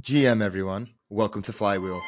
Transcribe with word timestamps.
GM, 0.00 0.40
everyone. 0.40 0.88
Welcome 1.10 1.42
to 1.42 1.52
Flywheel, 1.52 2.00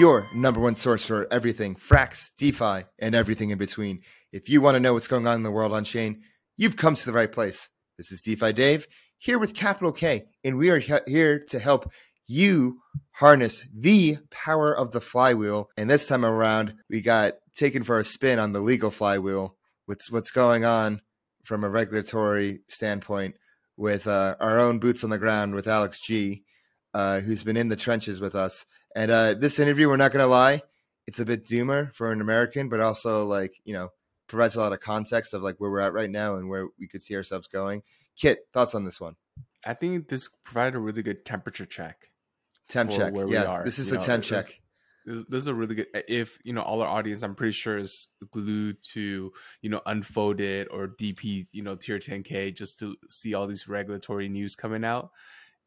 your 0.00 0.26
number 0.34 0.58
one 0.58 0.74
source 0.74 1.04
for 1.04 1.28
everything 1.30 1.76
Frax, 1.76 2.34
DeFi, 2.36 2.88
and 2.98 3.14
everything 3.14 3.50
in 3.50 3.58
between. 3.58 4.00
If 4.32 4.48
you 4.48 4.60
want 4.60 4.74
to 4.74 4.80
know 4.80 4.94
what's 4.94 5.06
going 5.06 5.28
on 5.28 5.36
in 5.36 5.42
the 5.44 5.52
world 5.52 5.72
on 5.72 5.84
chain, 5.84 6.22
you've 6.56 6.76
come 6.76 6.96
to 6.96 7.06
the 7.06 7.12
right 7.12 7.30
place. 7.30 7.68
This 7.98 8.10
is 8.10 8.20
DeFi 8.22 8.52
Dave 8.52 8.88
here 9.18 9.38
with 9.38 9.54
Kapital 9.54 9.92
K, 9.92 10.24
and 10.42 10.58
we 10.58 10.70
are 10.70 10.80
he- 10.80 10.94
here 11.06 11.38
to 11.50 11.60
help 11.60 11.92
you 12.26 12.80
harness 13.12 13.62
the 13.72 14.18
power 14.30 14.76
of 14.76 14.90
the 14.90 15.00
flywheel. 15.00 15.68
And 15.76 15.88
this 15.88 16.08
time 16.08 16.24
around, 16.24 16.74
we 16.90 17.00
got 17.00 17.34
taken 17.54 17.84
for 17.84 18.00
a 18.00 18.04
spin 18.04 18.40
on 18.40 18.54
the 18.54 18.60
legal 18.60 18.90
flywheel. 18.90 19.56
What's 19.84 20.10
what's 20.10 20.32
going 20.32 20.64
on 20.64 21.00
from 21.44 21.62
a 21.62 21.70
regulatory 21.70 22.62
standpoint 22.68 23.36
with 23.76 24.08
uh, 24.08 24.34
our 24.40 24.58
own 24.58 24.80
boots 24.80 25.04
on 25.04 25.10
the 25.10 25.18
ground 25.18 25.54
with 25.54 25.68
Alex 25.68 26.00
G, 26.00 26.42
uh, 26.96 27.20
who's 27.20 27.42
been 27.42 27.58
in 27.58 27.68
the 27.68 27.76
trenches 27.76 28.20
with 28.20 28.34
us. 28.34 28.64
And 28.94 29.10
uh, 29.10 29.34
this 29.34 29.58
interview, 29.58 29.86
we're 29.88 29.98
not 29.98 30.12
going 30.12 30.22
to 30.22 30.26
lie, 30.26 30.62
it's 31.06 31.20
a 31.20 31.26
bit 31.26 31.44
doomer 31.44 31.94
for 31.94 32.10
an 32.10 32.22
American, 32.22 32.70
but 32.70 32.80
also 32.80 33.26
like 33.26 33.60
you 33.64 33.74
know 33.74 33.90
provides 34.28 34.56
a 34.56 34.60
lot 34.60 34.72
of 34.72 34.80
context 34.80 35.34
of 35.34 35.42
like 35.42 35.56
where 35.58 35.70
we're 35.70 35.80
at 35.80 35.92
right 35.92 36.10
now 36.10 36.36
and 36.36 36.48
where 36.48 36.68
we 36.80 36.88
could 36.88 37.02
see 37.02 37.14
ourselves 37.14 37.46
going. 37.48 37.82
Kiet, 38.16 38.36
thoughts 38.54 38.74
on 38.74 38.84
this 38.84 38.98
one? 38.98 39.16
I 39.64 39.74
think 39.74 40.08
this 40.08 40.30
provided 40.42 40.76
a 40.76 40.78
really 40.80 41.02
good 41.02 41.26
temperature 41.26 41.66
check. 41.66 42.10
Temp 42.68 42.90
check. 42.90 43.14
where 43.14 43.26
we 43.26 43.34
Yeah, 43.34 43.44
are, 43.44 43.64
this 43.64 43.78
is 43.78 43.90
you 43.90 43.96
a 43.96 44.00
know, 44.00 44.06
temp 44.06 44.24
check. 44.24 44.60
This, 45.04 45.24
this 45.26 45.42
is 45.42 45.48
a 45.48 45.54
really 45.54 45.74
good. 45.74 45.88
If 46.08 46.38
you 46.44 46.54
know 46.54 46.62
all 46.62 46.80
our 46.80 46.88
audience, 46.88 47.22
I'm 47.22 47.34
pretty 47.34 47.52
sure 47.52 47.76
is 47.76 48.08
glued 48.30 48.82
to 48.94 49.32
you 49.60 49.70
know 49.70 49.82
Unfolded 49.84 50.68
or 50.70 50.88
DP, 50.88 51.46
you 51.52 51.62
know 51.62 51.76
Tier 51.76 51.98
10K, 51.98 52.56
just 52.56 52.78
to 52.78 52.96
see 53.10 53.34
all 53.34 53.46
these 53.46 53.68
regulatory 53.68 54.30
news 54.30 54.56
coming 54.56 54.82
out. 54.82 55.10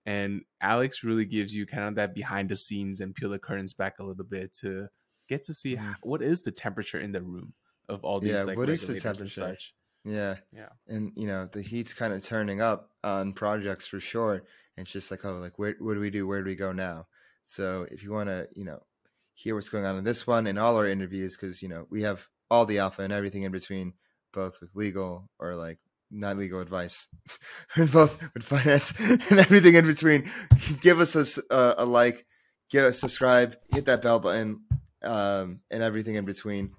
And 0.09 0.41
Alex 0.62 1.04
really 1.04 1.26
gives 1.26 1.54
you 1.54 1.66
kind 1.68 1.84
of 1.88 1.94
that 1.95 2.16
behind 2.16 2.49
the 2.49 2.55
scenes 2.55 2.99
and 3.02 3.13
peel 3.13 3.30
the 3.30 3.38
curtains 3.38 3.73
back 3.73 3.99
a 3.99 4.04
little 4.04 4.23
bit 4.26 4.54
to 4.62 4.88
get 5.27 5.44
to 5.44 5.54
see 5.54 5.76
Mhm. 5.76 5.91
h- 5.91 5.98
what 6.02 6.21
is 6.24 6.41
the 6.41 6.52
temperature 6.52 6.99
in 6.99 7.12
the 7.12 7.21
room 7.21 7.54
of 7.90 8.04
all 8.04 8.20
these 8.20 8.32
Yeah, 8.32 8.43
like 8.43 8.57
what 8.57 8.70
is 8.70 8.82
the 8.87 8.93
regulators 8.93 9.21
and 9.21 9.30
temperature? 9.32 9.55
such. 9.55 9.76
Yeah. 10.05 10.35
Yeah. 10.52 10.70
and 10.87 11.12
you 11.15 11.27
know 11.27 11.46
the 11.46 11.62
heat's 11.62 11.93
kind 11.93 12.13
of 12.13 12.24
turning 12.24 12.60
up 12.62 12.80
on 13.04 13.34
projects 13.34 13.85
for 13.85 13.99
sure 13.99 14.35
and 14.35 14.84
it's 14.84 14.91
just 14.91 15.12
like 15.12 15.24
oh 15.26 15.34
like 15.46 15.60
where 15.60 15.76
what 15.80 15.93
do 15.96 15.99
we 15.99 16.10
do 16.10 16.26
where 16.26 16.41
do 16.41 16.49
we 16.49 16.55
go 16.55 16.71
now 16.71 17.05
so 17.43 17.85
if 17.91 18.02
you 18.02 18.12
want 18.12 18.30
to 18.30 18.48
you 18.55 18.63
know 18.65 18.80
hear 19.35 19.54
what's 19.55 19.70
going 19.70 19.85
on 19.85 19.98
in 19.98 20.04
this 20.05 20.26
one 20.26 20.48
and 20.48 20.57
all 20.57 20.77
our 20.77 20.87
interviews 20.87 21.35
because 21.35 21.62
you 21.62 21.68
know 21.70 21.85
we 21.91 22.02
have 22.02 22.27
all 22.49 22.65
the 22.65 22.80
alpha 22.80 23.02
and 23.04 23.13
everything 23.13 23.43
in 23.43 23.52
between 23.52 23.93
both 24.34 24.60
with 24.62 24.74
legal 24.74 25.30
or 25.37 25.54
like 25.55 25.80
not 26.12 26.38
legal 26.38 26.60
advice 26.60 27.07
and 27.76 27.91
both 27.91 28.21
with 28.34 28.43
finance 28.43 28.93
and 28.99 29.40
everything 29.40 29.76
in 29.76 29.85
between 29.85 30.29
give 30.82 30.99
us 30.99 31.15
a, 31.15 31.54
uh, 31.54 31.76
a 31.77 31.85
like 31.85 32.26
give 32.70 32.85
us 32.85 32.99
subscribe 32.99 33.55
hit 33.74 33.85
that 33.85 34.02
bell 34.02 34.20
button 34.20 34.62
um, 35.04 35.60
and 35.71 35.84
everything 35.84 36.15
in 36.15 36.26
between 36.26 36.71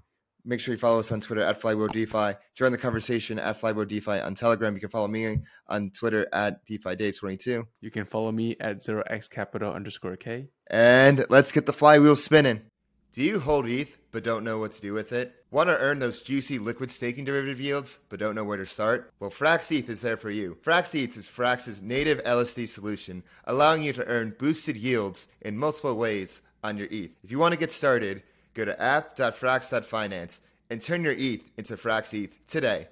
Make 0.43 0.59
sure 0.59 0.73
you 0.73 0.77
follow 0.77 0.99
us 0.99 1.11
on 1.11 1.19
Twitter 1.19 1.41
at 1.41 1.61
Flywheel 1.61 1.87
DeFi. 1.87 2.33
Join 2.55 2.71
the 2.71 2.77
conversation 2.77 3.37
at 3.37 3.57
Flywheel 3.57 3.85
DeFi 3.85 4.21
on 4.21 4.33
Telegram. 4.33 4.73
You 4.73 4.79
can 4.79 4.89
follow 4.89 5.07
me 5.07 5.37
on 5.67 5.91
Twitter 5.91 6.27
at 6.33 6.65
DeFi 6.65 6.95
Dave22. 6.95 7.63
You 7.79 7.91
can 7.91 8.05
follow 8.05 8.31
me 8.31 8.55
at 8.59 8.79
0x 8.79 9.29
kapital 9.29 9.71
underscore 9.71 10.15
K. 10.15 10.47
And 10.67 11.25
let's 11.29 11.51
get 11.51 11.67
the 11.67 11.73
flywheel 11.73 12.15
spinning. 12.15 12.61
Do 13.13 13.21
you 13.21 13.41
hold 13.41 13.67
ETH 13.67 13.97
but 14.11 14.23
don't 14.23 14.45
know 14.45 14.59
what 14.59 14.71
to 14.71 14.79
do 14.79 14.93
with 14.93 15.11
it? 15.11 15.35
Want 15.51 15.67
to 15.67 15.77
earn 15.77 15.99
those 15.99 16.21
juicy 16.21 16.59
liquid 16.59 16.89
staking 16.89 17.25
derivative 17.25 17.59
yields 17.59 17.99
but 18.07 18.19
don't 18.21 18.35
know 18.35 18.45
where 18.45 18.55
to 18.55 18.65
start? 18.65 19.11
Well, 19.19 19.29
Frax 19.29 19.69
ETH 19.69 19.89
is 19.89 20.01
there 20.01 20.15
for 20.15 20.29
you. 20.29 20.57
Frax 20.63 20.95
ETH 20.95 21.17
is 21.17 21.27
Frax's 21.27 21.81
native 21.81 22.23
LSD 22.23 22.69
solution, 22.69 23.21
allowing 23.43 23.83
you 23.83 23.91
to 23.91 24.07
earn 24.07 24.33
boosted 24.39 24.77
yields 24.77 25.27
in 25.41 25.57
multiple 25.57 25.97
ways 25.97 26.41
on 26.63 26.77
your 26.77 26.87
ETH. 26.89 27.13
If 27.21 27.31
you 27.31 27.37
want 27.37 27.53
to 27.53 27.59
get 27.59 27.73
started, 27.73 28.23
go 28.53 28.63
to 28.63 28.81
app.frax.finance 28.81 30.39
and 30.69 30.79
turn 30.79 31.03
your 31.03 31.15
ETH 31.17 31.51
into 31.57 31.75
Frax 31.75 32.13
ETH 32.13 32.47
today. 32.47 32.87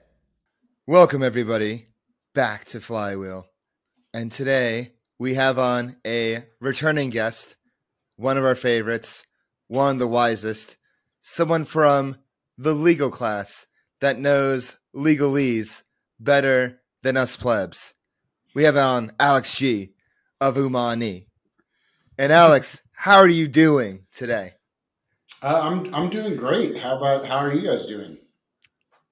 Welcome, 0.85 1.23
everybody, 1.23 1.85
back 2.33 2.65
to 2.65 2.81
Flywheel. 2.81 3.47
And 4.13 4.33
today 4.33 4.91
we 5.17 5.35
have 5.35 5.57
on 5.57 5.95
a 6.05 6.44
returning 6.59 7.09
guest, 7.09 7.55
one 8.17 8.38
of 8.38 8.44
our 8.44 8.55
favorites, 8.55 9.25
one 9.69 9.96
of 9.96 10.00
the 10.00 10.07
wisest, 10.07 10.78
someone 11.22 11.63
from 11.63 12.18
the 12.57 12.74
legal 12.74 13.09
class 13.09 13.68
that 14.02 14.19
knows 14.19 14.75
legalese 14.94 15.84
better 16.19 16.81
than 17.03 17.16
us 17.16 17.38
plebs. 17.38 17.94
We 18.53 18.63
have 18.63 18.75
on 18.75 19.12
Alex 19.19 19.57
G 19.57 19.94
of 20.41 20.56
Umani. 20.56 21.28
And 22.18 22.34
Alex, 22.34 22.81
how 22.91 23.18
are 23.18 23.28
you 23.28 23.47
doing 23.47 24.06
today? 24.12 24.53
Uh, 25.41 25.62
I'm 25.62 25.94
I'm 25.94 26.09
doing 26.09 26.36
great. 26.36 26.78
How 26.78 26.97
about 26.97 27.25
how 27.25 27.38
are 27.38 27.53
you 27.53 27.66
guys 27.66 27.86
doing? 27.86 28.18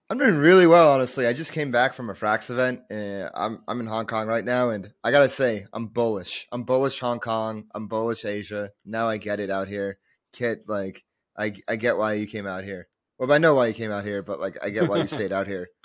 I'm 0.09 0.17
doing 0.17 0.35
really 0.35 0.67
well, 0.67 0.91
honestly. 0.91 1.27
I 1.27 1.33
just 1.33 1.51
came 1.51 1.69
back 1.69 1.93
from 1.93 2.09
a 2.09 2.13
Frax 2.13 2.49
event. 2.49 2.81
And 2.89 3.29
I'm 3.33 3.61
I'm 3.67 3.79
in 3.79 3.85
Hong 3.85 4.07
Kong 4.07 4.27
right 4.27 4.43
now, 4.43 4.71
and 4.71 4.91
I 5.03 5.11
gotta 5.11 5.29
say, 5.29 5.67
I'm 5.71 5.87
bullish. 5.87 6.47
I'm 6.51 6.63
bullish 6.63 6.99
Hong 6.99 7.19
Kong. 7.19 7.65
I'm 7.75 7.87
bullish 7.87 8.25
Asia. 8.25 8.71
Now 8.83 9.07
I 9.07 9.17
get 9.17 9.39
it 9.39 9.51
out 9.51 9.67
here. 9.67 9.99
Kiet, 10.37 10.61
like 10.67 11.03
I 11.37 11.53
I 11.67 11.75
get 11.75 11.97
why 11.97 12.13
you 12.13 12.27
came 12.27 12.47
out 12.47 12.63
here. 12.63 12.87
Well, 13.17 13.31
I 13.31 13.37
know 13.39 13.55
why 13.55 13.67
you 13.67 13.73
came 13.73 13.91
out 13.91 14.05
here, 14.05 14.21
but 14.21 14.39
like 14.39 14.57
I 14.63 14.69
get 14.69 14.87
why 14.89 14.97
you 14.97 15.07
stayed 15.07 15.33
out 15.33 15.47
here. 15.47 15.69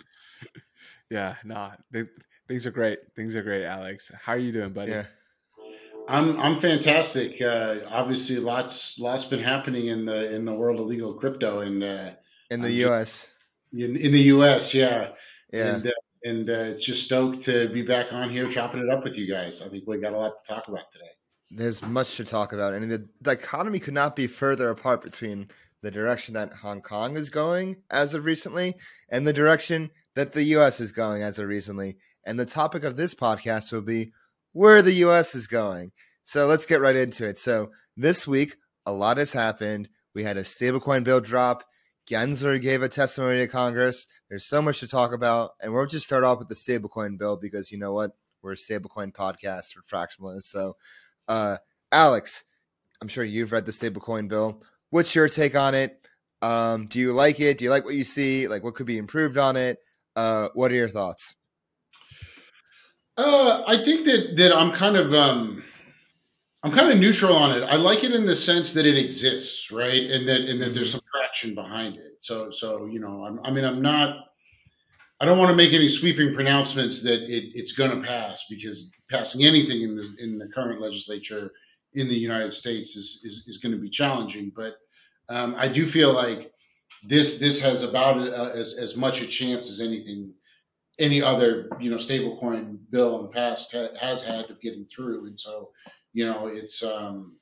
Yeah, 1.10 1.34
nah, 1.44 1.72
they, 1.90 2.04
things 2.48 2.66
are 2.66 2.70
great. 2.70 2.98
Things 3.14 3.36
are 3.36 3.42
great, 3.42 3.66
Alex. 3.66 4.10
How 4.22 4.32
are 4.32 4.38
you 4.38 4.50
doing, 4.50 4.72
buddy? 4.72 4.92
Yeah. 4.92 5.04
I'm 6.08 6.40
I'm 6.40 6.58
fantastic. 6.58 7.40
Uh, 7.40 7.76
obviously, 7.86 8.36
lots 8.38 8.98
lots 8.98 9.26
been 9.26 9.42
happening 9.42 9.88
in 9.88 10.06
the 10.06 10.34
in 10.34 10.46
the 10.46 10.54
world 10.54 10.80
of 10.80 10.86
legal 10.86 11.14
crypto 11.14 11.60
and 11.60 11.82
uh, 11.84 12.10
In 12.50 12.62
the 12.62 12.68
I'm 12.68 12.74
U.S. 12.88 13.30
in, 13.72 13.94
in 13.96 14.10
the 14.12 14.22
U.S. 14.36 14.74
Yeah, 14.74 15.10
Yeah. 15.52 15.74
and 15.74 15.86
uh, 15.86 15.90
and 16.24 16.50
uh, 16.50 16.78
just 16.78 17.04
stoked 17.04 17.42
to 17.42 17.68
be 17.68 17.82
back 17.82 18.12
on 18.12 18.30
here 18.30 18.50
chopping 18.50 18.80
it 18.80 18.88
up 18.90 19.04
with 19.04 19.16
you 19.16 19.30
guys. 19.32 19.60
I 19.62 19.68
think 19.68 19.86
we 19.86 20.00
got 20.00 20.14
a 20.14 20.18
lot 20.18 20.32
to 20.42 20.54
talk 20.54 20.68
about 20.68 20.90
today. 20.92 21.10
There's 21.54 21.82
much 21.82 22.16
to 22.16 22.24
talk 22.24 22.52
about, 22.52 22.72
I 22.72 22.76
and 22.76 22.90
the 22.90 23.08
dichotomy 23.20 23.78
could 23.78 23.94
not 23.94 24.16
be 24.16 24.26
further 24.26 24.70
apart 24.70 25.02
between 25.02 25.48
the 25.82 25.90
direction 25.90 26.34
that 26.34 26.52
Hong 26.54 26.80
Kong 26.80 27.16
is 27.16 27.28
going 27.28 27.76
as 27.90 28.14
of 28.14 28.24
recently 28.24 28.74
and 29.10 29.26
the 29.26 29.32
direction 29.32 29.90
that 30.14 30.32
the 30.32 30.44
U.S. 30.44 30.80
is 30.80 30.92
going 30.92 31.22
as 31.22 31.38
of 31.38 31.48
recently. 31.48 31.96
And 32.24 32.38
the 32.38 32.46
topic 32.46 32.84
of 32.84 32.96
this 32.96 33.14
podcast 33.14 33.72
will 33.72 33.82
be 33.82 34.12
where 34.52 34.80
the 34.80 34.92
U.S. 34.94 35.34
is 35.34 35.46
going. 35.46 35.92
So 36.24 36.46
let's 36.46 36.66
get 36.66 36.80
right 36.80 36.96
into 36.96 37.28
it. 37.28 37.36
So 37.36 37.70
this 37.96 38.26
week, 38.26 38.56
a 38.86 38.92
lot 38.92 39.16
has 39.16 39.32
happened. 39.32 39.88
We 40.14 40.22
had 40.22 40.36
a 40.36 40.42
stablecoin 40.42 41.04
bill 41.04 41.20
drop. 41.20 41.64
Gensler 42.08 42.60
gave 42.60 42.82
a 42.82 42.88
testimony 42.88 43.40
to 43.40 43.46
Congress. 43.46 44.06
There's 44.28 44.46
so 44.46 44.62
much 44.62 44.80
to 44.80 44.88
talk 44.88 45.12
about, 45.12 45.52
and 45.60 45.72
we'll 45.72 45.86
just 45.86 46.06
start 46.06 46.24
off 46.24 46.38
with 46.38 46.48
the 46.48 46.54
stablecoin 46.54 47.18
bill 47.18 47.36
because 47.36 47.70
you 47.70 47.78
know 47.78 47.92
what? 47.92 48.12
We're 48.42 48.52
a 48.52 48.56
stablecoin 48.56 49.12
podcast 49.12 49.72
for 49.72 49.82
fractionalists. 49.82 50.44
So, 50.44 50.76
uh, 51.32 51.56
Alex, 51.90 52.44
I'm 53.00 53.08
sure 53.08 53.24
you've 53.24 53.52
read 53.52 53.64
the 53.64 53.72
stablecoin 53.72 54.28
bill. 54.28 54.62
What's 54.90 55.14
your 55.14 55.28
take 55.28 55.56
on 55.56 55.74
it? 55.74 55.98
Um, 56.42 56.88
do 56.88 56.98
you 56.98 57.12
like 57.12 57.40
it? 57.40 57.56
Do 57.56 57.64
you 57.64 57.70
like 57.70 57.86
what 57.86 57.94
you 57.94 58.04
see? 58.04 58.48
Like, 58.48 58.62
what 58.62 58.74
could 58.74 58.86
be 58.86 58.98
improved 58.98 59.38
on 59.38 59.56
it? 59.56 59.78
Uh, 60.14 60.48
what 60.52 60.70
are 60.70 60.74
your 60.74 60.90
thoughts? 60.90 61.34
Uh, 63.16 63.62
I 63.66 63.82
think 63.82 64.04
that 64.06 64.36
that 64.36 64.54
I'm 64.54 64.72
kind 64.72 64.96
of 64.96 65.14
um, 65.14 65.64
I'm 66.62 66.72
kind 66.72 66.92
of 66.92 66.98
neutral 66.98 67.34
on 67.34 67.56
it. 67.56 67.62
I 67.62 67.76
like 67.76 68.04
it 68.04 68.12
in 68.12 68.26
the 68.26 68.36
sense 68.36 68.74
that 68.74 68.84
it 68.84 68.98
exists, 68.98 69.70
right, 69.70 70.10
and 70.10 70.28
that 70.28 70.42
and 70.42 70.60
that 70.60 70.74
there's 70.74 70.92
some 70.92 71.00
traction 71.14 71.54
behind 71.54 71.96
it. 71.96 72.18
So 72.20 72.50
so 72.50 72.86
you 72.86 73.00
know, 73.00 73.24
I'm, 73.24 73.40
I 73.44 73.50
mean, 73.50 73.64
I'm 73.64 73.80
not. 73.80 74.16
I 75.22 75.24
don't 75.24 75.38
want 75.38 75.50
to 75.50 75.56
make 75.56 75.72
any 75.72 75.88
sweeping 75.88 76.34
pronouncements 76.34 77.04
that 77.04 77.22
it, 77.22 77.52
it's 77.54 77.72
going 77.74 77.92
to 77.92 78.04
pass 78.04 78.46
because 78.50 78.90
passing 79.08 79.44
anything 79.44 79.82
in 79.82 79.94
the 79.94 80.16
in 80.18 80.36
the 80.36 80.48
current 80.48 80.80
legislature 80.80 81.52
in 81.94 82.08
the 82.08 82.16
United 82.16 82.52
States 82.54 82.96
is 82.96 83.20
is, 83.22 83.44
is 83.46 83.58
going 83.58 83.70
to 83.72 83.80
be 83.80 83.88
challenging. 83.88 84.50
But 84.54 84.74
um, 85.28 85.54
I 85.56 85.68
do 85.68 85.86
feel 85.86 86.12
like 86.12 86.52
this 87.04 87.38
this 87.38 87.62
has 87.62 87.82
about 87.82 88.16
uh, 88.18 88.50
as 88.52 88.76
as 88.76 88.96
much 88.96 89.22
a 89.22 89.26
chance 89.28 89.70
as 89.70 89.80
anything 89.80 90.34
any 90.98 91.22
other 91.22 91.68
you 91.78 91.90
know 91.90 91.98
stablecoin 91.98 92.78
bill 92.90 93.16
in 93.18 93.22
the 93.22 93.28
past 93.28 93.70
ha- 93.72 93.94
has 94.00 94.24
had 94.24 94.50
of 94.50 94.60
getting 94.60 94.86
through 94.86 95.26
and 95.26 95.38
so 95.38 95.70
you 96.12 96.26
know 96.26 96.48
it's 96.48 96.82
um 96.82 97.36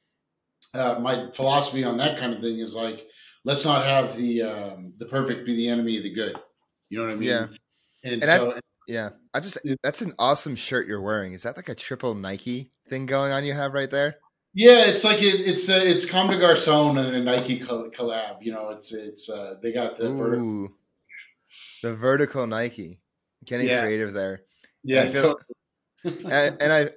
uh, 0.75 0.99
my 1.01 1.31
philosophy 1.33 1.83
on 1.83 1.97
that 1.97 2.19
kind 2.19 2.33
of 2.33 2.41
thing 2.41 2.61
is 2.61 2.75
like 2.75 3.09
let's 3.45 3.65
not 3.65 3.85
have 3.85 4.17
the 4.17 4.43
um 4.43 4.93
the 4.99 5.07
perfect 5.07 5.47
be 5.47 5.57
the 5.57 5.69
enemy 5.69 5.97
of 5.97 6.05
the 6.05 6.15
good 6.15 6.39
you 6.91 6.99
know 6.99 7.05
what 7.07 7.13
i 7.13 7.17
mean 7.17 7.29
Yeah. 7.29 7.47
And, 8.03 8.23
And 8.23 8.31
I- 8.31 8.61
Yeah, 8.87 9.11
I 9.35 9.41
just 9.41 9.59
that's 9.83 10.01
an 10.03 10.13
awesome 10.19 10.57
shirt 10.57 10.89
you're 10.89 11.01
wearing. 11.03 11.33
Is 11.35 11.43
that 11.45 11.57
like 11.57 11.69
a 11.69 11.75
triple 11.75 12.15
Nike 12.15 12.71
thing 12.89 13.07
going 13.07 13.31
on 13.33 13.45
you 13.45 13.53
have 13.53 13.73
right 13.75 13.91
there? 13.91 14.17
yeah 14.53 14.87
it's 14.87 15.05
like 15.05 15.23
it, 15.23 15.41
it's 15.47 15.69
uh, 15.71 15.79
it's 15.81 16.05
Comme 16.11 16.27
des 16.27 16.37
Garçons 16.41 16.99
and 16.99 17.15
a 17.15 17.21
nike 17.23 17.61
collab 17.61 18.39
you 18.43 18.51
know 18.53 18.71
it's 18.71 18.93
it's 18.93 19.31
uh 19.31 19.55
they 19.63 19.73
got 19.73 19.97
the 19.97 20.11
vertical 20.11 20.45
Ooh, 20.45 20.75
the 21.85 21.95
vertical 21.95 22.47
Nike. 22.49 23.01
Getting 23.45 23.69
Yeah. 23.69 23.83
creative 23.83 24.13
there. 24.13 24.43
yeah 24.83 25.03
I 25.03 25.09
feel- 25.09 25.39
totally. 26.03 26.25
and, 26.33 26.61
and 26.61 26.73
I 26.73 26.91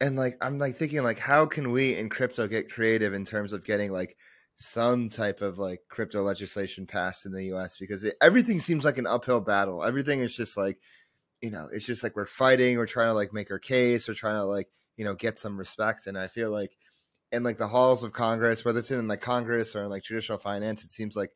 and 0.00 0.16
like 0.16 0.38
I'm 0.40 0.58
like 0.58 0.76
thinking 0.76 1.02
like 1.02 1.18
how 1.18 1.44
can 1.44 1.72
we 1.72 1.94
in 1.94 2.08
crypto 2.08 2.48
get 2.48 2.72
creative 2.72 3.12
in 3.12 3.26
terms 3.26 3.52
of 3.52 3.64
getting 3.66 3.92
like 3.92 4.16
some 4.56 5.08
type 5.08 5.42
of 5.42 5.58
like 5.58 5.80
crypto 5.88 6.22
legislation 6.22 6.86
passed 6.86 7.26
in 7.26 7.32
the 7.32 7.44
US 7.54 7.76
because 7.76 8.04
it, 8.04 8.14
everything 8.22 8.60
seems 8.60 8.84
like 8.84 8.98
an 8.98 9.06
uphill 9.06 9.40
battle. 9.40 9.84
Everything 9.84 10.20
is 10.20 10.34
just 10.34 10.56
like, 10.56 10.78
you 11.42 11.50
know, 11.50 11.68
it's 11.72 11.86
just 11.86 12.02
like 12.02 12.14
we're 12.14 12.26
fighting, 12.26 12.76
we're 12.76 12.86
trying 12.86 13.08
to 13.08 13.14
like 13.14 13.32
make 13.32 13.50
our 13.50 13.58
case, 13.58 14.08
we're 14.08 14.14
trying 14.14 14.36
to 14.36 14.44
like, 14.44 14.68
you 14.96 15.04
know, 15.04 15.14
get 15.14 15.38
some 15.38 15.58
respect. 15.58 16.06
And 16.06 16.16
I 16.16 16.28
feel 16.28 16.50
like 16.50 16.76
in 17.32 17.42
like 17.42 17.58
the 17.58 17.66
halls 17.66 18.04
of 18.04 18.12
Congress, 18.12 18.64
whether 18.64 18.78
it's 18.78 18.90
in 18.90 19.08
like 19.08 19.20
Congress 19.20 19.74
or 19.74 19.82
in 19.82 19.90
like 19.90 20.04
traditional 20.04 20.38
finance, 20.38 20.84
it 20.84 20.90
seems 20.90 21.16
like 21.16 21.30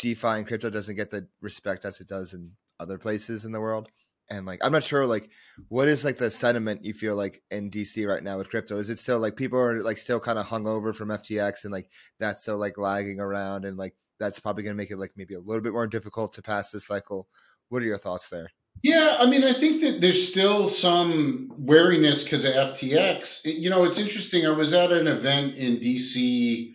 DeFi 0.00 0.26
and 0.26 0.46
crypto 0.46 0.70
doesn't 0.70 0.96
get 0.96 1.10
the 1.10 1.28
respect 1.40 1.84
as 1.84 2.00
it 2.00 2.08
does 2.08 2.34
in 2.34 2.50
other 2.80 2.98
places 2.98 3.44
in 3.44 3.52
the 3.52 3.60
world 3.60 3.88
and 4.30 4.46
like 4.46 4.60
i'm 4.64 4.72
not 4.72 4.82
sure 4.82 5.06
like 5.06 5.30
what 5.68 5.88
is 5.88 6.04
like 6.04 6.16
the 6.16 6.30
sentiment 6.30 6.84
you 6.84 6.92
feel 6.92 7.16
like 7.16 7.42
in 7.50 7.70
dc 7.70 8.06
right 8.06 8.22
now 8.22 8.36
with 8.36 8.50
crypto? 8.50 8.78
Is 8.78 8.90
it 8.90 8.98
still 8.98 9.20
like 9.20 9.36
people 9.36 9.58
are 9.58 9.82
like 9.82 9.98
still 9.98 10.20
kind 10.20 10.38
of 10.38 10.46
hung 10.46 10.66
over 10.66 10.92
from 10.92 11.08
ftx 11.10 11.64
and 11.64 11.72
like 11.72 11.88
that's 12.18 12.42
still 12.42 12.58
like 12.58 12.78
lagging 12.78 13.20
around 13.20 13.64
and 13.64 13.76
like 13.76 13.94
that's 14.18 14.40
probably 14.40 14.62
going 14.62 14.74
to 14.74 14.82
make 14.82 14.90
it 14.90 14.98
like 14.98 15.12
maybe 15.16 15.34
a 15.34 15.40
little 15.40 15.62
bit 15.62 15.72
more 15.72 15.86
difficult 15.86 16.32
to 16.34 16.42
pass 16.42 16.70
this 16.70 16.86
cycle? 16.86 17.28
What 17.68 17.82
are 17.82 17.86
your 17.86 17.98
thoughts 17.98 18.28
there? 18.30 18.50
Yeah 18.82 19.16
i 19.20 19.26
mean 19.26 19.44
i 19.44 19.52
think 19.52 19.82
that 19.82 20.00
there's 20.00 20.28
still 20.28 20.68
some 20.68 21.52
wariness 21.56 22.24
because 22.24 22.44
of 22.44 22.52
ftx 22.52 23.42
you 23.44 23.70
know 23.70 23.84
it's 23.84 23.98
interesting 23.98 24.46
i 24.46 24.50
was 24.50 24.74
at 24.74 24.90
an 24.90 25.06
event 25.06 25.56
in 25.56 25.76
dc 25.76 26.74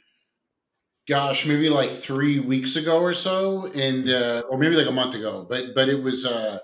gosh 1.08 1.46
maybe 1.46 1.70
like 1.70 1.92
three 1.92 2.40
weeks 2.40 2.78
ago 2.78 3.02
or 3.02 3.14
so 3.14 3.66
and 3.66 4.10
uh, 4.10 4.44
or 4.50 4.58
maybe 4.58 4.76
like 4.76 4.88
a 4.88 4.92
month 4.92 5.14
ago 5.14 5.46
but 5.48 5.76
but 5.76 5.90
it 5.90 6.02
was 6.02 6.26
uh 6.26 6.60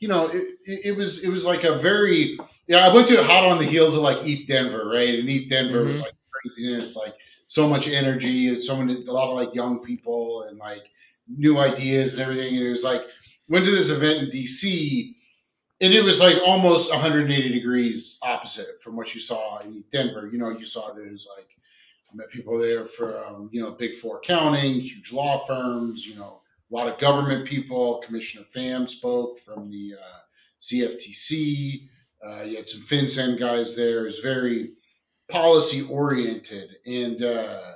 you 0.00 0.08
know, 0.08 0.28
it, 0.28 0.56
it, 0.64 0.96
was 0.96 1.22
it 1.22 1.28
was 1.28 1.44
like 1.44 1.62
a 1.64 1.78
very 1.78 2.38
yeah. 2.66 2.78
I 2.78 2.92
went 2.92 3.08
to 3.08 3.18
it 3.18 3.24
hot 3.24 3.44
on 3.44 3.58
the 3.58 3.64
heels 3.64 3.94
of 3.94 4.02
like 4.02 4.16
ETHDenver, 4.18 4.86
right? 4.86 5.18
And 5.18 5.28
ETHDenver 5.28 5.72
mm-hmm. 5.72 5.90
was 5.90 6.00
like 6.00 6.14
craziness, 6.30 6.96
like 6.96 7.14
so 7.46 7.68
much 7.68 7.86
energy 7.86 8.48
and 8.48 8.62
so 8.62 8.76
many 8.76 9.04
a 9.04 9.12
lot 9.12 9.28
of 9.28 9.36
like 9.36 9.54
young 9.54 9.84
people 9.84 10.44
and 10.44 10.58
like 10.58 10.90
new 11.28 11.58
ideas 11.58 12.14
and 12.14 12.22
everything. 12.22 12.56
And 12.56 12.66
it 12.66 12.70
was 12.70 12.82
like 12.82 13.06
went 13.46 13.66
to 13.66 13.70
this 13.70 13.90
event 13.90 14.22
in 14.22 14.30
DC, 14.30 15.14
and 15.82 15.92
it 15.92 16.02
was 16.02 16.18
like 16.18 16.36
almost 16.46 16.90
180 16.90 17.52
degrees 17.52 18.18
opposite 18.22 18.80
from 18.82 18.96
what 18.96 19.14
you 19.14 19.20
saw 19.20 19.58
in 19.58 19.84
Denver. 19.92 20.30
You 20.32 20.38
know, 20.38 20.48
you 20.48 20.64
saw 20.64 20.94
that 20.94 21.02
it 21.02 21.12
was 21.12 21.28
like 21.36 21.48
I 22.10 22.16
met 22.16 22.30
people 22.30 22.58
there 22.58 22.86
from 22.86 23.50
you 23.52 23.60
know 23.60 23.72
big 23.72 23.96
four 23.96 24.16
accounting, 24.16 24.80
huge 24.80 25.12
law 25.12 25.44
firms, 25.44 26.06
you 26.06 26.16
know 26.16 26.39
a 26.70 26.74
lot 26.74 26.88
of 26.88 27.00
government 27.00 27.46
people. 27.46 28.02
Commissioner 28.04 28.44
Pham 28.44 28.88
spoke 28.88 29.40
from 29.40 29.70
the 29.70 29.94
uh, 30.00 30.18
CFTC. 30.62 31.88
Uh, 32.24 32.42
you 32.42 32.56
had 32.56 32.68
some 32.68 32.82
FinCEN 32.82 33.38
guys 33.38 33.76
there. 33.76 34.02
It 34.02 34.06
was 34.06 34.18
very 34.18 34.72
policy 35.28 35.86
oriented, 35.88 36.76
and 36.86 37.22
uh, 37.22 37.72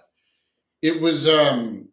it 0.82 1.00
was 1.00 1.28
um, 1.28 1.88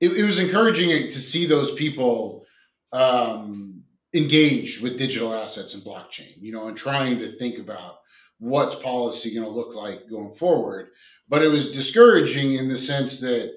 it, 0.00 0.12
it, 0.12 0.24
was 0.24 0.40
encouraging 0.40 0.88
to 1.10 1.20
see 1.20 1.46
those 1.46 1.72
people 1.72 2.44
um, 2.92 3.84
engage 4.12 4.80
with 4.80 4.98
digital 4.98 5.32
assets 5.32 5.74
and 5.74 5.84
blockchain. 5.84 6.34
You 6.40 6.52
know, 6.52 6.68
and 6.68 6.76
trying 6.76 7.20
to 7.20 7.30
think 7.30 7.58
about 7.58 7.98
what's 8.38 8.74
policy 8.74 9.34
going 9.34 9.46
to 9.46 9.52
look 9.52 9.74
like 9.74 10.10
going 10.10 10.34
forward. 10.34 10.88
But 11.28 11.42
it 11.42 11.48
was 11.48 11.72
discouraging 11.72 12.54
in 12.54 12.68
the 12.68 12.76
sense 12.76 13.20
that 13.20 13.54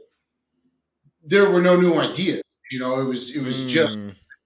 there 1.25 1.49
were 1.49 1.61
no 1.61 1.75
new 1.75 1.95
ideas. 1.95 2.43
You 2.75 2.81
know, 2.81 2.99
it 2.99 3.05
was 3.05 3.33
it 3.33 3.41
was 3.41 3.61
mm. 3.61 3.69
just 3.69 3.97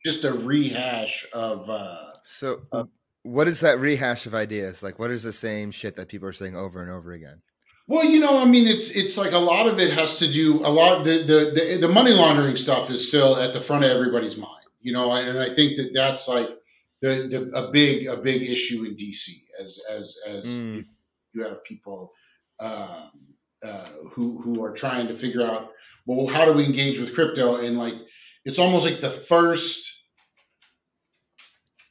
just 0.06 0.24
a 0.24 0.32
rehash 0.32 1.26
of. 1.34 1.68
uh 1.68 2.12
So, 2.22 2.62
of, 2.72 2.88
what 3.24 3.48
is 3.48 3.62
that 3.62 3.80
rehash 3.80 4.28
of 4.28 4.36
ideas? 4.36 4.84
Like, 4.84 5.00
what 5.00 5.10
is 5.10 5.24
the 5.24 5.34
same 5.34 5.72
shit 5.72 5.96
that 5.96 6.10
people 6.10 6.28
are 6.28 6.34
saying 6.34 6.56
over 6.56 6.80
and 6.80 6.92
over 6.92 7.12
again? 7.12 7.42
Well, 7.88 8.06
you 8.06 8.20
know, 8.20 8.40
I 8.40 8.46
mean, 8.46 8.68
it's 8.68 8.92
it's 8.92 9.18
like 9.18 9.32
a 9.32 9.40
lot 9.40 9.68
of 9.68 9.80
it 9.80 9.94
has 9.94 10.20
to 10.20 10.32
do 10.32 10.64
a 10.64 10.70
lot. 10.70 11.06
The 11.06 11.24
the 11.24 11.40
the, 11.56 11.78
the 11.78 11.88
money 11.88 12.12
laundering 12.12 12.56
stuff 12.56 12.92
is 12.92 13.08
still 13.08 13.36
at 13.36 13.52
the 13.54 13.62
front 13.62 13.84
of 13.84 13.90
everybody's 13.90 14.38
mind. 14.38 14.68
You 14.80 14.94
know, 14.94 15.12
and 15.12 15.40
I 15.40 15.50
think 15.50 15.78
that 15.78 15.90
that's 15.92 16.28
like 16.28 16.50
the, 17.02 17.10
the 17.32 17.58
a 17.58 17.72
big 17.72 18.06
a 18.06 18.18
big 18.18 18.44
issue 18.44 18.86
in 18.86 18.96
DC 18.96 19.30
as 19.60 19.80
as 19.90 20.18
as 20.28 20.46
mm. 20.46 20.86
you 21.34 21.44
have 21.46 21.64
people 21.64 22.14
um, 22.60 23.10
uh, 23.66 23.88
who 24.12 24.40
who 24.40 24.64
are 24.64 24.74
trying 24.74 25.08
to 25.08 25.16
figure 25.16 25.44
out 25.44 25.72
well 26.18 26.28
how 26.28 26.46
do 26.46 26.54
we 26.54 26.66
engage 26.66 27.00
with 27.00 27.16
crypto 27.16 27.58
and 27.58 27.78
like 27.78 27.96
it's 28.46 28.60
almost 28.60 28.86
like 28.86 29.02
the 29.02 29.10
first 29.10 29.90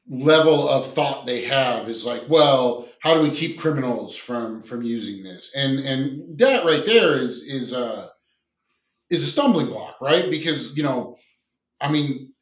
level 0.08 0.68
of 0.68 0.86
thought 0.86 1.26
they 1.26 1.44
have 1.44 1.88
is 1.88 2.06
like, 2.06 2.28
well, 2.28 2.88
how 3.00 3.14
do 3.14 3.22
we 3.22 3.30
keep 3.30 3.58
criminals 3.58 4.16
from 4.16 4.62
from 4.62 4.82
using 4.82 5.22
this? 5.22 5.52
And 5.54 5.78
and 5.80 6.38
that 6.38 6.64
right 6.64 6.84
there 6.84 7.18
is 7.18 7.42
is 7.42 7.72
a 7.72 8.10
is 9.10 9.22
a 9.22 9.26
stumbling 9.26 9.66
block, 9.66 10.00
right? 10.00 10.30
Because 10.30 10.76
you 10.76 10.82
know, 10.82 11.18
I 11.80 11.90
mean, 11.92 12.32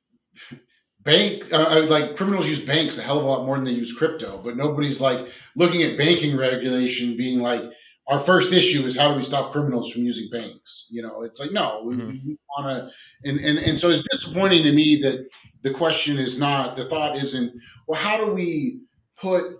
bank 1.01 1.53
uh, 1.53 1.57
uh, 1.57 1.87
like 1.89 2.17
criminals 2.17 2.49
use 2.49 2.65
banks 2.65 2.99
a 2.99 3.03
hell 3.03 3.19
of 3.19 3.25
a 3.25 3.29
lot 3.29 3.47
more 3.47 3.57
than 3.57 3.65
they 3.65 3.73
use 3.73 3.97
crypto, 3.97 4.41
but 4.43 4.57
nobody's 4.57 5.01
like 5.01 5.29
looking 5.57 5.83
at 5.83 5.99
banking 5.99 6.37
regulation 6.37 7.17
being 7.17 7.41
like 7.41 7.63
our 8.09 8.21
first 8.21 8.53
issue 8.53 8.83
is 8.83 8.97
how 8.97 9.11
do 9.11 9.17
we 9.17 9.25
stop 9.25 9.53
criminals 9.53 9.91
from 9.91 10.05
using 10.05 10.29
banks? 10.31 10.87
You 10.91 11.03
know, 11.03 11.23
it's 11.23 11.41
like 11.41 11.53
no, 11.53 11.83
we, 11.85 11.95
mm-hmm. 11.95 12.29
we 12.29 12.39
want 12.49 12.89
to, 12.89 13.29
and, 13.29 13.41
and 13.41 13.59
and 13.59 13.81
so 13.81 13.91
it's 13.91 14.05
disappointing 14.11 14.65
to 14.65 14.73
me 14.73 15.03
that 15.03 15.27
the 15.63 15.73
question 15.73 16.19
is 16.19 16.39
not 16.39 16.77
the 16.77 16.85
thought 16.85 17.17
isn't 17.17 17.61
well, 17.87 18.01
how 18.01 18.25
do 18.25 18.33
we 18.33 18.83
put, 19.17 19.59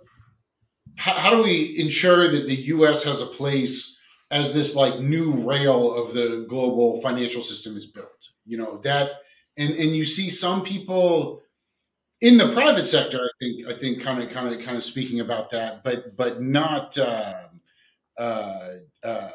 how, 0.95 1.13
how 1.13 1.29
do 1.31 1.43
we 1.43 1.77
ensure 1.77 2.29
that 2.31 2.47
the 2.47 2.55
U.S. 2.55 3.03
has 3.03 3.21
a 3.21 3.25
place 3.25 3.99
as 4.31 4.53
this 4.53 4.75
like 4.75 4.99
new 4.99 5.31
rail 5.47 5.93
of 5.93 6.13
the 6.13 6.45
global 6.47 7.01
financial 7.01 7.41
system 7.41 7.75
is 7.75 7.85
built? 7.85 8.07
You 8.45 8.57
know 8.59 8.77
that, 8.83 9.11
and 9.57 9.73
and 9.73 9.93
you 9.95 10.05
see 10.05 10.29
some 10.29 10.63
people 10.63 11.41
in 12.21 12.37
the 12.37 12.51
private 12.53 12.87
sector, 12.87 13.19
I 13.19 13.29
think 13.39 13.67
I 13.67 13.77
think 13.77 14.03
kind 14.03 14.23
of 14.23 14.29
kind 14.29 14.55
of 14.55 14.61
kind 14.61 14.77
of 14.77 14.85
speaking 14.85 15.19
about 15.19 15.51
that, 15.51 15.83
but 15.83 16.15
but 16.15 16.41
not. 16.41 16.97
Uh, 16.97 17.46
uh, 18.17 18.69
uh, 19.03 19.29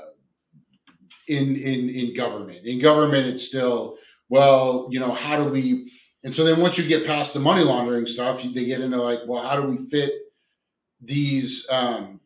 in 1.29 1.56
in 1.56 1.88
in 1.90 2.14
government. 2.14 2.67
In 2.67 2.81
government, 2.81 3.26
it's 3.26 3.46
still 3.46 3.96
well, 4.29 4.88
you 4.90 5.00
know, 5.00 5.12
how 5.12 5.37
do 5.44 5.50
we? 5.50 5.93
And 6.25 6.34
so 6.34 6.44
then 6.44 6.61
once 6.61 6.79
you 6.79 6.87
get 6.87 7.06
past 7.06 7.34
the 7.34 7.40
money 7.40 7.62
laundering 7.64 8.06
stuff, 8.06 8.43
they 8.43 8.64
get 8.64 8.81
into 8.81 9.02
like, 9.02 9.20
well, 9.26 9.43
how 9.43 9.61
do 9.61 9.69
we 9.69 9.76
fit 9.76 10.12
these 11.02 11.69
um, 11.70 12.20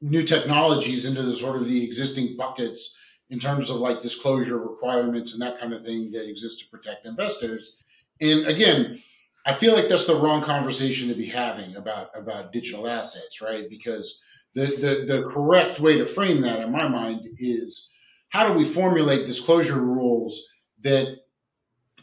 new 0.00 0.24
technologies 0.24 1.04
into 1.04 1.22
the 1.22 1.34
sort 1.34 1.60
of 1.60 1.68
the 1.68 1.84
existing 1.84 2.36
buckets 2.36 2.96
in 3.28 3.38
terms 3.38 3.70
of 3.70 3.76
like 3.76 4.02
disclosure 4.02 4.58
requirements 4.58 5.32
and 5.32 5.42
that 5.42 5.60
kind 5.60 5.72
of 5.72 5.84
thing 5.84 6.10
that 6.12 6.28
exists 6.28 6.62
to 6.62 6.76
protect 6.76 7.06
investors? 7.06 7.76
And 8.20 8.46
again, 8.46 9.00
I 9.46 9.54
feel 9.54 9.74
like 9.74 9.88
that's 9.88 10.06
the 10.06 10.16
wrong 10.16 10.42
conversation 10.42 11.08
to 11.08 11.14
be 11.14 11.26
having 11.26 11.76
about 11.76 12.10
about 12.14 12.52
digital 12.52 12.88
assets, 12.88 13.40
right? 13.40 13.68
Because 13.68 14.20
the, 14.54 14.66
the, 14.66 15.04
the 15.06 15.22
correct 15.28 15.80
way 15.80 15.98
to 15.98 16.06
frame 16.06 16.42
that, 16.42 16.60
in 16.60 16.72
my 16.72 16.88
mind, 16.88 17.28
is 17.38 17.90
how 18.28 18.48
do 18.48 18.58
we 18.58 18.64
formulate 18.64 19.26
disclosure 19.26 19.80
rules 19.80 20.48
that 20.82 21.18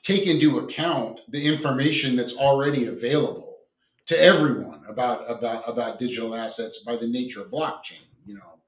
take 0.03 0.27
into 0.27 0.59
account 0.59 1.19
the 1.29 1.45
information 1.45 2.15
that's 2.15 2.37
already 2.37 2.87
available 2.87 3.57
to 4.05 4.21
everyone 4.21 4.83
about 4.87 5.29
about 5.29 5.67
about 5.67 5.99
digital 5.99 6.33
assets 6.33 6.79
by 6.79 6.95
the 6.95 7.07
nature 7.07 7.41
of 7.41 7.51
blockchain, 7.51 8.05
you 8.25 8.35
know. 8.35 8.59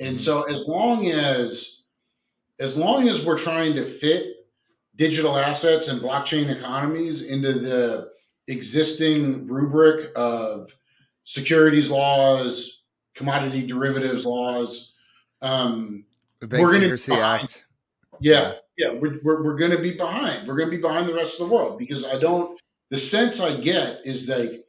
And 0.00 0.16
mm-hmm. 0.16 0.24
so 0.24 0.42
as 0.42 0.66
long 0.66 1.10
as 1.10 1.82
as 2.58 2.76
long 2.76 3.08
as 3.08 3.24
we're 3.24 3.38
trying 3.38 3.74
to 3.74 3.84
fit 3.84 4.36
digital 4.94 5.36
assets 5.36 5.88
and 5.88 6.00
blockchain 6.00 6.48
economies 6.48 7.22
into 7.22 7.52
the 7.52 8.10
existing 8.46 9.46
rubric 9.46 10.12
of 10.16 10.74
securities 11.24 11.90
laws, 11.90 12.75
commodity 13.16 13.66
derivatives 13.66 14.24
laws. 14.24 14.94
Um, 15.42 16.04
the 16.40 16.46
Bank 16.46 16.70
Secrecy 16.70 17.14
Act. 17.14 17.64
Yeah, 18.20 18.54
yeah, 18.78 18.92
we're, 18.94 19.18
we're, 19.22 19.42
we're 19.42 19.56
going 19.56 19.72
to 19.72 19.78
be 19.78 19.92
behind. 19.92 20.46
We're 20.46 20.56
going 20.56 20.70
to 20.70 20.76
be 20.76 20.82
behind 20.82 21.08
the 21.08 21.14
rest 21.14 21.40
of 21.40 21.48
the 21.48 21.54
world 21.54 21.78
because 21.78 22.04
I 22.04 22.18
don't. 22.18 22.58
The 22.90 22.98
sense 22.98 23.40
I 23.40 23.56
get 23.56 24.02
is 24.04 24.26
that 24.26 24.64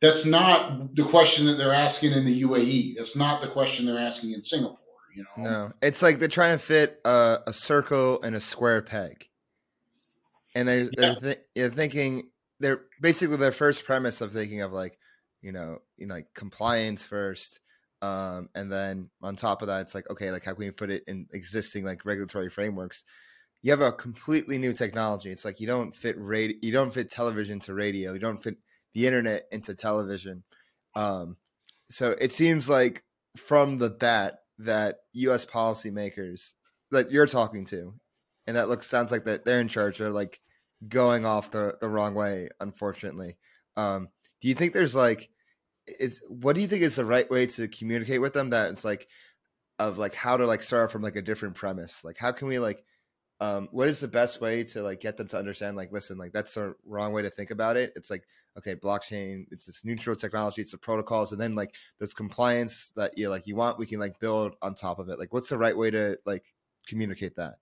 that's 0.00 0.26
not 0.26 0.94
the 0.94 1.04
question 1.04 1.46
that 1.46 1.54
they're 1.54 1.72
asking 1.72 2.12
in 2.12 2.24
the 2.24 2.42
UAE. 2.42 2.96
That's 2.96 3.16
not 3.16 3.40
the 3.40 3.48
question 3.48 3.86
they're 3.86 3.98
asking 3.98 4.32
in 4.32 4.42
Singapore. 4.42 4.78
You 5.16 5.24
know, 5.36 5.42
no, 5.50 5.72
it's 5.82 6.02
like 6.02 6.18
they're 6.18 6.28
trying 6.28 6.56
to 6.56 6.62
fit 6.62 7.00
a, 7.04 7.38
a 7.46 7.52
circle 7.52 8.20
and 8.22 8.36
a 8.36 8.40
square 8.40 8.82
peg, 8.82 9.28
and 10.54 10.68
they're 10.68 10.88
they're, 10.96 11.14
th- 11.14 11.38
they're 11.54 11.70
thinking 11.70 12.28
they're 12.60 12.82
basically 13.00 13.36
their 13.38 13.50
first 13.50 13.84
premise 13.84 14.20
of 14.20 14.32
thinking 14.32 14.60
of 14.60 14.72
like 14.72 14.98
you 15.42 15.50
know 15.50 15.78
you 15.96 16.06
know, 16.06 16.14
like 16.14 16.34
compliance 16.34 17.04
first 17.04 17.60
um, 18.00 18.48
and 18.54 18.70
then 18.70 19.10
on 19.22 19.36
top 19.36 19.62
of 19.62 19.68
that, 19.68 19.82
it's 19.82 19.94
like, 19.94 20.08
okay, 20.10 20.30
like 20.30 20.44
how 20.44 20.52
can 20.52 20.64
we 20.64 20.70
put 20.70 20.90
it 20.90 21.04
in 21.06 21.26
existing 21.32 21.84
like 21.84 22.04
regulatory 22.04 22.48
frameworks? 22.48 23.04
You 23.62 23.72
have 23.72 23.80
a 23.80 23.92
completely 23.92 24.58
new 24.58 24.72
technology. 24.72 25.30
It's 25.30 25.44
like 25.44 25.60
you 25.60 25.66
don't 25.66 25.94
fit 25.94 26.16
radio, 26.18 26.56
you 26.62 26.72
don't 26.72 26.94
fit 26.94 27.10
television 27.10 27.58
to 27.60 27.74
radio, 27.74 28.12
you 28.12 28.20
don't 28.20 28.42
fit 28.42 28.56
the 28.94 29.06
internet 29.06 29.46
into 29.50 29.74
television. 29.74 30.44
Um, 30.94 31.36
so 31.90 32.14
it 32.20 32.32
seems 32.32 32.68
like 32.68 33.02
from 33.36 33.78
the 33.78 33.90
bat 33.90 34.40
that 34.58 34.98
U.S. 35.14 35.44
policymakers 35.44 36.54
that 36.90 37.10
you're 37.10 37.26
talking 37.26 37.64
to, 37.66 37.94
and 38.46 38.56
that 38.56 38.68
looks 38.68 38.86
sounds 38.86 39.10
like 39.10 39.24
that 39.24 39.44
they're 39.44 39.60
in 39.60 39.68
charge 39.68 40.00
are 40.00 40.10
like 40.10 40.40
going 40.86 41.26
off 41.26 41.50
the 41.50 41.76
the 41.80 41.88
wrong 41.88 42.14
way. 42.14 42.48
Unfortunately, 42.60 43.36
um, 43.76 44.08
do 44.40 44.48
you 44.48 44.54
think 44.54 44.72
there's 44.72 44.94
like 44.94 45.30
is 46.00 46.22
what 46.28 46.54
do 46.54 46.60
you 46.60 46.68
think 46.68 46.82
is 46.82 46.96
the 46.96 47.04
right 47.04 47.28
way 47.30 47.46
to 47.46 47.68
communicate 47.68 48.20
with 48.20 48.32
them 48.32 48.50
that 48.50 48.70
it's 48.70 48.84
like 48.84 49.08
of 49.78 49.98
like 49.98 50.14
how 50.14 50.36
to 50.36 50.46
like 50.46 50.62
start 50.62 50.90
from 50.90 51.02
like 51.02 51.16
a 51.16 51.22
different 51.22 51.54
premise? 51.54 52.04
Like 52.04 52.18
how 52.18 52.32
can 52.32 52.48
we 52.48 52.58
like 52.58 52.84
um 53.40 53.68
what 53.70 53.88
is 53.88 54.00
the 54.00 54.08
best 54.08 54.40
way 54.40 54.64
to 54.64 54.82
like 54.82 55.00
get 55.00 55.16
them 55.16 55.28
to 55.28 55.38
understand 55.38 55.76
like 55.76 55.92
listen 55.92 56.18
like 56.18 56.32
that's 56.32 56.54
the 56.54 56.74
wrong 56.84 57.12
way 57.12 57.22
to 57.22 57.30
think 57.30 57.50
about 57.50 57.76
it? 57.76 57.92
It's 57.96 58.10
like 58.10 58.24
okay 58.58 58.74
blockchain 58.74 59.46
it's 59.50 59.66
this 59.66 59.84
neutral 59.84 60.16
technology 60.16 60.60
it's 60.60 60.72
the 60.72 60.78
protocols 60.78 61.30
and 61.30 61.40
then 61.40 61.54
like 61.54 61.76
this 62.00 62.12
compliance 62.12 62.90
that 62.96 63.16
you 63.16 63.28
like 63.28 63.46
you 63.46 63.54
want 63.54 63.78
we 63.78 63.86
can 63.86 64.00
like 64.00 64.18
build 64.18 64.56
on 64.62 64.74
top 64.74 64.98
of 64.98 65.08
it. 65.08 65.18
Like 65.18 65.32
what's 65.32 65.48
the 65.48 65.58
right 65.58 65.76
way 65.76 65.90
to 65.90 66.18
like 66.26 66.44
communicate 66.86 67.36
that? 67.36 67.56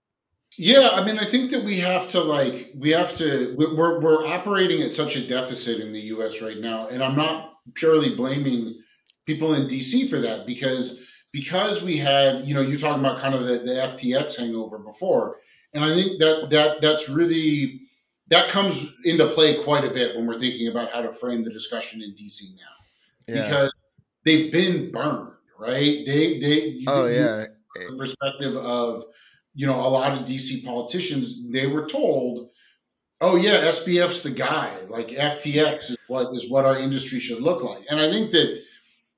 Yeah, 0.57 0.91
I 0.93 1.05
mean, 1.05 1.19
I 1.19 1.25
think 1.25 1.51
that 1.51 1.65
we 1.65 1.79
have 1.81 2.09
to 2.11 2.21
like 2.21 2.73
we 2.75 2.91
have 2.91 3.17
to 3.19 3.55
we're 3.59 4.01
we're 4.01 4.27
operating 4.27 4.83
at 4.83 4.95
such 4.95 5.17
a 5.17 5.27
deficit 5.27 5.81
in 5.81 5.93
the 5.93 6.01
U.S. 6.01 6.41
right 6.41 6.59
now, 6.59 6.87
and 6.89 7.03
I'm 7.03 7.17
not 7.17 7.56
purely 7.75 8.15
blaming 8.15 8.81
people 9.27 9.55
in 9.55 9.69
D.C. 9.69 10.09
for 10.09 10.21
that 10.21 10.47
because 10.47 11.03
because 11.33 11.83
we 11.83 11.97
had 11.97 12.47
you 12.47 12.55
know 12.55 12.61
you're 12.61 12.79
talking 12.79 13.01
about 13.01 13.21
kind 13.21 13.35
of 13.35 13.47
the, 13.47 13.59
the 13.59 13.73
FTX 13.73 14.39
hangover 14.39 14.79
before, 14.79 15.37
and 15.73 15.85
I 15.85 15.95
think 15.95 16.21
that 16.21 16.49
that 16.51 16.81
that's 16.81 17.09
really 17.09 17.83
that 18.29 18.49
comes 18.49 18.97
into 19.05 19.27
play 19.29 19.63
quite 19.63 19.85
a 19.85 19.91
bit 19.91 20.17
when 20.17 20.27
we're 20.27 20.39
thinking 20.39 20.69
about 20.69 20.93
how 20.93 21.03
to 21.03 21.13
frame 21.13 21.45
the 21.45 21.53
discussion 21.53 22.03
in 22.03 22.15
D.C. 22.15 22.55
now 22.57 23.35
yeah. 23.35 23.43
because 23.43 23.73
they've 24.25 24.53
been 24.53 24.91
burned, 24.91 25.33
right? 25.59 26.05
They 26.07 26.39
they 26.39 26.85
oh 26.87 27.07
yeah, 27.07 27.47
the 27.75 27.97
perspective 27.97 28.57
of 28.57 29.05
you 29.57 29.67
know, 29.67 29.81
a 29.81 29.89
lot 29.89 30.13
of 30.13 30.29
DC 30.29 30.65
politicians, 30.65 31.51
they 31.51 31.67
were 31.67 31.89
told, 31.89 32.51
oh 33.21 33.37
yeah, 33.37 33.63
SBF's 33.65 34.23
the 34.23 34.31
guy. 34.31 34.77
Like 34.89 35.09
FTX 35.09 35.91
is 35.91 35.99
what 36.07 36.35
is 36.35 36.51
what 36.51 36.65
our 36.65 36.79
industry 36.79 37.21
should 37.21 37.41
look 37.41 37.63
like. 37.63 37.85
And 37.89 38.01
I 38.01 38.11
think 38.11 38.31
that, 38.33 38.63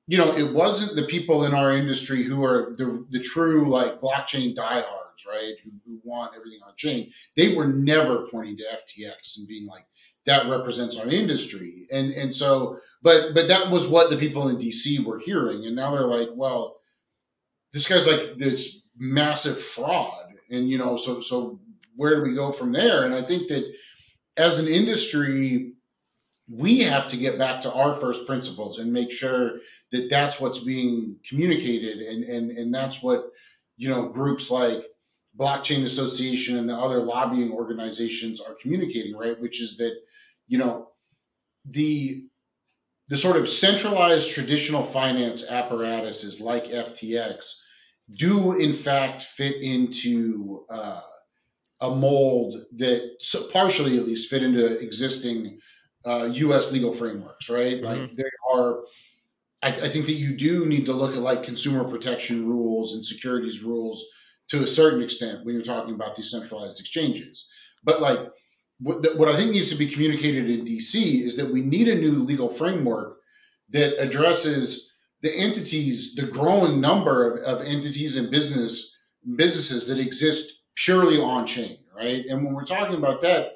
you 0.07 0.17
know, 0.17 0.35
it 0.35 0.53
wasn't 0.53 0.95
the 0.95 1.03
people 1.07 1.45
in 1.45 1.53
our 1.53 1.75
industry 1.75 2.23
who 2.23 2.43
are 2.43 2.73
the 2.77 3.05
the 3.09 3.19
true 3.19 3.69
like 3.69 4.01
blockchain 4.01 4.55
diehards, 4.55 5.25
right? 5.27 5.53
Who, 5.63 5.71
who 5.85 5.99
want 6.03 6.33
everything 6.35 6.59
on 6.65 6.73
chain. 6.75 7.11
They 7.35 7.53
were 7.55 7.67
never 7.67 8.27
pointing 8.27 8.57
to 8.57 8.63
FTX 8.63 9.37
and 9.37 9.47
being 9.47 9.67
like, 9.67 9.85
that 10.25 10.49
represents 10.49 10.97
our 10.97 11.07
industry. 11.07 11.87
And 11.91 12.13
and 12.13 12.33
so, 12.33 12.79
but 13.01 13.33
but 13.33 13.49
that 13.49 13.69
was 13.69 13.87
what 13.87 14.09
the 14.09 14.17
people 14.17 14.49
in 14.49 14.57
DC 14.57 15.03
were 15.03 15.19
hearing. 15.19 15.65
And 15.65 15.75
now 15.75 15.91
they're 15.91 16.07
like, 16.07 16.29
well, 16.33 16.77
this 17.73 17.87
guy's 17.87 18.07
like 18.07 18.37
this 18.37 18.81
massive 18.97 19.57
fraud 19.57 20.25
and 20.49 20.69
you 20.69 20.77
know, 20.77 20.97
so 20.97 21.21
so 21.21 21.59
where 21.95 22.15
do 22.15 22.21
we 22.21 22.35
go 22.35 22.51
from 22.51 22.71
there? 22.71 23.03
And 23.03 23.13
I 23.13 23.21
think 23.21 23.49
that 23.49 23.69
as 24.39 24.57
an 24.59 24.67
industry, 24.67 25.73
we 26.49 26.79
have 26.79 27.09
to 27.09 27.17
get 27.17 27.37
back 27.37 27.61
to 27.61 27.71
our 27.71 27.93
first 27.93 28.25
principles 28.25 28.79
and 28.79 28.93
make 28.93 29.11
sure 29.11 29.59
that 29.91 30.09
that's 30.09 30.39
what's 30.39 30.59
being 30.59 31.17
communicated, 31.27 31.99
and 31.99 32.23
and 32.23 32.51
and 32.57 32.73
that's 32.73 33.03
what 33.03 33.25
you 33.77 33.89
know 33.89 34.07
groups 34.07 34.49
like 34.49 34.83
blockchain 35.37 35.83
association 35.83 36.57
and 36.57 36.69
the 36.69 36.75
other 36.75 36.99
lobbying 36.99 37.51
organizations 37.51 38.41
are 38.41 38.55
communicating 38.61 39.15
right? 39.15 39.39
Which 39.39 39.61
is 39.61 39.77
that 39.77 39.95
you 40.47 40.57
know 40.57 40.87
the 41.65 42.25
the 43.09 43.17
sort 43.17 43.37
of 43.37 43.49
centralized 43.49 44.31
traditional 44.31 44.83
finance 44.83 45.43
apparatuses 45.49 46.39
like 46.39 46.65
ftx 46.65 47.55
do 48.11 48.57
in 48.57 48.73
fact 48.73 49.23
fit 49.23 49.55
into 49.61 50.65
uh, 50.69 51.01
a 51.81 51.89
mold 51.89 52.65
that 52.77 53.15
so 53.19 53.47
partially 53.51 53.97
at 53.97 54.05
least 54.05 54.29
fit 54.29 54.43
into 54.43 54.79
existing 54.79 55.59
uh, 56.05 56.29
U.S. 56.31 56.71
legal 56.71 56.93
frameworks, 56.93 57.49
right? 57.49 57.81
Mm-hmm. 57.81 57.85
Like 57.85 58.15
there 58.15 58.31
are, 58.53 58.79
I, 59.61 59.69
I, 59.69 59.89
think 59.89 60.05
that 60.05 60.13
you 60.13 60.35
do 60.35 60.65
need 60.65 60.85
to 60.85 60.93
look 60.93 61.15
at 61.15 61.21
like 61.21 61.43
consumer 61.43 61.85
protection 61.85 62.47
rules 62.47 62.93
and 62.93 63.05
securities 63.05 63.61
rules 63.61 64.05
to 64.49 64.63
a 64.63 64.67
certain 64.67 65.03
extent 65.03 65.45
when 65.45 65.55
you're 65.55 65.63
talking 65.63 65.93
about 65.93 66.15
these 66.15 66.31
centralized 66.31 66.79
exchanges. 66.79 67.49
But 67.83 68.01
like 68.01 68.19
what, 68.79 69.17
what 69.17 69.29
I 69.29 69.35
think 69.35 69.51
needs 69.51 69.71
to 69.71 69.77
be 69.77 69.89
communicated 69.89 70.49
in 70.49 70.65
D.C. 70.65 71.23
is 71.23 71.37
that 71.37 71.51
we 71.51 71.61
need 71.61 71.87
a 71.87 71.95
new 71.95 72.23
legal 72.23 72.49
framework 72.49 73.17
that 73.69 74.01
addresses 74.01 74.93
the 75.21 75.31
entities, 75.31 76.15
the 76.15 76.23
growing 76.23 76.79
number 76.81 77.33
of, 77.33 77.59
of 77.59 77.67
entities 77.67 78.15
and 78.15 78.31
business 78.31 78.97
businesses 79.35 79.87
that 79.87 79.99
exist 79.99 80.53
purely 80.83 81.19
on 81.19 81.45
chain, 81.45 81.77
right? 81.95 82.25
And 82.25 82.43
when 82.43 82.53
we're 82.53 82.65
talking 82.65 82.95
about 82.95 83.21
that, 83.21 83.53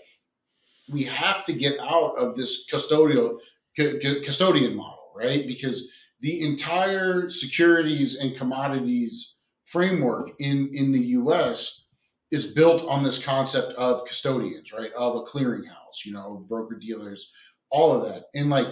we 0.92 1.04
have 1.04 1.46
to 1.46 1.54
get 1.54 1.80
out 1.80 2.18
of 2.18 2.36
this 2.36 2.68
custodial 2.70 3.40
custodian 3.76 4.76
model, 4.76 5.12
right? 5.16 5.48
Because 5.48 5.90
the 6.20 6.42
entire 6.42 7.30
securities 7.30 8.20
and 8.20 8.36
commodities 8.36 9.38
framework 9.66 10.32
in 10.40 10.70
in 10.74 10.92
the 10.92 11.06
U.S. 11.18 11.86
is 12.32 12.54
built 12.54 12.88
on 12.88 13.04
this 13.04 13.24
concept 13.24 13.72
of 13.74 14.06
custodians, 14.06 14.74
right? 14.74 14.92
Of 14.94 15.16
a 15.16 15.22
clearinghouse, 15.22 16.06
you 16.06 16.14
know, 16.14 16.46
broker 16.48 16.76
dealers, 16.76 17.32
all 17.70 17.94
of 17.94 18.10
that, 18.10 18.26
and 18.36 18.50
like 18.50 18.68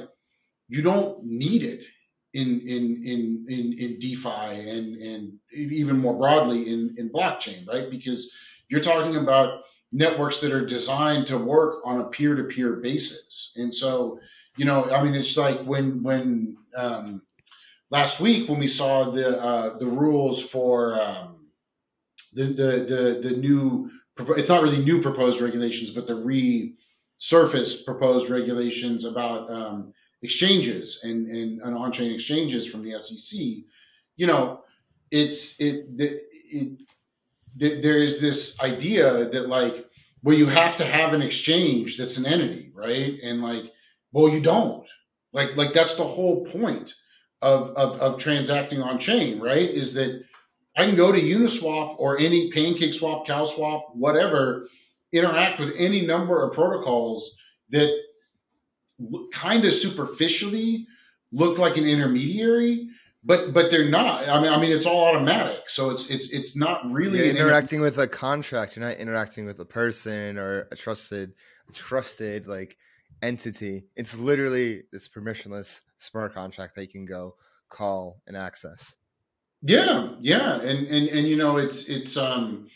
you 0.67 0.81
don't 0.81 1.23
need 1.23 1.63
it 1.63 1.81
in 2.33 2.61
in 2.61 3.03
in 3.05 3.45
in, 3.49 3.73
in 3.77 3.99
DeFi 3.99 4.69
and 4.69 4.95
and 4.95 5.33
even 5.53 5.97
more 5.97 6.17
broadly 6.17 6.71
in 6.71 6.95
in 6.97 7.09
blockchain, 7.09 7.67
right? 7.67 7.89
Because 7.89 8.33
you're 8.69 8.81
talking 8.81 9.17
about 9.17 9.63
networks 9.91 10.39
that 10.41 10.53
are 10.53 10.65
designed 10.65 11.27
to 11.27 11.37
work 11.37 11.81
on 11.83 11.99
a 11.99 12.05
peer-to-peer 12.05 12.77
basis, 12.77 13.53
and 13.57 13.73
so 13.73 14.19
you 14.57 14.65
know, 14.65 14.89
I 14.89 15.03
mean, 15.03 15.15
it's 15.15 15.37
like 15.37 15.61
when 15.63 16.03
when 16.03 16.57
um, 16.75 17.21
last 17.89 18.19
week 18.19 18.49
when 18.49 18.59
we 18.59 18.67
saw 18.67 19.11
the 19.11 19.41
uh, 19.41 19.77
the 19.77 19.87
rules 19.87 20.41
for 20.41 20.99
um, 20.99 21.47
the, 22.33 22.45
the 22.45 23.21
the 23.21 23.29
the 23.29 23.37
new 23.37 23.91
it's 24.37 24.49
not 24.49 24.63
really 24.63 24.83
new 24.83 25.01
proposed 25.01 25.41
regulations, 25.41 25.89
but 25.91 26.07
the 26.07 26.13
resurfaced 26.13 27.85
proposed 27.85 28.29
regulations 28.29 29.05
about 29.05 29.49
um, 29.49 29.93
exchanges 30.21 30.99
and, 31.03 31.27
and, 31.27 31.61
and 31.61 31.75
on-chain 31.75 32.13
exchanges 32.13 32.67
from 32.67 32.83
the 32.83 32.99
SEC, 32.99 33.39
you 34.15 34.27
know, 34.27 34.63
it's 35.09 35.59
it, 35.59 35.87
it, 35.97 36.23
it 36.51 37.81
there 37.81 38.01
is 38.01 38.21
this 38.21 38.59
idea 38.61 39.29
that 39.29 39.49
like, 39.49 39.85
well, 40.23 40.37
you 40.37 40.45
have 40.45 40.77
to 40.77 40.85
have 40.85 41.13
an 41.13 41.21
exchange 41.21 41.97
that's 41.97 42.17
an 42.17 42.25
entity, 42.25 42.71
right? 42.73 43.19
And 43.23 43.41
like, 43.41 43.71
well, 44.11 44.29
you 44.29 44.41
don't. 44.41 44.85
Like, 45.33 45.57
like 45.57 45.73
that's 45.73 45.95
the 45.95 46.03
whole 46.03 46.45
point 46.45 46.93
of, 47.41 47.71
of, 47.71 47.99
of 47.99 48.19
transacting 48.19 48.81
on 48.81 48.99
chain, 48.99 49.39
right? 49.39 49.69
Is 49.69 49.95
that 49.95 50.23
I 50.77 50.85
can 50.85 50.95
go 50.95 51.11
to 51.11 51.19
Uniswap 51.19 51.95
or 51.97 52.17
any 52.17 52.51
Pancake 52.51 52.93
Swap, 52.93 53.27
Cow 53.27 53.45
Swap, 53.45 53.89
whatever, 53.93 54.67
interact 55.11 55.59
with 55.59 55.75
any 55.77 56.05
number 56.05 56.43
of 56.43 56.53
protocols 56.53 57.33
that 57.71 57.93
kind 59.31 59.65
of 59.65 59.73
superficially 59.73 60.87
look 61.31 61.57
like 61.57 61.77
an 61.77 61.87
intermediary, 61.87 62.89
but 63.23 63.53
but 63.53 63.71
they're 63.71 63.89
not. 63.89 64.27
I 64.27 64.41
mean, 64.41 64.51
I 64.51 64.59
mean, 64.59 64.71
it's 64.71 64.85
all 64.85 65.05
automatic, 65.05 65.69
so 65.69 65.91
it's 65.91 66.09
it's 66.09 66.31
it's 66.31 66.55
not 66.57 66.89
really 66.89 67.19
you're 67.19 67.27
interacting 67.27 67.77
inter- 67.77 67.85
with 67.85 67.97
a 67.97 68.07
contract. 68.07 68.75
You're 68.75 68.85
not 68.85 68.97
interacting 68.97 69.45
with 69.45 69.59
a 69.59 69.65
person 69.65 70.37
or 70.37 70.67
a 70.71 70.75
trusted 70.75 71.33
trusted 71.73 72.47
like 72.47 72.77
entity. 73.21 73.85
It's 73.95 74.17
literally 74.17 74.83
this 74.91 75.07
permissionless 75.07 75.81
smart 75.97 76.33
contract 76.33 76.75
that 76.75 76.81
you 76.81 76.89
can 76.89 77.05
go 77.05 77.35
call 77.69 78.21
and 78.27 78.35
access. 78.35 78.95
Yeah, 79.61 80.15
yeah, 80.19 80.59
and 80.59 80.87
and 80.87 81.07
and 81.07 81.27
you 81.27 81.37
know, 81.37 81.57
it's 81.57 81.87
it's 81.87 82.17
um, 82.17 82.67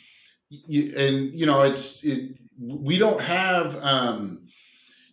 you, 0.50 0.96
and 0.96 1.38
you 1.38 1.46
know, 1.46 1.63
it's 1.63 2.03
it. 2.03 2.38
We 2.60 2.98
don't 2.98 3.22
have 3.22 3.75
um 3.82 4.45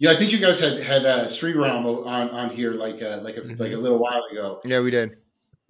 yeah, 0.02 0.10
I 0.10 0.16
think 0.16 0.32
you 0.32 0.40
guys 0.40 0.58
had 0.58 0.82
had 0.82 1.06
uh, 1.06 1.26
Sreeram 1.26 1.84
on 2.04 2.30
on 2.30 2.50
here 2.50 2.72
like 2.72 3.00
uh, 3.00 3.20
like 3.22 3.36
a, 3.36 3.42
mm-hmm. 3.42 3.62
like 3.62 3.70
a 3.70 3.76
little 3.76 4.00
while 4.00 4.24
ago. 4.32 4.60
Yeah, 4.64 4.80
we 4.80 4.90
did. 4.90 5.10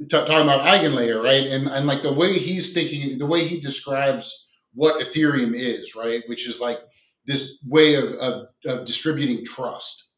T- 0.01 0.07
talking 0.07 0.33
about 0.33 0.63
Eigenlayer, 0.63 1.23
right? 1.23 1.47
And 1.49 1.67
and 1.69 1.87
like 1.87 2.01
the 2.01 2.15
way 2.15 2.39
he's 2.39 2.73
thinking, 2.73 3.19
the 3.19 3.27
way 3.27 3.45
he 3.45 3.61
describes 3.61 4.49
what 4.73 5.03
Ethereum 5.03 5.55
is, 5.55 5.95
right? 5.95 6.23
Which 6.29 6.49
is 6.49 6.63
like 6.63 6.81
this 7.27 7.59
way 7.69 7.97
of, 7.97 8.15
of, 8.15 8.47
of 8.65 8.87
distributing 8.87 9.45
trust 9.45 10.09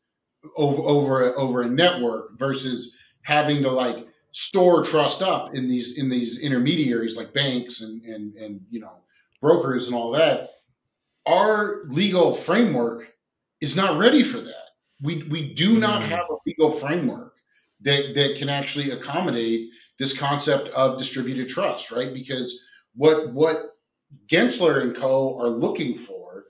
over 0.57 0.83
over 0.83 1.37
over 1.37 1.63
a 1.63 1.69
network 1.69 2.39
versus 2.39 2.97
having 3.23 3.65
to 3.65 3.71
like 3.73 4.07
store 4.31 4.85
trust 4.85 5.23
up 5.23 5.57
in 5.57 5.67
these 5.67 5.99
in 5.99 6.09
these 6.09 6.41
intermediaries 6.41 7.17
like 7.17 7.35
banks 7.35 7.81
and 7.81 8.01
and 8.05 8.37
and 8.37 8.61
you 8.71 8.79
know 8.79 8.93
brokers 9.41 9.89
and 9.89 9.97
all 9.97 10.13
that. 10.13 10.51
Our 11.27 11.83
legal 11.89 12.33
framework 12.33 13.09
is 13.61 13.77
not 13.77 13.99
ready 13.99 14.23
for 14.23 14.39
that. 14.39 14.55
We 15.01 15.23
we 15.25 15.55
do 15.55 15.79
not 15.79 16.03
mm. 16.03 16.09
have 16.09 16.31
a 16.31 16.37
legal 16.47 16.73
framework 16.73 17.35
that 17.81 18.15
that 18.15 18.37
can 18.39 18.49
actually 18.49 18.91
accommodate 18.91 19.71
this 19.99 20.17
concept 20.17 20.69
of 20.69 20.99
distributed 20.99 21.49
trust, 21.49 21.91
right? 21.91 22.13
Because 22.13 22.65
what 22.95 23.33
what 23.33 23.77
Gensler 24.27 24.81
and 24.81 24.97
Co. 24.97 25.39
are 25.39 25.49
looking 25.49 25.99
for 25.99 26.45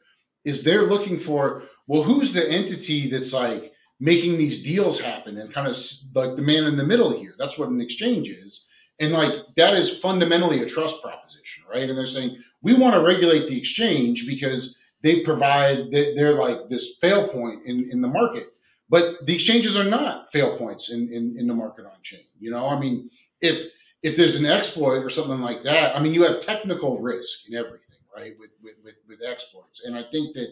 is 0.45 0.63
they're 0.63 0.83
looking 0.83 1.19
for 1.19 1.65
well, 1.87 2.03
who's 2.03 2.33
the 2.33 2.49
entity 2.49 3.11
that's 3.11 3.33
like 3.33 3.73
making 4.01 4.39
these 4.39 4.63
deals 4.63 5.01
happen 5.01 5.39
and 5.39 5.53
kind 5.53 5.69
of 5.69 5.77
like 6.15 6.37
the 6.37 6.43
man 6.43 6.65
in 6.65 6.77
the 6.77 6.85
middle 6.85 7.11
here? 7.19 7.35
That's 7.39 7.59
what 7.59 7.69
an 7.69 7.81
exchange 7.81 8.29
is. 8.29 8.69
And 9.01 9.13
like 9.13 9.33
that 9.57 9.75
is 9.75 9.99
fundamentally 9.99 10.63
a 10.63 10.67
trust 10.67 11.03
proposition, 11.03 11.65
right? 11.71 11.89
And 11.89 11.99
they're 11.99 12.07
saying 12.07 12.37
we 12.63 12.75
want 12.75 12.95
to 12.95 13.03
regulate 13.03 13.49
the 13.49 13.59
exchange 13.59 14.27
because 14.27 14.79
they 15.05 15.21
provide 15.21 15.93
they're 15.93 16.33
like 16.33 16.71
this 16.71 16.97
fail 16.99 17.29
point 17.29 17.67
in, 17.67 17.91
in 17.93 18.01
the 18.01 18.09
market. 18.09 18.49
But 18.89 19.27
the 19.27 19.35
exchanges 19.35 19.77
are 19.77 19.85
not 19.85 20.33
fail 20.33 20.57
points 20.57 20.91
in, 20.91 21.13
in, 21.13 21.37
in 21.39 21.47
the 21.47 21.55
market 21.55 21.85
on 21.85 21.93
chain. 22.03 22.25
You 22.41 22.51
know, 22.51 22.67
I 22.67 22.81
mean, 22.81 23.11
if 23.41 23.71
if 24.03 24.17
there's 24.17 24.37
an 24.37 24.47
exploit 24.47 25.05
or 25.05 25.11
something 25.11 25.41
like 25.41 25.63
that, 25.65 25.95
I 25.95 26.01
mean, 26.01 26.15
you 26.15 26.23
have 26.25 26.41
technical 26.41 26.99
risk 26.99 27.49
in 27.49 27.55
everything, 27.55 27.99
right? 28.17 28.33
With 28.41 28.51
with 28.63 28.75
with, 28.83 28.95
with 29.07 29.19
exploits, 29.23 29.85
and 29.85 29.95
I 29.95 30.05
think 30.11 30.35
that 30.35 30.49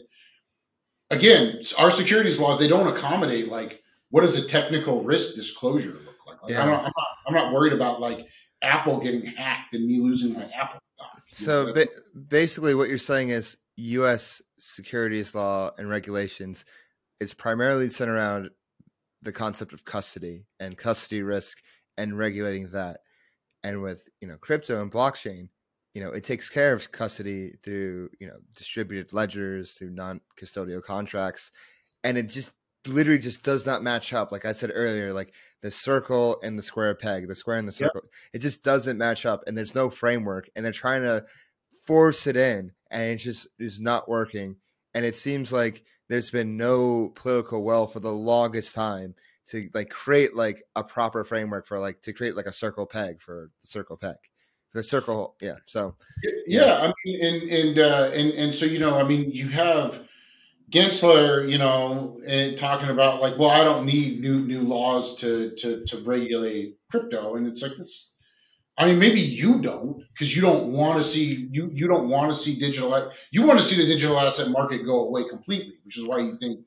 again, 1.11 1.62
our 1.78 1.90
securities 1.90 2.38
laws 2.38 2.59
they 2.59 2.68
don't 2.68 2.94
accommodate 2.94 3.49
like 3.49 3.82
what 4.11 4.21
does 4.21 4.37
a 4.37 4.47
technical 4.47 5.02
risk 5.02 5.35
disclosure 5.35 5.92
look 5.92 6.26
like? 6.26 6.42
like 6.42 6.52
yeah. 6.52 6.62
I'm, 6.62 6.68
not, 6.68 6.80
I'm, 6.80 6.92
not, 6.94 7.06
I'm 7.26 7.35
not 7.35 7.52
worried 7.54 7.73
about 7.73 8.02
like 8.02 8.28
Apple 8.61 9.00
getting 9.00 9.25
hacked 9.25 9.75
and 9.75 9.87
me 9.87 10.00
losing 10.00 10.35
my 10.35 10.44
Apple 10.54 10.80
stock. 10.97 11.23
So 11.32 11.73
ba- 11.73 11.87
basically, 12.28 12.75
what 12.75 12.90
you're 12.90 12.99
saying 12.99 13.30
is 13.30 13.56
U.S. 13.76 14.43
securities 14.59 15.35
law 15.35 15.71
and 15.79 15.88
regulations 15.88 16.64
is 17.21 17.35
primarily 17.35 17.88
centered 17.88 18.17
around 18.17 18.50
the 19.23 19.33
concept 19.33 19.73
of 19.73 19.85
custody 19.85 20.45
and 20.61 20.76
custody 20.76 21.23
risk 21.23 21.62
and 21.97 22.19
regulating 22.19 22.69
that 22.71 22.99
and 23.62 23.81
with 23.81 24.09
you 24.21 24.29
know 24.29 24.37
crypto 24.38 24.83
and 24.83 24.91
blockchain 24.91 25.49
you 25.95 26.02
know 26.02 26.11
it 26.11 26.25
takes 26.25 26.49
care 26.49 26.73
of 26.73 26.91
custody 26.91 27.55
through 27.62 28.11
you 28.19 28.26
know 28.26 28.37
distributed 28.57 29.12
ledgers 29.12 29.73
through 29.73 29.91
non-custodial 29.91 30.83
contracts 30.83 31.52
and 32.02 32.19
it 32.19 32.29
just 32.29 32.52
literally 32.88 33.19
just 33.19 33.45
does 33.45 33.64
not 33.64 33.83
match 33.83 34.12
up 34.12 34.33
like 34.33 34.45
i 34.45 34.52
said 34.52 34.73
earlier 34.75 35.12
like 35.12 35.33
the 35.62 35.71
circle 35.71 36.41
and 36.43 36.59
the 36.59 36.62
square 36.62 36.95
peg 36.95 37.29
the 37.29 37.35
square 37.35 37.59
and 37.59 37.69
the 37.69 37.73
circle 37.73 38.00
yep. 38.02 38.12
it 38.33 38.38
just 38.41 38.64
doesn't 38.64 38.99
match 38.99 39.25
up 39.25 39.45
and 39.47 39.57
there's 39.57 39.75
no 39.75 39.88
framework 39.88 40.50
and 40.57 40.64
they're 40.64 40.73
trying 40.73 41.02
to 41.02 41.25
force 41.87 42.26
it 42.26 42.37
in 42.37 42.73
and 42.93 43.03
it 43.03 43.17
just 43.17 43.49
is 43.59 43.81
not 43.81 44.09
working. 44.09 44.57
And 44.95 45.05
it 45.05 45.17
seems 45.17 45.53
like 45.53 45.85
there's 46.09 46.31
been 46.31 46.57
no 46.57 47.13
political 47.15 47.65
will 47.65 47.87
for 47.87 48.01
the 48.01 48.13
longest 48.13 48.75
time 48.75 49.15
to 49.49 49.69
like 49.75 49.89
create 49.89 50.37
like 50.37 50.63
a 50.77 50.85
proper 50.85 51.25
framework 51.25 51.67
for 51.67 51.79
like 51.79 52.01
to 52.03 52.13
create 52.13 52.37
like 52.37 52.47
a 52.47 52.53
circle 52.53 52.87
peg 52.87 53.21
for 53.21 53.51
the 53.61 53.67
circle 53.67 53.97
peg. 53.97 54.17
The 54.75 54.83
circle 54.83 55.37
yeah 55.43 55.57
so 55.67 55.97
yeah, 56.47 56.65
yeah. 56.65 56.75
i 56.81 56.93
mean 57.05 57.25
and 57.27 57.51
and 57.51 57.79
uh 57.79 58.11
and 58.15 58.31
and 58.31 58.55
so 58.55 58.65
you 58.65 58.79
know 58.79 58.99
i 58.99 59.03
mean 59.03 59.31
you 59.31 59.49
have 59.49 60.03
gensler 60.71 61.47
you 61.47 61.59
know 61.59 62.23
and 62.27 62.57
talking 62.57 62.89
about 62.89 63.21
like 63.21 63.37
well 63.37 63.51
i 63.51 63.65
don't 63.65 63.85
need 63.85 64.23
new 64.23 64.41
new 64.47 64.63
laws 64.63 65.17
to 65.19 65.55
to 65.57 65.85
to 65.85 65.99
regulate 66.05 66.79
crypto. 66.93 67.37
And 67.37 67.49
it's 67.49 67.63
like 67.63 67.77
this 67.77 68.12
I 68.79 68.87
mean, 68.87 68.99
maybe 68.99 69.21
you 69.21 69.61
don't 69.61 70.02
because 70.12 70.35
you 70.35 70.43
don't 70.43 70.73
want 70.73 70.99
to 70.99 71.05
see 71.05 71.49
you 71.50 71.71
you 71.73 71.88
don't 71.88 72.09
want 72.09 72.31
to 72.31 72.35
see 72.35 72.59
digital. 72.59 73.11
You 73.31 73.47
want 73.47 73.59
to 73.59 73.64
see 73.64 73.76
the 73.76 73.87
digital 73.87 74.19
asset 74.19 74.50
market 74.50 74.85
go 74.85 75.07
away 75.07 75.25
completely, 75.29 75.75
which 75.85 75.99
is 75.99 76.07
why 76.07 76.19
you 76.21 76.37
think 76.37 76.61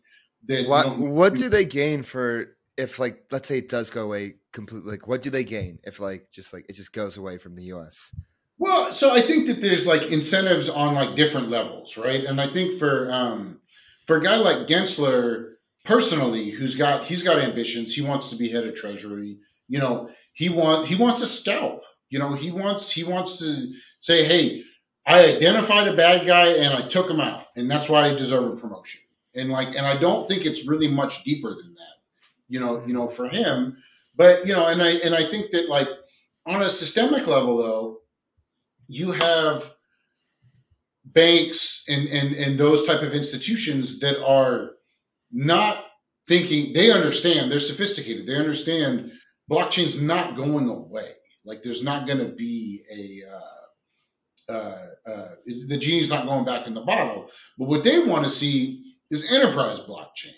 that. 0.45 0.67
What 0.67 0.97
what 0.97 1.35
do 1.35 1.49
they 1.49 1.65
gain 1.65 2.03
for 2.03 2.55
if 2.77 2.99
like 2.99 3.25
let's 3.31 3.47
say 3.47 3.57
it 3.57 3.69
does 3.69 3.89
go 3.89 4.03
away 4.03 4.35
completely 4.51 4.91
like 4.91 5.07
what 5.07 5.21
do 5.21 5.29
they 5.29 5.43
gain 5.43 5.79
if 5.83 5.99
like 5.99 6.29
just 6.31 6.53
like 6.53 6.65
it 6.69 6.73
just 6.73 6.93
goes 6.93 7.17
away 7.17 7.37
from 7.37 7.55
the 7.55 7.63
us 7.63 8.13
well 8.57 8.91
so 8.93 9.13
i 9.13 9.21
think 9.21 9.47
that 9.47 9.61
there's 9.61 9.87
like 9.87 10.03
incentives 10.11 10.69
on 10.69 10.93
like 10.93 11.15
different 11.15 11.49
levels 11.49 11.97
right 11.97 12.25
and 12.25 12.39
i 12.39 12.47
think 12.47 12.79
for 12.79 13.11
um 13.11 13.59
for 14.07 14.17
a 14.17 14.23
guy 14.23 14.37
like 14.37 14.67
gensler 14.67 15.53
personally 15.83 16.49
who's 16.49 16.75
got 16.75 17.05
he's 17.05 17.23
got 17.23 17.39
ambitions 17.39 17.93
he 17.93 18.01
wants 18.01 18.29
to 18.29 18.35
be 18.35 18.49
head 18.49 18.65
of 18.65 18.75
treasury 18.75 19.37
you 19.67 19.79
know 19.79 20.09
he 20.33 20.49
want 20.49 20.87
he 20.87 20.95
wants 20.95 21.21
a 21.21 21.27
scalp 21.27 21.83
you 22.09 22.19
know 22.19 22.33
he 22.33 22.51
wants 22.51 22.91
he 22.91 23.03
wants 23.03 23.39
to 23.39 23.73
say 23.99 24.25
hey 24.25 24.63
i 25.05 25.25
identified 25.25 25.87
a 25.87 25.95
bad 25.95 26.25
guy 26.25 26.47
and 26.53 26.73
i 26.73 26.87
took 26.87 27.09
him 27.09 27.19
out 27.19 27.45
and 27.55 27.69
that's 27.69 27.89
why 27.89 28.09
i 28.09 28.15
deserve 28.15 28.53
a 28.53 28.55
promotion 28.57 29.01
and 29.33 29.49
like 29.49 29.69
and 29.69 29.85
i 29.85 29.97
don't 29.97 30.27
think 30.27 30.45
it's 30.45 30.67
really 30.67 30.87
much 30.87 31.23
deeper 31.23 31.49
than 31.49 31.73
that 31.73 31.95
you 32.47 32.59
know, 32.59 32.85
you 32.85 32.93
know, 32.93 33.07
for 33.07 33.27
him. 33.27 33.77
But 34.15 34.47
you 34.47 34.53
know, 34.53 34.65
and 34.65 34.81
I 34.81 34.91
and 34.91 35.13
I 35.15 35.25
think 35.25 35.51
that 35.51 35.69
like 35.69 35.89
on 36.45 36.61
a 36.61 36.69
systemic 36.69 37.27
level 37.27 37.57
though, 37.57 37.97
you 38.87 39.11
have 39.11 39.71
banks 41.03 41.83
and 41.87 42.07
and 42.07 42.35
and 42.35 42.57
those 42.57 42.85
type 42.85 43.01
of 43.01 43.13
institutions 43.13 43.99
that 43.99 44.23
are 44.25 44.71
not 45.31 45.83
thinking 46.27 46.73
they 46.73 46.91
understand 46.91 47.51
they're 47.51 47.59
sophisticated 47.59 48.25
they 48.25 48.35
understand 48.35 49.11
blockchain's 49.49 50.01
not 50.01 50.35
going 50.35 50.67
away 50.67 51.11
like 51.45 51.61
there's 51.61 51.83
not 51.83 52.07
going 52.07 52.19
to 52.19 52.25
be 52.25 52.83
a 52.91 53.31
uh, 53.35 54.53
uh, 54.53 54.87
uh, 55.09 55.27
the 55.45 55.77
genie's 55.77 56.09
not 56.09 56.25
going 56.25 56.45
back 56.45 56.67
in 56.67 56.73
the 56.73 56.81
bottle 56.81 57.29
but 57.57 57.67
what 57.67 57.83
they 57.83 57.99
want 57.99 58.23
to 58.23 58.29
see 58.29 58.95
is 59.09 59.31
enterprise 59.31 59.79
blockchain 59.79 60.35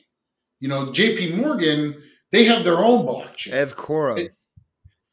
you 0.60 0.70
know, 0.70 0.88
JP 0.88 1.36
Morgan, 1.36 2.02
they 2.32 2.46
have 2.46 2.63
their 2.63 2.78
own 2.78 3.06
blockchain. 3.06 3.52
Ev 3.52 3.76
Quorum. 3.76 4.30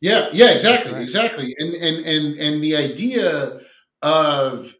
Yeah, 0.01 0.29
yeah, 0.33 0.51
exactly, 0.51 0.93
right. 0.93 1.03
exactly. 1.03 1.55
And 1.57 1.75
and 1.75 2.07
and 2.07 2.39
and 2.39 2.63
the 2.63 2.77
idea 2.77 3.61
of 4.03 4.75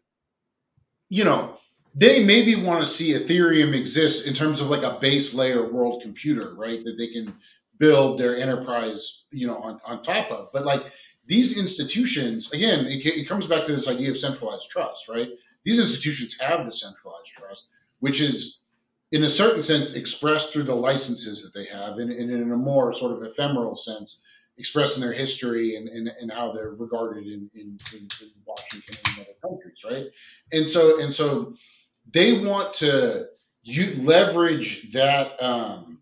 you 1.09 1.23
know, 1.23 1.57
they 1.95 2.23
maybe 2.23 2.55
want 2.55 2.81
to 2.81 2.91
see 2.91 3.13
Ethereum 3.13 3.73
exist 3.73 4.27
in 4.27 4.33
terms 4.33 4.61
of 4.61 4.69
like 4.69 4.83
a 4.83 4.99
base 4.99 5.33
layer 5.33 5.71
world 5.71 6.01
computer, 6.03 6.53
right? 6.53 6.83
That 6.83 6.95
they 6.97 7.07
can 7.07 7.33
build 7.77 8.19
their 8.19 8.37
enterprise, 8.37 9.25
you 9.31 9.47
know, 9.47 9.57
on, 9.57 9.79
on 9.85 10.01
top 10.01 10.31
of. 10.31 10.49
But 10.53 10.65
like 10.65 10.85
these 11.25 11.57
institutions, 11.57 12.51
again, 12.51 12.85
it, 12.85 13.05
it 13.05 13.27
comes 13.27 13.47
back 13.47 13.65
to 13.65 13.71
this 13.71 13.87
idea 13.87 14.11
of 14.11 14.17
centralized 14.17 14.69
trust, 14.69 15.09
right? 15.09 15.29
These 15.63 15.79
institutions 15.79 16.39
have 16.39 16.65
the 16.65 16.71
centralized 16.71 17.31
trust, 17.35 17.69
which 17.99 18.21
is 18.21 18.61
in 19.11 19.23
a 19.23 19.29
certain 19.29 19.61
sense, 19.61 19.93
expressed 19.93 20.51
through 20.51 20.63
the 20.63 20.75
licenses 20.75 21.43
that 21.43 21.57
they 21.57 21.65
have, 21.65 21.99
and, 21.99 22.11
and 22.11 22.31
in 22.31 22.51
a 22.51 22.57
more 22.57 22.93
sort 22.93 23.13
of 23.13 23.23
ephemeral 23.23 23.77
sense, 23.77 24.23
expressing 24.57 25.01
their 25.01 25.13
history 25.13 25.75
and, 25.75 25.87
and, 25.87 26.11
and 26.19 26.31
how 26.31 26.51
they're 26.51 26.71
regarded 26.71 27.25
in, 27.25 27.49
in, 27.53 27.77
in, 27.93 28.09
Washington 28.45 28.95
and 29.05 29.25
other 29.25 29.37
countries, 29.41 29.83
right? 29.89 30.05
And 30.51 30.69
so 30.69 31.01
and 31.01 31.13
so 31.13 31.55
they 32.11 32.37
want 32.39 32.75
to 32.75 33.27
you 33.63 34.03
leverage 34.03 34.91
that 34.91 35.41
um, 35.41 35.94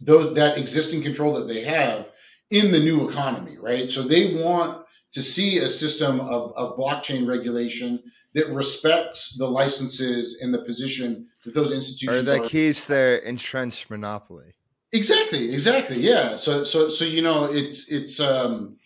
those, 0.00 0.34
that 0.34 0.58
existing 0.58 1.02
control 1.02 1.34
that 1.34 1.46
they 1.46 1.64
have 1.64 2.10
in 2.50 2.72
the 2.72 2.80
new 2.80 3.08
economy, 3.08 3.56
right? 3.58 3.90
So 3.90 4.02
they 4.02 4.34
want 4.34 4.84
to 5.12 5.22
see 5.22 5.58
a 5.58 5.68
system 5.68 6.20
of, 6.20 6.52
of 6.56 6.76
blockchain 6.76 7.26
regulation 7.26 8.02
that 8.34 8.48
respects 8.48 9.36
the 9.36 9.46
licenses 9.46 10.40
and 10.40 10.54
the 10.54 10.62
position 10.62 11.26
that 11.44 11.54
those 11.54 11.72
institutions 11.72 12.22
or 12.22 12.22
that 12.22 12.40
are. 12.40 12.48
keeps 12.48 12.86
their 12.86 13.16
entrenched 13.16 13.90
monopoly. 13.90 14.54
Exactly, 14.92 15.52
exactly. 15.52 16.00
Yeah. 16.00 16.36
So 16.36 16.64
so 16.64 16.88
so 16.88 17.04
you 17.04 17.22
know 17.22 17.44
it's 17.44 17.90
it's 17.90 18.18
um 18.18 18.76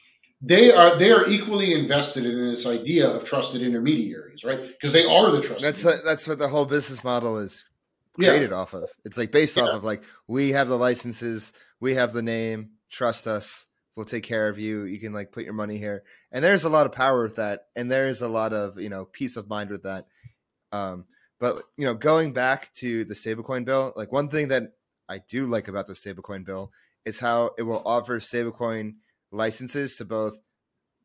they 0.42 0.70
are 0.70 0.96
they 0.96 1.12
are 1.12 1.26
equally 1.26 1.72
invested 1.72 2.26
in 2.26 2.50
this 2.50 2.66
idea 2.66 3.08
of 3.08 3.24
trusted 3.24 3.62
intermediaries, 3.62 4.44
right? 4.44 4.60
Because 4.60 4.92
they 4.92 5.06
are 5.06 5.30
the 5.30 5.40
trusted. 5.40 5.66
That's 5.66 5.84
a, 5.84 6.02
that's 6.04 6.28
what 6.28 6.38
the 6.38 6.48
whole 6.48 6.66
business 6.66 7.02
model 7.02 7.38
is 7.38 7.64
created 8.14 8.50
yeah. 8.50 8.56
off 8.56 8.74
of. 8.74 8.90
It's 9.04 9.18
like 9.18 9.32
based 9.32 9.56
yeah. 9.56 9.64
off 9.64 9.74
of 9.74 9.84
like 9.84 10.02
we 10.26 10.50
have 10.50 10.68
the 10.68 10.78
licenses, 10.78 11.52
we 11.80 11.94
have 11.94 12.12
the 12.12 12.22
name, 12.22 12.70
trust 12.90 13.26
us 13.26 13.66
we'll 13.96 14.06
take 14.06 14.24
care 14.24 14.48
of 14.48 14.58
you. 14.58 14.84
You 14.84 14.98
can 14.98 15.12
like 15.12 15.32
put 15.32 15.44
your 15.44 15.52
money 15.52 15.78
here. 15.78 16.04
And 16.32 16.42
there's 16.42 16.64
a 16.64 16.68
lot 16.68 16.86
of 16.86 16.92
power 16.92 17.22
with 17.22 17.36
that. 17.36 17.66
And 17.76 17.90
there's 17.90 18.22
a 18.22 18.28
lot 18.28 18.52
of, 18.52 18.80
you 18.80 18.88
know, 18.88 19.04
peace 19.04 19.36
of 19.36 19.48
mind 19.48 19.70
with 19.70 19.84
that. 19.84 20.06
Um, 20.72 21.06
but 21.38 21.62
you 21.76 21.84
know, 21.84 21.94
going 21.94 22.32
back 22.32 22.72
to 22.74 23.04
the 23.04 23.14
stablecoin 23.14 23.64
bill, 23.64 23.92
like 23.96 24.12
one 24.12 24.28
thing 24.28 24.48
that 24.48 24.72
I 25.08 25.18
do 25.18 25.46
like 25.46 25.68
about 25.68 25.86
the 25.86 25.92
stablecoin 25.92 26.44
bill 26.44 26.72
is 27.04 27.18
how 27.18 27.50
it 27.58 27.62
will 27.62 27.82
offer 27.84 28.18
stablecoin 28.18 28.94
licenses 29.30 29.96
to 29.96 30.04
both 30.04 30.38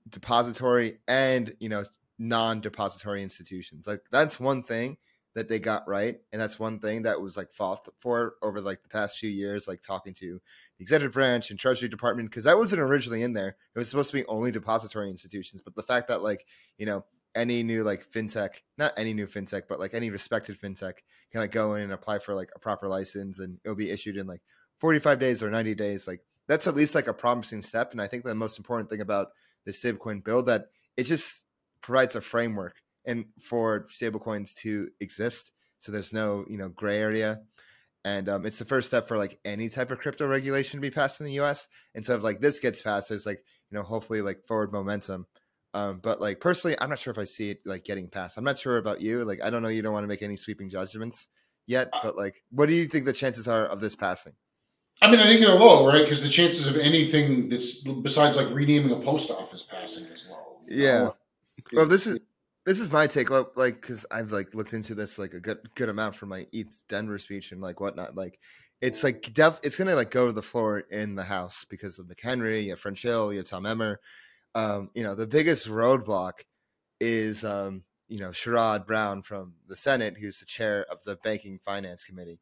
depository 0.08 1.00
and, 1.08 1.54
you 1.60 1.70
know, 1.70 1.84
non-depository 2.18 3.22
institutions. 3.22 3.86
Like 3.86 4.02
that's 4.12 4.40
one 4.40 4.64
thing 4.64 4.98
that 5.36 5.48
they 5.48 5.60
got 5.60 5.88
right 5.88 6.20
and 6.32 6.42
that's 6.42 6.60
one 6.60 6.80
thing 6.80 7.04
that 7.04 7.22
was 7.22 7.38
like 7.38 7.52
fought 7.54 7.80
for 8.00 8.36
over 8.42 8.60
like 8.62 8.82
the 8.84 8.90
past 8.90 9.18
few 9.18 9.30
years 9.30 9.68
like 9.68 9.82
talking 9.82 10.14
to 10.14 10.40
the 10.78 10.84
executive 10.84 11.14
branch 11.14 11.50
and 11.50 11.60
treasury 11.60 11.88
department 11.88 12.30
because 12.30 12.44
that 12.44 12.58
wasn't 12.58 12.82
originally 12.82 13.22
in 13.22 13.34
there 13.34 13.50
it 13.50 13.80
was 13.80 13.90
supposed 13.90 14.12
to 14.12 14.18
be 14.18 14.26
only 14.28 14.52
depository 14.52 15.10
institutions 15.10 15.62
but 15.62 15.76
the 15.76 15.84
fact 15.84 16.08
that 16.08 16.24
like 16.24 16.46
you 16.78 16.86
know 16.86 17.06
any 17.36 17.62
new 17.62 17.84
like 17.84 18.10
fintech 18.10 18.56
not 18.78 18.92
any 18.98 19.14
new 19.14 19.28
fintech 19.28 19.64
but 19.70 19.80
like 19.80 19.94
any 19.94 20.10
respected 20.10 20.60
fintech 20.60 20.94
can 21.32 21.42
like 21.42 21.52
go 21.52 21.76
in 21.76 21.84
and 21.84 21.94
apply 21.94 22.18
for 22.18 22.34
like 22.34 22.50
a 22.56 22.60
proper 22.60 22.88
license 22.88 23.40
and 23.40 23.60
it'll 23.64 23.76
be 23.76 23.92
issued 23.92 24.18
in 24.18 24.26
like 24.26 24.42
45 24.80 25.20
days 25.20 25.44
or 25.44 25.52
90 25.52 25.76
days 25.76 26.08
like 26.08 26.22
that's 26.50 26.68
at 26.68 26.76
least 26.76 26.96
like 26.96 27.08
a 27.08 27.14
promising 27.14 27.62
step. 27.62 27.92
And 27.92 28.02
I 28.02 28.08
think 28.08 28.26
the 28.26 28.36
most 28.36 28.58
important 28.58 28.90
thing 28.90 29.02
about 29.02 29.28
the 29.66 29.72
stablecoin 29.72 30.24
bill 30.24 30.42
that 30.44 30.66
it 30.98 31.04
just 31.04 31.44
provides 31.82 32.16
a 32.16 32.22
framework 32.22 32.74
and 33.06 33.26
for 33.42 33.86
stablecoins 33.86 34.54
to 34.56 34.90
exist. 35.00 35.52
So 35.80 35.92
there's 35.92 36.14
no 36.14 36.46
you 36.50 36.58
know 36.58 36.70
gray 36.70 36.98
area, 36.98 37.42
and 38.04 38.30
um, 38.30 38.46
it's 38.46 38.60
the 38.60 38.66
first 38.66 38.88
step 38.88 39.08
for 39.08 39.18
like 39.18 39.40
any 39.46 39.70
type 39.70 39.92
of 39.92 40.00
crypto 40.00 40.28
regulation 40.28 40.80
to 40.80 40.82
be 40.82 40.92
passed 40.92 41.20
in 41.20 41.26
the 41.26 41.34
U.S. 41.34 41.68
And 41.96 42.06
so 42.06 42.16
if 42.16 42.24
like 42.24 42.42
this 42.42 42.60
gets 42.60 42.82
passed, 42.82 43.10
there's 43.10 43.26
like 43.26 43.44
you 43.72 43.78
know 43.78 43.84
hopefully 43.84 44.22
like 44.22 44.46
forward 44.48 44.72
momentum. 44.72 45.26
Um, 45.74 46.00
but 46.02 46.20
like 46.20 46.40
personally, 46.40 46.76
I'm 46.80 46.90
not 46.90 47.00
sure 47.00 47.12
if 47.12 47.20
I 47.20 47.26
see 47.26 47.52
it 47.52 47.60
like 47.66 47.84
getting 47.84 48.10
passed. 48.10 48.38
I'm 48.38 48.44
not 48.44 48.58
sure 48.58 48.78
about 48.78 49.02
you. 49.02 49.24
Like 49.24 49.42
I 49.44 49.50
don't 49.50 49.62
know. 49.62 49.70
You 49.70 49.82
don't 49.82 49.94
want 49.94 50.04
to 50.04 50.08
make 50.08 50.22
any 50.22 50.36
sweeping 50.36 50.70
judgments 50.70 51.28
yet, 51.68 51.90
but 52.04 52.18
like, 52.18 52.44
what 52.52 52.68
do 52.68 52.76
you 52.76 52.88
think 52.88 53.06
the 53.06 53.14
chances 53.14 53.48
are 53.48 53.66
of 53.66 53.80
this 53.80 53.96
passing? 53.96 54.34
I 55.02 55.10
mean, 55.10 55.20
I 55.20 55.28
think 55.28 55.40
they're 55.40 55.56
low, 55.56 55.88
right? 55.88 56.04
Because 56.04 56.24
the 56.24 56.30
chances 56.30 56.68
of 56.68 56.76
anything 56.78 57.48
that's 57.48 57.82
besides 57.84 58.36
like 58.36 58.50
renaming 58.50 58.92
a 58.92 59.00
post 59.00 59.32
office 59.32 59.64
passing 59.64 60.06
is 60.08 60.28
low. 60.30 60.58
Yeah. 60.68 61.00
Know? 61.00 61.16
Well, 61.74 61.86
this 61.86 62.08
is 62.08 62.18
this 62.70 62.80
is 62.80 62.92
my 62.92 63.08
take. 63.08 63.32
Like, 63.32 63.82
because 63.82 64.06
I've 64.12 64.32
like 64.32 64.54
looked 64.54 64.74
into 64.74 64.94
this 64.94 65.18
like 65.18 65.34
a 65.34 65.40
good 65.40 65.58
good 65.74 65.90
amount 65.90 66.14
for 66.14 66.28
my 66.28 66.46
ETHDenver 66.54 67.20
speech 67.20 67.52
and 67.52 67.62
like 67.62 67.80
whatnot. 67.80 68.16
Like, 68.16 68.40
it's 68.80 69.04
like 69.04 69.34
def- 69.34 69.60
it's 69.64 69.76
gonna 69.76 69.96
like 69.96 70.12
go 70.12 70.28
to 70.28 70.32
the 70.32 70.44
floor 70.44 70.80
in 70.92 71.16
the 71.16 71.24
House 71.24 71.66
because 71.68 71.98
of 71.98 72.06
McHenry, 72.06 72.66
you 72.66 72.70
have 72.70 72.80
French 72.80 73.02
Hill, 73.02 73.34
you 73.34 73.40
have 73.40 73.48
Tom 73.48 73.66
Emmer. 73.66 74.00
Um, 74.54 74.92
you 74.94 75.02
know, 75.02 75.16
the 75.16 75.26
biggest 75.26 75.68
roadblock 75.68 76.44
is 77.00 77.44
um, 77.44 77.82
you 78.08 78.20
know 78.20 78.30
Sherrod 78.30 78.86
Brown 78.86 79.24
from 79.24 79.56
the 79.68 79.76
Senate, 79.76 80.18
who's 80.20 80.40
the 80.40 80.46
chair 80.46 80.86
of 80.92 81.02
the 81.04 81.16
Banking 81.24 81.58
Finance 81.66 82.04
Committee 82.04 82.40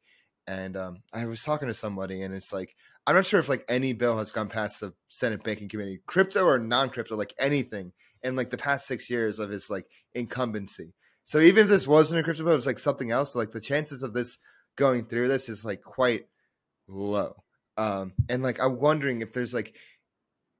and 0.47 0.77
um, 0.77 1.03
I 1.13 1.25
was 1.25 1.43
talking 1.43 1.67
to 1.67 1.73
somebody, 1.73 2.23
and 2.23 2.33
it's 2.33 2.53
like 2.53 2.75
I'm 3.05 3.15
not 3.15 3.25
sure 3.25 3.39
if 3.39 3.49
like 3.49 3.65
any 3.67 3.93
bill 3.93 4.17
has 4.17 4.31
gone 4.31 4.47
past 4.47 4.81
the 4.81 4.93
Senate 5.07 5.43
Banking 5.43 5.67
Committee, 5.67 6.01
crypto 6.07 6.43
or 6.43 6.57
non-crypto, 6.57 7.15
like 7.15 7.33
anything 7.37 7.91
in 8.27 8.35
like 8.35 8.49
the 8.49 8.57
past 8.57 8.85
six 8.85 9.09
years 9.09 9.39
of 9.39 9.49
his 9.49 9.69
like 9.69 9.87
incumbency. 10.13 10.93
So 11.25 11.39
even 11.39 11.63
if 11.63 11.69
this 11.69 11.87
wasn't 11.87 12.19
a 12.19 12.23
crypto 12.23 12.43
bill, 12.43 12.53
it 12.53 12.57
was 12.57 12.67
like 12.67 12.79
something 12.79 13.11
else. 13.11 13.35
Like 13.35 13.51
the 13.51 13.61
chances 13.61 14.03
of 14.03 14.13
this 14.13 14.37
going 14.75 15.05
through 15.05 15.27
this 15.27 15.49
is 15.49 15.65
like 15.65 15.81
quite 15.81 16.27
low. 16.87 17.43
Um, 17.77 18.13
and 18.29 18.43
like 18.43 18.61
I'm 18.61 18.79
wondering 18.79 19.21
if 19.21 19.33
there's 19.33 19.53
like 19.53 19.75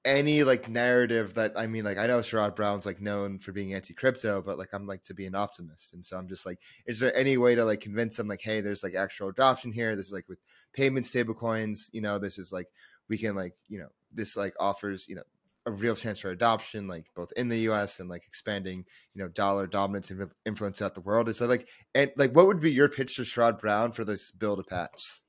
any 0.06 0.44
like 0.44 0.70
narrative 0.70 1.34
that 1.34 1.54
I 1.56 1.68
mean, 1.68 1.84
like 1.84 1.98
I 1.98 2.08
know 2.08 2.20
Sherrod 2.20 2.56
Brown's 2.56 2.86
like 2.86 3.02
known 3.02 3.40
for 3.40 3.52
being 3.52 3.74
anti-crypto, 3.74 4.42
but 4.42 4.58
like 4.58 4.70
I'm 4.74 4.88
like 4.88 5.04
to 5.06 5.14
be 5.14 5.26
an 5.26 5.36
optimist, 5.36 5.94
and 5.94 6.06
so 6.06 6.18
I'm 6.18 6.28
just 6.28 6.46
like, 6.46 6.60
is 6.86 7.00
there 7.00 7.16
any 7.16 7.38
way 7.38 7.56
to 7.56 7.66
like 7.66 7.82
convince 7.82 8.18
them 8.18 8.28
like, 8.28 8.42
hey, 8.42 8.62
there's 8.62 8.84
like 8.84 8.96
actual 8.96 9.30
adoption 9.30 9.72
here. 9.72 9.96
This 9.96 10.08
is 10.08 10.14
like 10.14 10.30
with 10.30 10.40
payment 10.74 11.08
coins, 11.38 11.90
you 11.92 12.02
know, 12.02 12.20
this 12.20 12.38
is 12.38 12.52
like 12.52 12.68
we 13.10 13.18
can 13.18 13.36
like 13.36 13.54
you 13.68 13.80
know 13.80 13.90
this 14.14 14.38
like 14.38 14.54
offers 14.60 15.08
you 15.08 15.16
know 15.16 15.24
a 15.68 15.72
real 15.72 15.96
chance 15.96 16.20
for 16.20 16.32
adoption, 16.32 16.88
like 16.88 17.06
both 17.16 17.32
in 17.36 17.50
the 17.50 17.60
U.S. 17.60 18.00
and 18.00 18.10
like 18.10 18.24
expanding, 18.26 18.86
you 19.14 19.22
know, 19.22 19.28
dollar 19.28 19.68
dominance 19.68 20.10
and 20.10 20.32
influence 20.46 20.82
out 20.82 20.96
the 20.96 21.02
world. 21.02 21.30
Is 21.30 21.40
that 21.40 21.50
like, 21.50 21.68
and 21.94 22.10
like, 22.16 22.32
what 22.32 22.48
would 22.48 22.62
be 22.62 22.72
your 22.72 22.90
pitch 22.90 23.18
to 23.18 23.24
Sherrod 23.24 23.60
Brown 23.60 23.92
for 23.92 24.06
this 24.06 24.32
bill 24.32 24.56
to 24.56 24.64
pass? 24.64 25.24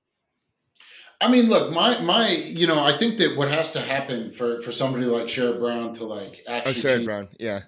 I 1.21 1.29
mean, 1.29 1.49
look, 1.49 1.73
my 1.73 2.01
my, 2.01 2.31
you 2.31 2.69
know, 2.69 2.83
I 2.83 2.97
think 2.97 3.19
that 3.19 3.37
what 3.37 3.51
has 3.51 3.73
to 3.73 3.81
happen 3.81 4.33
for 4.33 4.63
for 4.63 4.71
somebody 4.71 5.05
like 5.05 5.27
Sherrod 5.27 5.59
Brown 5.59 5.95
to 5.97 6.05
like 6.05 6.45
oh, 6.47 6.53
actually. 6.53 6.73
Oh, 6.73 6.99
Sherrod 6.99 7.05
Brown, 7.05 7.29
yeah. 7.39 7.61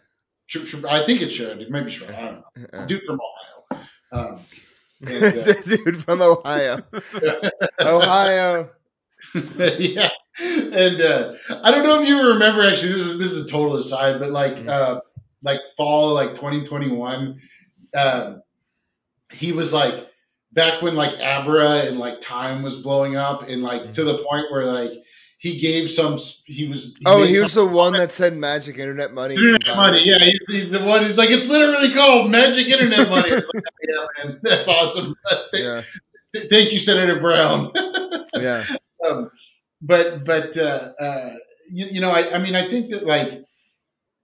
I 0.88 1.04
think 1.04 1.22
it's 1.22 1.36
Sherrod. 1.36 1.60
It 1.60 1.70
might 1.70 1.86
Sherrod. 1.86 2.14
I 2.16 2.20
don't 2.20 2.72
know. 2.72 2.86
Dude 2.86 3.02
from 3.04 3.18
Ohio. 3.20 3.88
Um, 4.12 4.40
and, 5.06 5.38
uh, 5.38 5.52
Dude 5.66 6.04
from 6.04 6.22
Ohio. 6.22 6.82
Ohio. 7.80 8.70
yeah, 9.34 10.10
and 10.40 11.00
uh, 11.00 11.34
I 11.62 11.70
don't 11.70 11.84
know 11.84 12.02
if 12.02 12.08
you 12.08 12.32
remember. 12.32 12.62
Actually, 12.62 12.92
this 12.92 13.00
is 13.00 13.18
this 13.18 13.32
is 13.32 13.46
a 13.46 13.48
total 13.50 13.76
aside, 13.76 14.18
but 14.18 14.30
like 14.30 14.54
mm-hmm. 14.54 14.68
uh, 14.68 15.00
like 15.42 15.60
fall 15.76 16.14
like 16.14 16.30
2021, 16.30 17.38
uh, 17.94 18.34
he 19.32 19.52
was 19.52 19.72
like 19.72 20.08
back 20.52 20.82
when 20.82 20.94
like 20.94 21.18
Abra 21.20 21.82
and 21.82 21.98
like 21.98 22.20
Time 22.20 22.62
was 22.62 22.76
blowing 22.76 23.16
up, 23.16 23.48
and 23.48 23.62
like 23.62 23.82
mm-hmm. 23.82 23.92
to 23.92 24.04
the 24.04 24.18
point 24.18 24.50
where 24.50 24.64
like 24.64 24.92
he 25.40 25.58
gave 25.58 25.90
some. 25.90 26.18
He 26.44 26.68
was. 26.68 26.96
He 26.98 27.04
oh, 27.06 27.22
he 27.22 27.40
was 27.40 27.54
the 27.54 27.66
one 27.66 27.94
that 27.94 28.12
said 28.12 28.36
magic 28.36 28.78
internet 28.78 29.14
money. 29.14 29.36
Internet 29.36 29.74
money, 29.74 30.02
yeah. 30.04 30.18
He's, 30.18 30.38
he's, 30.48 30.70
the 30.72 30.84
one. 30.84 31.06
He's 31.06 31.16
like, 31.16 31.30
it's 31.30 31.48
literally 31.48 31.94
called 31.94 32.30
magic 32.30 32.66
internet 32.66 33.08
money. 33.08 33.30
like, 33.30 33.44
yeah, 33.54 34.24
man, 34.24 34.40
that's 34.42 34.68
awesome. 34.68 35.14
yeah. 35.54 35.80
Thank 36.36 36.72
you, 36.72 36.78
Senator 36.78 37.18
Brown. 37.20 37.72
yeah. 38.36 38.66
Um, 39.08 39.30
but 39.80 40.24
but 40.24 40.56
uh, 40.56 40.92
uh, 40.98 41.34
you, 41.68 41.86
you 41.86 42.00
know, 42.00 42.10
I, 42.10 42.34
I 42.34 42.38
mean, 42.38 42.54
I 42.54 42.68
think 42.68 42.90
that 42.90 43.06
like 43.06 43.44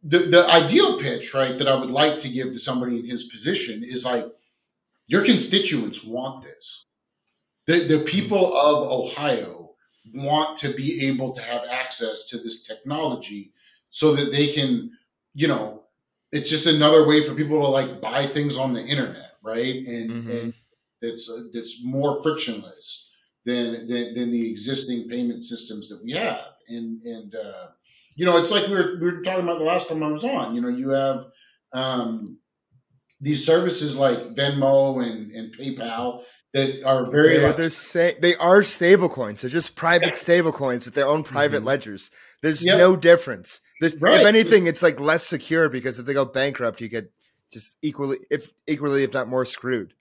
the 0.03 0.19
the 0.19 0.47
ideal 0.47 0.99
pitch, 0.99 1.35
right, 1.35 1.57
that 1.59 1.69
I 1.69 1.75
would 1.77 1.91
like 1.91 2.21
to 2.21 2.29
give 2.29 2.53
to 2.53 2.61
somebody 2.61 3.01
in 3.01 3.07
his 3.07 3.25
position 3.25 3.83
is 3.85 4.05
like 4.05 4.27
your 5.09 5.25
constituents 5.25 6.05
want 6.05 6.45
this. 6.45 6.85
The, 7.67 7.81
the 7.81 7.99
people 8.01 8.57
of 8.57 8.91
Ohio 8.93 9.71
want 10.15 10.59
to 10.59 10.73
be 10.73 11.09
able 11.09 11.33
to 11.33 11.43
have 11.43 11.65
access 11.69 12.29
to 12.29 12.39
this 12.39 12.63
technology 12.63 13.53
so 13.91 14.15
that 14.15 14.31
they 14.31 14.53
can, 14.53 14.93
you 15.35 15.49
know, 15.49 15.83
it's 16.31 16.49
just 16.49 16.67
another 16.67 17.07
way 17.09 17.25
for 17.25 17.35
people 17.35 17.61
to 17.61 17.69
like 17.69 18.01
buy 18.01 18.27
things 18.27 18.57
on 18.57 18.73
the 18.73 18.85
internet, 18.85 19.33
right? 19.43 19.75
And, 19.75 20.11
mm-hmm. 20.11 20.31
and 20.31 20.55
it's 21.01 21.31
uh, 21.31 21.45
it's 21.53 21.83
more 21.85 22.23
frictionless 22.23 23.06
than, 23.47 23.87
than 23.87 24.15
than 24.15 24.31
the 24.31 24.51
existing 24.51 25.09
payment 25.09 25.45
systems 25.45 25.89
that 25.89 26.05
we 26.05 26.13
have. 26.13 26.45
And 26.69 27.01
and 27.03 27.35
uh, 27.35 27.69
you 28.17 28.27
know, 28.27 28.37
it's 28.37 28.51
like 28.51 28.67
we 28.67 28.75
were 28.75 28.99
we 29.01 29.07
were 29.07 29.23
talking 29.23 29.45
about 29.45 29.59
the 29.59 29.65
last 29.65 29.89
time 29.89 30.03
I 30.03 30.09
was 30.09 30.25
on. 30.25 30.55
You 30.55 30.61
know, 30.61 30.69
you 30.69 30.91
have 30.91 31.27
um, 31.73 32.39
these 33.21 33.47
services 33.47 33.97
like 33.97 34.35
Venmo 34.35 35.03
and, 35.03 35.31
and 35.31 35.57
PayPal 35.57 36.23
that 36.53 36.85
are 36.85 37.11
very 37.11 37.39
they're, 37.39 37.53
they're 37.53 37.71
sa- 37.71 38.19
they 38.21 38.35
are 38.37 38.63
stable 38.63 39.09
coins. 39.09 39.43
They're 39.43 39.51
just 39.51 39.77
private 39.77 40.09
yeah. 40.09 40.15
stable 40.15 40.53
coins 40.53 40.85
with 40.85 40.95
their 40.95 41.07
own 41.07 41.23
private 41.23 41.59
mm-hmm. 41.59 41.67
ledgers. 41.67 42.11
There's 42.43 42.65
yep. 42.65 42.79
no 42.79 42.97
difference. 42.97 43.61
There's, 43.81 44.01
right. 44.01 44.21
If 44.21 44.27
anything, 44.27 44.67
it's 44.67 44.83
like 44.83 45.01
less 45.01 45.27
secure 45.27 45.69
because 45.69 45.99
if 45.99 46.07
they 46.07 46.15
go 46.15 46.25
bankrupt, 46.25 46.81
you 46.81 46.89
get 46.89 47.13
just 47.53 47.79
equally, 47.83 48.19
if 48.31 48.51
equally, 48.67 49.03
if 49.03 49.15
not 49.15 49.29
more 49.29 49.45
screwed. 49.45 49.95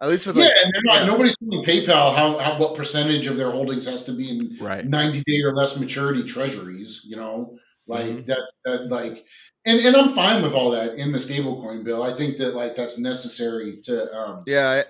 At 0.00 0.08
least 0.08 0.26
with 0.26 0.36
yeah, 0.36 0.44
like, 0.44 0.52
and 0.62 0.72
they're 0.74 0.82
not. 0.84 1.00
Yeah. 1.00 1.06
Nobody's 1.06 1.36
telling 1.38 1.64
PayPal 1.64 2.14
how, 2.14 2.38
how 2.38 2.58
what 2.58 2.74
percentage 2.74 3.26
of 3.26 3.38
their 3.38 3.50
holdings 3.50 3.86
has 3.86 4.04
to 4.04 4.12
be 4.12 4.28
in 4.28 4.56
right. 4.60 4.84
ninety 4.84 5.22
day 5.26 5.42
or 5.42 5.54
less 5.54 5.78
maturity 5.78 6.24
treasuries. 6.24 7.02
You 7.06 7.16
know, 7.16 7.58
like 7.86 8.06
mm-hmm. 8.06 8.26
that, 8.26 8.52
that 8.64 8.88
like 8.90 9.24
and 9.64 9.80
and 9.80 9.96
I'm 9.96 10.12
fine 10.12 10.42
with 10.42 10.52
all 10.52 10.72
that 10.72 10.96
in 10.96 11.12
the 11.12 11.18
stablecoin 11.18 11.84
bill. 11.84 12.02
I 12.02 12.14
think 12.14 12.36
that 12.38 12.54
like 12.54 12.76
that's 12.76 12.98
necessary 12.98 13.80
to 13.84 14.14
um, 14.14 14.42
yeah 14.46 14.82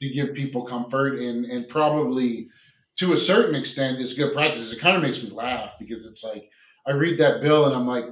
to 0.00 0.10
give 0.10 0.34
people 0.34 0.64
comfort 0.64 1.20
and 1.20 1.44
and 1.44 1.68
probably 1.68 2.48
to 2.96 3.12
a 3.12 3.16
certain 3.16 3.54
extent 3.54 4.00
is 4.00 4.14
good 4.14 4.32
practice. 4.32 4.72
It 4.72 4.80
kind 4.80 4.96
of 4.96 5.02
makes 5.02 5.22
me 5.22 5.30
laugh 5.30 5.76
because 5.78 6.06
it's 6.06 6.24
like 6.24 6.50
I 6.84 6.92
read 6.92 7.18
that 7.18 7.42
bill 7.42 7.66
and 7.66 7.76
I'm 7.76 7.86
like 7.86 8.06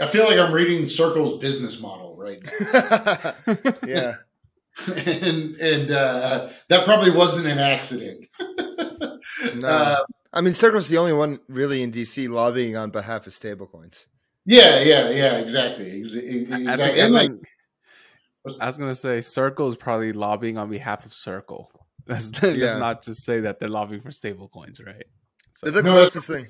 I 0.00 0.06
feel 0.06 0.24
like 0.24 0.38
I'm 0.38 0.52
reading 0.52 0.88
Circle's 0.88 1.38
business 1.38 1.80
model 1.80 2.16
right 2.16 2.42
now. 2.42 3.34
yeah. 3.86 4.14
and 5.06 5.56
and 5.56 5.90
uh, 5.90 6.48
that 6.68 6.84
probably 6.84 7.10
wasn't 7.10 7.46
an 7.46 7.58
accident. 7.58 8.26
no. 9.54 9.68
Uh, 9.68 9.96
I 10.32 10.40
mean, 10.40 10.54
Circle's 10.54 10.88
the 10.88 10.96
only 10.96 11.12
one 11.12 11.40
really 11.48 11.82
in 11.82 11.90
DC 11.90 12.28
lobbying 12.28 12.76
on 12.76 12.90
behalf 12.90 13.26
of 13.26 13.32
stablecoins. 13.32 14.06
Yeah, 14.46 14.80
yeah, 14.80 15.10
yeah, 15.10 15.36
exactly. 15.38 15.98
exactly. 15.98 16.68
I, 16.68 16.76
think, 16.76 17.12
like, 17.12 17.30
I 18.60 18.66
was 18.66 18.78
gonna 18.78 18.94
say 18.94 19.20
Circle 19.20 19.68
is 19.68 19.76
probably 19.76 20.12
lobbying 20.12 20.58
on 20.58 20.70
behalf 20.70 21.04
of 21.06 21.12
Circle. 21.12 21.70
That's, 22.06 22.32
that's 22.32 22.58
yeah. 22.58 22.78
not 22.78 23.02
to 23.02 23.14
say 23.14 23.38
that 23.40 23.60
they're 23.60 23.68
lobbying 23.68 24.00
for 24.00 24.10
stable 24.10 24.48
coins, 24.48 24.80
right? 24.84 25.04
So, 25.52 25.70
the 25.70 25.82
closest 25.82 26.26
thing. 26.26 26.48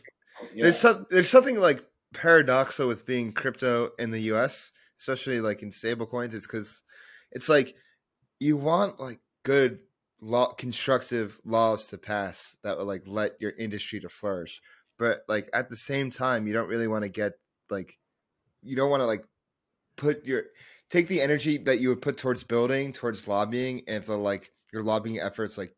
Yeah. 0.54 0.62
There's 0.62 0.78
some, 0.78 1.06
there's 1.11 1.28
something 1.28 1.61
like 1.61 1.85
paradoxical 2.14 2.88
with 2.88 3.04
being 3.04 3.32
crypto 3.32 3.90
in 3.98 4.11
the 4.11 4.20
US, 4.32 4.72
especially 4.98 5.42
like 5.42 5.62
in 5.62 5.70
stable 5.70 6.06
coins. 6.06 6.35
It's 6.35 6.46
because 6.46 6.82
it's 7.32 7.50
like 7.50 7.74
you 8.42 8.57
want 8.57 9.00
like 9.00 9.20
good 9.44 9.81
law 10.20 10.52
constructive 10.52 11.40
laws 11.44 11.88
to 11.88 11.98
pass 11.98 12.57
that 12.62 12.76
would 12.78 12.87
like 12.87 13.02
let 13.07 13.40
your 13.40 13.52
industry 13.59 14.00
to 14.00 14.09
flourish. 14.09 14.61
But 14.98 15.22
like 15.28 15.48
at 15.52 15.68
the 15.68 15.76
same 15.76 16.11
time, 16.11 16.46
you 16.46 16.52
don't 16.52 16.68
really 16.68 16.88
want 16.88 17.05
to 17.05 17.11
get 17.11 17.33
like 17.70 17.98
you 18.62 18.76
don't 18.76 18.90
want 18.90 19.00
to 19.00 19.07
like 19.07 19.24
put 19.96 20.24
your 20.24 20.44
take 20.90 21.09
the 21.09 21.20
energy 21.20 21.57
that 21.59 21.81
you 21.81 21.88
would 21.88 22.02
put 22.02 22.16
towards 22.16 22.44
building 22.44 22.92
towards 22.92 23.28
lobbying 23.28 23.83
and 23.87 23.96
if 23.98 24.07
the 24.07 24.16
like 24.16 24.50
your 24.72 24.83
lobbying 24.83 25.20
efforts 25.20 25.59
like 25.59 25.74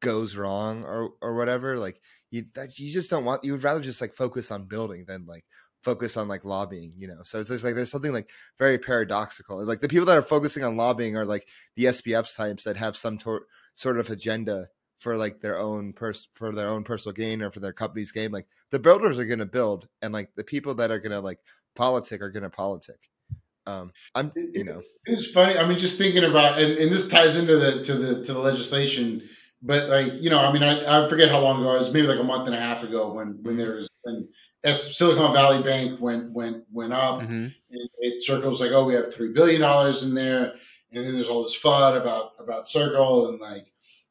goes 0.00 0.36
wrong 0.36 0.84
or 0.84 1.10
or 1.22 1.36
whatever 1.36 1.78
like 1.78 2.00
you 2.30 2.44
that 2.54 2.78
you 2.78 2.90
just 2.90 3.10
don't 3.10 3.24
want 3.24 3.44
you 3.44 3.52
would 3.52 3.64
rather 3.64 3.80
just 3.80 4.00
like 4.00 4.14
focus 4.14 4.50
on 4.50 4.64
building 4.64 5.04
than 5.06 5.24
like 5.26 5.44
focus 5.86 6.16
on 6.16 6.26
like 6.26 6.44
lobbying 6.44 6.92
you 6.98 7.06
know 7.06 7.22
so 7.22 7.38
it's 7.38 7.48
just 7.48 7.62
like 7.62 7.76
there's 7.76 7.90
something 7.90 8.12
like 8.12 8.28
very 8.58 8.76
paradoxical 8.76 9.64
like 9.64 9.80
the 9.80 9.88
people 9.88 10.04
that 10.04 10.16
are 10.16 10.22
focusing 10.22 10.64
on 10.64 10.76
lobbying 10.76 11.16
are 11.16 11.24
like 11.24 11.46
the 11.76 11.84
sbf 11.84 12.36
types 12.36 12.64
that 12.64 12.76
have 12.76 12.96
some 12.96 13.16
tor- 13.16 13.46
sort 13.76 13.98
of 13.98 14.10
agenda 14.10 14.68
for 14.98 15.16
like 15.16 15.40
their 15.40 15.58
own 15.58 15.92
pers- 15.92 16.28
for 16.34 16.52
their 16.52 16.68
own 16.68 16.84
personal 16.84 17.12
gain 17.12 17.42
or 17.42 17.50
for 17.50 17.60
their 17.60 17.72
company's 17.72 18.12
gain. 18.12 18.32
Like 18.32 18.46
the 18.70 18.78
builders 18.78 19.18
are 19.18 19.24
going 19.24 19.38
to 19.40 19.46
build, 19.46 19.88
and 20.02 20.12
like 20.12 20.34
the 20.34 20.44
people 20.44 20.74
that 20.76 20.90
are 20.90 20.98
going 20.98 21.12
to 21.12 21.20
like 21.20 21.38
politic 21.74 22.22
are 22.22 22.30
going 22.30 22.42
to 22.42 22.50
politic. 22.50 23.08
Um, 23.66 23.92
I'm 24.14 24.32
you 24.34 24.64
know 24.64 24.82
it's 25.04 25.30
funny. 25.30 25.58
I 25.58 25.66
mean, 25.66 25.78
just 25.78 25.98
thinking 25.98 26.24
about 26.24 26.58
and, 26.58 26.78
and 26.78 26.92
this 26.92 27.08
ties 27.08 27.36
into 27.36 27.56
the 27.56 27.84
to 27.84 27.94
the 27.94 28.24
to 28.24 28.32
the 28.32 28.38
legislation. 28.38 29.28
But 29.62 29.88
like 29.88 30.12
you 30.20 30.30
know, 30.30 30.38
I 30.38 30.52
mean, 30.52 30.62
I, 30.62 31.04
I 31.04 31.08
forget 31.08 31.30
how 31.30 31.40
long 31.40 31.60
ago 31.60 31.74
it 31.74 31.78
was. 31.78 31.92
Maybe 31.92 32.06
like 32.06 32.20
a 32.20 32.24
month 32.24 32.46
and 32.46 32.54
a 32.54 32.60
half 32.60 32.82
ago 32.82 33.12
when 33.12 33.38
when 33.42 33.56
there 33.56 33.76
was 33.76 33.88
when 34.02 34.28
Silicon 34.74 35.32
Valley 35.32 35.62
Bank 35.62 36.00
went 36.00 36.32
went 36.32 36.64
went 36.72 36.92
up. 36.92 37.20
Mhm. 37.20 37.54
And 37.70 37.88
it 37.98 38.24
Circle 38.24 38.50
was 38.50 38.60
like, 38.60 38.72
oh, 38.72 38.84
we 38.84 38.94
have 38.94 39.14
three 39.14 39.32
billion 39.32 39.60
dollars 39.60 40.02
in 40.02 40.14
there, 40.14 40.54
and 40.92 41.04
then 41.04 41.14
there's 41.14 41.28
all 41.28 41.42
this 41.42 41.54
fun 41.54 41.96
about 41.96 42.32
about 42.38 42.68
Circle 42.68 43.28
and 43.28 43.40
like 43.40 43.66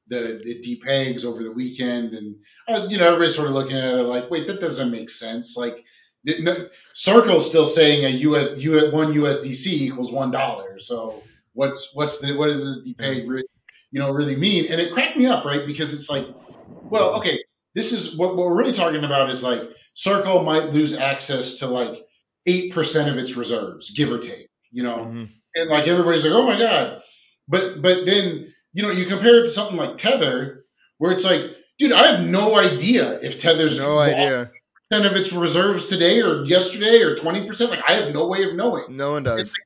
the 0.07 0.41
the 0.43 0.61
depegs 0.61 1.25
over 1.25 1.43
the 1.43 1.51
weekend, 1.51 2.13
and 2.13 2.35
uh, 2.67 2.87
you 2.89 2.97
know 2.97 3.07
everybody's 3.07 3.35
sort 3.35 3.47
of 3.47 3.53
looking 3.53 3.77
at 3.77 3.95
it 3.95 4.03
like, 4.03 4.29
wait, 4.29 4.47
that 4.47 4.61
doesn't 4.61 4.91
make 4.91 5.09
sense. 5.09 5.57
Like, 5.57 5.83
no, 6.23 6.69
Circle's 6.93 7.49
still 7.49 7.65
saying 7.65 8.05
a 8.05 8.09
US, 8.09 8.57
U, 8.57 8.91
one 8.91 9.13
USDC 9.13 9.67
equals 9.67 10.11
one 10.11 10.31
dollar. 10.31 10.79
So 10.79 11.23
what's 11.53 11.93
what's 11.93 12.19
the 12.19 12.37
what 12.37 12.47
does 12.47 12.63
this 12.65 12.87
depeg 12.87 13.27
really, 13.27 13.47
you 13.91 13.99
know 13.99 14.11
really 14.11 14.35
mean? 14.35 14.71
And 14.71 14.79
it 14.79 14.93
cracked 14.93 15.17
me 15.17 15.25
up, 15.25 15.43
right? 15.45 15.65
Because 15.65 15.93
it's 15.93 16.09
like, 16.09 16.27
well, 16.67 17.15
okay, 17.15 17.39
this 17.73 17.91
is 17.91 18.15
what, 18.15 18.35
what 18.35 18.45
we're 18.47 18.57
really 18.57 18.73
talking 18.73 19.03
about 19.03 19.29
is 19.29 19.43
like 19.43 19.61
Circle 19.95 20.43
might 20.43 20.69
lose 20.69 20.93
access 20.93 21.59
to 21.59 21.67
like 21.67 22.05
eight 22.45 22.73
percent 22.73 23.09
of 23.09 23.17
its 23.17 23.35
reserves, 23.35 23.91
give 23.91 24.11
or 24.11 24.19
take. 24.19 24.49
You 24.71 24.83
know, 24.83 24.97
mhm. 24.97 25.29
and 25.55 25.69
like 25.69 25.87
everybody's 25.87 26.25
like, 26.25 26.33
oh 26.33 26.45
my 26.45 26.59
god. 26.59 27.01
But 27.47 27.81
but 27.81 28.05
then 28.05 28.53
you 28.73 28.83
know 28.83 28.91
you 28.91 29.05
compare 29.05 29.39
it 29.39 29.45
to 29.45 29.51
something 29.51 29.77
like 29.77 29.97
Tether, 29.97 30.65
where 30.97 31.13
it's 31.13 31.23
like, 31.23 31.43
dude, 31.79 31.93
I 31.93 32.11
have 32.11 32.25
no 32.25 32.57
idea 32.57 33.19
if 33.21 33.41
Tether's 33.41 33.79
no 33.79 33.97
idea. 33.97 34.51
percent 34.89 35.05
of 35.05 35.15
its 35.15 35.31
reserves 35.31 35.87
today 35.87 36.21
or 36.21 36.43
yesterday 36.43 37.01
or 37.01 37.15
twenty 37.15 37.47
percent. 37.47 37.71
Like 37.71 37.83
I 37.87 37.93
have 37.93 38.13
no 38.13 38.27
way 38.27 38.43
of 38.43 38.53
knowing. 38.53 38.97
No 38.97 39.11
one 39.11 39.23
does. 39.23 39.57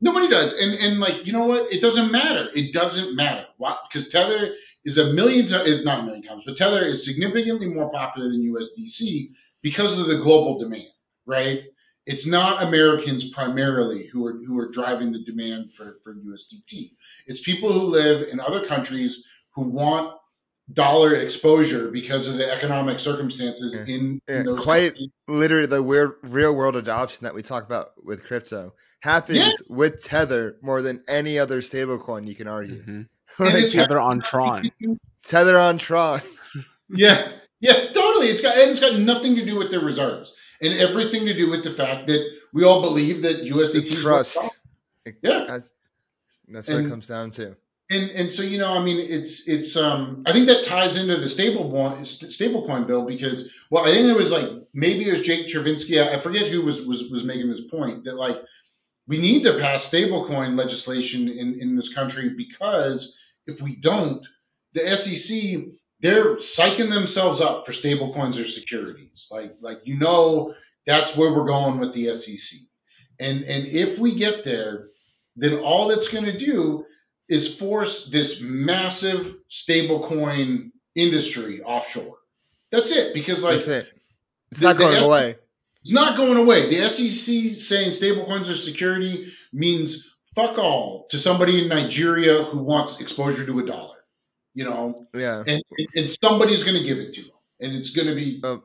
Nobody 0.00 0.28
does. 0.28 0.56
And 0.56 0.74
and 0.74 1.00
like 1.00 1.26
you 1.26 1.32
know 1.32 1.46
what? 1.46 1.72
It 1.72 1.80
doesn't 1.80 2.12
matter. 2.12 2.48
It 2.54 2.72
doesn't 2.72 3.16
matter. 3.16 3.46
Why? 3.56 3.76
Because 3.88 4.10
Tether 4.10 4.52
is 4.84 4.98
a 4.98 5.12
million 5.12 5.48
times, 5.48 5.84
not 5.84 6.00
a 6.00 6.02
million 6.04 6.22
times, 6.22 6.44
but 6.46 6.56
Tether 6.56 6.84
is 6.84 7.04
significantly 7.04 7.66
more 7.66 7.90
popular 7.90 8.28
than 8.28 8.42
USDC 8.42 9.30
because 9.62 9.98
of 9.98 10.06
the 10.06 10.18
global 10.18 10.58
demand, 10.58 10.88
right? 11.26 11.62
It's 12.06 12.26
not 12.26 12.62
Americans 12.62 13.30
primarily 13.30 14.06
who 14.06 14.24
are 14.26 14.34
who 14.46 14.58
are 14.58 14.68
driving 14.68 15.10
the 15.12 15.24
demand 15.24 15.72
for, 15.74 15.96
for 16.04 16.14
USDT. 16.14 16.90
It's 17.26 17.40
people 17.40 17.72
who 17.72 17.82
live 17.82 18.28
in 18.28 18.38
other 18.38 18.64
countries 18.64 19.26
who 19.54 19.62
want 19.70 20.14
dollar 20.72 21.14
exposure 21.14 21.90
because 21.90 22.28
of 22.28 22.36
the 22.36 22.52
economic 22.52 22.98
circumstances 23.00 23.74
Yeah. 23.74 23.94
in, 23.94 24.20
Yeah, 24.28 24.38
in 24.38 24.44
those 24.44 24.60
quite 24.60 24.90
countries. 24.94 25.10
literally 25.28 25.66
the 25.66 25.82
weird 25.82 26.12
real 26.22 26.54
world 26.54 26.76
adoption 26.76 27.24
that 27.24 27.34
we 27.34 27.42
talk 27.42 27.64
about 27.64 27.92
with 28.04 28.24
crypto 28.24 28.74
happens 29.00 29.38
Yeah. 29.38 29.50
with 29.68 30.02
Tether 30.02 30.56
more 30.62 30.82
than 30.82 31.02
any 31.08 31.38
other 31.38 31.60
stablecoin 31.60 32.26
you 32.26 32.34
can 32.34 32.48
argue. 32.48 32.82
Mhm. 32.82 33.08
Like 33.38 33.70
Tether 33.70 33.98
on 34.00 34.20
Tron. 34.20 34.70
Tether 35.24 35.58
on 35.58 35.78
Tron. 35.78 36.20
Yeah, 36.88 37.32
yeah, 37.60 37.92
totally. 37.92 38.26
It's 38.28 38.42
got 38.42 38.56
and 38.58 38.70
it's 38.70 38.80
got 38.80 38.98
nothing 38.98 39.36
to 39.36 39.44
do 39.44 39.56
with 39.56 39.70
their 39.70 39.80
reserves, 39.80 40.34
and 40.60 40.74
everything 40.74 41.26
to 41.26 41.34
do 41.34 41.50
with 41.50 41.64
the 41.64 41.70
fact 41.70 42.06
that 42.08 42.28
we 42.52 42.64
all 42.64 42.82
believe 42.82 43.22
that 43.22 43.42
The 43.42 43.50
USDT 43.50 43.84
is 43.86 44.00
trust. 44.02 44.32
something. 44.34 44.50
Yeah, 45.22 45.44
That's, 45.48 45.68
that's 46.48 46.68
what 46.68 46.84
it 46.84 46.88
comes 46.88 47.06
down 47.06 47.30
to. 47.32 47.56
and 47.90 48.10
and 48.10 48.32
so 48.32 48.42
you 48.42 48.58
know, 48.58 48.72
I 48.72 48.82
mean, 48.82 48.98
it's 48.98 49.48
it's 49.48 49.76
um, 49.76 50.24
I 50.26 50.32
think 50.32 50.48
that 50.48 50.64
ties 50.64 50.96
into 50.96 51.16
the 51.16 51.28
stable 51.28 51.70
st- 52.04 52.32
stablecoin 52.32 52.86
bill 52.86 53.06
because 53.06 53.52
well, 53.70 53.84
I 53.84 53.92
think 53.92 54.08
it 54.08 54.16
was 54.16 54.32
like 54.32 54.50
maybe 54.74 55.08
it 55.08 55.12
was 55.12 55.22
Jake 55.22 55.46
Chervinsky, 55.48 56.02
I 56.02 56.14
I 56.14 56.18
forget 56.18 56.48
who 56.48 56.62
was 56.62 56.84
was 56.84 57.08
was 57.10 57.24
making 57.24 57.48
this 57.48 57.64
point 57.66 58.04
that 58.04 58.16
like 58.16 58.36
we 59.06 59.18
need 59.18 59.44
to 59.44 59.58
pass 59.60 59.88
stablecoin 59.88 60.58
legislation 60.58 61.28
in 61.28 61.60
in 61.60 61.76
this 61.76 61.94
country 61.94 62.30
because 62.30 63.16
if 63.46 63.62
we 63.62 63.76
don't, 63.76 64.26
the 64.72 64.96
SEC 64.96 65.66
they're 66.00 66.36
psyching 66.36 66.90
themselves 66.90 67.40
up 67.40 67.66
for 67.66 67.72
stablecoins 67.72 68.42
or 68.42 68.46
securities. 68.46 69.28
Like 69.30 69.56
like 69.60 69.80
you 69.84 69.98
know 69.98 70.54
that's 70.86 71.16
where 71.16 71.32
we're 71.32 71.46
going 71.46 71.78
with 71.78 71.94
the 71.94 72.14
SEC. 72.16 72.60
And 73.18 73.44
and 73.44 73.66
if 73.66 73.98
we 73.98 74.14
get 74.14 74.44
there, 74.44 74.88
then 75.36 75.58
all 75.58 75.88
that's 75.88 76.08
going 76.08 76.26
to 76.26 76.38
do 76.38 76.84
is 77.28 77.56
force 77.56 78.08
this 78.08 78.40
massive 78.40 79.34
stablecoin 79.50 80.70
industry 80.94 81.62
offshore. 81.62 82.18
That's 82.70 82.90
it. 82.90 83.14
Because 83.14 83.42
like 83.42 83.56
That's 83.56 83.68
it. 83.68 83.92
It's 84.50 84.60
the- 84.60 84.66
not 84.66 84.76
going 84.76 85.02
away. 85.02 85.36
it's 85.80 85.92
not 85.92 86.16
going 86.16 86.36
away. 86.36 86.68
The 86.70 86.88
SEC 86.88 87.58
saying 87.60 87.90
stablecoins 87.90 88.50
are 88.50 88.54
security 88.54 89.32
means 89.52 90.14
fuck 90.34 90.58
all 90.58 91.06
to 91.10 91.18
somebody 91.18 91.62
in 91.62 91.68
Nigeria 91.68 92.44
who 92.44 92.58
wants 92.58 93.00
exposure 93.00 93.46
to 93.46 93.58
a 93.60 93.66
dollar. 93.66 93.95
You 94.56 94.64
know, 94.64 95.06
Yeah. 95.12 95.44
and, 95.46 95.62
and 95.94 96.10
somebody's 96.10 96.64
going 96.64 96.78
to 96.78 96.82
give 96.82 96.96
it 96.96 97.12
to 97.12 97.20
them, 97.20 97.30
and 97.60 97.76
it's 97.76 97.90
going 97.90 98.08
to 98.08 98.14
be 98.14 98.40
Uh, 98.42 98.56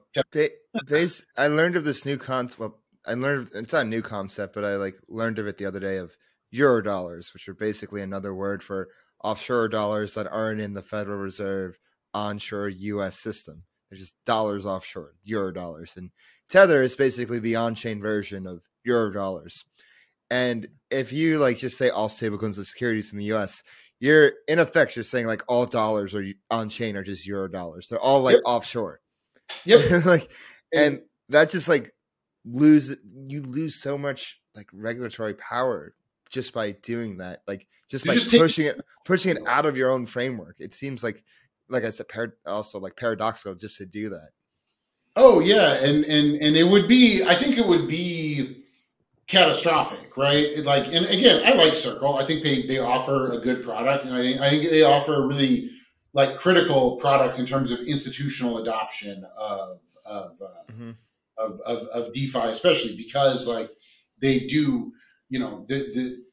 I 1.38 1.48
learned 1.48 1.76
of 1.76 1.84
this 1.84 2.06
new 2.06 2.18
concept. 2.18 2.62
I 3.06 3.14
learned 3.14 3.50
it's 3.54 3.74
not 3.74 3.86
a 3.86 3.90
new 3.90 4.02
concept, 4.02 4.54
but 4.54 4.64
I 4.64 4.78
like 4.78 4.96
learned 5.10 5.38
of 5.38 5.48
it 5.48 5.58
the 5.58 5.66
other 5.66 5.82
day 5.82 5.98
of 5.98 6.16
euro 6.50 6.82
dollars, 6.82 7.34
which 7.34 7.50
are 7.50 7.54
basically 7.54 8.02
another 8.02 8.34
word 8.34 8.64
for 8.64 8.88
offshore 9.22 9.68
dollars 9.68 10.14
that 10.14 10.32
aren't 10.32 10.62
in 10.62 10.74
the 10.74 10.82
Federal 10.82 11.18
Reserve 11.20 11.78
onshore 12.14 12.70
U.S. 12.70 13.20
system. 13.20 13.64
They're 13.90 14.00
just 14.00 14.16
dollars 14.26 14.66
offshore, 14.66 15.16
euro 15.26 15.52
dollars, 15.52 15.98
and 15.98 16.12
Tether 16.48 16.82
is 16.82 16.96
basically 16.96 17.40
the 17.40 17.58
on-chain 17.58 18.00
version 18.00 18.48
of 18.48 18.62
euro 18.86 19.12
dollars. 19.12 19.66
And 20.30 20.70
if 20.90 21.12
you 21.12 21.40
like 21.40 21.58
just 21.58 21.78
say 21.78 21.90
all 21.90 22.08
stablecoins 22.08 22.58
are 22.58 22.64
securities 22.64 23.12
in 23.12 23.18
the 23.18 23.26
U.S., 23.26 23.64
you're 24.02 24.34
in 24.50 24.60
effect 24.60 24.96
just 24.96 25.10
saying 25.10 25.28
like 25.28 25.44
all 25.48 25.66
dollars 25.66 26.14
are 26.16 26.26
on 26.50 26.68
chain 26.68 26.98
are 26.98 27.04
just 27.04 27.26
euro 27.26 27.48
dollars. 27.48 27.88
They're 27.88 28.00
all 28.00 28.22
like 28.22 28.34
Yep. 28.34 28.42
offshore. 28.46 29.00
yep. 29.64 30.06
like 30.06 30.30
and 30.76 31.02
that 31.30 31.50
just 31.52 31.70
like 31.70 31.94
lose 32.44 32.96
you 33.28 33.44
lose 33.44 33.76
so 33.76 33.98
much 33.98 34.42
like 34.56 34.68
regulatory 34.74 35.36
power 35.36 35.94
just 36.30 36.54
by 36.54 36.72
doing 36.72 37.18
that 37.20 37.42
like 37.48 37.68
just 37.90 38.06
by 38.06 38.14
just 38.16 38.32
take- 38.32 38.42
pushing 38.42 38.66
it 38.66 38.82
pushing 39.06 39.32
it 39.36 39.42
out 39.48 39.66
of 39.66 39.78
your 39.78 39.92
own 39.92 40.06
framework 40.06 40.56
it 40.60 40.74
seems 40.74 41.04
like 41.04 41.24
like 41.70 41.84
i 41.86 41.90
said 41.92 42.08
par- 42.10 42.36
also 42.48 42.80
like 42.80 42.96
paradoxical 42.96 43.54
just 43.54 43.78
to 43.78 43.86
do 43.86 44.10
that 44.10 44.30
Oh 45.18 45.42
yeah, 45.42 45.74
and 45.74 46.06
and 46.06 46.42
and 46.42 46.56
it 46.56 46.64
would 46.64 46.88
be. 46.88 47.22
I 47.22 47.36
think 47.36 47.58
it 47.58 47.68
would 47.68 47.86
be 47.86 48.61
catastrophic, 49.32 50.18
right? 50.18 50.58
Like, 50.60 50.88
and 50.88 51.06
again, 51.06 51.42
I 51.46 51.54
like 51.54 51.76
Circle. 51.76 52.18
I 52.18 52.26
think 52.26 52.44
they 52.44 52.68
they 52.68 52.80
offer 52.80 53.32
a 53.34 53.40
good 53.40 53.64
product, 53.64 54.06
and 54.06 54.14
I 54.14 54.22
think 54.22 54.42
I 54.42 54.50
think 54.50 54.70
they 54.70 54.84
offer 54.84 55.16
a 55.24 55.26
really 55.26 55.72
like 56.14 56.38
critical 56.38 56.98
product 56.98 57.40
in 57.40 57.46
terms 57.46 57.72
of 57.72 57.80
institutional 57.80 58.58
adoption 58.60 59.26
of 59.38 59.80
of 60.06 60.42
uh, 60.42 60.72
Mhm. 60.74 60.96
of, 61.38 61.62
of 61.62 61.88
of 61.88 62.14
DeFi, 62.14 62.50
especially 62.50 62.96
because 62.98 63.48
like 63.48 63.72
they 64.20 64.42
do, 64.42 64.92
you 65.30 65.40
know, 65.40 65.66
the, 65.68 65.78
the 65.94 66.24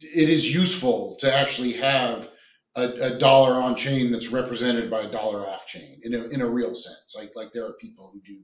it 0.00 0.28
is 0.28 0.52
useful 0.54 1.16
to 1.20 1.34
actually 1.34 1.72
have 1.74 2.30
a, 2.76 2.82
a 2.82 3.18
dollar 3.18 3.54
on 3.60 3.74
chain 3.76 4.12
that's 4.12 4.28
represented 4.28 4.90
by 4.90 5.02
a 5.02 5.10
dollar 5.10 5.46
off 5.46 5.66
chain 5.66 6.00
in 6.04 6.14
a, 6.14 6.24
in 6.28 6.40
a 6.40 6.48
real 6.48 6.74
sense. 6.74 7.16
Like 7.16 7.32
like 7.34 7.52
there 7.52 7.66
are 7.66 7.72
people 7.72 8.10
who 8.12 8.20
do 8.20 8.38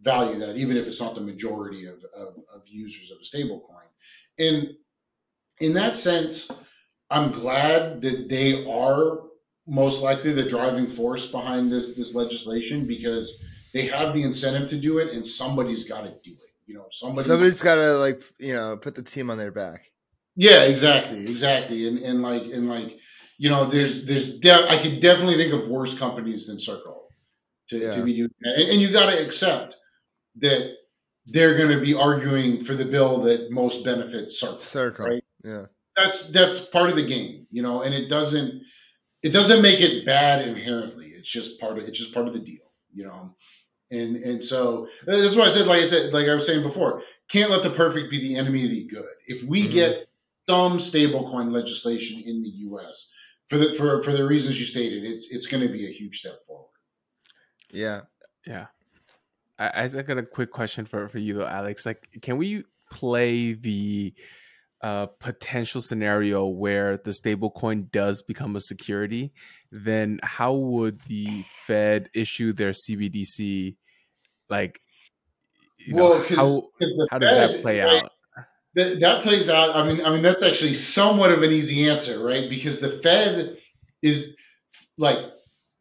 value 0.00 0.40
that, 0.40 0.56
even 0.56 0.76
if 0.76 0.86
it's 0.86 1.00
not 1.00 1.14
the 1.14 1.20
majority 1.20 1.86
of, 1.86 1.96
of, 2.14 2.34
of 2.54 2.62
users 2.66 3.10
of 3.10 3.18
a 3.20 3.24
stable 3.24 3.60
coin. 3.60 3.76
And 4.38 4.74
in 5.58 5.74
that 5.74 5.96
sense, 5.96 6.50
I'm 7.10 7.32
glad 7.32 8.02
that 8.02 8.28
they 8.28 8.64
are 8.66 9.20
most 9.66 10.02
likely 10.02 10.32
the 10.32 10.48
driving 10.48 10.86
force 10.86 11.30
behind 11.30 11.70
this 11.70 11.94
this 11.94 12.14
legislation 12.14 12.86
because 12.86 13.32
they 13.72 13.86
have 13.86 14.14
the 14.14 14.22
incentive 14.22 14.70
to 14.70 14.76
do 14.76 14.98
it 14.98 15.12
and 15.12 15.26
somebody's 15.26 15.88
got 15.88 16.02
to 16.02 16.10
do 16.24 16.32
it. 16.32 16.50
You 16.66 16.76
know, 16.76 16.86
somebody 16.90 17.26
somebody's 17.26 17.62
gotta 17.62 17.94
like 17.98 18.22
you 18.38 18.54
know 18.54 18.76
put 18.76 18.94
the 18.94 19.02
team 19.02 19.30
on 19.30 19.38
their 19.38 19.50
back 19.50 19.90
yeah, 20.36 20.62
exactly, 20.62 21.22
exactly, 21.24 21.86
and 21.88 21.98
and 21.98 22.22
like 22.22 22.42
and 22.44 22.68
like 22.68 22.98
you 23.36 23.50
know, 23.50 23.66
there's 23.66 24.06
there's 24.06 24.38
de- 24.38 24.70
I 24.70 24.78
could 24.78 25.00
definitely 25.00 25.36
think 25.36 25.52
of 25.52 25.68
worse 25.68 25.98
companies 25.98 26.46
than 26.46 26.60
Circle 26.60 27.08
to, 27.68 27.78
Yeah. 27.78 27.94
to 27.96 28.02
be 28.02 28.16
doing 28.16 28.30
that, 28.40 28.54
and, 28.56 28.70
and 28.70 28.80
you 28.80 28.90
got 28.90 29.10
to 29.10 29.22
accept 29.22 29.74
that 30.36 30.76
they're 31.26 31.56
going 31.56 31.70
to 31.76 31.80
be 31.84 31.94
arguing 31.94 32.64
for 32.64 32.74
the 32.74 32.84
bill 32.84 33.22
that 33.22 33.50
most 33.50 33.84
benefits 33.84 34.40
Circle. 34.40 34.60
circle 34.60 35.06
Right. 35.06 35.24
yeah 35.44 35.66
That's 35.96 36.30
that's 36.30 36.64
part 36.66 36.90
of 36.90 36.96
the 36.96 37.06
game, 37.06 37.46
you 37.50 37.62
know, 37.62 37.82
and 37.82 37.94
it 37.94 38.08
doesn't 38.08 38.62
it 39.22 39.30
doesn't 39.30 39.60
make 39.62 39.80
it 39.80 40.06
bad 40.06 40.46
inherently. 40.48 41.08
It's 41.08 41.30
just 41.30 41.60
part 41.60 41.78
of 41.78 41.84
it's 41.84 41.98
just 41.98 42.14
part 42.14 42.26
of 42.26 42.32
the 42.32 42.40
deal, 42.40 42.72
you 42.94 43.04
know. 43.04 43.34
And 43.90 44.16
and 44.16 44.42
so 44.44 44.88
that's 45.04 45.36
why 45.36 45.46
I 45.46 45.50
said, 45.50 45.66
like 45.66 45.82
I 45.82 45.86
said, 45.86 46.12
like 46.12 46.28
I 46.28 46.34
was 46.34 46.46
saying 46.46 46.62
before, 46.62 47.02
can't 47.28 47.50
let 47.50 47.62
the 47.62 47.70
perfect 47.70 48.10
be 48.10 48.18
the 48.20 48.36
enemy 48.36 48.64
of 48.64 48.70
the 48.70 48.86
good. 48.86 49.04
If 49.26 49.42
we 49.42 49.66
Mhm. 49.68 49.72
get 49.72 50.08
some 50.48 50.78
stablecoin 50.78 51.52
legislation 51.52 52.22
in 52.24 52.42
the 52.42 52.48
U.S. 52.70 53.10
for 53.48 53.58
the 53.58 53.74
for 53.74 54.02
for 54.02 54.12
the 54.12 54.26
reasons 54.26 54.58
you 54.58 54.64
stated, 54.66 55.04
it's 55.04 55.30
it's 55.30 55.48
going 55.48 55.66
to 55.66 55.72
be 55.72 55.86
a 55.86 55.92
huge 55.92 56.20
step 56.20 56.40
forward. 56.46 56.70
Yeah, 57.72 58.02
yeah. 58.46 58.66
I, 59.60 59.84
I 59.84 60.02
got 60.02 60.16
a 60.16 60.22
quick 60.22 60.50
question 60.50 60.86
for 60.86 61.08
for 61.08 61.18
you 61.18 61.34
though, 61.34 61.46
Alex. 61.46 61.84
Like, 61.84 62.08
can 62.22 62.38
we 62.38 62.64
play 62.90 63.52
the 63.52 64.14
uh, 64.82 65.06
potential 65.06 65.82
scenario 65.82 66.46
where 66.46 66.96
the 66.96 67.10
stablecoin 67.10 67.90
does 67.90 68.22
become 68.22 68.56
a 68.56 68.60
security? 68.60 69.32
Then 69.70 70.18
how 70.22 70.54
would 70.54 71.00
the 71.02 71.44
Fed 71.66 72.08
issue 72.14 72.54
their 72.54 72.70
CBDC? 72.70 73.76
Like, 74.48 74.80
you 75.78 75.94
know, 75.94 76.10
well, 76.10 76.22
how 76.22 76.68
how 77.10 77.18
does 77.18 77.30
Fed, 77.30 77.50
that 77.50 77.62
play 77.62 77.80
right, 77.80 78.04
out? 78.04 78.12
That, 78.76 79.00
that 79.00 79.22
plays 79.22 79.50
out. 79.50 79.76
I 79.76 79.86
mean, 79.86 80.04
I 80.04 80.10
mean 80.10 80.22
that's 80.22 80.42
actually 80.42 80.74
somewhat 80.74 81.32
of 81.32 81.42
an 81.42 81.52
easy 81.52 81.88
answer, 81.88 82.18
right? 82.24 82.48
Because 82.48 82.80
the 82.80 82.88
Fed 82.88 83.58
is 84.00 84.36
like 84.96 85.18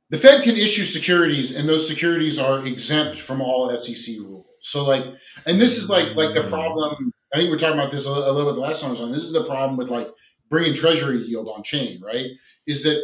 the 0.09 0.17
Fed 0.17 0.43
can 0.43 0.57
issue 0.57 0.85
securities, 0.85 1.55
and 1.55 1.69
those 1.69 1.87
securities 1.87 2.39
are 2.39 2.65
exempt 2.65 3.19
from 3.19 3.41
all 3.41 3.75
SEC 3.77 4.17
rules. 4.19 4.47
So, 4.61 4.85
like, 4.85 5.05
and 5.45 5.59
this 5.59 5.77
is 5.77 5.89
like 5.89 6.15
like 6.15 6.33
the 6.33 6.49
problem. 6.49 7.13
I 7.33 7.37
think 7.37 7.49
we 7.49 7.55
are 7.55 7.59
talking 7.59 7.79
about 7.79 7.91
this 7.91 8.07
a, 8.07 8.09
a 8.09 8.31
little 8.31 8.51
bit 8.51 8.59
last 8.59 8.81
time 8.81 8.89
I 8.89 8.91
was 8.91 9.01
on. 9.01 9.11
This 9.11 9.23
is 9.23 9.33
the 9.33 9.45
problem 9.45 9.77
with 9.77 9.89
like 9.89 10.09
bringing 10.49 10.73
Treasury 10.73 11.19
yield 11.19 11.47
on 11.47 11.63
chain, 11.63 12.01
right? 12.01 12.25
Is 12.65 12.83
that 12.83 13.01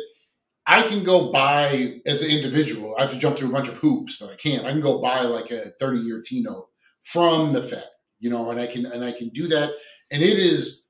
I 0.65 0.81
can 0.83 1.03
go 1.03 1.31
buy 1.31 2.01
as 2.05 2.23
an 2.23 2.31
individual. 2.31 2.95
I 2.97 3.03
have 3.03 3.11
to 3.11 3.19
jump 3.19 3.37
through 3.37 3.49
a 3.49 3.53
bunch 3.53 3.67
of 3.67 3.77
hoops, 3.77 4.17
but 4.17 4.31
I 4.31 4.35
can't. 4.35 4.65
I 4.65 4.71
can 4.71 4.81
go 4.81 4.99
buy 4.99 5.21
like 5.21 5.51
a 5.51 5.71
30 5.79 5.99
year 5.99 6.23
T 6.25 6.41
note 6.41 6.69
from 7.01 7.53
the 7.53 7.61
Fed, 7.61 7.87
you 8.19 8.31
know, 8.31 8.49
and 8.49 8.59
I 8.59 8.67
can 8.67 8.85
and 8.87 9.03
I 9.03 9.11
can 9.11 9.29
do 9.29 9.49
that. 9.49 9.71
And 10.11 10.23
it 10.23 10.39
is 10.39 10.84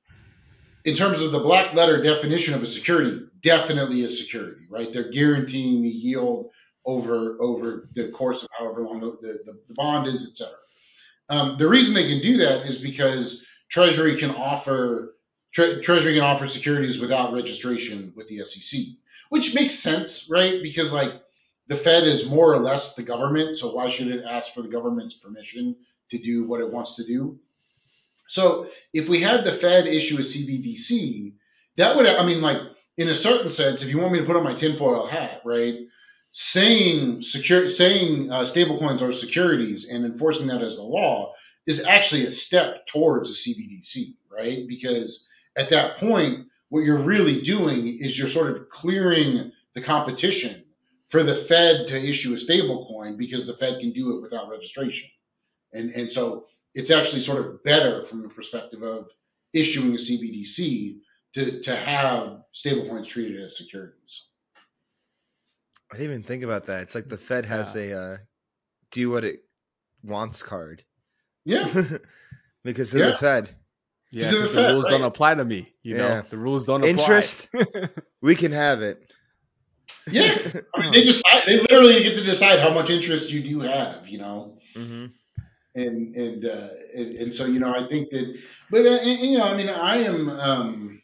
in 0.86 0.96
terms 0.96 1.22
of 1.22 1.32
the 1.32 1.40
black 1.40 1.74
letter 1.74 2.02
definition 2.02 2.54
of 2.54 2.64
a 2.64 2.68
security, 2.68 3.20
definitely 3.42 4.04
a 4.06 4.10
security, 4.10 4.62
right? 4.70 4.92
They're 4.94 5.12
guaranteeing 5.12 5.82
the 5.82 5.90
yield 5.90 6.52
over 6.86 7.42
over 7.42 7.90
the 7.94 8.10
course 8.10 8.44
of 8.44 8.50
however 8.58 8.84
long 8.84 9.00
the, 9.02 9.18
the, 9.46 9.60
the 9.68 9.74
bond 9.74 10.08
is, 10.08 10.22
et 10.22 10.38
cetera. 10.38 10.60
Um, 11.28 11.58
the 11.58 11.68
reason 11.68 11.96
they 11.96 12.08
can 12.08 12.22
do 12.22 12.38
that 12.38 12.68
is 12.68 12.78
because 12.78 13.46
Treasury 13.70 14.18
can 14.18 14.30
offer 14.30 15.16
tre- 15.54 15.82
Treasury 15.82 16.14
can 16.14 16.24
offer 16.24 16.48
securities 16.48 17.00
without 17.02 17.34
registration 17.34 18.14
with 18.16 18.28
the 18.28 18.46
SEC, 18.46 18.82
which 19.30 19.56
makes 19.56 19.74
sense, 19.74 20.30
right? 20.30 20.62
Because 20.62 20.94
like 20.94 21.14
the 21.68 21.76
Fed 21.76 22.04
is 22.04 22.30
more 22.30 22.54
or 22.54 22.60
less 22.60 22.94
the 22.94 23.02
government, 23.02 23.58
so 23.58 23.74
why 23.74 23.90
should 23.90 24.08
it 24.10 24.24
ask 24.24 24.54
for 24.54 24.62
the 24.62 24.70
government's 24.70 25.16
permission 25.16 25.76
to 26.12 26.20
do 26.20 26.44
what 26.44 26.62
it 26.62 26.72
wants 26.72 26.98
to 26.98 27.06
do. 27.06 27.40
So 28.28 28.68
if 28.94 29.08
we 29.10 29.22
had 29.22 29.46
the 29.46 29.52
Fed 29.52 29.88
issue 29.88 30.18
a 30.18 30.22
CBDC, 30.22 31.34
that 31.78 31.96
would, 31.96 32.08
I 32.08 32.26
mean, 32.26 32.42
like 32.42 32.60
in 32.98 33.10
a 33.10 33.16
certain 33.16 33.50
sense, 33.50 33.84
if 33.84 33.90
you 33.90 34.00
want 34.00 34.14
me 34.14 34.20
to 34.20 34.26
put 34.26 34.36
on 34.36 34.44
my 34.44 34.54
tinfoil 34.54 35.08
hat, 35.08 35.42
right? 35.46 35.76
Saying 36.32 37.22
secure, 37.22 37.70
saying 37.70 38.32
uh, 38.32 38.44
stablecoins 38.44 39.02
are 39.02 39.14
securities 39.14 39.90
and 39.90 40.06
enforcing 40.06 40.48
that 40.48 40.62
as 40.62 40.78
a 40.78 40.84
law 40.84 41.34
is 41.66 41.86
actually 41.86 42.26
a 42.26 42.32
step 42.32 42.86
towards 42.88 43.30
a 43.30 43.34
CBDC, 43.34 44.16
right? 44.30 44.68
Because 44.68 45.28
at 45.56 45.70
that 45.70 45.98
point, 45.98 46.48
what 46.70 46.84
you're 46.84 46.98
really 46.98 47.42
doing 47.42 48.00
is 48.00 48.18
you're 48.18 48.28
sort 48.28 48.52
of 48.52 48.70
clearing 48.70 49.52
the 49.74 49.82
competition 49.82 50.64
for 51.08 51.24
the 51.24 51.36
Fed 51.36 51.88
to 51.88 51.98
issue 51.98 52.34
a 52.34 52.38
stablecoin 52.38 53.18
because 53.18 53.48
the 53.48 53.54
Fed 53.54 53.80
can 53.80 53.94
do 53.94 54.18
it 54.18 54.22
without 54.22 54.50
registration. 54.50 55.10
And, 55.72 55.92
and 55.92 56.12
so 56.12 56.46
it's 56.76 56.92
actually 56.92 57.22
sort 57.22 57.40
of 57.40 57.64
better 57.64 58.04
from 58.04 58.22
the 58.22 58.28
perspective 58.28 58.84
of 58.84 59.08
issuing 59.54 59.94
a 59.94 59.98
CBDC 59.98 60.98
to, 61.34 61.62
to 61.62 61.76
have 61.76 62.42
stablecoins 62.54 63.08
treated 63.08 63.42
as 63.42 63.58
securities. 63.58 64.28
I 65.92 65.98
didn't 65.98 66.12
even 66.12 66.24
think 66.24 66.44
about 66.44 66.66
that. 66.66 66.84
It's 66.84 66.94
like 66.96 67.08
the 67.08 67.18
Fed 67.18 67.46
has 67.46 67.76
yeah. 67.76 67.82
a 67.82 67.98
uh, 67.98 68.18
do 68.92 69.10
what 69.10 69.24
it 69.24 69.40
wants 70.04 70.44
card. 70.44 70.84
Yeah. 71.46 71.66
because 72.64 72.94
of 72.94 73.00
yeah. 73.00 73.08
the 73.08 73.16
Fed. 73.16 73.56
Yeah, 74.12 74.30
the, 74.30 74.38
the, 74.38 74.68
rules 74.70 74.86
right? 74.86 74.92
don't 74.92 75.04
apply 75.04 75.36
to 75.36 75.44
me. 75.44 75.74
You 75.84 75.98
yeah. 75.98 76.08
know, 76.08 76.22
the 76.30 76.38
rules 76.38 76.66
don't 76.66 76.82
apply. 76.82 76.90
Interest, 76.90 77.50
we 78.22 78.36
can 78.36 78.54
have 78.54 78.82
it. 78.82 79.14
Yeah, 80.10 80.38
I 80.74 80.82
mean, 80.82 80.94
they 80.94 81.04
decide. 81.06 81.44
They 81.48 81.60
literally 81.60 82.02
get 82.02 82.16
to 82.16 82.24
decide 82.24 82.60
how 82.60 82.74
much 82.74 82.90
interest 82.90 83.30
you 83.30 83.42
do 83.42 83.62
have. 83.62 84.08
You 84.08 84.20
know. 84.20 84.58
Mm-hmm 84.74 85.08
and 85.76 86.16
and 86.16 86.46
uh, 86.46 86.70
and, 86.96 87.16
and, 87.16 87.34
so 87.34 87.46
you 87.46 87.60
know 87.60 87.74
I 87.74 87.88
think 87.88 88.10
that, 88.12 88.38
but 88.72 88.86
uh, 88.86 89.02
you 89.04 89.38
know 89.38 89.46
I 89.46 89.58
mean 89.58 89.70
I 89.70 89.98
am 89.98 90.30
um, 90.30 91.02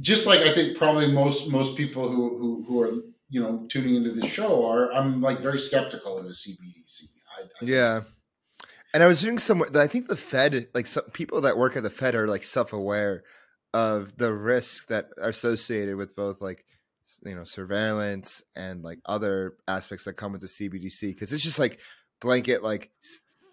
just 0.00 0.26
like 0.26 0.40
I 0.40 0.54
think 0.54 0.76
probably 0.76 1.10
most 1.10 1.50
most 1.50 1.76
people 1.76 2.08
who 2.08 2.36
who, 2.38 2.64
who 2.66 2.80
are 2.82 2.92
you 3.28 3.40
know 3.40 3.66
tuning 3.68 3.96
into 3.96 4.12
the 4.12 4.26
show 4.26 4.66
are 4.66 4.92
I'm 4.92 5.20
like 5.20 5.40
very 5.40 5.60
skeptical 5.60 6.18
of 6.18 6.24
the 6.24 6.32
CBDC. 6.32 7.04
I, 7.38 7.42
I 7.42 7.46
yeah. 7.62 8.00
And 8.94 9.02
I 9.02 9.06
was 9.06 9.22
doing 9.22 9.38
some. 9.38 9.64
I 9.74 9.86
think 9.86 10.08
the 10.08 10.16
Fed, 10.16 10.68
like 10.74 10.86
some 10.86 11.04
people 11.14 11.40
that 11.42 11.56
work 11.56 11.76
at 11.76 11.82
the 11.82 11.88
Fed, 11.88 12.14
are 12.14 12.28
like 12.28 12.42
self-aware 12.42 13.24
of 13.72 14.18
the 14.18 14.34
risks 14.34 14.84
that 14.86 15.08
are 15.20 15.30
associated 15.30 15.96
with 15.96 16.14
both 16.14 16.42
like 16.42 16.66
you 17.24 17.34
know 17.34 17.44
surveillance 17.44 18.42
and 18.54 18.82
like 18.82 18.98
other 19.06 19.56
aspects 19.66 20.04
that 20.04 20.14
come 20.14 20.32
with 20.32 20.42
the 20.42 20.46
CBDC 20.46 21.08
because 21.08 21.32
it's 21.32 21.42
just 21.42 21.58
like 21.58 21.80
blanket 22.20 22.62
like 22.62 22.90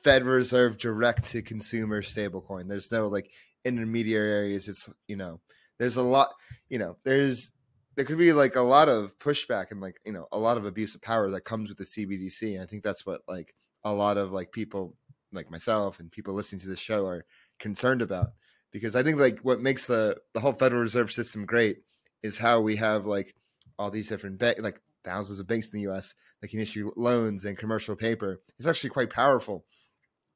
Fed 0.04 0.24
Reserve 0.24 0.78
direct 0.78 1.26
to 1.32 1.42
consumer 1.42 2.02
stablecoin. 2.02 2.68
There's 2.68 2.92
no 2.92 3.08
like 3.08 3.32
intermediary 3.66 4.32
areas. 4.32 4.68
It's 4.68 4.90
you 5.08 5.16
know, 5.16 5.40
there's 5.78 5.98
a 5.98 6.04
lot. 6.04 6.30
You 6.70 6.80
know, 6.80 6.98
there's 7.04 7.52
there 7.96 8.06
could 8.06 8.18
be 8.18 8.34
like 8.34 8.56
a 8.56 8.62
lot 8.62 8.88
of 8.88 9.18
pushback 9.20 9.72
and 9.72 9.82
like 9.82 9.98
you 10.06 10.14
know 10.14 10.28
a 10.32 10.40
lot 10.40 10.58
of 10.58 10.66
abuse 10.66 10.96
of 10.96 11.02
power 11.02 11.30
that 11.32 11.46
comes 11.46 11.70
with 11.70 11.78
the 11.78 11.84
CBDC. 11.84 12.54
And 12.54 12.64
I 12.64 12.66
think 12.66 12.84
that's 12.84 13.06
what 13.06 13.22
like 13.28 13.54
a 13.84 13.94
lot 13.94 14.18
of 14.18 14.32
like 14.32 14.52
people 14.52 14.96
like 15.32 15.52
myself 15.52 16.00
and 16.00 16.12
people 16.12 16.34
listening 16.34 16.62
to 16.62 16.68
this 16.68 16.80
show 16.80 17.06
are 17.06 17.26
concerned 17.60 18.02
about 18.02 18.28
because 18.72 18.96
I 18.96 19.04
think 19.04 19.20
like 19.20 19.40
what 19.42 19.62
makes 19.62 19.88
the 19.88 20.18
the 20.34 20.40
whole 20.40 20.54
Federal 20.54 20.82
Reserve 20.82 21.12
System 21.12 21.46
great 21.46 21.80
is 22.24 22.38
how 22.38 22.62
we 22.62 22.76
have 22.78 23.06
like 23.06 23.36
all 23.78 23.92
these 23.92 24.10
different 24.10 24.40
bank 24.40 24.58
like 24.60 24.80
thousands 25.04 25.40
of 25.40 25.48
banks 25.48 25.72
in 25.72 25.80
the 25.80 25.84
U.S. 25.84 26.16
that 26.42 26.50
can 26.50 26.60
issue 26.60 26.92
loans 26.96 27.46
and 27.46 27.58
commercial 27.58 27.96
paper. 27.96 28.42
It's 28.58 28.68
actually 28.68 28.92
quite 28.92 29.10
powerful 29.10 29.66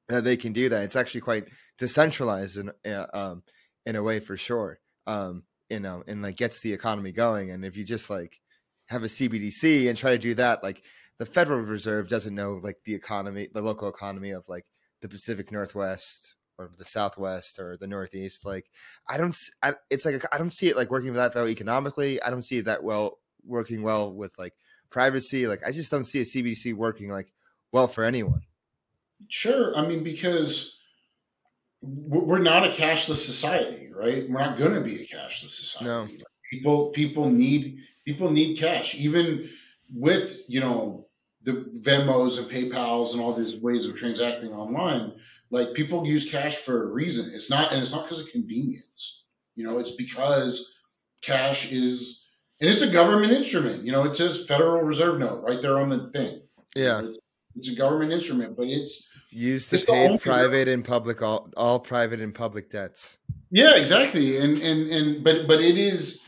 that 0.09 0.23
they 0.23 0.37
can 0.37 0.53
do 0.53 0.69
that. 0.69 0.83
It's 0.83 0.95
actually 0.95 1.21
quite 1.21 1.47
decentralized 1.77 2.57
in 2.57 2.71
uh, 2.91 3.07
um, 3.13 3.43
in 3.85 3.95
a 3.95 4.03
way 4.03 4.19
for 4.19 4.37
sure. 4.37 4.79
Um, 5.07 5.43
you 5.69 5.79
know, 5.79 6.03
and 6.07 6.21
like 6.21 6.37
gets 6.37 6.61
the 6.61 6.73
economy 6.73 7.11
going. 7.11 7.51
And 7.51 7.65
if 7.65 7.75
you 7.77 7.83
just 7.83 8.09
like 8.09 8.39
have 8.89 9.03
a 9.03 9.07
CBDC 9.07 9.89
and 9.89 9.97
try 9.97 10.11
to 10.11 10.17
do 10.17 10.33
that, 10.35 10.63
like 10.63 10.83
the 11.19 11.25
Federal 11.25 11.61
Reserve 11.61 12.07
doesn't 12.07 12.35
know 12.35 12.59
like 12.61 12.77
the 12.85 12.93
economy, 12.93 13.47
the 13.53 13.61
local 13.61 13.89
economy 13.89 14.31
of 14.31 14.47
like 14.47 14.65
the 15.01 15.09
Pacific 15.09 15.51
Northwest 15.51 16.35
or 16.57 16.69
the 16.77 16.85
Southwest 16.85 17.59
or 17.59 17.77
the 17.77 17.87
Northeast. 17.87 18.45
Like 18.45 18.69
I 19.07 19.17
don't, 19.17 19.35
I, 19.61 19.73
it's 19.89 20.05
like 20.05 20.23
I 20.33 20.37
don't 20.37 20.53
see 20.53 20.67
it 20.67 20.77
like 20.77 20.91
working 20.91 21.13
that 21.13 21.35
well 21.35 21.47
economically. 21.47 22.21
I 22.21 22.29
don't 22.29 22.43
see 22.43 22.59
it 22.59 22.65
that 22.65 22.83
well 22.83 23.19
working 23.45 23.83
well 23.83 24.13
with 24.13 24.31
like 24.37 24.53
privacy. 24.89 25.47
Like 25.47 25.61
I 25.65 25.71
just 25.71 25.91
don't 25.91 26.05
see 26.05 26.21
a 26.21 26.25
CBDC 26.25 26.73
working 26.73 27.09
like 27.09 27.31
well 27.71 27.87
for 27.87 28.03
anyone. 28.03 28.41
Sure. 29.29 29.75
I 29.75 29.85
mean, 29.87 30.03
because 30.03 30.79
we're 31.81 32.39
not 32.39 32.67
a 32.67 32.71
cashless 32.71 33.25
society, 33.25 33.89
right? 33.93 34.29
We're 34.29 34.39
not 34.39 34.57
going 34.57 34.73
to 34.73 34.81
be 34.81 35.01
a 35.01 35.05
cashless 35.05 35.51
society. 35.51 36.17
No. 36.17 36.25
People, 36.49 36.89
people 36.89 37.29
need 37.29 37.79
people 38.05 38.31
need 38.31 38.57
cash, 38.57 38.95
even 38.95 39.49
with 39.93 40.43
you 40.47 40.59
know 40.59 41.07
the 41.43 41.65
Venmos 41.77 42.37
and 42.37 42.49
PayPal's 42.49 43.13
and 43.13 43.21
all 43.21 43.33
these 43.33 43.57
ways 43.57 43.85
of 43.85 43.95
transacting 43.95 44.53
online. 44.53 45.13
Like 45.51 45.73
people 45.73 46.05
use 46.05 46.31
cash 46.31 46.55
for 46.55 46.83
a 46.83 46.91
reason. 46.91 47.31
It's 47.33 47.49
not, 47.49 47.71
and 47.71 47.81
it's 47.81 47.91
not 47.91 48.05
because 48.05 48.21
of 48.21 48.31
convenience. 48.31 49.23
You 49.55 49.65
know, 49.65 49.77
it's 49.77 49.91
because 49.91 50.73
cash 51.21 51.71
is, 51.71 52.25
and 52.59 52.69
it's 52.69 52.81
a 52.81 52.91
government 52.91 53.33
instrument. 53.33 53.85
You 53.85 53.91
know, 53.91 54.03
it 54.05 54.15
says 54.15 54.45
Federal 54.47 54.81
Reserve 54.81 55.19
note 55.19 55.43
right 55.43 55.61
there 55.61 55.77
on 55.77 55.89
the 55.89 56.09
thing. 56.11 56.41
Yeah. 56.75 57.01
It's, 57.03 57.19
it's 57.55 57.69
a 57.69 57.75
government 57.75 58.11
instrument, 58.11 58.55
but 58.57 58.67
it's 58.67 59.09
used 59.29 59.69
to 59.71 59.79
pay 59.79 60.17
private 60.17 60.67
and 60.67 60.83
public 60.83 61.21
all, 61.21 61.49
all 61.57 61.79
private 61.79 62.21
and 62.21 62.33
public 62.33 62.69
debts. 62.69 63.17
Yeah, 63.51 63.73
exactly. 63.75 64.37
And 64.37 64.57
and 64.59 64.89
and 64.91 65.23
but 65.23 65.47
but 65.47 65.61
it 65.61 65.77
is 65.77 66.23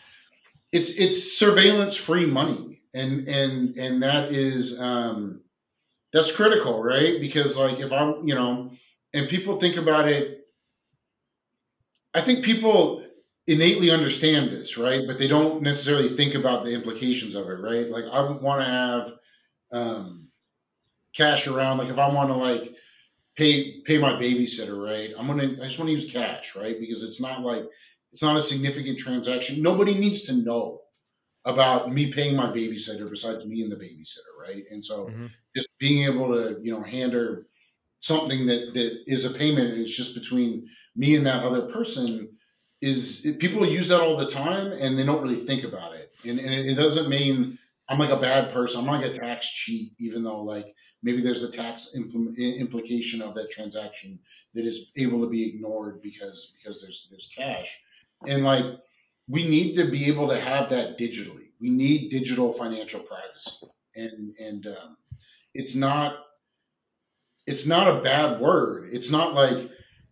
it's 0.71 0.97
it's 0.97 1.37
surveillance 1.37 1.95
free 1.95 2.25
money. 2.25 2.79
And 2.93 3.27
and 3.27 3.77
and 3.77 4.03
that 4.03 4.31
is 4.31 4.79
um 4.79 5.41
that's 6.13 6.31
critical, 6.31 6.81
right? 6.81 7.19
Because 7.19 7.57
like 7.57 7.79
if 7.79 7.91
I'm, 7.91 8.27
you 8.27 8.35
know, 8.35 8.71
and 9.13 9.27
people 9.27 9.59
think 9.59 9.77
about 9.77 10.07
it 10.07 10.35
I 12.15 12.21
think 12.21 12.45
people 12.45 13.03
innately 13.45 13.91
understand 13.91 14.49
this, 14.49 14.77
right? 14.77 15.03
But 15.05 15.19
they 15.19 15.27
don't 15.27 15.61
necessarily 15.61 16.09
think 16.09 16.33
about 16.33 16.63
the 16.63 16.71
implications 16.71 17.35
of 17.35 17.47
it, 17.49 17.59
right? 17.59 17.89
Like 17.89 18.05
I 18.05 18.31
want 18.31 18.61
to 18.61 18.65
have 18.65 19.13
um 19.71 20.24
cash 21.15 21.47
around 21.47 21.77
like 21.77 21.89
if 21.89 21.99
I 21.99 22.09
want 22.09 22.29
to 22.29 22.35
like 22.35 22.75
pay 23.35 23.81
pay 23.81 23.97
my 23.97 24.13
babysitter, 24.13 24.77
right? 24.77 25.11
I'm 25.17 25.27
gonna 25.27 25.57
I 25.61 25.65
just 25.67 25.79
want 25.79 25.89
to 25.89 25.93
use 25.93 26.11
cash, 26.11 26.55
right? 26.55 26.79
Because 26.79 27.03
it's 27.03 27.21
not 27.21 27.41
like 27.41 27.65
it's 28.11 28.21
not 28.23 28.37
a 28.37 28.41
significant 28.41 28.99
transaction. 28.99 29.61
Nobody 29.61 29.93
needs 29.93 30.23
to 30.23 30.33
know 30.33 30.81
about 31.43 31.93
me 31.93 32.11
paying 32.11 32.35
my 32.35 32.47
babysitter 32.47 33.09
besides 33.09 33.45
me 33.45 33.61
and 33.61 33.71
the 33.71 33.75
babysitter, 33.75 34.41
right? 34.41 34.63
And 34.71 34.83
so 34.83 35.07
Mhm. 35.09 35.29
just 35.55 35.69
being 35.79 36.03
able 36.03 36.33
to, 36.33 36.59
you 36.61 36.71
know, 36.71 36.83
hand 36.83 37.13
her 37.13 37.45
something 37.99 38.47
that 38.47 38.73
that 38.73 39.03
is 39.07 39.25
a 39.25 39.31
payment 39.31 39.73
and 39.73 39.81
it's 39.81 39.95
just 39.95 40.15
between 40.15 40.69
me 40.95 41.15
and 41.15 41.25
that 41.25 41.43
other 41.43 41.71
person 41.73 42.37
is 42.81 43.27
people 43.39 43.65
use 43.67 43.87
that 43.89 44.01
all 44.01 44.17
the 44.17 44.27
time 44.27 44.71
and 44.71 44.97
they 44.97 45.05
don't 45.05 45.21
really 45.23 45.35
think 45.45 45.63
about 45.63 45.95
it. 45.95 46.11
And, 46.23 46.39
and 46.39 46.53
it 46.53 46.75
doesn't 46.75 47.09
mean 47.09 47.57
I'm 47.87 47.99
like 47.99 48.09
a 48.09 48.17
bad 48.17 48.51
person. 48.51 48.79
I'm 48.79 48.85
not 48.87 49.01
like 49.01 49.11
a 49.11 49.19
tax 49.19 49.47
cheat, 49.47 49.93
even 49.99 50.23
though 50.23 50.41
like 50.41 50.73
maybe 51.03 51.21
there's 51.21 51.43
a 51.43 51.51
tax 51.51 51.93
impl- 51.95 52.35
implication 52.37 53.21
of 53.21 53.35
that 53.35 53.51
transaction 53.51 54.19
that 54.53 54.65
is 54.65 54.91
able 54.97 55.21
to 55.21 55.29
be 55.29 55.47
ignored 55.49 56.01
because 56.01 56.55
because 56.57 56.81
there's 56.81 57.07
there's 57.11 57.31
cash. 57.35 57.79
And 58.27 58.43
like 58.43 58.65
we 59.27 59.47
need 59.47 59.75
to 59.75 59.89
be 59.89 60.05
able 60.05 60.29
to 60.29 60.39
have 60.39 60.69
that 60.69 60.97
digitally. 60.97 61.49
We 61.59 61.69
need 61.69 62.09
digital 62.09 62.51
financial 62.51 63.01
privacy, 63.01 63.67
and 63.95 64.35
and 64.39 64.67
um, 64.67 64.97
it's 65.53 65.75
not 65.75 66.17
it's 67.47 67.67
not 67.67 67.99
a 67.99 68.01
bad 68.01 68.39
word. 68.41 68.89
It's 68.91 69.11
not 69.11 69.33
like, 69.33 69.69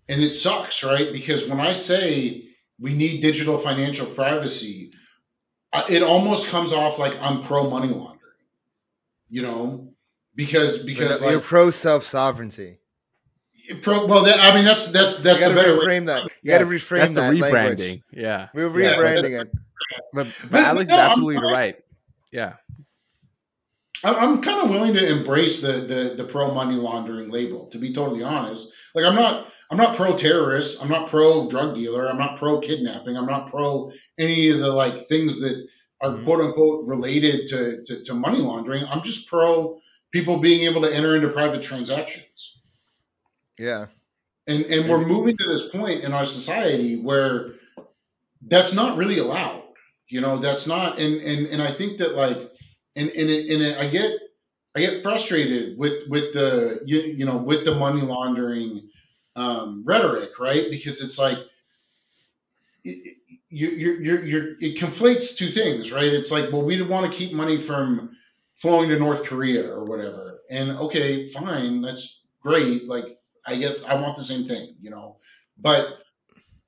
and 0.07 0.21
it 0.21 0.31
sucks, 0.31 0.83
right? 0.83 1.11
Because 1.11 1.47
when 1.47 1.59
I 1.59 1.73
say 1.73 2.49
we 2.79 2.93
need 2.93 3.21
digital 3.21 3.57
financial 3.57 4.05
privacy, 4.05 4.91
it 5.89 6.03
almost 6.03 6.49
comes 6.49 6.73
off 6.73 6.99
like 6.99 7.13
I'm 7.21 7.43
pro 7.43 7.69
money 7.69 7.87
laundering, 7.87 8.19
you 9.29 9.41
know, 9.41 9.93
because 10.35 10.79
because 10.83 11.19
But 11.21 11.25
you're 11.27 11.35
like 11.37 11.43
pro 11.45 11.71
self 11.71 12.03
sovereignty. 12.03 12.79
pro. 13.81 14.05
Well, 14.05 14.23
that, 14.25 14.39
I 14.39 14.53
mean 14.55 14.65
that's 14.65 14.91
that's 14.91 15.17
You 15.19 15.23
that's 15.23 15.43
a 15.43 15.49
to 15.49 15.55
better 15.55 15.77
way. 15.79 15.85
reframe 15.85 16.05
that. 16.07 16.23
You 16.23 16.29
Yeah, 16.43 16.57
got 16.59 16.65
to 16.65 16.69
reframe 16.75 16.97
That's 16.99 17.11
the 17.13 17.21
that 17.21 17.33
rebranding. 17.33 17.51
language. 17.51 18.01
Yeah. 18.11 18.47
We're 18.53 18.81
Yeah. 18.81 18.93
rebranding 18.95 19.41
it. 19.41 19.51
But, 20.13 20.27
but 20.41 20.51
But- 20.51 20.59
Alex 20.61 20.89
no, 20.89 20.95
is 20.95 20.99
I'm 20.99 21.09
absolutely 21.11 21.51
right. 21.51 21.75
Yeah. 22.31 22.53
I'm, 24.03 24.15
I'm 24.15 24.41
kind 24.41 24.61
of 24.63 24.69
willing 24.69 24.93
to 24.95 25.07
embrace 25.07 25.61
the, 25.61 25.73
the 25.73 26.13
the 26.17 26.23
pro 26.25 26.53
money 26.53 26.75
laundering 26.75 27.29
label. 27.29 27.67
To 27.67 27.77
be 27.77 27.93
totally 27.93 28.21
honest, 28.23 28.71
like 28.93 29.05
I'm 29.05 29.15
not 29.15 29.51
I'm 29.73 29.79
not 29.79 29.95
pro 29.95 30.15
terrorist. 30.15 30.83
I'm 30.83 30.89
not 30.89 31.09
pro 31.09 31.49
drug 31.49 31.73
dealer. 31.73 32.07
I'm 32.07 32.19
not 32.19 32.37
pro 32.37 32.59
kidnapping. 32.59 33.17
I'm 33.17 33.25
not 33.25 33.47
pro 33.47 33.89
any 34.19 34.49
of 34.49 34.59
the 34.59 34.67
like 34.71 35.07
things 35.07 35.41
that 35.41 35.65
are 35.99 36.11
Mhm. 36.11 36.25
quote 36.25 36.41
unquote 36.41 36.85
related 36.85 37.47
to, 37.47 37.83
to 37.87 38.03
to 38.03 38.13
money 38.13 38.37
laundering. 38.37 38.85
I'm 38.85 39.01
just 39.01 39.27
pro 39.27 39.79
people 40.11 40.37
being 40.37 40.65
able 40.65 40.83
to 40.83 40.93
enter 40.93 41.15
into 41.15 41.29
private 41.29 41.63
transactions. 41.63 42.61
Yeah. 43.57 43.87
And 44.45 44.63
and 44.65 44.87
we're 44.87 45.07
moving 45.07 45.37
to 45.37 45.47
this 45.47 45.67
point 45.69 46.03
in 46.03 46.13
our 46.13 46.27
society 46.27 46.97
where 46.97 47.55
that's 48.43 48.75
not 48.75 48.95
really 48.95 49.17
allowed. 49.17 49.63
You 50.07 50.21
know, 50.21 50.37
that's 50.37 50.67
not 50.67 50.99
and 50.99 51.15
and 51.15 51.47
and 51.47 51.63
I 51.63 51.71
think 51.71 51.97
that 51.97 52.13
like 52.13 52.37
and 52.95 53.09
and, 53.09 53.29
it, 53.31 53.51
and 53.51 53.63
it, 53.63 53.77
I 53.79 53.87
get 53.87 54.19
I 54.75 54.81
get 54.81 55.01
frustrated 55.01 55.79
with 55.79 56.07
with 56.09 56.35
the 56.35 56.81
you, 56.85 56.99
you 56.99 57.25
know 57.25 57.37
with 57.37 57.65
the 57.65 57.73
money 57.73 58.01
laundering 58.01 58.89
um, 59.35 59.83
rhetoric, 59.85 60.39
right? 60.39 60.69
Because 60.69 61.01
it's 61.01 61.17
like 61.17 61.37
it, 62.83 63.17
you 63.49 63.69
you're, 63.69 64.01
you're, 64.01 64.25
you're 64.25 64.47
it 64.59 64.77
conflates 64.77 65.37
two 65.37 65.51
things, 65.51 65.91
right? 65.91 66.11
It's 66.13 66.31
like 66.31 66.51
well 66.51 66.63
we 66.63 66.81
want 66.81 67.11
to 67.11 67.17
keep 67.17 67.33
money 67.33 67.59
from 67.59 68.15
flowing 68.55 68.89
to 68.89 68.99
North 68.99 69.25
Korea 69.25 69.71
or 69.71 69.85
whatever, 69.85 70.41
and 70.49 70.71
okay, 70.71 71.27
fine, 71.29 71.81
that's 71.81 72.23
great. 72.41 72.87
Like 72.87 73.17
I 73.45 73.55
guess 73.55 73.83
I 73.83 73.95
want 73.95 74.17
the 74.17 74.23
same 74.23 74.45
thing, 74.47 74.75
you 74.81 74.89
know, 74.89 75.17
but 75.57 75.99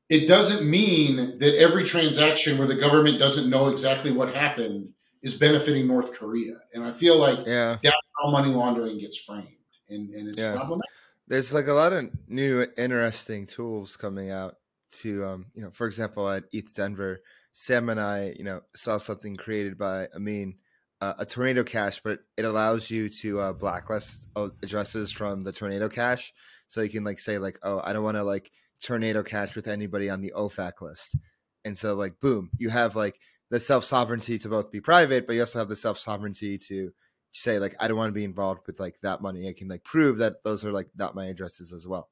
it 0.10 0.28
doesn't 0.28 0.70
mean 0.70 1.40
that 1.40 1.58
every 1.58 1.84
transaction 1.84 2.58
where 2.58 2.68
the 2.68 2.76
government 2.76 3.20
doesn't 3.20 3.50
know 3.50 3.70
exactly 3.70 4.12
what 4.12 4.36
happened 4.36 4.90
is 5.24 5.40
benefiting 5.40 5.88
North 5.88 6.14
Korea. 6.14 6.54
And 6.74 6.84
I 6.84 6.92
feel 6.92 7.18
like 7.18 7.40
Yeah. 7.48 7.78
that's 7.82 7.96
how 8.22 8.30
money 8.30 8.52
laundering 8.52 9.00
gets 9.00 9.18
framed, 9.18 9.48
and, 9.90 10.14
and 10.14 10.30
it's 10.30 10.38
Yeah. 10.38 10.52
problematic. 10.52 10.92
There's 11.28 11.54
like 11.54 11.68
a 11.68 11.74
lot 11.74 11.94
of 11.94 12.10
new 12.28 12.66
interesting 12.78 13.48
tools 13.48 13.98
coming 13.98 14.30
out 14.32 14.56
to 15.02 15.26
um, 15.26 15.46
you 15.54 15.64
know, 15.64 15.72
for 15.72 15.88
example, 15.88 16.30
at 16.30 16.52
ETHDenver, 16.52 17.18
Sam 17.52 17.90
and 17.90 18.00
I, 18.00 18.34
you 18.38 18.44
know, 18.44 18.62
saw 18.76 18.98
something 18.98 19.36
created 19.36 19.78
by 19.78 20.08
Ameen, 20.14 20.56
uh, 21.02 21.14
a 21.20 21.26
Tornado 21.26 21.64
Cash, 21.64 22.02
but 22.02 22.20
it 22.38 22.46
allows 22.46 22.90
you 22.90 23.10
to 23.10 23.40
uh, 23.40 23.54
blacklist 23.54 24.28
addresses 24.36 25.12
from 25.12 25.44
the 25.44 25.52
Tornado 25.52 25.90
Cash. 25.90 26.34
So 26.68 26.82
you 26.82 26.90
can 26.90 27.04
like 27.04 27.20
say 27.20 27.38
like, 27.38 27.60
oh, 27.64 27.82
I 27.84 27.94
don't 27.94 28.04
want 28.04 28.18
to 28.18 28.24
like 28.24 28.52
Tornado 28.84 29.24
Cash 29.24 29.56
with 29.56 29.68
anybody 29.68 30.10
on 30.10 30.22
the 30.22 30.34
OFAC 30.36 30.82
list. 30.82 31.16
And 31.64 31.78
so 31.78 31.96
like, 31.96 32.20
boom, 32.20 32.50
you 32.58 32.70
have 32.70 32.96
like 32.96 33.20
the 33.50 33.60
self 33.60 33.84
sovereignty 33.84 34.38
to 34.40 34.50
both 34.50 34.72
be 34.72 34.82
private, 34.82 35.28
but 35.28 35.34
you 35.34 35.42
also 35.42 35.60
have 35.60 35.70
the 35.70 35.76
self 35.76 35.98
sovereignty 35.98 36.58
to 36.68 36.92
say 37.36 37.60
like 37.60 37.76
I 37.80 37.88
don't 37.88 37.98
want 37.98 38.10
to 38.10 38.14
be 38.14 38.24
involved 38.24 38.66
with 38.66 38.80
like 38.80 39.00
that 39.02 39.22
money. 39.22 39.50
I 39.50 39.54
can 39.54 39.68
like 39.68 39.84
prove 39.84 40.18
that 40.18 40.44
those 40.44 40.66
are 40.66 40.72
like 40.72 40.90
not 40.98 41.16
my 41.16 41.26
addresses 41.26 41.74
as 41.74 41.88
well. 41.88 42.10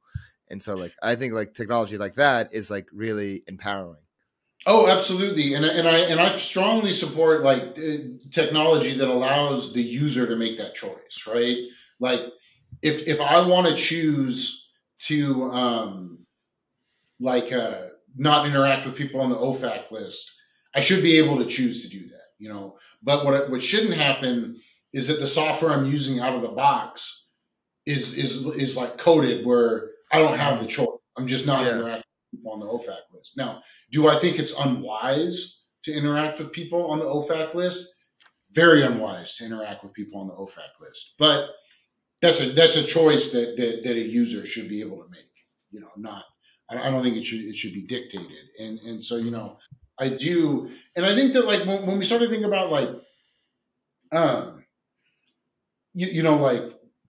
And 0.49 0.61
so 0.61 0.75
like 0.75 0.93
I 1.01 1.15
think 1.15 1.33
like 1.33 1.53
technology 1.53 1.97
like 1.97 2.15
that 2.15 2.53
is 2.53 2.69
like 2.69 2.87
really 2.91 3.43
empowering. 3.47 4.01
Oh, 4.65 4.87
absolutely, 4.87 5.55
and 5.55 5.65
and 5.65 5.87
I 5.87 5.99
and 5.99 6.19
I 6.19 6.29
strongly 6.29 6.93
support 6.93 7.43
like 7.43 7.77
uh, 7.77 7.97
technology 8.31 8.97
that 8.97 9.09
allows 9.09 9.73
the 9.73 9.81
user 9.81 10.27
to 10.27 10.35
make 10.35 10.57
that 10.57 10.75
choice, 10.75 11.27
right? 11.27 11.57
Like 11.99 12.21
if 12.81 13.07
if 13.07 13.19
I 13.19 13.47
want 13.47 13.67
to 13.67 13.75
choose 13.75 14.69
to 15.07 15.51
um, 15.51 16.19
like 17.19 17.51
uh, 17.51 17.87
not 18.15 18.45
interact 18.45 18.85
with 18.85 18.95
people 18.95 19.21
on 19.21 19.29
the 19.29 19.35
OFAC 19.35 19.91
list, 19.91 20.31
I 20.73 20.79
should 20.79 21.03
be 21.03 21.17
able 21.17 21.39
to 21.39 21.45
choose 21.45 21.83
to 21.83 21.89
do 21.89 22.07
that, 22.07 22.27
you 22.39 22.47
know. 22.47 22.77
But 23.01 23.25
what 23.25 23.49
what 23.49 23.63
shouldn't 23.63 23.95
happen 23.95 24.61
is 24.93 25.07
that 25.07 25.19
the 25.19 25.27
software 25.27 25.71
I'm 25.71 25.85
using 25.85 26.19
out 26.19 26.35
of 26.35 26.41
the 26.41 26.49
box 26.49 27.27
is 27.85 28.13
is 28.17 28.45
is 28.45 28.77
like 28.77 28.97
coded 28.97 29.45
where 29.45 29.91
I 30.11 30.19
don't 30.19 30.37
have 30.37 30.61
the 30.61 30.67
choice. 30.67 30.99
I'm 31.17 31.27
just 31.27 31.45
not 31.45 31.65
Yeah. 31.65 31.73
interacting 31.73 32.03
with 32.31 32.39
people 32.39 32.51
on 32.53 32.59
the 32.59 32.65
OFAC 32.67 33.01
list. 33.13 33.37
Now, 33.37 33.61
do 33.91 34.07
I 34.07 34.19
think 34.19 34.39
it's 34.39 34.57
unwise 34.57 35.65
to 35.83 35.93
interact 35.93 36.39
with 36.39 36.51
people 36.51 36.91
on 36.91 36.99
the 36.99 37.05
OFAC 37.05 37.53
list? 37.55 37.93
Very 38.51 38.83
unwise 38.83 39.37
to 39.37 39.45
interact 39.45 39.83
with 39.83 39.93
people 39.93 40.21
on 40.21 40.27
the 40.27 40.35
OFAC 40.35 40.69
list. 40.79 41.15
But 41.17 41.49
that's 42.21 42.41
a 42.41 42.45
that's 42.51 42.77
a 42.77 42.83
choice 42.83 43.31
that 43.31 43.57
that, 43.57 43.83
that 43.83 43.95
a 43.97 44.01
user 44.01 44.45
should 44.45 44.69
be 44.69 44.81
able 44.81 45.03
to 45.03 45.09
make. 45.09 45.21
You 45.71 45.81
know, 45.81 45.89
not 45.97 46.23
I 46.69 46.77
I 46.77 46.91
don't 46.91 47.01
think 47.03 47.17
it 47.17 47.25
should 47.25 47.41
it 47.41 47.57
should 47.57 47.73
be 47.73 47.85
dictated. 47.87 48.45
And 48.59 48.79
and 48.79 49.03
so 49.03 49.17
you 49.17 49.31
know, 49.31 49.57
I 49.99 50.09
do, 50.09 50.69
and 50.95 51.05
I 51.05 51.15
think 51.15 51.33
that 51.33 51.45
like 51.45 51.65
when, 51.65 51.85
when 51.85 51.99
we 51.99 52.05
started 52.05 52.29
thinking 52.29 52.45
about 52.45 52.71
like, 52.71 52.89
um, 54.11 54.62
you, 55.93 56.07
you 56.07 56.23
know, 56.23 56.37
like 56.37 56.61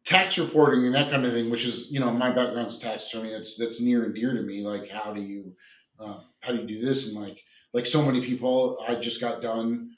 tax 0.04 0.38
reporting 0.38 0.86
and 0.86 0.94
that 0.94 1.10
kind 1.10 1.24
of 1.24 1.32
thing, 1.32 1.50
which 1.50 1.64
is 1.64 1.90
you 1.90 2.00
know 2.00 2.10
my 2.10 2.30
background's 2.30 2.78
tax 2.78 3.08
attorney. 3.08 3.30
That's 3.30 3.56
that's 3.56 3.80
near 3.80 4.04
and 4.04 4.14
dear 4.14 4.34
to 4.34 4.42
me. 4.42 4.62
Like 4.62 4.88
how 4.88 5.12
do 5.12 5.22
you 5.22 5.54
um, 5.98 6.20
how 6.40 6.52
do 6.52 6.58
you 6.58 6.66
do 6.66 6.84
this? 6.84 7.08
And 7.08 7.20
like 7.20 7.38
like 7.72 7.86
so 7.86 8.04
many 8.04 8.20
people, 8.20 8.78
I 8.86 8.96
just 8.96 9.20
got 9.20 9.42
done 9.42 9.90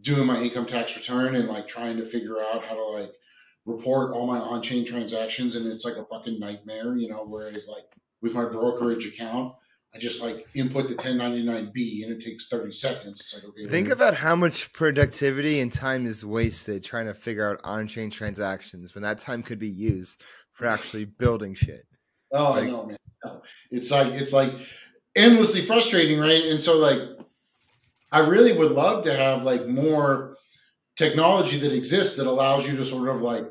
doing 0.00 0.26
my 0.26 0.40
income 0.40 0.66
tax 0.66 0.96
return 0.96 1.34
and 1.36 1.48
like 1.48 1.68
trying 1.68 1.96
to 1.96 2.04
figure 2.04 2.40
out 2.40 2.64
how 2.64 2.74
to 2.74 2.84
like 2.84 3.12
report 3.64 4.12
all 4.12 4.26
my 4.26 4.38
on-chain 4.38 4.84
transactions 4.84 5.56
and 5.56 5.66
it's 5.66 5.84
like 5.84 5.96
a 5.96 6.04
fucking 6.04 6.38
nightmare 6.38 6.96
you 6.96 7.08
know 7.08 7.24
whereas 7.26 7.68
like 7.68 7.84
with 8.22 8.34
my 8.34 8.44
brokerage 8.44 9.06
account 9.06 9.54
i 9.96 9.98
just 9.98 10.22
like 10.22 10.46
input 10.54 10.88
the 10.88 10.94
1099b 10.94 12.04
and 12.04 12.12
it 12.12 12.20
takes 12.20 12.48
30 12.48 12.72
seconds 12.72 13.20
it's 13.20 13.34
like 13.34 13.44
okay 13.44 13.66
Think 13.66 13.88
about 13.88 14.14
how 14.14 14.36
much 14.36 14.72
productivity 14.72 15.60
and 15.60 15.72
time 15.72 16.06
is 16.06 16.24
wasted 16.24 16.84
trying 16.84 17.06
to 17.06 17.14
figure 17.14 17.48
out 17.48 17.60
on-chain 17.64 18.10
transactions 18.10 18.94
when 18.94 19.02
that 19.02 19.18
time 19.18 19.42
could 19.42 19.58
be 19.58 19.68
used 19.68 20.22
for 20.52 20.66
actually 20.66 21.04
building 21.04 21.54
shit. 21.54 21.86
Oh, 22.32 22.54
I 22.54 22.66
know, 22.66 22.86
man. 22.86 22.96
No. 23.24 23.42
It's 23.70 23.90
like 23.90 24.12
it's 24.14 24.32
like 24.32 24.52
endlessly 25.14 25.60
frustrating, 25.60 26.18
right? 26.18 26.44
And 26.44 26.62
so 26.62 26.78
like 26.78 26.98
I 28.10 28.20
really 28.20 28.52
would 28.52 28.72
love 28.72 29.04
to 29.04 29.14
have 29.14 29.42
like 29.42 29.66
more 29.66 30.36
technology 30.96 31.58
that 31.58 31.74
exists 31.74 32.16
that 32.16 32.26
allows 32.26 32.66
you 32.66 32.76
to 32.76 32.86
sort 32.86 33.08
of 33.08 33.22
like 33.22 33.46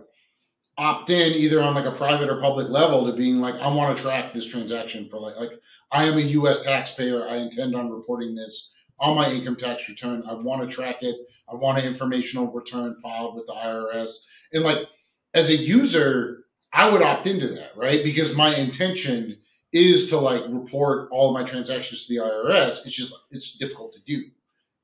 opt 0.78 1.10
in 1.10 1.34
either 1.34 1.62
on 1.62 1.74
like 1.74 1.86
a 1.86 1.92
private 1.92 2.30
or 2.30 2.42
public 2.42 2.70
level 2.70 3.06
to 3.06 3.14
being 3.14 3.38
like 3.38 3.56
I 3.56 3.68
want 3.68 3.96
to 3.96 4.04
track 4.04 4.34
this 4.34 4.46
transaction 4.46 5.10
for 5.10 5.20
like 5.20 5.38
like 5.38 5.52
I 5.92 6.06
am 6.06 6.18
a 6.18 6.22
US 6.22 6.64
taxpayer, 6.64 7.28
I 7.28 7.38
intend 7.38 7.76
on 7.76 7.90
reporting 7.90 8.36
this 8.36 8.74
on 9.00 9.16
my 9.16 9.30
income 9.30 9.56
tax 9.56 9.88
return. 9.90 10.24
I 10.28 10.34
want 10.34 10.68
to 10.68 10.74
track 10.74 11.02
it. 11.02 11.16
I 11.50 11.56
want 11.56 11.78
an 11.78 11.86
informational 11.86 12.52
return 12.52 12.96
filed 13.02 13.36
with 13.36 13.46
the 13.46 13.54
IRS. 13.54 14.26
And 14.54 14.64
like 14.64 14.88
as 15.34 15.50
a 15.50 15.56
user, 15.56 16.46
I 16.72 16.90
would 16.90 17.02
opt 17.02 17.28
into 17.28 17.48
that, 17.56 17.78
right? 17.78 18.04
Because 18.04 18.36
my 18.36 18.56
intention 18.56 19.38
is 19.72 20.10
to 20.10 20.18
like 20.18 20.44
report 20.48 21.10
all 21.12 21.34
my 21.34 21.44
transactions 21.44 22.08
to 22.08 22.14
the 22.14 22.22
IRS. 22.22 22.86
It's 22.86 22.96
just 22.96 23.14
it's 23.32 23.58
difficult 23.58 23.94
to 23.94 24.00
do, 24.06 24.30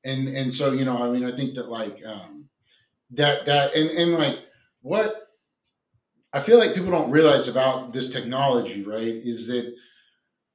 and 0.04 0.28
and 0.28 0.54
so 0.54 0.72
you 0.72 0.84
know, 0.84 1.02
I 1.02 1.10
mean, 1.10 1.24
I 1.24 1.34
think 1.34 1.54
that 1.54 1.68
like 1.68 2.02
um, 2.04 2.48
that 3.12 3.46
that 3.46 3.74
and 3.74 3.90
and 3.90 4.12
like 4.14 4.38
what 4.82 5.31
I 6.32 6.40
feel 6.40 6.58
like 6.58 6.74
people 6.74 6.90
don't 6.90 7.10
realize 7.10 7.48
about 7.48 7.92
this 7.92 8.10
technology, 8.10 8.84
right, 8.84 9.14
is 9.14 9.48
that 9.48 9.74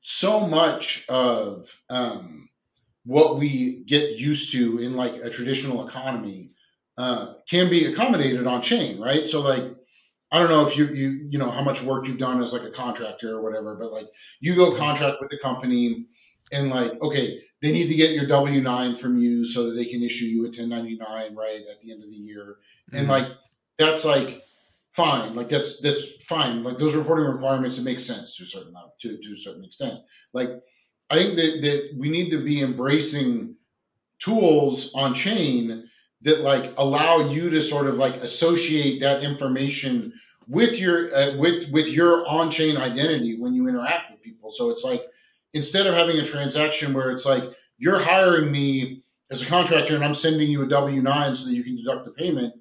so 0.02 0.48
much 0.48 1.06
of 1.10 1.70
um, 1.90 2.50
what 3.06 3.38
we 3.40 3.84
get 3.86 4.18
used 4.20 4.52
to 4.54 4.80
in 4.80 4.96
like 4.96 5.16
a 5.16 5.30
traditional 5.30 5.88
economy 5.88 6.52
uh, 6.98 7.36
can 7.50 7.70
be 7.70 7.86
accommodated 7.86 8.48
on 8.48 8.62
chain, 8.62 9.00
right? 9.00 9.28
So 9.28 9.42
like 9.42 9.76
I 10.32 10.40
don't 10.40 10.50
know 10.50 10.68
if 10.68 10.78
you 10.78 10.88
you 10.88 11.28
you 11.32 11.40
know 11.40 11.52
how 11.52 11.64
much 11.64 11.82
work 11.84 12.08
you've 12.08 12.18
done 12.18 12.42
as 12.44 12.54
like 12.54 12.64
a 12.64 12.72
contractor 12.72 13.38
or 13.38 13.42
whatever, 13.42 13.76
but 13.76 13.92
like 13.94 14.08
you 14.42 14.56
go 14.56 14.76
contract 14.76 15.22
with 15.22 15.30
the 15.30 15.40
company 15.40 16.08
and 16.52 16.70
like 16.70 17.02
okay, 17.02 17.42
they 17.62 17.72
need 17.72 17.88
to 17.88 17.96
get 17.96 18.12
your 18.12 18.28
W 18.28 18.62
nine 18.62 18.96
from 18.96 19.18
you 19.18 19.46
so 19.46 19.70
that 19.70 19.76
they 19.76 19.86
can 19.86 20.04
issue 20.04 20.26
you 20.26 20.46
a 20.46 20.52
1099 20.52 21.36
right 21.36 21.62
at 21.72 21.82
the 21.82 21.92
end 21.92 22.04
of 22.04 22.10
the 22.10 22.16
year, 22.18 22.58
and 22.94 23.08
Mhm. 23.08 23.10
like 23.10 23.28
that's 23.80 24.06
like 24.06 24.44
fine, 24.98 25.36
like 25.36 25.48
that's 25.48 25.80
that's 25.80 26.24
fine, 26.24 26.64
like 26.64 26.80
those 26.80 26.96
reporting 26.96 27.28
requirements 27.28 27.78
it 27.78 27.84
makes 27.84 28.04
sense 28.04 28.36
to 28.36 28.44
a 28.44 28.48
certain 28.48 28.74
to 29.02 29.18
to 29.18 29.34
a 29.34 29.38
certain 29.38 29.64
extent. 29.64 30.00
Like 30.34 30.50
I 31.10 31.16
think 31.16 31.36
that 31.38 31.62
that 31.62 31.90
we 31.96 32.10
need 32.10 32.32
to 32.32 32.44
be 32.44 32.62
embracing 32.62 33.56
tools 34.20 34.94
on 34.96 35.14
chain 35.14 35.88
that 36.24 36.42
like 36.42 36.74
allow 36.78 37.30
you 37.30 37.52
to 37.52 37.62
sort 37.62 37.88
of 37.88 37.98
like 37.98 38.16
associate 38.18 39.02
that 39.02 39.24
information 39.24 40.14
with 40.48 40.80
your 40.80 41.16
uh, 41.16 41.38
with 41.38 41.70
with 41.72 41.88
your 41.90 42.28
on-chain 42.28 42.78
identity 42.78 43.38
when 43.40 43.54
you 43.54 43.68
interact 43.68 44.12
with 44.12 44.22
people 44.22 44.52
so 44.52 44.72
it's 44.72 44.84
like 44.84 45.04
instead 45.54 45.86
of 45.86 45.94
having 45.94 46.18
a 46.18 46.26
transaction 46.26 46.94
where 46.94 47.12
it's 47.12 47.26
like 47.26 47.44
you're 47.78 48.00
hiring 48.00 48.52
me 48.52 49.04
as 49.30 49.42
a 49.42 49.46
contractor 49.46 49.94
and 49.94 50.04
i'm 50.04 50.14
sending 50.14 50.50
you 50.50 50.64
a 50.64 50.68
w9 50.68 51.38
so 51.38 51.46
that 51.46 51.54
you 51.54 51.64
can 51.64 51.76
deduct 51.76 52.06
the 52.06 52.12
payment 52.12 52.54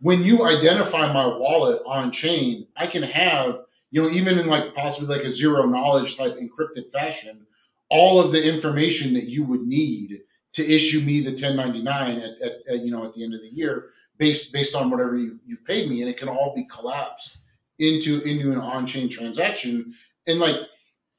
when 0.00 0.22
you 0.22 0.44
identify 0.44 1.12
my 1.12 1.26
wallet 1.26 1.82
on 1.86 2.12
chain 2.12 2.66
i 2.76 2.86
can 2.86 3.02
have 3.02 3.60
you 3.90 4.02
know 4.02 4.10
even 4.10 4.38
in 4.38 4.46
like 4.46 4.74
possibly 4.74 5.16
like 5.16 5.26
a 5.26 5.32
zero 5.32 5.66
knowledge 5.66 6.16
type 6.16 6.36
encrypted 6.38 6.90
fashion 6.92 7.46
all 7.90 8.20
of 8.20 8.32
the 8.32 8.42
information 8.42 9.14
that 9.14 9.24
you 9.24 9.44
would 9.44 9.62
need 9.62 10.20
to 10.52 10.64
issue 10.64 11.00
me 11.00 11.20
the 11.20 11.30
1099 11.30 12.18
at, 12.18 12.24
at, 12.40 12.52
at, 12.68 12.80
you 12.84 12.90
know 12.90 13.04
at 13.04 13.14
the 13.14 13.24
end 13.24 13.34
of 13.34 13.40
the 13.40 13.48
year 13.48 13.88
based 14.18 14.52
based 14.52 14.74
on 14.74 14.90
whatever 14.90 15.16
you've, 15.16 15.38
you've 15.46 15.64
paid 15.64 15.88
me. 15.88 16.00
And 16.00 16.10
it 16.10 16.16
can 16.16 16.28
all 16.28 16.54
be 16.54 16.64
collapsed 16.64 17.36
into 17.78 18.20
into 18.22 18.52
an 18.52 18.58
on-chain 18.58 19.08
transaction. 19.08 19.94
And 20.26 20.38
like 20.38 20.56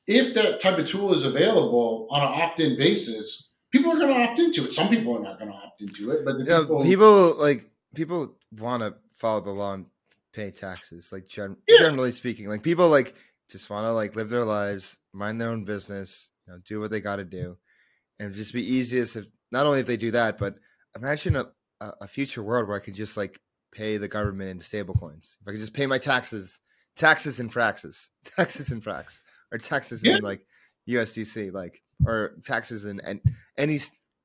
if 0.07 0.35
that 0.35 0.59
type 0.61 0.77
of 0.77 0.85
tool 0.85 1.13
is 1.13 1.25
available 1.25 2.07
on 2.09 2.21
an 2.21 2.41
opt-in 2.41 2.77
basis 2.77 3.51
people 3.71 3.91
are 3.91 3.97
going 3.97 4.13
to 4.13 4.19
opt 4.21 4.39
into 4.39 4.63
it. 4.63 4.71
Some 4.71 4.87
people 4.87 5.17
are 5.17 5.21
not 5.21 5.37
going 5.37 5.51
to 5.51 5.57
opt 5.57 5.81
into 5.81 6.11
it 6.11 6.23
but 6.23 6.37
the 6.37 6.45
Yeah, 6.45 6.59
people, 6.61 6.83
people 6.83 7.35
like 7.35 7.69
people 7.95 8.37
want 8.59 8.83
to 8.83 8.95
follow 9.13 9.41
the 9.41 9.51
law 9.51 9.73
and 9.73 9.85
pay 10.33 10.51
taxes. 10.51 11.11
Like 11.11 11.27
gen- 11.27 11.57
Yeah. 11.67 11.77
generally 11.79 12.11
speaking, 12.11 12.47
like 12.47 12.63
people 12.63 12.89
like 12.89 13.15
just 13.49 13.69
want 13.69 13.85
to 13.85 13.91
like 13.93 14.15
live 14.15 14.29
their 14.29 14.45
lives, 14.45 14.97
mind 15.13 15.39
their 15.39 15.49
own 15.49 15.63
business, 15.65 16.29
you 16.47 16.53
know, 16.53 16.59
do 16.65 16.79
what 16.79 16.91
they 16.91 16.99
got 17.01 17.17
to 17.17 17.25
do, 17.25 17.57
and 18.19 18.33
just 18.33 18.53
be 18.53 18.61
easiest 18.75 19.15
if 19.15 19.29
not 19.51 19.65
only 19.65 19.79
if 19.79 19.85
they 19.87 19.97
do 19.97 20.11
that, 20.11 20.37
but 20.37 20.55
imagine 20.95 21.35
a, 21.35 21.45
a 22.01 22.07
future 22.07 22.43
world 22.43 22.67
where 22.67 22.77
I 22.77 22.81
could 22.83 22.95
just 22.95 23.15
like 23.17 23.39
pay 23.71 23.97
the 23.97 24.07
government 24.07 24.49
in 24.49 24.59
stablecoins. 24.59 25.37
If 25.41 25.47
I 25.47 25.51
could 25.51 25.59
just 25.59 25.73
pay 25.73 25.85
my 25.85 25.97
taxes, 25.97 26.59
taxes 26.95 27.39
and 27.39 27.51
fraxes, 27.51 28.09
taxes 28.25 28.71
and 28.71 28.83
frax, 28.83 29.21
or 29.51 29.57
taxes 29.57 30.03
Yeah. 30.03 30.17
in 30.17 30.23
like 30.23 30.45
USDC, 30.89 31.51
like 31.53 31.81
or 32.05 32.35
taxes 32.43 32.85
in 32.85 32.99
an, 33.01 33.21
any 33.57 33.79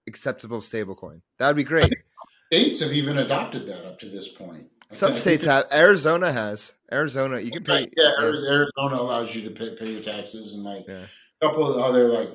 acceptable 0.09 0.61
stablecoin. 0.61 1.21
That 1.39 1.47
would 1.49 1.57
be 1.57 1.65
great. 1.65 1.93
States 2.53 2.81
have 2.81 2.93
even 2.93 3.19
adopted 3.19 3.67
that 3.67 3.87
up 3.87 4.01
to 4.01 4.09
this 4.09 4.29
point 4.29 4.67
Some 4.91 5.13
I 5.13 5.17
states 5.17 5.45
have. 5.45 5.67
Arizona 5.73 6.33
has. 6.33 6.75
Arizona, 6.93 7.39
you 7.39 7.51
can 7.53 7.63
pay. 7.65 7.89
yeah, 7.97 8.11
yeah, 8.21 8.25
Arizona 8.27 8.97
allows 9.01 9.35
you 9.35 9.49
to 9.49 9.51
pay, 9.51 9.77
pay 9.77 9.93
your 9.93 10.03
taxes 10.03 10.55
and 10.55 10.65
like 10.65 10.85
Yeah. 10.89 11.05
a 11.41 11.47
couple 11.47 11.67
of 11.73 11.79
other 11.79 12.09
like 12.09 12.31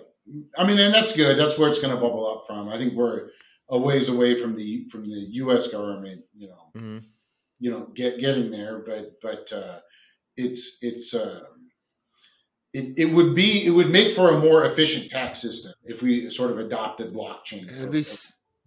I 0.57 0.65
mean 0.65 0.79
and 0.79 0.93
that's 0.93 1.15
good. 1.15 1.37
That's 1.37 1.57
where 1.59 1.69
it's 1.69 1.79
going 1.81 1.93
to 1.93 1.99
bubble 2.01 2.25
up 2.31 2.45
from. 2.47 2.69
I 2.69 2.77
think 2.77 2.93
we're 2.93 3.29
a 3.69 3.77
ways 3.77 4.09
away 4.09 4.39
from 4.41 4.55
the 4.55 4.87
from 4.89 5.03
the 5.09 5.19
US 5.43 5.67
government, 5.71 6.23
you 6.35 6.47
know, 6.47 6.71
mhm. 6.79 7.03
you 7.59 7.71
know, 7.71 7.87
get 7.93 8.19
getting 8.19 8.51
there, 8.51 8.79
but 8.79 9.19
but 9.21 9.51
uh 9.51 9.79
it's 10.37 10.77
it's 10.81 11.13
uh 11.13 11.41
it, 12.73 12.93
it 12.97 13.05
would 13.05 13.35
be 13.35 13.65
it 13.65 13.69
would 13.69 13.89
make 13.89 14.15
for 14.15 14.29
a 14.29 14.39
more 14.39 14.65
efficient 14.65 15.09
tax 15.09 15.41
system 15.41 15.73
if 15.83 16.01
we 16.01 16.29
sort 16.29 16.51
of 16.51 16.59
adopted 16.59 17.11
blockchain. 17.11 17.69
It 17.69 17.81
would 17.81 17.91
be. 17.91 18.03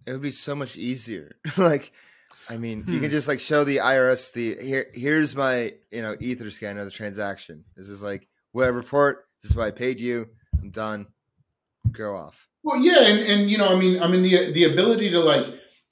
It 0.05 0.11
would 0.11 0.21
be 0.21 0.31
so 0.31 0.55
much 0.55 0.77
easier. 0.77 1.35
like, 1.57 1.91
I 2.49 2.57
mean, 2.57 2.79
you 2.87 2.99
can 2.99 3.09
hmm. 3.09 3.09
just 3.09 3.27
like 3.27 3.39
show 3.39 3.63
the 3.63 3.77
IRS 3.77 4.33
the 4.33 4.57
here. 4.61 4.87
Here's 4.93 5.35
my 5.35 5.73
you 5.91 6.01
know 6.01 6.15
Etherscan 6.15 6.79
of 6.79 6.85
the 6.85 6.91
transaction. 6.91 7.63
This 7.75 7.89
is 7.89 8.01
like 8.01 8.27
what 8.51 8.65
I 8.65 8.69
report. 8.69 9.27
This 9.41 9.51
is 9.51 9.57
why 9.57 9.67
I 9.67 9.71
paid 9.71 9.99
you. 9.99 10.27
I'm 10.61 10.71
done. 10.71 11.07
Go 11.91 12.15
off. 12.15 12.47
Well, 12.63 12.81
yeah, 12.81 13.07
and, 13.07 13.19
and 13.19 13.49
you 13.49 13.57
know, 13.57 13.69
I 13.69 13.79
mean, 13.79 14.01
I 14.01 14.07
mean 14.07 14.23
the 14.23 14.51
the 14.51 14.65
ability 14.65 15.11
to 15.11 15.19
like 15.19 15.45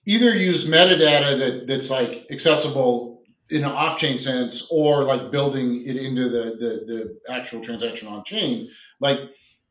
either 0.06 0.36
use 0.36 0.68
metadata 0.68 1.38
that 1.38 1.68
that's 1.68 1.90
like 1.90 2.28
accessible 2.32 3.22
in 3.50 3.64
an 3.64 3.72
off-chain 3.72 4.20
sense, 4.20 4.68
or 4.70 5.04
like 5.04 5.32
building 5.32 5.84
it 5.86 5.96
into 5.96 6.30
the 6.30 6.44
the, 6.60 6.86
the 6.86 7.34
actual 7.34 7.64
transaction 7.64 8.08
on 8.08 8.24
chain. 8.26 8.70
Like, 9.00 9.20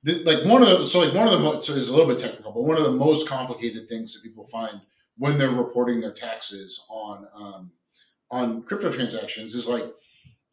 the, 0.06 0.22
like 0.22 0.44
one 0.44 0.62
of 0.62 0.68
the 0.68 0.88
so 0.88 1.00
like 1.00 1.12
one 1.12 1.26
of 1.26 1.32
the 1.32 1.40
most 1.40 1.66
so 1.66 1.74
it's 1.74 1.88
a 1.88 1.92
little 1.92 2.06
bit 2.06 2.18
technical, 2.18 2.52
but 2.52 2.62
one 2.62 2.78
of 2.78 2.84
the 2.84 2.92
most 2.92 3.28
complicated 3.28 3.88
things 3.88 4.14
that 4.14 4.22
people 4.26 4.46
find 4.46 4.80
when 5.18 5.36
they're 5.36 5.50
reporting 5.50 6.00
their 6.00 6.12
taxes 6.12 6.86
on 6.88 7.26
um, 7.34 7.70
on 8.30 8.62
crypto 8.62 8.90
transactions 8.92 9.54
is 9.54 9.68
like 9.68 9.84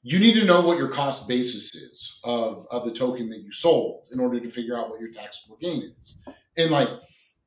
you 0.01 0.19
need 0.19 0.33
to 0.33 0.43
know 0.43 0.61
what 0.61 0.77
your 0.77 0.89
cost 0.89 1.27
basis 1.27 1.73
is 1.75 2.19
of, 2.23 2.67
of 2.69 2.83
the 2.83 2.91
token 2.91 3.29
that 3.29 3.39
you 3.39 3.53
sold 3.53 4.03
in 4.11 4.19
order 4.19 4.39
to 4.39 4.49
figure 4.49 4.77
out 4.77 4.89
what 4.89 4.99
your 4.99 5.11
taxable 5.11 5.57
gain 5.61 5.93
is. 6.01 6.17
And 6.57 6.71
like 6.71 6.89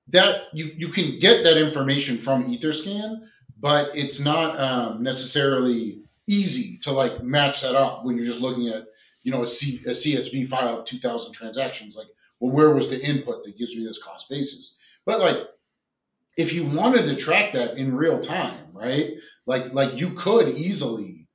that, 0.09 0.45
you, 0.55 0.73
you 0.77 0.89
can 0.89 1.19
get 1.19 1.45
that 1.45 1.59
information 1.59 2.17
from 2.17 2.51
Etherscan, 2.51 3.27
but 3.61 3.95
it's 3.95 4.21
not 4.21 4.59
um, 4.59 5.03
necessarily 5.03 6.05
easy 6.27 6.79
to 6.85 6.93
like 6.93 7.23
match 7.23 7.61
that 7.61 7.75
up 7.75 8.07
when 8.07 8.17
you're 8.17 8.27
just 8.27 8.41
looking 8.41 8.69
at, 8.69 8.87
you 9.27 9.33
know, 9.33 9.43
a, 9.43 9.47
C, 9.49 9.81
a 9.85 9.91
CSV 9.91 10.47
file 10.47 10.79
of 10.79 10.85
2000 10.85 11.33
transactions. 11.33 11.97
Like, 11.97 12.07
well, 12.39 12.53
where 12.53 12.73
was 12.73 12.91
the 12.91 13.05
input 13.05 13.43
that 13.43 13.59
gives 13.59 13.75
me 13.75 13.85
this 13.85 14.01
cost 14.01 14.31
basis? 14.31 14.79
But 15.05 15.19
like, 15.19 15.39
if 16.37 16.53
you 16.53 16.65
wanted 16.65 17.07
to 17.07 17.17
track 17.17 17.55
that 17.55 17.77
in 17.77 17.97
real 17.97 18.21
time, 18.21 18.69
right? 18.73 19.15
Like, 19.45 19.75
like 19.75 19.97
you 19.97 20.11
could 20.11 20.57
easily 20.57 21.27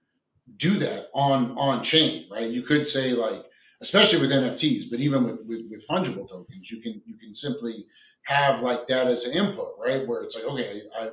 do 0.55 0.79
that 0.79 1.09
on 1.13 1.57
on 1.57 1.83
chain, 1.83 2.27
right? 2.31 2.49
You 2.49 2.61
could 2.61 2.87
say 2.87 3.11
like, 3.11 3.43
especially 3.81 4.21
with 4.21 4.31
NFTs, 4.31 4.89
but 4.89 5.01
even 5.01 5.25
with, 5.25 5.41
with 5.45 5.65
with 5.69 5.85
fungible 5.85 6.29
tokens, 6.29 6.71
you 6.71 6.81
can 6.81 7.01
you 7.05 7.17
can 7.17 7.35
simply 7.35 7.87
have 8.21 8.61
like 8.61 8.87
that 8.87 9.07
as 9.07 9.25
an 9.25 9.33
input, 9.33 9.73
right? 9.77 10.07
Where 10.07 10.21
it's 10.21 10.35
like, 10.35 10.45
okay, 10.45 10.83
I 10.97 11.09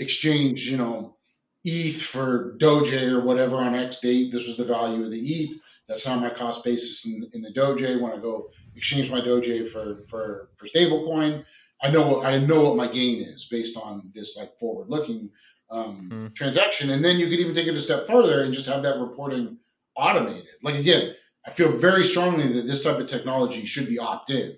exchange, 0.00 0.68
you 0.68 0.76
know, 0.76 1.14
ETH 1.62 2.02
for 2.02 2.56
Doge 2.58 2.94
or 2.94 3.20
whatever 3.20 3.58
on 3.58 3.76
X 3.76 4.00
date. 4.00 4.32
This 4.32 4.48
was 4.48 4.56
the 4.56 4.64
value 4.64 5.04
of 5.04 5.12
the 5.12 5.20
ETH. 5.20 5.60
That's 5.90 6.06
not 6.06 6.20
my 6.20 6.30
cost 6.30 6.64
basis 6.64 7.04
in, 7.04 7.28
in 7.34 7.42
the 7.42 7.50
Doge. 7.50 7.82
When 8.00 8.12
I 8.12 8.18
go 8.18 8.48
exchange 8.76 9.10
my 9.10 9.20
Doge 9.20 9.70
for 9.72 10.04
for 10.08 10.50
for 10.56 10.68
stablecoin, 10.68 11.44
I 11.82 11.90
know 11.90 12.06
what 12.08 12.26
I 12.26 12.38
know 12.38 12.62
what 12.62 12.76
my 12.76 12.86
gain 12.86 13.24
is 13.24 13.46
based 13.50 13.76
on 13.76 14.12
this 14.14 14.36
like 14.38 14.56
forward 14.56 14.88
looking 14.88 15.30
um, 15.70 16.08
Hmm. 16.10 16.26
transaction. 16.28 16.90
And 16.90 17.04
then 17.04 17.18
you 17.18 17.28
could 17.28 17.40
even 17.40 17.54
take 17.54 17.66
it 17.66 17.74
a 17.74 17.80
step 17.80 18.06
further 18.06 18.42
and 18.42 18.54
just 18.54 18.68
have 18.68 18.82
that 18.84 19.00
reporting 19.00 19.58
automated. 19.96 20.46
Like 20.62 20.76
again, 20.76 21.14
I 21.46 21.50
feel 21.50 21.72
very 21.72 22.04
strongly 22.04 22.46
that 22.54 22.66
this 22.66 22.84
type 22.84 22.98
of 22.98 23.08
technology 23.08 23.64
should 23.66 23.88
be 23.88 23.98
opt 23.98 24.30
in, 24.30 24.56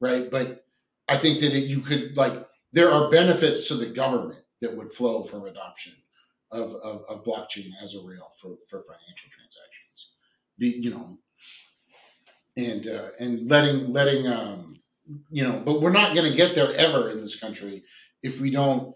right? 0.00 0.30
But 0.30 0.64
I 1.08 1.18
think 1.18 1.40
that 1.40 1.52
it, 1.52 1.64
you 1.64 1.80
could 1.80 2.16
like 2.16 2.46
there 2.72 2.90
are 2.92 3.10
benefits 3.10 3.68
to 3.68 3.74
the 3.74 3.86
government 3.86 4.40
that 4.62 4.76
would 4.76 4.92
flow 4.92 5.24
from 5.24 5.44
adoption 5.46 5.94
of, 6.52 6.74
of, 6.76 7.04
of 7.08 7.24
blockchain 7.24 7.70
as 7.82 7.94
a 7.94 8.00
rail 8.00 8.30
for, 8.40 8.56
for 8.68 8.82
financial 8.82 9.30
transactions. 9.30 9.69
Be, 10.60 10.68
you 10.68 10.90
know, 10.90 11.18
and 12.56 12.86
uh, 12.86 13.10
and 13.18 13.48
letting 13.48 13.92
letting 13.92 14.26
um, 14.26 14.80
you 15.30 15.42
know, 15.44 15.60
but 15.64 15.80
we're 15.80 15.92
not 15.92 16.14
going 16.14 16.30
to 16.30 16.36
get 16.36 16.54
there 16.54 16.74
ever 16.74 17.10
in 17.10 17.20
this 17.20 17.38
country 17.38 17.84
if 18.22 18.40
we 18.40 18.50
don't 18.50 18.94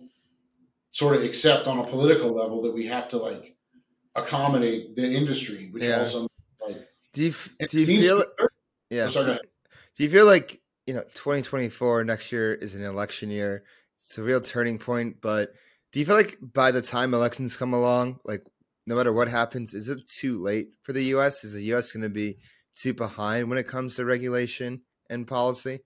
sort 0.93 1.17
of 1.17 1.25
accept 1.25 1.67
on 1.67 1.79
a 1.79 1.85
political 1.87 2.35
level 2.35 2.63
that 2.63 2.73
we 2.73 2.87
have 2.87 3.09
to 3.11 3.19
like 3.19 3.57
accommodate 4.15 4.97
the 4.97 5.07
industry, 5.07 5.71
which 5.73 5.85
Yeah. 5.85 6.01
also 6.01 6.29
like 6.67 6.89
Do 7.13 7.23
you 7.25 7.31
f- 7.31 7.57
do 7.69 7.81
you 7.81 7.87
feel? 7.87 8.25
to 8.25 8.49
Yeah. 8.91 9.09
Sorry, 9.09 9.35
do, 9.35 9.39
do 9.97 10.05
you 10.05 10.11
feel 10.11 10.27
like 10.27 10.61
you 10.87 10.95
know 10.95 11.05
2024 11.15 12.05
next 12.05 12.33
year 12.33 12.55
is 12.55 12.75
an 12.75 12.85
election 12.85 13.31
year? 13.31 13.65
It's 13.99 14.19
a 14.19 14.23
real 14.23 14.41
turning 14.41 14.79
point. 14.79 15.21
But 15.21 15.55
do 15.93 16.01
you 16.01 16.07
feel 16.07 16.17
like 16.17 16.39
by 16.41 16.71
the 16.71 16.83
time 16.83 17.15
elections 17.15 17.57
come 17.57 17.73
along, 17.75 18.21
like 18.25 18.45
no 18.87 18.97
matter 18.97 19.13
what 19.13 19.29
happens, 19.29 19.75
is 19.75 19.89
it 19.89 20.07
too 20.07 20.43
late 20.43 20.69
for 20.83 20.93
the 20.93 21.05
U.S.? 21.05 21.45
Is 21.45 21.55
the 21.55 21.63
U.S. 21.65 21.93
going 21.93 22.03
to 22.03 22.09
be 22.09 22.39
too 22.77 22.95
behind 22.95 23.49
when 23.49 23.59
it 23.59 23.69
comes 23.69 23.97
to 23.97 24.05
regulation 24.05 24.83
and 25.09 25.27
policy? 25.27 25.81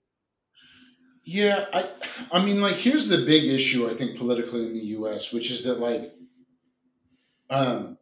Yeah, 1.23 1.65
I 1.73 1.87
I 2.31 2.43
mean 2.43 2.61
like 2.61 2.77
here's 2.77 3.07
the 3.07 3.23
big 3.25 3.43
issue 3.43 3.89
I 3.89 3.93
think 3.93 4.17
politically 4.17 4.65
in 4.65 4.73
the 4.73 4.85
US, 4.97 5.31
which 5.31 5.51
is 5.51 5.65
that 5.65 5.79
like 5.79 6.11
um 7.49 7.97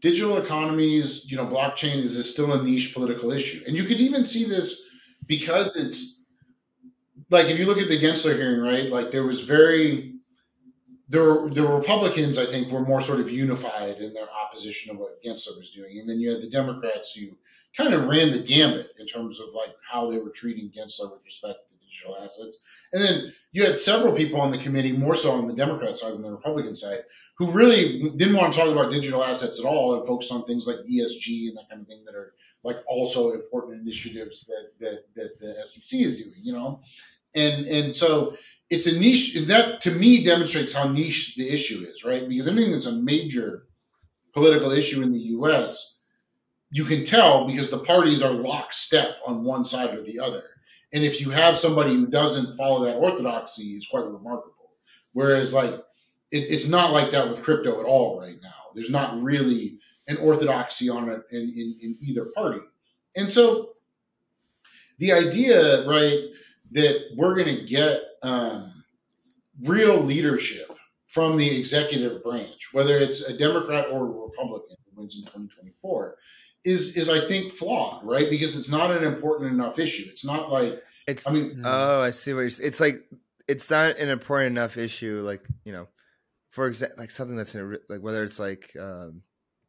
digital 0.00 0.38
economies, 0.38 1.30
you 1.30 1.36
know, 1.36 1.46
blockchain 1.46 2.02
is, 2.02 2.16
is 2.16 2.30
still 2.30 2.52
a 2.52 2.62
niche 2.62 2.94
political 2.94 3.32
issue. 3.32 3.62
And 3.66 3.76
you 3.76 3.84
could 3.84 4.00
even 4.00 4.24
see 4.24 4.44
this 4.44 4.88
because 5.26 5.76
it's 5.76 6.22
like 7.30 7.46
if 7.46 7.58
you 7.58 7.66
look 7.66 7.78
at 7.78 7.88
the 7.88 8.00
Gensler 8.00 8.36
hearing, 8.36 8.60
right? 8.60 8.90
Like 8.90 9.10
there 9.10 9.24
was 9.24 9.42
very 9.42 10.13
the 11.08 11.50
the 11.52 11.66
Republicans, 11.66 12.38
I 12.38 12.46
think, 12.46 12.72
were 12.72 12.80
more 12.80 13.02
sort 13.02 13.20
of 13.20 13.30
unified 13.30 13.98
in 13.98 14.14
their 14.14 14.28
opposition 14.30 14.90
of 14.90 14.98
what 14.98 15.22
Gensler 15.22 15.58
was 15.58 15.72
doing, 15.74 15.98
and 15.98 16.08
then 16.08 16.18
you 16.18 16.32
had 16.32 16.40
the 16.40 16.48
Democrats 16.48 17.14
who 17.14 17.36
kind 17.76 17.92
of 17.92 18.06
ran 18.06 18.30
the 18.30 18.38
gambit 18.38 18.90
in 18.98 19.06
terms 19.06 19.40
of 19.40 19.52
like 19.54 19.74
how 19.90 20.10
they 20.10 20.18
were 20.18 20.30
treating 20.30 20.70
Gensler 20.70 21.12
with 21.12 21.24
respect 21.24 21.58
to 21.68 21.86
digital 21.86 22.16
assets, 22.16 22.58
and 22.92 23.02
then 23.02 23.34
you 23.52 23.64
had 23.64 23.78
several 23.78 24.14
people 24.14 24.40
on 24.40 24.50
the 24.50 24.58
committee, 24.58 24.92
more 24.92 25.14
so 25.14 25.32
on 25.32 25.46
the 25.46 25.54
Democrat 25.54 25.96
side 25.98 26.14
than 26.14 26.22
the 26.22 26.30
Republican 26.30 26.74
side, 26.74 27.04
who 27.36 27.50
really 27.50 28.10
didn't 28.16 28.36
want 28.36 28.54
to 28.54 28.58
talk 28.58 28.70
about 28.70 28.90
digital 28.90 29.22
assets 29.22 29.60
at 29.60 29.66
all 29.66 29.96
and 29.96 30.06
focus 30.06 30.30
on 30.30 30.44
things 30.44 30.66
like 30.66 30.76
ESG 30.76 31.48
and 31.48 31.58
that 31.58 31.68
kind 31.68 31.82
of 31.82 31.86
thing 31.86 32.04
that 32.06 32.14
are 32.14 32.34
like 32.62 32.78
also 32.88 33.32
important 33.32 33.82
initiatives 33.82 34.46
that 34.46 34.70
that, 34.80 35.04
that 35.16 35.38
the 35.38 35.66
SEC 35.66 36.00
is 36.00 36.16
doing, 36.16 36.40
you 36.42 36.54
know, 36.54 36.80
and 37.34 37.66
and 37.66 37.94
so 37.94 38.36
it's 38.74 38.86
a 38.86 38.98
niche 38.98 39.34
that 39.46 39.82
to 39.82 39.90
me 39.90 40.24
demonstrates 40.24 40.72
how 40.72 40.88
niche 40.88 41.36
the 41.36 41.48
issue 41.48 41.86
is, 41.88 42.04
right? 42.04 42.28
Because 42.28 42.48
anything 42.48 42.72
that's 42.72 42.86
a 42.86 42.92
major 42.92 43.66
political 44.32 44.72
issue 44.72 45.02
in 45.02 45.12
the 45.12 45.20
U.S., 45.38 45.96
you 46.70 46.84
can 46.84 47.04
tell 47.04 47.46
because 47.46 47.70
the 47.70 47.78
parties 47.78 48.20
are 48.22 48.32
lockstep 48.32 49.16
on 49.24 49.44
one 49.44 49.64
side 49.64 49.94
or 49.94 50.02
the 50.02 50.18
other. 50.20 50.42
And 50.92 51.04
if 51.04 51.20
you 51.20 51.30
have 51.30 51.58
somebody 51.58 51.94
who 51.94 52.08
doesn't 52.08 52.56
follow 52.56 52.84
that 52.84 52.96
orthodoxy, 52.96 53.74
it's 53.76 53.86
quite 53.86 54.04
remarkable. 54.04 54.72
Whereas, 55.12 55.54
like, 55.54 55.72
it, 56.32 56.38
it's 56.38 56.66
not 56.66 56.92
like 56.92 57.12
that 57.12 57.28
with 57.28 57.44
crypto 57.44 57.80
at 57.80 57.86
all 57.86 58.20
right 58.20 58.36
now. 58.42 58.72
There's 58.74 58.90
not 58.90 59.22
really 59.22 59.78
an 60.08 60.16
orthodoxy 60.16 60.90
on 60.90 61.08
it 61.08 61.22
in, 61.30 61.40
in, 61.40 61.76
in 61.80 61.96
either 62.00 62.26
party. 62.34 62.60
And 63.14 63.30
so 63.30 63.70
the 64.98 65.12
idea, 65.12 65.86
right, 65.86 66.24
that 66.74 67.00
we're 67.16 67.34
going 67.34 67.56
to 67.56 67.64
get 67.64 68.02
um, 68.22 68.84
real 69.62 69.96
leadership 70.00 70.70
from 71.06 71.36
the 71.36 71.58
executive 71.58 72.22
branch, 72.22 72.68
whether 72.72 72.98
it's 72.98 73.22
a 73.22 73.36
Democrat 73.36 73.86
or 73.90 74.02
a 74.02 74.10
Republican 74.26 74.76
who 74.94 75.00
wins 75.00 75.14
in 75.16 75.22
2024, 75.22 76.16
is 76.64 76.96
is 76.96 77.08
I 77.08 77.26
think 77.28 77.52
flawed, 77.52 78.04
right? 78.04 78.28
Because 78.28 78.56
it's 78.56 78.70
not 78.70 78.90
an 78.90 79.04
important 79.04 79.52
enough 79.52 79.78
issue. 79.78 80.04
It's 80.08 80.24
not 80.24 80.50
like 80.50 80.82
It's 81.06 81.26
I 81.28 81.32
mean, 81.32 81.62
oh, 81.64 82.00
I 82.02 82.10
see 82.10 82.32
what 82.32 82.40
you're. 82.40 82.46
s- 82.46 82.58
It's 82.58 82.80
like 82.80 83.06
it's 83.46 83.70
not 83.70 83.98
an 83.98 84.08
important 84.08 84.56
enough 84.58 84.76
issue. 84.76 85.20
Like 85.24 85.46
you 85.64 85.72
know, 85.72 85.86
for 86.50 86.66
example, 86.66 86.96
like 86.98 87.10
something 87.10 87.36
that's 87.36 87.54
in 87.54 87.60
a, 87.60 87.92
like 87.92 88.00
whether 88.00 88.24
it's 88.24 88.40
like 88.40 88.74
um, 88.80 89.22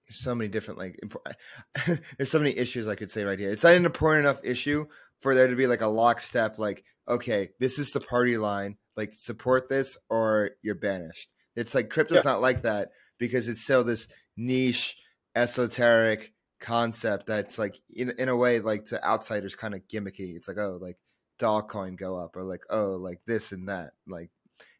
there's 0.08 0.18
so 0.20 0.34
many 0.34 0.48
different 0.48 0.80
like 0.80 0.98
impor- 1.06 2.00
there's 2.18 2.32
so 2.32 2.40
many 2.40 2.58
issues 2.58 2.88
I 2.88 2.96
could 2.96 3.12
say 3.12 3.26
right 3.26 3.38
here. 3.38 3.52
It's 3.52 3.64
not 3.64 3.76
an 3.76 3.86
important 3.86 4.26
enough 4.26 4.40
issue 4.44 4.88
for 5.22 5.36
there 5.36 5.48
to 5.48 5.56
be 5.56 5.68
like 5.68 5.82
a 5.82 5.88
lockstep. 5.88 6.60
Like 6.60 6.84
okay, 7.08 7.50
this 7.60 7.80
is 7.80 7.92
the 7.92 8.00
party 8.02 8.38
line. 8.38 8.78
Like 8.98 9.14
support 9.14 9.70
this 9.70 9.98
or 10.10 10.52
you're 10.62 10.76
banished. 10.76 11.30
It's 11.56 11.76
like 11.76 11.90
crypto's 11.90 12.24
Yeah. 12.26 12.32
not 12.32 12.42
like 12.42 12.64
that 12.64 12.90
because 13.20 13.48
it's 13.48 13.62
still 13.62 13.84
this 13.84 14.08
niche, 14.38 14.98
esoteric 15.36 16.34
concept 16.60 17.28
that's 17.28 17.60
like 17.60 17.76
in 17.94 18.12
in 18.18 18.30
a 18.30 18.36
way 18.36 18.60
like 18.60 18.86
to 18.86 19.04
outsiders 19.06 19.56
kind 19.56 19.74
of 19.74 19.88
gimmicky. 19.88 20.36
It's 20.36 20.48
like 20.48 20.58
oh 20.58 20.78
like 20.82 20.98
dog 21.38 21.68
coin 21.70 21.96
go 21.96 22.18
up 22.18 22.36
or 22.38 22.44
like 22.44 22.64
oh 22.70 22.92
like 22.92 23.20
this 23.28 23.52
and 23.52 23.68
that 23.70 23.92
like 24.08 24.32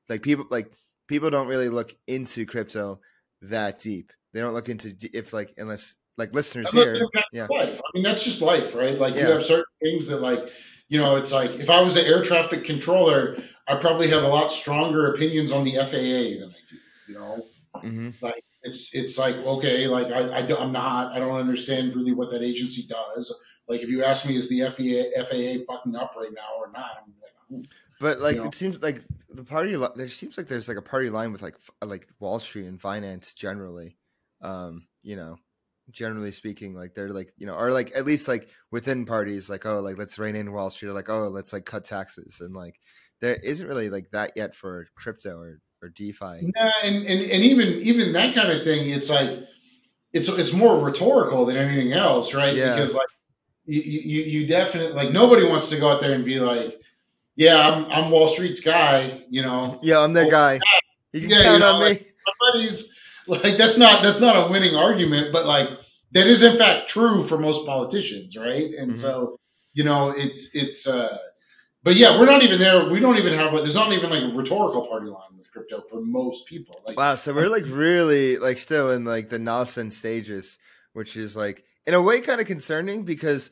like 0.08 0.22
people 0.22 0.46
like 0.50 0.72
people 1.08 1.30
don't 1.30 1.48
really 1.48 1.70
look 1.70 1.94
into 2.08 2.46
crypto 2.46 3.00
that 3.42 3.80
deep. 3.80 4.12
They 4.34 4.40
don't 4.42 4.54
look 4.54 4.70
into 4.70 4.96
if 5.14 5.34
like 5.34 5.54
unless 5.58 5.96
like 6.18 6.34
listeners 6.34 6.72
here. 6.72 7.06
yeah. 7.32 7.48
life. 7.50 7.80
I 7.80 7.90
mean, 7.94 8.04
that's 8.04 8.24
just 8.24 8.42
life, 8.42 8.76
right? 8.76 8.98
Like 8.98 9.16
you 9.16 9.22
have 9.22 9.44
certain 9.44 9.66
things 9.82 10.08
that, 10.08 10.22
like, 10.22 10.50
you 10.88 11.00
know, 11.00 11.18
it's 11.18 11.32
like 11.34 11.52
if 11.52 11.70
I 11.70 11.82
was 11.82 11.98
an 11.98 12.06
air 12.06 12.22
traffic 12.24 12.64
controller, 12.64 13.38
I 13.68 13.76
probably 13.76 14.10
have 14.10 14.24
a 14.24 14.28
lot 14.28 14.52
stronger 14.52 15.14
opinions 15.14 15.52
on 15.52 15.64
the 15.64 15.76
FAA 15.76 16.40
than 16.42 16.52
I 16.52 16.62
do. 16.70 16.78
You 17.08 17.14
know, 17.16 17.46
hmm 17.82 18.10
it's 18.64 18.96
it's 18.96 19.18
like 19.18 19.36
okay, 19.36 19.88
like 19.88 20.08
I, 20.08 20.40
I 20.40 20.42
don't- 20.42 20.60
I'm 20.62 20.72
not, 20.72 21.12
I 21.14 21.20
don't 21.20 21.36
understand 21.36 21.96
really 21.96 22.14
what 22.14 22.32
that 22.32 22.42
agency 22.42 22.88
does. 22.88 23.34
Like 23.68 23.82
if 23.82 23.90
you 23.90 24.04
ask 24.04 24.26
me, 24.26 24.36
is 24.36 24.50
the 24.50 24.62
FAA 24.62 25.22
FAA 25.24 25.64
fucking 25.72 25.96
up 25.96 26.16
right 26.16 26.32
now 26.34 26.60
or 26.60 26.72
not? 26.72 27.04
I'm 27.04 27.14
like. 27.60 27.66
But 28.00 28.20
like 28.20 28.36
You 28.36 28.42
know? 28.42 28.48
it 28.48 28.56
seems 28.56 28.82
like 28.82 29.04
the 29.30 29.44
party 29.44 29.78
li- 29.78 29.88
there 29.96 30.08
seems 30.08 30.38
like 30.38 30.48
there's 30.48 30.68
like 30.68 30.78
a 30.78 30.82
party 30.82 31.10
line 31.10 31.32
with 31.32 31.42
like 31.42 31.56
like 31.84 32.08
Wall 32.20 32.40
Street 32.40 32.66
and 32.68 32.80
finance 32.82 33.34
generally. 33.34 33.98
Um, 34.42 34.88
you 35.02 35.16
know, 35.16 35.38
generally 35.92 36.32
speaking, 36.32 36.76
like 36.76 36.94
they're 36.94 37.10
like 37.10 37.34
you 37.38 37.46
know, 37.48 37.56
or 37.56 37.72
like 37.72 37.96
at 37.96 38.06
least 38.06 38.28
like 38.28 38.50
within 38.72 39.06
parties, 39.06 39.50
like 39.50 39.66
oh, 39.66 39.80
like 39.82 39.98
let's 39.98 40.18
rein 40.20 40.36
in 40.36 40.52
Wall 40.52 40.70
Street, 40.70 40.90
or 40.90 40.94
like 40.94 41.10
oh, 41.10 41.30
let's 41.30 41.54
like 41.54 41.66
cut 41.66 41.84
taxes, 41.84 42.42
and 42.42 42.56
like 42.56 42.80
there 43.22 43.36
isn't 43.36 43.68
really 43.68 43.90
like 43.90 44.10
that 44.12 44.32
yet 44.36 44.56
for 44.56 44.88
crypto 44.96 45.38
or 45.40 45.60
or 45.82 45.90
DeFi. 45.90 46.52
Nah, 46.56 46.72
and, 46.84 46.96
and 46.96 47.22
and 47.22 47.44
even 47.44 47.82
even 47.82 48.14
that 48.14 48.36
kind 48.36 48.52
of 48.52 48.64
thing, 48.64 48.90
it's 48.90 49.10
like 49.10 49.40
it's 50.14 50.30
it's 50.30 50.54
more 50.54 50.80
rhetorical 50.80 51.46
than 51.46 51.58
anything 51.58 51.94
else, 51.94 52.34
right? 52.34 52.56
Yeah. 52.56 52.74
Because 52.74 52.94
like 52.94 53.08
you, 53.66 53.82
you 53.82 54.22
you 54.24 54.48
definitely 54.48 54.94
like 54.94 55.12
nobody 55.12 55.46
wants 55.48 55.70
to 55.70 55.80
go 55.80 55.90
out 55.90 56.02
there 56.02 56.14
and 56.14 56.24
be 56.26 56.40
like, 56.40 56.80
yeah, 57.36 57.58
I'm 57.60 57.86
I'm 57.92 58.12
Wall 58.12 58.28
Street's 58.28 58.62
guy, 58.62 59.24
you 59.30 59.42
know. 59.42 59.80
Yeah, 59.84 60.00
I'm 60.00 60.14
their 60.14 60.24
Well, 60.26 60.32
guy. 60.32 60.60
You 61.14 61.22
can 61.22 61.30
yeah, 61.30 61.38
you 61.38 61.44
count 61.44 61.60
know, 61.62 61.74
on 61.76 61.82
like- 61.82 62.02
me. 62.02 62.08
Somebody's 62.42 63.00
like 63.28 63.58
that's 63.58 63.78
not 63.78 64.04
that's 64.04 64.22
not 64.22 64.48
a 64.48 64.52
winning 64.52 64.76
argument, 64.76 65.32
but 65.32 65.46
like 65.46 65.70
that 66.12 66.28
is 66.28 66.44
in 66.44 66.58
fact 66.58 66.90
true 66.90 67.24
for 67.24 67.38
most 67.38 67.66
politicians, 67.66 68.38
right? 68.38 68.74
And 68.78 68.92
Mhm. 68.92 68.98
so 68.98 69.40
you 69.74 69.84
know 69.84 70.12
it's 70.12 70.56
it's 70.56 70.88
uh 70.88 71.18
but 71.84 71.96
yeah, 71.96 72.20
we're 72.20 72.26
not 72.26 72.42
even 72.42 72.58
there. 72.58 72.90
We 72.90 73.00
don't 73.00 73.18
even 73.18 73.34
have 73.34 73.54
like 73.54 73.64
there's 73.64 73.76
not 73.76 73.94
even 73.94 74.10
like 74.10 74.24
a 74.24 74.36
rhetorical 74.36 74.88
party 74.88 75.08
line 75.08 75.38
with 75.38 75.52
crypto 75.52 75.82
for 75.82 76.02
most 76.02 76.48
people. 76.48 76.82
Like 76.86 76.98
Wow, 76.98 77.16
so 77.16 77.34
we're 77.34 77.48
like 77.48 77.66
really 77.68 78.38
like 78.38 78.58
still 78.58 78.92
in 78.92 79.06
like 79.06 79.30
the 79.30 79.40
nascent 79.40 79.94
stages, 79.94 80.58
which 80.94 81.16
is 81.16 81.36
like 81.36 81.64
in 81.86 81.94
a 81.94 82.02
way 82.02 82.22
kind 82.22 82.42
of 82.42 82.48
concerning 82.48 83.04
because 83.04 83.52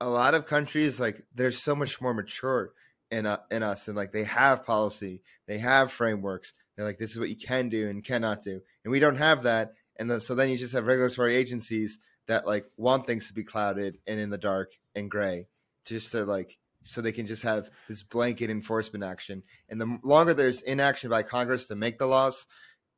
a 0.00 0.08
lot 0.08 0.34
of 0.34 0.46
countries 0.46 0.98
like 0.98 1.22
they're 1.34 1.50
so 1.50 1.74
much 1.74 2.00
more 2.00 2.14
mature 2.14 2.72
in 3.10 3.26
uh, 3.26 3.38
in 3.50 3.62
us 3.62 3.88
and 3.88 3.96
like 3.96 4.12
they 4.12 4.24
have 4.24 4.64
policy, 4.64 5.22
they 5.46 5.58
have 5.58 5.92
frameworks. 5.92 6.54
They're 6.76 6.86
like 6.86 6.98
this 6.98 7.12
is 7.12 7.18
what 7.18 7.28
you 7.28 7.36
can 7.36 7.68
do 7.68 7.88
and 7.88 8.04
cannot 8.04 8.42
do, 8.42 8.60
and 8.84 8.90
we 8.90 9.00
don't 9.00 9.16
have 9.16 9.44
that. 9.44 9.74
And 9.96 10.10
then, 10.10 10.20
so 10.20 10.34
then 10.34 10.48
you 10.48 10.56
just 10.56 10.72
have 10.74 10.86
regulatory 10.86 11.36
agencies 11.36 12.00
that 12.26 12.46
like 12.46 12.66
want 12.76 13.06
things 13.06 13.28
to 13.28 13.34
be 13.34 13.44
clouded 13.44 13.98
and 14.06 14.18
in 14.18 14.30
the 14.30 14.38
dark 14.38 14.72
and 14.94 15.10
gray, 15.10 15.46
just 15.84 16.12
to 16.12 16.24
like 16.24 16.58
so 16.82 17.00
they 17.00 17.12
can 17.12 17.26
just 17.26 17.42
have 17.42 17.70
this 17.88 18.02
blanket 18.02 18.50
enforcement 18.50 19.04
action. 19.04 19.42
And 19.68 19.80
the 19.80 19.98
longer 20.02 20.34
there's 20.34 20.62
inaction 20.62 21.10
by 21.10 21.22
Congress 21.22 21.66
to 21.68 21.76
make 21.76 21.98
the 21.98 22.06
laws, 22.06 22.46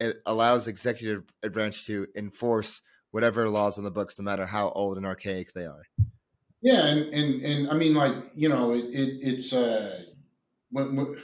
it 0.01 0.17
allows 0.27 0.67
executive 0.67 1.23
branch 1.53 1.87
to 1.87 2.07
enforce 2.17 2.83
whatever 3.13 3.49
laws 3.49 3.79
on 3.79 3.85
the 3.85 3.91
books, 3.91 4.19
no 4.19 4.25
matter 4.25 4.45
how 4.45 4.71
old 4.71 4.97
and 4.97 5.07
archaic 5.07 5.53
they 5.53 5.65
are. 5.65 5.85
Yeah, 6.61 6.87
and, 6.87 7.15
and, 7.15 7.43
and 7.43 7.71
I 7.71 7.75
mean, 7.75 7.95
like 7.95 8.15
you 8.35 8.49
know, 8.49 8.73
it, 8.73 8.87
it 8.87 9.19
it's 9.23 9.53
uh, 9.53 10.03
when, 10.71 10.97
when, 10.97 11.17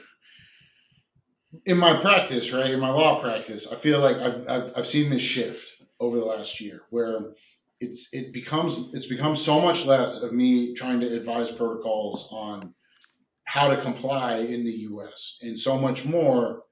in 1.66 1.78
my 1.78 2.00
practice, 2.00 2.52
right, 2.52 2.70
in 2.70 2.80
my 2.80 2.90
law 2.90 3.20
practice, 3.20 3.72
I 3.72 3.76
feel 3.76 4.00
like 4.00 4.16
I've, 4.16 4.48
I've 4.48 4.72
I've 4.76 4.86
seen 4.86 5.10
this 5.10 5.22
shift 5.22 5.68
over 6.00 6.18
the 6.18 6.24
last 6.24 6.60
year 6.60 6.82
where 6.90 7.32
it's 7.80 8.12
it 8.12 8.32
becomes 8.32 8.92
it's 8.94 9.06
become 9.06 9.36
so 9.36 9.60
much 9.60 9.84
less 9.84 10.22
of 10.22 10.32
me 10.32 10.74
trying 10.74 11.00
to 11.00 11.14
advise 11.14 11.50
protocols 11.50 12.28
on 12.30 12.74
how 13.44 13.68
to 13.68 13.82
comply 13.82 14.38
in 14.38 14.64
the 14.64 14.72
U.S. 14.72 15.38
and 15.42 15.58
so 15.58 15.78
much 15.78 16.04
more 16.04 16.62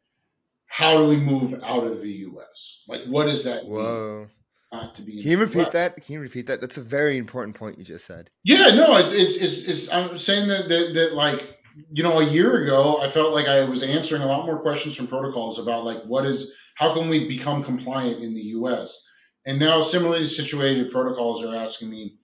how 0.67 0.99
do 0.99 1.09
we 1.09 1.17
move 1.17 1.61
out 1.65 1.85
of 1.85 2.01
the 2.01 2.13
U.S. 2.13 2.85
Like, 2.87 3.03
what 3.05 3.25
does 3.25 3.45
that 3.45 3.65
mean 3.65 3.73
Whoa! 3.73 4.29
not 4.73 4.95
to 4.97 5.03
be? 5.03 5.21
Can 5.21 5.33
you 5.33 5.39
repeat 5.39 5.67
US? 5.67 5.73
that? 5.73 6.03
Can 6.03 6.15
you 6.15 6.21
repeat 6.21 6.47
that? 6.47 6.61
That's 6.61 6.79
a 6.79 6.83
very 6.83 7.19
important 7.19 7.57
point 7.57 7.77
you 7.77 7.85
just 7.85 8.07
said. 8.07 8.31
Yeah, 8.45 8.69
no, 8.69 8.97
it's 8.97 9.13
it's 9.13 9.37
it's, 9.37 9.69
it's 9.69 9.93
I'm 9.93 10.17
saying 10.17 10.49
that, 10.49 10.69
that 10.69 10.93
that 10.95 11.13
like 11.13 11.60
you 11.93 12.03
know 12.03 12.21
a 12.21 12.25
year 12.25 12.65
ago 12.65 12.99
I 13.01 13.09
felt 13.09 13.33
like 13.33 13.47
I 13.47 13.65
was 13.65 13.83
answering 13.83 14.23
a 14.23 14.27
lot 14.27 14.47
more 14.47 14.61
questions 14.61 14.97
from 14.97 15.07
protocols 15.07 15.59
about 15.59 15.85
like 15.85 16.03
what 16.05 16.27
is 16.27 16.53
how 16.75 16.95
can 16.95 17.09
we 17.09 17.29
become 17.29 17.65
compliant 17.65 18.23
in 18.23 18.35
the 18.35 18.43
U.S. 18.59 19.03
and 19.45 19.59
now 19.59 19.83
similarly 19.83 20.29
situated 20.29 20.91
protocols 20.91 21.45
are 21.45 21.55
asking 21.55 21.91
me 21.91 22.17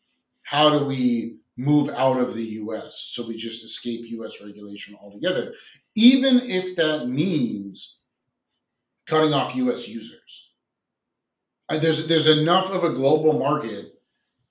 how 0.42 0.78
do 0.78 0.84
we 0.84 1.38
move 1.56 1.88
out 1.90 2.20
of 2.20 2.34
the 2.34 2.44
U.S. 2.44 3.02
so 3.08 3.26
we 3.26 3.36
just 3.36 3.64
escape 3.64 4.04
U.S. 4.10 4.44
regulation 4.44 4.96
altogether, 5.00 5.54
even 5.94 6.40
if 6.40 6.76
that 6.76 7.08
means 7.08 7.98
cutting 9.06 9.32
off 9.32 9.56
U.S. 9.56 9.88
users. 9.88 10.50
There's 11.68 12.06
there's 12.06 12.28
enough 12.28 12.70
of 12.70 12.84
a 12.84 12.94
global 12.94 13.38
market 13.38 13.92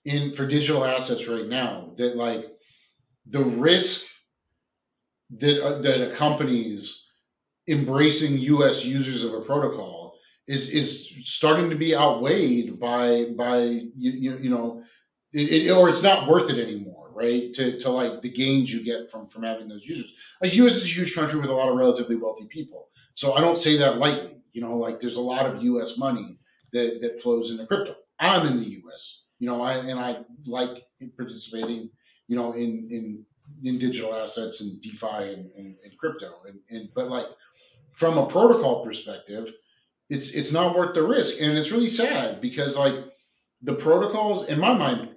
in 0.04 0.36
for 0.36 0.46
digital 0.46 0.84
assets 0.84 1.28
right 1.28 1.48
now 1.48 1.94
that 1.98 2.18
like 2.18 2.46
the 3.28 3.44
risk 3.44 4.06
that 5.40 5.66
uh, 5.66 5.82
that 5.82 6.12
accompanies 6.12 7.10
embracing 7.68 8.38
U.S. 8.38 8.86
users 8.86 9.24
of 9.24 9.34
a 9.34 9.42
protocol 9.42 10.18
is 10.48 10.70
is 10.70 11.14
starting 11.24 11.70
to 11.72 11.76
be 11.76 11.96
outweighed 11.96 12.80
by 12.80 13.26
by 13.38 13.64
you, 13.64 13.92
you, 13.96 14.38
you 14.38 14.50
know 14.50 14.84
it, 15.34 15.68
it, 15.68 15.72
or 15.72 15.90
it's 15.90 16.04
not 16.04 16.30
worth 16.30 16.50
it 16.50 16.60
anymore, 16.60 17.12
right? 17.14 17.54
To, 17.56 17.78
to 17.80 17.90
like 17.90 18.22
the 18.22 18.30
gains 18.32 18.74
you 18.74 18.84
get 18.84 19.12
from 19.12 19.28
from 19.28 19.44
having 19.44 19.68
those 19.68 19.86
users. 19.86 20.14
Like 20.42 20.54
U.S. 20.54 20.76
is 20.76 20.84
a 20.84 20.88
huge 20.88 21.14
country 21.16 21.40
with 21.40 21.50
a 21.50 21.54
lot 21.54 21.70
of 21.70 21.76
relatively 21.76 22.16
wealthy 22.16 22.46
people, 22.46 22.88
so 23.16 23.34
I 23.34 23.42
don't 23.42 23.58
say 23.58 23.78
that 23.78 23.98
lightly. 23.98 24.38
You 24.54 24.62
know, 24.62 24.78
like 24.78 25.00
there's 25.00 25.18
a 25.18 25.22
lot 25.22 25.46
of 25.46 25.64
U.S. 25.64 25.98
money 25.98 26.38
that 26.72 27.00
that 27.02 27.20
flows 27.22 27.52
into 27.52 27.66
crypto. 27.66 27.96
I'm 28.20 28.48
in 28.48 28.58
the 28.58 28.70
U.S. 28.82 29.26
You 29.40 29.48
know, 29.50 29.62
I, 29.62 29.74
and 29.76 30.00
I 30.00 30.20
like 30.46 30.84
participating. 31.18 31.90
You 32.28 32.36
know, 32.38 32.54
in 32.54 32.88
in 32.92 33.26
in 33.64 33.80
digital 33.80 34.16
assets 34.16 34.62
and 34.62 34.82
DeFi 34.82 35.34
and, 35.34 35.52
and, 35.58 35.76
and 35.84 35.98
crypto, 35.98 36.34
and, 36.48 36.60
and 36.70 36.90
but 36.94 37.10
like 37.10 37.28
from 37.94 38.18
a 38.18 38.28
protocol 38.28 38.84
perspective, 38.84 39.52
it's 40.10 40.32
it's 40.32 40.52
not 40.52 40.76
worth 40.76 40.94
the 40.94 41.04
risk, 41.04 41.42
and 41.42 41.58
it's 41.58 41.72
really 41.72 41.90
sad 41.90 42.42
because 42.42 42.78
like 42.78 42.96
the 43.62 43.74
protocols, 43.74 44.48
in 44.48 44.60
my 44.60 44.74
mind, 44.74 45.10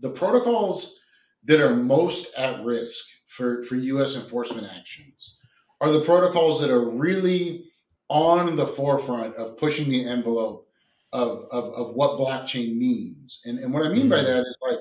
the 0.00 0.10
protocols 0.10 1.00
that 1.44 1.60
are 1.60 1.74
most 1.74 2.34
at 2.36 2.64
risk 2.64 3.04
for, 3.28 3.62
for 3.64 3.76
U.S. 3.76 4.16
enforcement 4.16 4.66
actions 4.66 5.38
are 5.80 5.92
the 5.92 6.04
protocols 6.04 6.60
that 6.60 6.70
are 6.70 6.90
really 6.90 7.66
on 8.08 8.56
the 8.56 8.66
forefront 8.66 9.36
of 9.36 9.56
pushing 9.56 9.88
the 9.88 10.06
envelope 10.06 10.66
of, 11.12 11.46
of, 11.50 11.74
of 11.74 11.94
what 11.94 12.18
blockchain 12.18 12.76
means. 12.76 13.42
And, 13.44 13.58
and 13.58 13.72
what 13.72 13.86
I 13.86 13.88
mean 13.88 14.08
by 14.08 14.16
mm-hmm. 14.16 14.26
that 14.26 14.40
is 14.40 14.56
like 14.62 14.78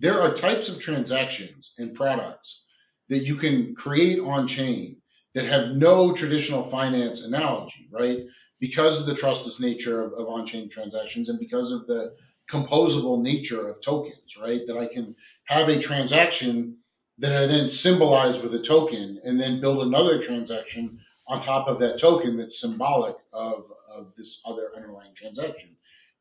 there 0.00 0.20
are 0.20 0.34
types 0.34 0.68
of 0.68 0.80
transactions 0.80 1.74
and 1.78 1.94
products 1.94 2.66
that 3.08 3.24
you 3.24 3.36
can 3.36 3.74
create 3.74 4.20
on 4.20 4.46
chain 4.46 4.96
that 5.34 5.46
have 5.46 5.76
no 5.76 6.12
traditional 6.12 6.62
finance 6.62 7.24
analogy, 7.24 7.88
right? 7.90 8.20
Because 8.58 9.00
of 9.00 9.06
the 9.06 9.14
trustless 9.14 9.60
nature 9.60 10.02
of, 10.02 10.12
of 10.14 10.28
on 10.28 10.46
chain 10.46 10.68
transactions 10.68 11.28
and 11.28 11.38
because 11.38 11.72
of 11.72 11.86
the 11.86 12.14
composable 12.50 13.20
nature 13.20 13.68
of 13.68 13.80
tokens, 13.80 14.36
right? 14.40 14.66
That 14.66 14.78
I 14.78 14.86
can 14.86 15.14
have 15.44 15.68
a 15.68 15.78
transaction 15.78 16.78
that 17.18 17.42
I 17.42 17.46
then 17.46 17.68
symbolize 17.68 18.42
with 18.42 18.54
a 18.54 18.62
token 18.62 19.20
and 19.24 19.40
then 19.40 19.60
build 19.60 19.86
another 19.86 20.22
transaction 20.22 21.00
on 21.26 21.42
top 21.42 21.68
of 21.68 21.80
that 21.80 21.98
token 21.98 22.36
that's 22.36 22.60
symbolic 22.60 23.16
of, 23.32 23.70
of 23.90 24.14
this 24.16 24.40
other 24.44 24.70
underlying 24.76 25.14
transaction. 25.14 25.70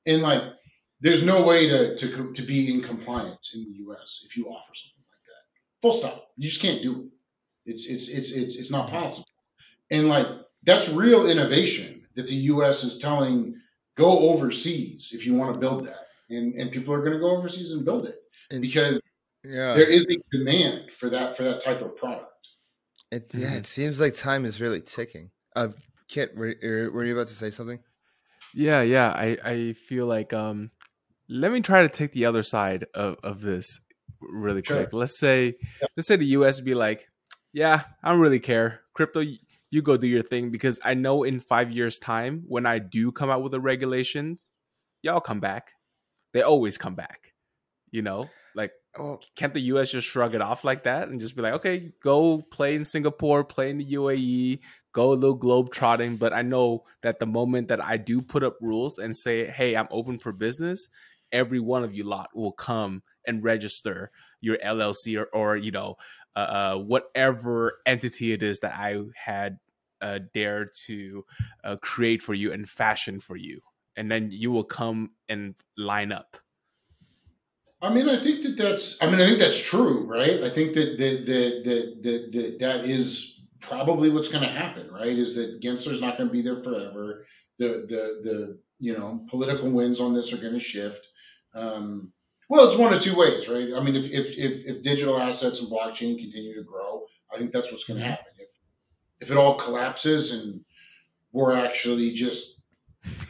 And 0.06 0.22
like, 0.22 0.42
there's 1.02 1.26
no 1.26 1.44
way 1.44 1.68
to, 1.70 1.98
to, 1.98 2.34
to 2.34 2.42
be 2.42 2.74
in 2.74 2.82
compliance 2.82 3.54
in 3.56 3.64
the 3.64 3.92
US 3.92 4.24
if 4.26 4.38
you 4.38 4.48
offer 4.48 4.74
something 4.74 5.04
like 5.10 5.26
that. 5.28 5.82
Full 5.82 5.94
stop. 5.94 6.28
You 6.38 6.50
just 6.50 6.62
can't 6.62 6.82
do 6.82 7.02
it. 7.02 7.72
It's, 7.72 7.88
it's, 7.88 8.10
it's, 8.10 8.32
it's, 8.32 8.56
it's 8.58 8.72
not 8.72 8.90
possible. 8.90 9.28
And 9.92 10.08
like, 10.08 10.28
that's 10.64 10.90
real 10.90 11.30
innovation 11.30 12.08
that 12.16 12.28
the 12.28 12.36
US 12.36 12.84
is 12.84 13.00
telling 13.00 13.56
go 13.96 14.20
overseas 14.30 15.12
if 15.14 15.26
you 15.26 15.36
want 15.36 15.54
to 15.54 15.60
build 15.60 15.86
that 15.88 16.08
and 16.30 16.56
and 16.56 16.72
people 16.72 16.94
are 16.94 17.00
going 17.00 17.14
to 17.14 17.20
go 17.20 17.38
overseas 17.38 17.72
and 17.72 17.86
build 17.86 18.08
it 18.08 18.16
and, 18.52 18.62
because 18.62 19.02
yeah. 19.44 19.74
there 19.74 19.90
is 19.90 20.08
a 20.10 20.38
demand 20.38 20.92
for 20.92 21.10
that 21.10 21.38
for 21.38 21.44
that 21.44 21.62
type 21.62 21.82
of 21.82 21.96
product. 21.96 22.32
It, 23.12 23.32
yeah, 23.34 23.48
mm-hmm. 23.48 23.58
it 23.58 23.68
seems 23.68 24.00
like 24.00 24.16
time 24.16 24.46
is 24.46 24.60
really 24.60 24.82
ticking. 24.82 25.30
Uh, 25.56 25.70
Kiet, 26.10 26.36
were, 26.36 26.56
were 26.92 27.06
you 27.06 27.14
about 27.14 27.28
to 27.28 27.34
say 27.34 27.50
something? 27.50 27.80
Yeah, 28.54 28.82
yeah. 28.82 29.10
I, 29.10 29.38
I 29.44 29.74
feel 29.74 30.06
like 30.06 30.34
um, 30.34 30.72
let 31.30 31.52
me 31.52 31.62
try 31.62 31.82
to 31.82 31.90
take 31.90 32.12
the 32.12 32.26
other 32.26 32.44
side 32.44 32.86
of, 32.94 33.18
of 33.24 33.42
this 33.42 33.80
really 34.22 34.62
quick. 34.62 34.94
Let's 34.94 35.20
say 35.20 35.56
yeah. 35.82 35.88
let's 35.96 36.08
say 36.08 36.16
the 36.16 36.26
US 36.26 36.62
be 36.62 36.76
like, 36.76 37.08
yeah, 37.54 37.84
I 38.04 38.12
don't 38.12 38.20
really 38.20 38.40
care. 38.40 38.82
Crypto, 38.94 39.24
you 39.72 39.82
go 39.82 39.98
do 39.98 40.08
your 40.08 40.22
thing 40.22 40.52
because 40.52 40.80
I 40.84 40.94
know 40.94 41.24
in 41.24 41.40
five 41.40 41.72
years' 41.72 42.00
time 42.00 42.44
when 42.48 42.66
I 42.66 42.80
do 42.80 43.12
come 43.12 43.30
out 43.30 43.44
with 43.44 43.52
the 43.52 43.60
regulations, 43.60 44.48
y'all 45.02 45.20
come 45.20 45.40
back 45.40 45.72
they 46.36 46.42
always 46.42 46.78
come 46.78 46.96
back. 46.96 47.34
You 47.92 48.02
know, 48.02 48.30
like 48.56 48.74
oh. 49.00 49.20
can't 49.38 49.54
the 49.54 49.62
US 49.62 49.90
just 49.90 50.06
shrug 50.06 50.36
it 50.36 50.42
off 50.42 50.66
like 50.66 50.84
that 50.84 51.08
and 51.08 51.22
just 51.22 51.34
be 51.34 51.42
like, 51.42 51.54
okay, 51.54 51.94
go 52.04 52.42
play 52.42 52.76
in 52.76 52.84
Singapore, 52.84 53.46
play 53.46 53.70
in 53.70 53.78
the 53.78 53.94
UAE, 53.94 54.60
go 54.92 55.14
a 55.14 55.16
little 55.16 55.38
globe 55.38 55.72
trotting. 55.72 56.18
But 56.18 56.34
I 56.34 56.42
know 56.42 56.84
that 57.04 57.20
the 57.20 57.26
moment 57.26 57.70
that 57.70 57.82
I 57.82 57.96
do 57.96 58.22
put 58.22 58.44
up 58.44 58.58
rules 58.60 58.98
and 58.98 59.16
say, 59.16 59.46
hey, 59.46 59.78
I'm 59.78 59.88
open 59.92 60.20
for 60.20 60.34
business, 60.34 60.90
every 61.32 61.60
one 61.60 61.84
of 61.84 61.94
you 61.94 62.04
lot 62.04 62.30
will 62.34 62.52
come 62.52 63.04
and 63.28 63.44
register 63.44 64.12
your 64.42 64.58
LLC 64.58 65.20
or, 65.20 65.26
or 65.26 65.58
you 65.58 65.72
know, 65.72 65.96
uh, 66.36 66.40
uh, 66.40 66.78
whatever 66.78 67.80
entity 67.86 68.34
it 68.34 68.44
is 68.44 68.60
that 68.60 68.74
I 68.74 69.02
had 69.16 69.58
uh, 70.02 70.20
dared 70.34 70.70
to 70.86 71.26
uh, 71.64 71.78
create 71.82 72.22
for 72.22 72.34
you 72.34 72.52
and 72.52 72.70
fashion 72.70 73.20
for 73.20 73.36
you 73.36 73.62
and 73.96 74.12
then 74.12 74.30
you 74.32 74.52
will 74.52 74.64
come 74.64 75.12
and 75.30 75.56
line 75.78 76.12
up. 76.12 76.38
I 77.82 77.94
mean, 77.94 78.10
I 78.10 78.18
think 78.18 78.44
that 78.44 78.58
that's. 78.58 79.02
I 79.02 79.10
mean, 79.10 79.22
I 79.22 79.28
think 79.28 79.40
that's 79.40 79.62
true, 79.62 80.06
right? 80.06 80.44
I 80.44 80.50
think 80.50 80.74
that 80.74 80.98
that 80.98 81.26
that 81.26 81.64
that 81.66 82.04
that, 82.04 82.32
that, 82.32 82.60
that 82.60 82.86
is 82.86 83.40
probably 83.60 84.10
what's 84.10 84.30
going 84.30 84.44
to 84.44 84.50
happen, 84.50 84.90
right? 84.92 85.18
Is 85.18 85.36
that 85.36 85.62
Gensler's 85.62 86.02
not 86.02 86.18
going 86.18 86.30
to 86.30 86.34
be 86.34 86.42
there 86.42 86.60
forever. 86.60 87.26
The 87.60 87.68
the 87.88 88.30
the 88.30 88.60
you 88.80 88.98
know 88.98 89.26
political 89.30 89.70
winds 89.70 90.00
on 90.00 90.14
this 90.14 90.34
are 90.34 90.38
going 90.38 90.54
to 90.54 90.60
shift. 90.60 91.06
Um, 91.56 92.12
well, 92.50 92.68
it's 92.68 92.78
one 92.78 92.94
of 92.94 93.02
two 93.02 93.16
ways, 93.16 93.48
right? 93.50 93.70
I 93.76 93.82
mean, 93.82 93.96
if, 93.96 94.12
if 94.12 94.38
if 94.38 94.66
if 94.66 94.84
digital 94.84 95.20
assets 95.20 95.62
and 95.62 95.72
blockchain 95.72 96.20
continue 96.20 96.56
to 96.56 96.64
grow, 96.64 97.06
I 97.34 97.38
think 97.38 97.52
that's 97.52 97.72
what's 97.72 97.86
going 97.86 98.00
to 98.00 98.06
mm-hmm. 98.06 98.12
happen. 98.12 98.34
If 98.38 98.50
if 99.22 99.32
it 99.32 99.38
all 99.38 99.56
collapses 99.56 100.32
and 100.32 100.62
we're 101.32 101.56
actually 101.56 102.14
just 102.14 102.62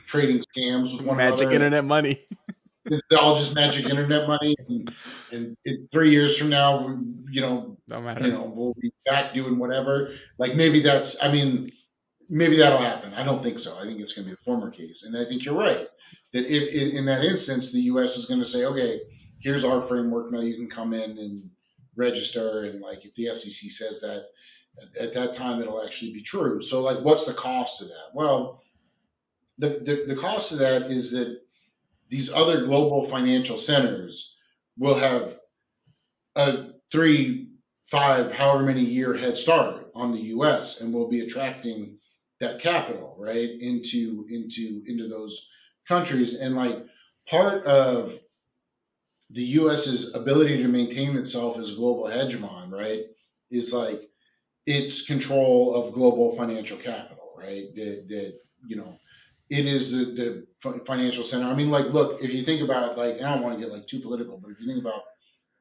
trading 0.08 0.44
scams 0.56 0.96
with 0.96 1.06
one 1.06 1.18
magic 1.18 1.42
another. 1.42 1.56
internet 1.56 1.86
money. 1.86 2.20
it's 2.86 3.18
all 3.18 3.38
just 3.38 3.56
magic 3.56 3.86
internet 3.86 4.28
money, 4.28 4.56
and, 4.68 4.94
and 5.32 5.58
it, 5.66 5.90
three 5.92 6.12
years 6.12 6.38
from 6.38 6.50
now, 6.50 6.98
you 7.32 7.42
know, 7.42 7.78
Don't 7.88 8.04
matter. 8.04 8.26
you 8.26 8.34
know, 8.34 8.52
we'll 8.54 8.76
be 8.80 8.92
back 9.06 9.34
doing 9.34 9.58
whatever. 9.58 10.14
Like 10.38 10.56
maybe 10.56 10.82
that's, 10.82 11.22
I 11.22 11.32
mean, 11.32 11.70
maybe 12.30 12.58
that'll 12.58 12.78
happen. 12.78 13.14
I 13.14 13.24
don't 13.24 13.42
think 13.42 13.60
so. 13.60 13.78
I 13.78 13.86
think 13.86 14.00
it's 14.00 14.14
going 14.14 14.26
to 14.26 14.36
be 14.36 14.40
a 14.40 14.46
former 14.46 14.72
case, 14.72 15.04
and 15.04 15.18
I 15.18 15.26
think 15.26 15.46
you're 15.46 15.58
right 15.58 15.88
that 16.34 16.46
if, 16.46 16.74
in, 16.74 16.98
in 16.98 17.06
that 17.06 17.24
instance, 17.24 17.72
the 17.72 17.82
U.S. 17.82 18.18
is 18.18 18.26
going 18.26 18.42
to 18.42 18.46
say, 18.46 18.66
okay, 18.66 19.02
here's 19.40 19.66
our 19.66 19.82
framework. 19.82 20.32
Now 20.32 20.42
you 20.42 20.56
can 20.56 20.70
come 20.70 20.94
in 20.94 21.18
and 21.18 21.50
register, 21.96 22.64
and 22.64 22.82
like 22.82 23.06
if 23.06 23.14
the 23.16 23.34
SEC 23.36 23.72
says 23.72 24.02
that. 24.02 24.26
At, 24.82 25.08
at 25.08 25.14
that 25.14 25.34
time, 25.36 25.62
it'll 25.62 25.82
actually 25.82 26.12
be 26.12 26.22
true. 26.22 26.62
So, 26.62 26.82
like, 26.82 27.00
what's 27.00 27.26
the 27.26 27.34
cost 27.34 27.82
of 27.82 27.88
that? 27.88 28.10
Well, 28.14 28.62
the, 29.58 29.70
the, 29.70 30.06
the 30.14 30.20
cost 30.20 30.52
of 30.52 30.60
that 30.60 30.92
is 30.92 31.12
that 31.12 31.40
these 32.10 32.34
other 32.34 32.66
global 32.66 33.06
financial 33.06 33.58
centers 33.58 34.38
will 34.78 34.96
have 34.96 35.38
a 36.36 36.68
three, 36.92 37.50
five, 37.88 38.32
however 38.32 38.64
many 38.64 38.82
year 38.82 39.16
head 39.16 39.38
start 39.38 39.92
on 39.96 40.12
the 40.12 40.22
U.S. 40.22 40.82
and 40.82 40.94
will 40.94 41.08
be 41.08 41.22
attracting 41.22 41.98
that 42.46 42.62
capital 42.62 43.16
right 43.20 43.50
into 43.60 44.26
into 44.30 44.84
into 44.88 45.08
those 45.08 45.48
countries 45.88 46.36
and 46.36 46.56
like 46.56 46.86
part 47.28 47.66
of 47.66 48.18
the 49.32 49.44
U.S.'s 49.44 50.14
ability 50.14 50.58
to 50.58 50.68
maintain 50.68 51.18
itself 51.18 51.58
as 51.58 51.72
a 51.72 51.76
global 51.76 52.06
hegemon 52.06 52.72
right 52.72 53.04
is 53.50 53.74
like 53.74 54.10
its 54.66 55.06
control 55.06 55.76
of 55.76 55.94
global 55.94 56.36
financial 56.36 56.78
capital 56.78 57.34
right 57.38 57.74
that, 57.76 58.06
that 58.10 58.40
you 58.68 58.76
know 58.76 58.98
it 59.50 59.66
is 59.66 59.92
the, 59.92 60.06
the, 60.06 60.82
financial 60.86 61.24
center. 61.24 61.46
I 61.46 61.54
mean, 61.54 61.70
like, 61.70 61.86
look, 61.88 62.24
if 62.24 62.34
you 62.34 62.44
think 62.44 62.64
about 62.64 62.98
like, 62.98 63.18
I 63.18 63.34
don't 63.34 63.44
want 63.44 63.60
to 63.60 63.64
get 63.64 63.72
like 63.72 63.88
too 63.88 64.00
political, 64.00 64.40
but 64.40 64.52
if 64.52 64.60
you 64.60 64.68
think 64.68 64.82
about 64.84 65.04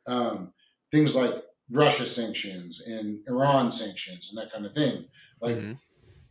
um, 0.07 0.53
things 0.91 1.15
like 1.15 1.35
Russia 1.71 2.07
sanctions 2.07 2.83
and 2.87 3.19
Iran 3.29 3.71
sanctions 3.71 4.31
and 4.31 4.43
that 4.43 4.53
kind 4.53 4.65
of 4.65 4.75
thing, 4.75 5.05
like 5.41 5.57
mm-hmm. 5.57 5.73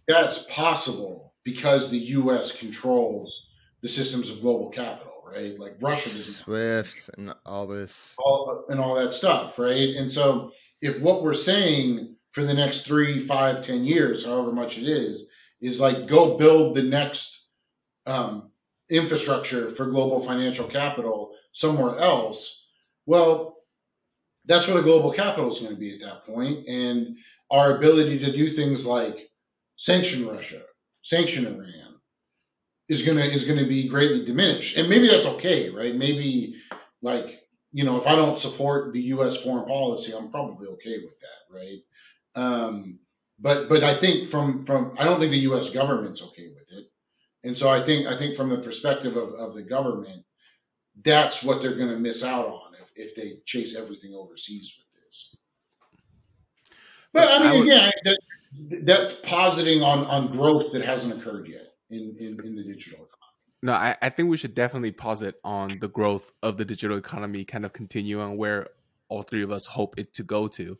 That's 0.07 0.43
possible 0.43 1.33
because 1.43 1.89
the 1.89 1.97
U.S. 1.97 2.57
controls 2.57 3.49
the 3.81 3.89
systems 3.89 4.29
of 4.29 4.41
global 4.41 4.69
capital, 4.69 5.13
right? 5.25 5.59
Like 5.59 5.75
Russia 5.81 6.09
SWIFT 6.09 7.09
and 7.17 7.33
all 7.45 7.67
this, 7.67 8.15
all, 8.17 8.65
and 8.69 8.79
all 8.79 8.95
that 8.95 9.13
stuff, 9.13 9.59
right? 9.59 9.95
And 9.95 10.11
so, 10.11 10.51
if 10.81 10.99
what 10.99 11.23
we're 11.23 11.33
saying 11.33 12.15
for 12.31 12.43
the 12.43 12.53
next 12.53 12.85
three, 12.85 13.19
five, 13.19 13.65
ten 13.65 13.83
years, 13.83 14.25
however 14.25 14.51
much 14.51 14.77
it 14.77 14.87
is, 14.87 15.29
is 15.61 15.79
like 15.79 16.07
go 16.07 16.37
build 16.37 16.75
the 16.75 16.83
next 16.83 17.45
um, 18.05 18.51
infrastructure 18.89 19.71
for 19.71 19.87
global 19.87 20.21
financial 20.21 20.67
capital 20.67 21.31
somewhere 21.51 21.97
else, 21.99 22.65
well, 23.05 23.57
that's 24.45 24.67
where 24.67 24.77
the 24.77 24.83
global 24.83 25.11
capital 25.11 25.51
is 25.51 25.59
going 25.59 25.73
to 25.73 25.79
be 25.79 25.93
at 25.93 26.01
that 26.01 26.25
point, 26.25 26.67
and 26.67 27.17
our 27.51 27.77
ability 27.77 28.19
to 28.19 28.31
do 28.31 28.49
things 28.49 28.85
like 28.85 29.29
sanction 29.75 30.27
Russia, 30.27 30.61
sanction 31.01 31.45
Iran, 31.45 31.95
is 32.89 33.05
gonna 33.05 33.21
is 33.21 33.45
going 33.45 33.59
to 33.59 33.67
be 33.67 33.87
greatly 33.87 34.25
diminished. 34.25 34.77
And 34.77 34.89
maybe 34.89 35.07
that's 35.07 35.25
okay, 35.25 35.69
right? 35.69 35.95
Maybe 35.95 36.55
like 37.01 37.43
you 37.71 37.83
know, 37.85 37.97
if 37.97 38.05
I 38.05 38.15
don't 38.15 38.37
support 38.37 38.93
the 38.93 39.01
U.S. 39.01 39.41
foreign 39.41 39.65
policy, 39.65 40.13
I'm 40.13 40.29
probably 40.29 40.67
okay 40.67 40.99
with 40.99 41.15
that, 41.19 41.57
right? 41.57 41.79
Um, 42.35 42.99
but 43.39 43.67
but 43.67 43.83
I 43.83 43.95
think 43.95 44.29
from 44.29 44.63
from 44.63 44.95
I 44.97 45.05
don't 45.05 45.19
think 45.19 45.31
the 45.31 45.39
U.S. 45.39 45.71
government's 45.71 46.21
okay 46.21 46.49
with 46.53 46.71
it. 46.71 46.85
And 47.43 47.57
so 47.57 47.69
I 47.69 47.83
think 47.83 48.07
I 48.07 48.17
think 48.17 48.35
from 48.35 48.49
the 48.49 48.57
perspective 48.57 49.17
of, 49.17 49.33
of 49.33 49.55
the 49.55 49.63
government, 49.63 50.23
that's 51.01 51.43
what 51.43 51.61
they're 51.61 51.75
going 51.75 51.89
to 51.89 51.99
miss 51.99 52.23
out 52.23 52.45
on 52.45 52.73
if, 52.81 52.91
if 52.95 53.15
they 53.15 53.39
chase 53.45 53.75
everything 53.75 54.13
overseas 54.13 54.77
with 54.77 55.03
this. 55.03 55.35
But 57.11 57.27
I 57.29 57.39
mean, 57.39 57.47
I 57.47 57.59
would, 57.59 57.67
yeah, 57.67 58.13
that's 58.81 59.13
positing 59.23 59.81
on 59.81 60.05
on 60.05 60.31
growth 60.31 60.71
that 60.73 60.83
hasn't 60.83 61.19
occurred 61.19 61.47
yet 61.47 61.73
in 61.89 62.15
in, 62.19 62.39
in 62.43 62.55
the 62.55 62.63
digital 62.63 62.99
economy. 62.99 63.09
No, 63.61 63.73
I, 63.73 63.95
I 64.01 64.09
think 64.09 64.29
we 64.29 64.37
should 64.37 64.55
definitely 64.55 64.91
posit 64.91 65.35
on 65.43 65.79
the 65.79 65.87
growth 65.87 66.31
of 66.43 66.57
the 66.57 66.65
digital 66.65 66.97
economy, 66.97 67.45
kind 67.45 67.65
of 67.65 67.71
continuing 67.71 68.37
where 68.37 68.67
all 69.07 69.21
three 69.21 69.43
of 69.43 69.51
us 69.51 69.67
hope 69.67 69.97
it 69.97 70.13
to 70.15 70.23
go 70.23 70.47
to. 70.49 70.77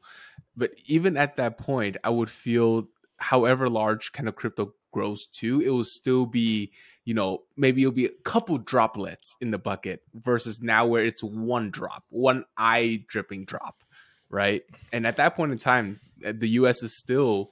But 0.57 0.71
even 0.87 1.15
at 1.15 1.37
that 1.37 1.57
point, 1.57 1.97
I 2.03 2.09
would 2.09 2.29
feel 2.29 2.89
however 3.17 3.69
large 3.69 4.11
kind 4.11 4.27
of 4.27 4.35
crypto 4.35 4.73
grows 4.91 5.25
to, 5.25 5.61
it 5.61 5.69
will 5.69 5.83
still 5.83 6.25
be, 6.25 6.71
you 7.05 7.13
know, 7.13 7.43
maybe 7.55 7.81
it'll 7.81 7.91
be 7.91 8.05
a 8.05 8.21
couple 8.23 8.57
droplets 8.57 9.35
in 9.39 9.51
the 9.51 9.57
bucket 9.57 10.01
versus 10.13 10.61
now 10.61 10.85
where 10.85 11.03
it's 11.03 11.23
one 11.23 11.71
drop, 11.71 12.03
one 12.09 12.43
eye 12.57 13.03
dripping 13.07 13.45
drop, 13.45 13.83
right? 14.29 14.63
And 14.91 15.07
at 15.07 15.17
that 15.17 15.35
point 15.35 15.51
in 15.51 15.57
time, 15.57 15.99
uh, 16.25 16.33
the 16.35 16.49
US 16.49 16.83
is 16.83 16.97
still 16.97 17.51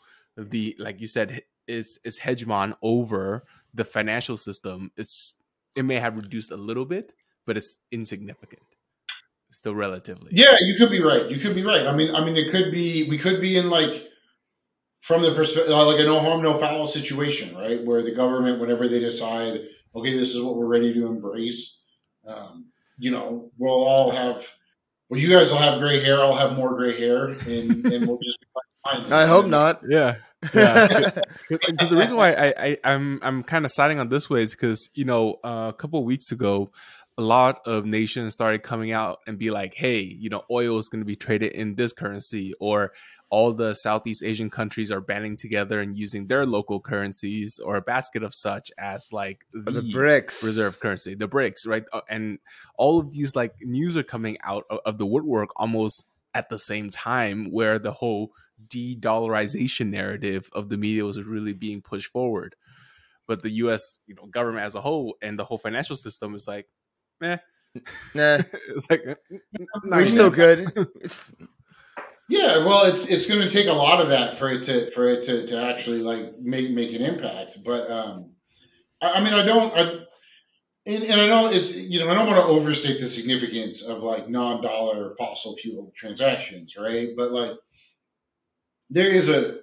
the 0.49 0.75
like 0.79 1.01
you 1.01 1.07
said 1.07 1.43
is 1.67 1.99
is 2.03 2.19
hegemon 2.19 2.75
over 2.81 3.45
the 3.73 3.85
financial 3.85 4.37
system. 4.37 4.91
It's 4.97 5.35
it 5.75 5.83
may 5.83 5.95
have 5.95 6.15
reduced 6.15 6.51
a 6.51 6.57
little 6.57 6.85
bit, 6.85 7.13
but 7.45 7.57
it's 7.57 7.77
insignificant 7.91 8.63
still 9.51 9.75
relatively. 9.75 10.31
Yeah, 10.33 10.55
you 10.59 10.75
could 10.77 10.89
be 10.89 11.01
right. 11.01 11.29
You 11.29 11.37
could 11.37 11.55
be 11.55 11.63
right. 11.63 11.85
I 11.85 11.93
mean, 11.93 12.15
I 12.15 12.23
mean, 12.23 12.37
it 12.37 12.51
could 12.51 12.71
be 12.71 13.09
we 13.09 13.17
could 13.17 13.41
be 13.41 13.57
in 13.57 13.69
like 13.69 14.07
from 15.01 15.21
the 15.21 15.33
perspective 15.33 15.71
like 15.71 15.99
a 15.99 16.03
no 16.03 16.19
harm 16.19 16.41
no 16.41 16.57
foul 16.57 16.87
situation, 16.87 17.55
right? 17.55 17.83
Where 17.83 18.03
the 18.03 18.15
government, 18.15 18.59
whenever 18.59 18.87
they 18.87 18.99
decide, 18.99 19.61
okay, 19.95 20.17
this 20.17 20.35
is 20.35 20.41
what 20.41 20.57
we're 20.57 20.67
ready 20.67 20.93
to 20.93 21.05
embrace, 21.07 21.81
um, 22.25 22.67
you 22.97 23.11
know, 23.11 23.51
we'll 23.57 23.83
all 23.83 24.11
have. 24.11 24.45
Well, 25.09 25.19
you 25.19 25.29
guys 25.29 25.51
will 25.51 25.57
have 25.57 25.79
gray 25.79 26.01
hair. 26.01 26.19
I'll 26.19 26.35
have 26.35 26.55
more 26.55 26.73
gray 26.73 26.97
hair, 26.97 27.25
and, 27.25 27.85
and 27.85 28.07
we'll 28.07 28.19
just. 28.23 28.39
Be 28.39 28.47
fine 28.53 28.63
fine. 28.83 29.05
I 29.13 29.25
hope 29.25 29.45
not. 29.45 29.81
Yeah, 29.87 30.15
yeah. 30.53 31.11
Because 31.49 31.89
the 31.89 31.97
reason 31.97 32.17
why 32.17 32.33
I, 32.33 32.53
I 32.57 32.77
I'm 32.83 33.19
I'm 33.21 33.43
kind 33.43 33.65
of 33.65 33.71
siding 33.71 33.99
on 33.99 34.09
this 34.09 34.29
way 34.29 34.43
is 34.43 34.51
because 34.51 34.89
you 34.93 35.05
know 35.05 35.39
uh, 35.43 35.67
a 35.69 35.73
couple 35.73 36.03
weeks 36.03 36.31
ago 36.31 36.71
a 37.17 37.21
lot 37.21 37.61
of 37.65 37.85
nations 37.85 38.33
started 38.33 38.63
coming 38.63 38.91
out 38.91 39.19
and 39.27 39.37
be 39.37 39.51
like, 39.51 39.75
hey, 39.75 39.99
you 39.99 40.29
know, 40.29 40.43
oil 40.49 40.79
is 40.79 40.87
going 40.87 41.01
to 41.01 41.05
be 41.05 41.15
traded 41.15 41.51
in 41.51 41.75
this 41.75 41.91
currency, 41.93 42.53
or 42.59 42.93
all 43.29 43.53
the 43.53 43.73
Southeast 43.73 44.23
Asian 44.23 44.49
countries 44.49 44.91
are 44.91 45.01
banding 45.01 45.37
together 45.37 45.79
and 45.79 45.97
using 45.97 46.27
their 46.27 46.45
local 46.45 46.79
currencies 46.79 47.59
or 47.63 47.75
a 47.75 47.81
basket 47.81 48.23
of 48.23 48.33
such 48.33 48.71
as 48.77 49.09
like 49.11 49.45
the, 49.53 49.71
the 49.71 49.81
BRICS 49.81 50.43
reserve 50.43 50.79
currency, 50.79 51.15
the 51.15 51.27
BRICS, 51.27 51.67
right? 51.67 51.83
Uh, 51.93 52.01
and 52.09 52.39
all 52.75 52.99
of 52.99 53.11
these 53.13 53.35
like 53.35 53.53
news 53.61 53.95
are 53.95 54.03
coming 54.03 54.37
out 54.43 54.65
of, 54.69 54.79
of 54.85 54.97
the 54.97 55.05
woodwork 55.05 55.49
almost 55.55 56.07
at 56.33 56.49
the 56.49 56.59
same 56.59 56.89
time 56.89 57.51
where 57.51 57.79
the 57.79 57.91
whole 57.91 58.31
de-dollarization 58.67 59.89
narrative 59.89 60.49
of 60.53 60.69
the 60.69 60.77
media 60.77 61.03
was 61.03 61.21
really 61.21 61.53
being 61.53 61.81
pushed 61.81 62.11
forward 62.11 62.55
but 63.31 63.41
the 63.41 63.49
US, 63.63 63.97
you 64.07 64.15
know, 64.15 64.25
government 64.25 64.65
as 64.65 64.75
a 64.75 64.81
whole 64.81 65.15
and 65.21 65.39
the 65.39 65.45
whole 65.45 65.57
financial 65.57 65.95
system 65.95 66.35
is 66.35 66.49
like, 66.49 66.67
eh. 67.23 67.37
Nah. 68.13 68.39
it's 68.75 68.89
like 68.89 69.17
we're 69.85 70.05
still 70.05 70.29
good. 70.29 70.69
It's 70.99 71.23
yeah, 72.27 72.65
well, 72.65 72.85
it's 72.85 73.07
it's 73.07 73.27
going 73.27 73.39
to 73.39 73.49
take 73.49 73.67
a 73.67 73.73
lot 73.73 74.01
of 74.01 74.09
that 74.09 74.37
for 74.37 74.49
it 74.49 74.63
to 74.63 74.91
for 74.91 75.07
it 75.07 75.23
to, 75.23 75.47
to 75.47 75.63
actually 75.63 75.99
like 75.99 76.39
make 76.39 76.71
make 76.71 76.93
an 76.93 77.01
impact. 77.01 77.63
But 77.63 77.89
um, 77.89 78.31
I, 79.01 79.11
I 79.11 79.23
mean, 79.23 79.33
I 79.33 79.45
don't. 79.45 79.73
I, 79.77 79.99
and, 80.85 81.03
and 81.03 81.21
I 81.21 81.27
know 81.27 81.47
it's 81.47 81.75
you 81.75 81.99
know 81.99 82.09
I 82.09 82.15
don't 82.15 82.27
want 82.27 82.39
to 82.39 82.45
overstate 82.45 82.99
the 82.99 83.07
significance 83.07 83.83
of 83.83 84.03
like 84.03 84.29
non-dollar 84.29 85.15
fossil 85.17 85.55
fuel 85.55 85.91
transactions, 85.95 86.75
right? 86.77 87.09
But 87.15 87.31
like 87.31 87.51
there 88.89 89.09
is 89.09 89.29
a 89.29 89.59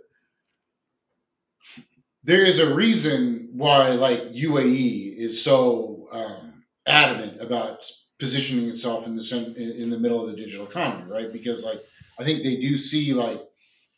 there 2.24 2.44
is 2.44 2.60
a 2.60 2.74
reason 2.74 3.50
why 3.54 3.90
like 3.90 4.32
UAE 4.32 5.16
is 5.16 5.42
so 5.42 6.08
um, 6.12 6.64
adamant 6.86 7.40
about 7.40 7.84
positioning 8.18 8.68
itself 8.68 9.06
in 9.06 9.16
the 9.16 9.54
in 9.56 9.90
the 9.90 9.98
middle 9.98 10.22
of 10.22 10.30
the 10.30 10.36
digital 10.36 10.66
economy, 10.66 11.10
right? 11.10 11.32
Because 11.32 11.64
like 11.64 11.82
I 12.18 12.24
think 12.24 12.42
they 12.42 12.56
do 12.56 12.78
see 12.78 13.12
like 13.12 13.40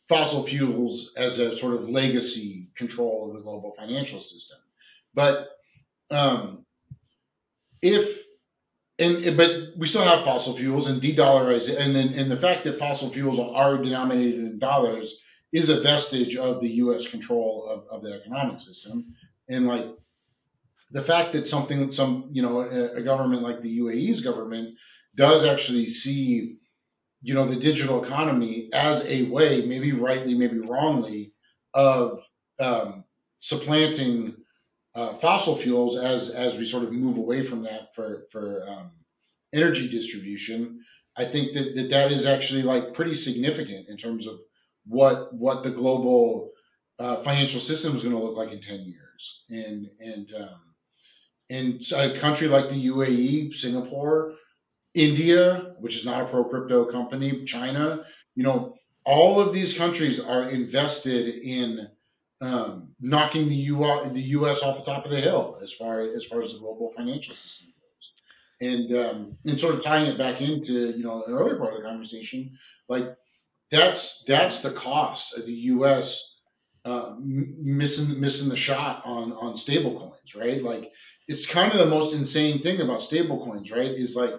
fossil 0.07 0.43
fuels 0.43 1.13
as 1.15 1.39
a 1.39 1.55
sort 1.55 1.75
of 1.75 1.89
legacy 1.89 2.69
control 2.75 3.29
of 3.29 3.37
the 3.37 3.43
global 3.43 3.73
financial 3.77 4.21
system, 4.21 4.57
but 5.13 5.49
um, 6.09 6.65
if 7.81 8.21
and 8.99 9.35
but 9.37 9.51
we 9.77 9.87
still 9.87 10.03
have 10.03 10.23
fossil 10.23 10.53
fuels 10.53 10.87
and 10.87 11.01
de-dollarize 11.01 11.75
and 11.75 11.95
then 11.95 12.13
and 12.13 12.29
the 12.29 12.37
fact 12.37 12.65
that 12.65 12.77
fossil 12.77 13.09
fuels 13.09 13.39
are 13.39 13.77
denominated 13.77 14.39
in 14.39 14.59
dollars 14.59 15.21
is 15.51 15.69
a 15.69 15.81
vestige 15.81 16.37
of 16.37 16.61
the 16.61 16.69
U.S. 16.69 17.09
control 17.09 17.67
of, 17.67 17.97
of 17.97 18.03
the 18.03 18.13
economic 18.13 18.61
system, 18.61 19.15
and 19.49 19.67
like 19.67 19.85
the 20.91 21.01
fact 21.01 21.33
that 21.33 21.47
something, 21.47 21.91
some, 21.91 22.29
you 22.31 22.41
know, 22.41 22.61
a, 22.61 22.95
a 22.95 23.01
government 23.01 23.41
like 23.41 23.61
the 23.61 23.79
UAE's 23.79 24.21
government 24.21 24.77
does 25.15 25.45
actually 25.45 25.87
see, 25.87 26.57
you 27.21 27.33
know, 27.33 27.47
the 27.47 27.55
digital 27.57 28.03
economy 28.03 28.69
as 28.73 29.05
a 29.05 29.23
way, 29.23 29.65
maybe 29.65 29.91
rightly, 29.91 30.35
maybe 30.35 30.59
wrongly, 30.59 31.33
of 31.73 32.21
um, 32.59 33.03
supplanting 33.39 34.35
uh, 34.93 35.13
fossil 35.15 35.55
fuels 35.55 35.97
as 35.97 36.29
as 36.29 36.57
we 36.57 36.65
sort 36.65 36.83
of 36.83 36.91
move 36.91 37.17
away 37.17 37.43
from 37.43 37.63
that 37.63 37.95
for 37.95 38.25
for 38.31 38.67
um, 38.67 38.91
energy 39.53 39.89
distribution. 39.89 40.83
I 41.15 41.25
think 41.25 41.53
that, 41.53 41.75
that 41.75 41.89
that 41.89 42.11
is 42.11 42.25
actually 42.25 42.63
like 42.63 42.93
pretty 42.93 43.15
significant 43.15 43.89
in 43.89 43.97
terms 43.97 44.27
of 44.27 44.39
what 44.85 45.33
what 45.33 45.63
the 45.63 45.71
global 45.71 46.51
uh, 46.99 47.17
financial 47.17 47.59
system 47.59 47.95
is 47.95 48.03
going 48.03 48.15
to 48.15 48.21
look 48.21 48.37
like 48.37 48.51
in 48.51 48.61
ten 48.61 48.85
years, 48.85 49.45
and 49.49 49.87
and 49.99 50.27
um, 50.37 50.59
in 51.49 51.79
a 51.95 52.17
country 52.19 52.47
like 52.47 52.69
the 52.69 52.87
UAE, 52.87 53.53
Singapore, 53.55 54.35
India, 54.93 55.73
which 55.79 55.95
is 55.95 56.05
not 56.05 56.21
a 56.21 56.25
pro 56.25 56.45
crypto 56.45 56.85
company, 56.85 57.43
China, 57.45 58.03
you 58.35 58.43
know, 58.43 58.75
all 59.05 59.41
of 59.41 59.53
these 59.53 59.77
countries 59.77 60.19
are 60.19 60.49
invested 60.49 61.27
in 61.27 61.89
um, 62.41 62.89
knocking 62.99 63.47
the, 63.49 63.55
U- 63.55 64.09
the 64.11 64.21
U.S. 64.21 64.63
off 64.63 64.79
the 64.79 64.91
top 64.91 65.05
of 65.05 65.11
the 65.11 65.21
hill 65.21 65.59
as 65.61 65.71
far 65.71 66.01
as 66.01 66.25
far 66.25 66.41
as 66.41 66.53
the 66.53 66.59
global 66.59 66.91
financial 66.95 67.35
system 67.35 67.67
goes, 67.67 68.69
and 68.69 68.97
um, 68.97 69.37
and 69.45 69.59
sort 69.59 69.75
of 69.75 69.83
tying 69.83 70.07
it 70.07 70.17
back 70.17 70.41
into 70.41 70.91
you 70.91 71.03
know 71.03 71.23
an 71.23 71.33
earlier 71.33 71.57
part 71.57 71.75
of 71.75 71.81
the 71.81 71.87
conversation, 71.87 72.57
like 72.89 73.15
that's 73.69 74.23
that's 74.25 74.61
the 74.61 74.71
cost 74.71 75.37
of 75.37 75.45
the 75.45 75.53
U.S. 75.53 76.39
Uh, 76.83 77.13
missing 77.19 78.19
missing 78.19 78.49
the 78.49 78.57
shot 78.57 79.03
on 79.05 79.33
on 79.33 79.57
stable 79.57 79.99
coins, 79.99 80.35
right? 80.35 80.63
Like 80.63 80.91
it's 81.27 81.45
kind 81.45 81.71
of 81.71 81.77
the 81.77 81.85
most 81.85 82.15
insane 82.15 82.63
thing 82.63 82.81
about 82.81 83.03
stable 83.03 83.45
coins, 83.45 83.71
right? 83.71 83.91
Is 83.91 84.15
like 84.15 84.33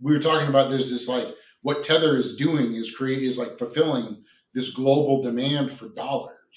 we 0.00 0.12
were 0.12 0.22
talking 0.22 0.48
about 0.48 0.70
there's 0.70 0.90
this 0.90 1.08
like 1.08 1.28
what 1.62 1.84
Tether 1.84 2.16
is 2.16 2.36
doing 2.36 2.74
is 2.74 2.94
create 2.94 3.22
is 3.22 3.38
like 3.38 3.56
fulfilling 3.56 4.24
this 4.52 4.74
global 4.74 5.22
demand 5.22 5.72
for 5.72 5.88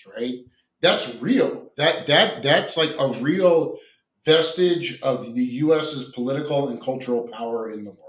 dollars, 0.03 0.17
right? 0.17 0.39
That's 0.81 1.21
real. 1.21 1.71
That 1.77 2.07
that 2.07 2.43
that's 2.43 2.77
like 2.77 2.95
a 2.97 3.13
real 3.19 3.77
vestige 4.25 5.01
of 5.01 5.33
the 5.33 5.43
US's 5.43 6.11
political 6.11 6.69
and 6.69 6.81
cultural 6.81 7.27
power 7.27 7.71
in 7.71 7.83
the 7.83 7.91
world 7.91 8.01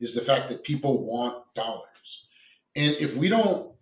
is 0.00 0.14
the 0.14 0.20
fact 0.20 0.50
that 0.50 0.62
people 0.62 1.04
want 1.04 1.42
dollars. 1.54 2.28
And 2.76 2.96
if 2.96 3.16
we 3.16 3.28
don't 3.28 3.72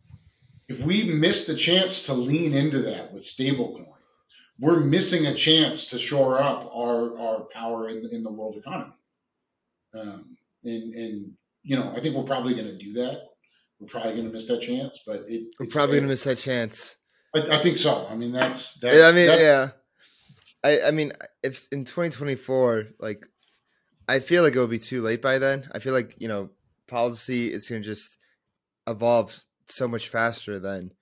if 0.68 0.80
we 0.80 1.04
miss 1.04 1.46
the 1.46 1.54
chance 1.54 2.06
to 2.06 2.14
lean 2.14 2.52
into 2.52 2.82
that 2.82 3.12
with 3.12 3.22
stablecoin, 3.24 3.86
we're 4.58 4.80
missing 4.80 5.26
a 5.26 5.34
chance 5.34 5.90
to 5.90 5.98
shore 5.98 6.42
up 6.42 6.70
our, 6.74 7.18
our 7.18 7.40
power 7.52 7.88
in, 7.88 8.08
in 8.10 8.22
the 8.22 8.32
world 8.32 8.56
economy. 8.56 8.92
Um, 9.94 10.36
and, 10.64 10.94
and, 10.94 11.32
you 11.62 11.76
know, 11.76 11.92
I 11.94 12.00
think 12.00 12.16
we're 12.16 12.24
probably 12.24 12.54
going 12.54 12.66
to 12.66 12.78
do 12.78 12.94
that. 12.94 13.20
We're 13.78 13.86
probably 13.88 14.12
going 14.12 14.26
to 14.26 14.32
miss 14.32 14.48
that 14.48 14.62
chance, 14.62 15.00
but 15.06 15.24
it, 15.28 15.54
we're 15.60 15.66
probably 15.66 15.96
going 15.96 16.04
to 16.04 16.08
miss 16.08 16.24
that 16.24 16.38
chance. 16.38 16.96
I, 17.36 17.58
I, 17.58 17.62
think 17.62 17.78
so. 17.78 18.06
I 18.10 18.16
mean, 18.16 18.32
that's, 18.32 18.74
that's 18.80 19.02
I 19.02 19.12
mean, 19.12 19.26
that's, 19.26 19.40
yeah. 19.40 19.68
I, 20.64 20.88
I 20.88 20.90
mean, 20.90 21.12
if 21.42 21.68
in 21.72 21.84
2024, 21.84 22.88
like, 22.98 23.26
I 24.08 24.20
feel 24.20 24.42
like 24.42 24.54
it 24.54 24.58
will 24.58 24.66
be 24.66 24.78
too 24.78 25.02
late 25.02 25.22
by 25.22 25.38
then. 25.38 25.68
I 25.72 25.78
feel 25.78 25.92
like, 25.92 26.14
you 26.18 26.28
know, 26.28 26.50
policy 26.88 27.52
is 27.52 27.68
going 27.68 27.82
to 27.82 27.88
just 27.88 28.16
evolve 28.86 29.38
so 29.66 29.88
much 29.88 30.08
faster 30.08 30.58
than 30.58 30.92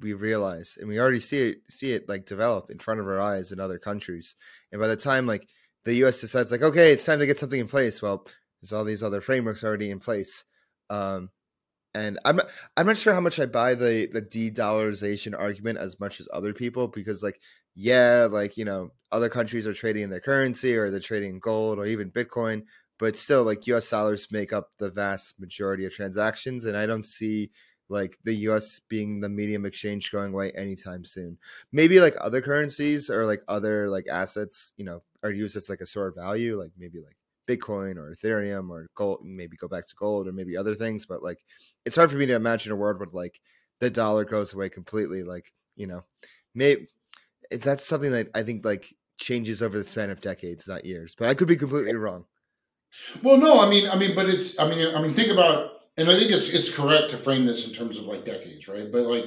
we 0.00 0.12
realize 0.12 0.78
and 0.80 0.88
we 0.88 0.98
already 0.98 1.20
see 1.20 1.50
it 1.50 1.58
see 1.68 1.92
it 1.92 2.08
like 2.08 2.24
develop 2.24 2.70
in 2.70 2.78
front 2.78 2.98
of 2.98 3.06
our 3.06 3.20
eyes 3.20 3.52
in 3.52 3.60
other 3.60 3.78
countries 3.78 4.36
and 4.72 4.80
by 4.80 4.88
the 4.88 4.96
time 4.96 5.26
like 5.26 5.46
the 5.84 5.94
us 5.96 6.20
decides 6.20 6.50
like 6.50 6.62
okay 6.62 6.92
it's 6.92 7.04
time 7.04 7.18
to 7.18 7.26
get 7.26 7.38
something 7.38 7.60
in 7.60 7.68
place 7.68 8.00
well 8.00 8.26
there's 8.60 8.72
all 8.72 8.84
these 8.84 9.02
other 9.02 9.20
frameworks 9.20 9.62
already 9.62 9.90
in 9.90 10.00
place 10.00 10.44
um 10.88 11.28
and 11.94 12.18
I'm 12.24 12.40
I'm 12.76 12.86
not 12.86 12.96
sure 12.96 13.14
how 13.14 13.20
much 13.20 13.38
I 13.38 13.46
buy 13.46 13.74
the 13.74 14.08
the 14.10 14.20
de-dollarization 14.20 15.38
argument 15.38 15.78
as 15.78 16.00
much 16.00 16.20
as 16.20 16.28
other 16.32 16.52
people 16.52 16.88
because 16.88 17.22
like 17.22 17.40
yeah, 17.74 18.28
like 18.30 18.56
you 18.56 18.64
know 18.64 18.90
other 19.10 19.28
countries 19.28 19.66
are 19.66 19.74
trading 19.74 20.02
in 20.02 20.10
their 20.10 20.20
currency 20.20 20.76
or 20.76 20.90
they're 20.90 21.00
trading 21.00 21.38
gold 21.38 21.78
or 21.78 21.86
even 21.86 22.10
Bitcoin, 22.10 22.64
but 22.98 23.16
still 23.16 23.44
like 23.44 23.66
U.S. 23.66 23.88
dollars 23.90 24.28
make 24.30 24.52
up 24.52 24.70
the 24.78 24.90
vast 24.90 25.38
majority 25.40 25.84
of 25.84 25.92
transactions, 25.92 26.64
and 26.64 26.76
I 26.76 26.86
don't 26.86 27.06
see 27.06 27.50
like 27.88 28.18
the 28.24 28.34
US 28.48 28.80
being 28.88 29.20
the 29.20 29.28
medium 29.28 29.66
exchange 29.66 30.10
going 30.10 30.32
away 30.32 30.50
anytime 30.52 31.04
soon. 31.04 31.38
Maybe 31.72 32.00
like 32.00 32.14
other 32.20 32.40
currencies 32.40 33.10
or 33.10 33.26
like 33.26 33.42
other 33.48 33.88
like 33.88 34.06
assets, 34.08 34.72
you 34.76 34.84
know, 34.84 35.02
are 35.22 35.30
used 35.30 35.56
as 35.56 35.68
like 35.68 35.80
a 35.80 35.86
store 35.86 36.08
of 36.08 36.16
value, 36.16 36.58
like 36.58 36.72
maybe 36.78 37.00
like 37.00 37.16
Bitcoin 37.48 37.96
or 37.96 38.14
Ethereum 38.14 38.70
or 38.70 38.88
gold, 38.94 39.20
maybe 39.24 39.56
go 39.56 39.68
back 39.68 39.86
to 39.86 39.94
gold 39.96 40.28
or 40.28 40.32
maybe 40.32 40.56
other 40.56 40.74
things. 40.74 41.06
But 41.06 41.22
like, 41.22 41.38
it's 41.84 41.96
hard 41.96 42.10
for 42.10 42.16
me 42.16 42.26
to 42.26 42.34
imagine 42.34 42.72
a 42.72 42.76
world 42.76 42.98
where 42.98 43.08
like 43.12 43.40
the 43.80 43.90
dollar 43.90 44.24
goes 44.24 44.54
away 44.54 44.68
completely. 44.68 45.22
Like, 45.22 45.52
you 45.76 45.86
know, 45.86 46.04
maybe 46.54 46.88
eh, 47.50 47.58
that's 47.60 47.84
something 47.84 48.12
that 48.12 48.28
I 48.34 48.42
think 48.42 48.64
like 48.64 48.86
changes 49.18 49.62
over 49.62 49.76
the 49.76 49.84
span 49.84 50.10
of 50.10 50.20
decades, 50.20 50.68
not 50.68 50.84
years. 50.84 51.14
But 51.18 51.28
I 51.28 51.34
could 51.34 51.48
be 51.48 51.56
completely 51.56 51.94
wrong. 51.94 52.24
Well, 53.22 53.38
no, 53.38 53.60
I 53.60 53.70
mean, 53.70 53.88
I 53.88 53.96
mean, 53.96 54.14
but 54.14 54.28
it's, 54.28 54.58
I 54.58 54.68
mean, 54.68 54.94
I 54.94 55.00
mean, 55.00 55.14
think 55.14 55.32
about 55.32 55.72
and 55.96 56.10
I 56.10 56.18
think 56.18 56.30
it's 56.30 56.50
it's 56.50 56.74
correct 56.74 57.10
to 57.10 57.16
frame 57.16 57.44
this 57.46 57.68
in 57.68 57.74
terms 57.74 57.98
of 57.98 58.04
like 58.04 58.24
decades, 58.24 58.68
right? 58.68 58.90
But 58.90 59.02
like 59.02 59.24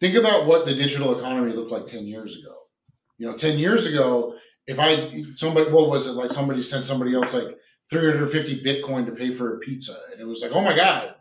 think 0.00 0.16
about 0.16 0.46
what 0.46 0.66
the 0.66 0.74
digital 0.74 1.18
economy 1.18 1.52
looked 1.52 1.70
like 1.70 1.86
10 1.86 2.06
years 2.06 2.38
ago. 2.38 2.54
You 3.18 3.30
know, 3.30 3.36
10 3.36 3.58
years 3.58 3.86
ago, 3.86 4.36
if 4.66 4.78
I 4.78 5.24
somebody 5.34 5.70
what 5.70 5.88
was 5.88 6.06
it 6.06 6.12
like 6.12 6.32
somebody 6.32 6.62
sent 6.62 6.84
somebody 6.84 7.14
else 7.14 7.34
like 7.34 7.58
350 7.90 8.62
Bitcoin 8.62 9.06
to 9.06 9.12
pay 9.12 9.32
for 9.32 9.56
a 9.56 9.58
pizza, 9.58 9.96
and 10.12 10.20
it 10.20 10.26
was 10.26 10.42
like, 10.42 10.52
oh 10.52 10.60
my 10.60 10.76
God. 10.76 11.14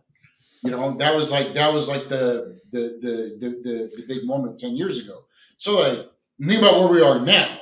You 0.61 0.71
know, 0.71 0.97
that 0.97 1.15
was 1.15 1.31
like 1.31 1.53
that 1.53 1.73
was 1.73 1.87
like 1.87 2.09
the 2.09 2.59
the 2.71 2.99
the 3.01 3.37
the, 3.39 3.49
the, 3.49 3.91
the 3.95 4.05
big 4.07 4.25
moment 4.25 4.59
10 4.59 4.75
years 4.75 5.03
ago. 5.03 5.23
So 5.57 5.79
like 5.79 6.05
think 6.45 6.61
about 6.61 6.79
where 6.79 6.89
we 6.89 7.01
are 7.01 7.19
now 7.19 7.59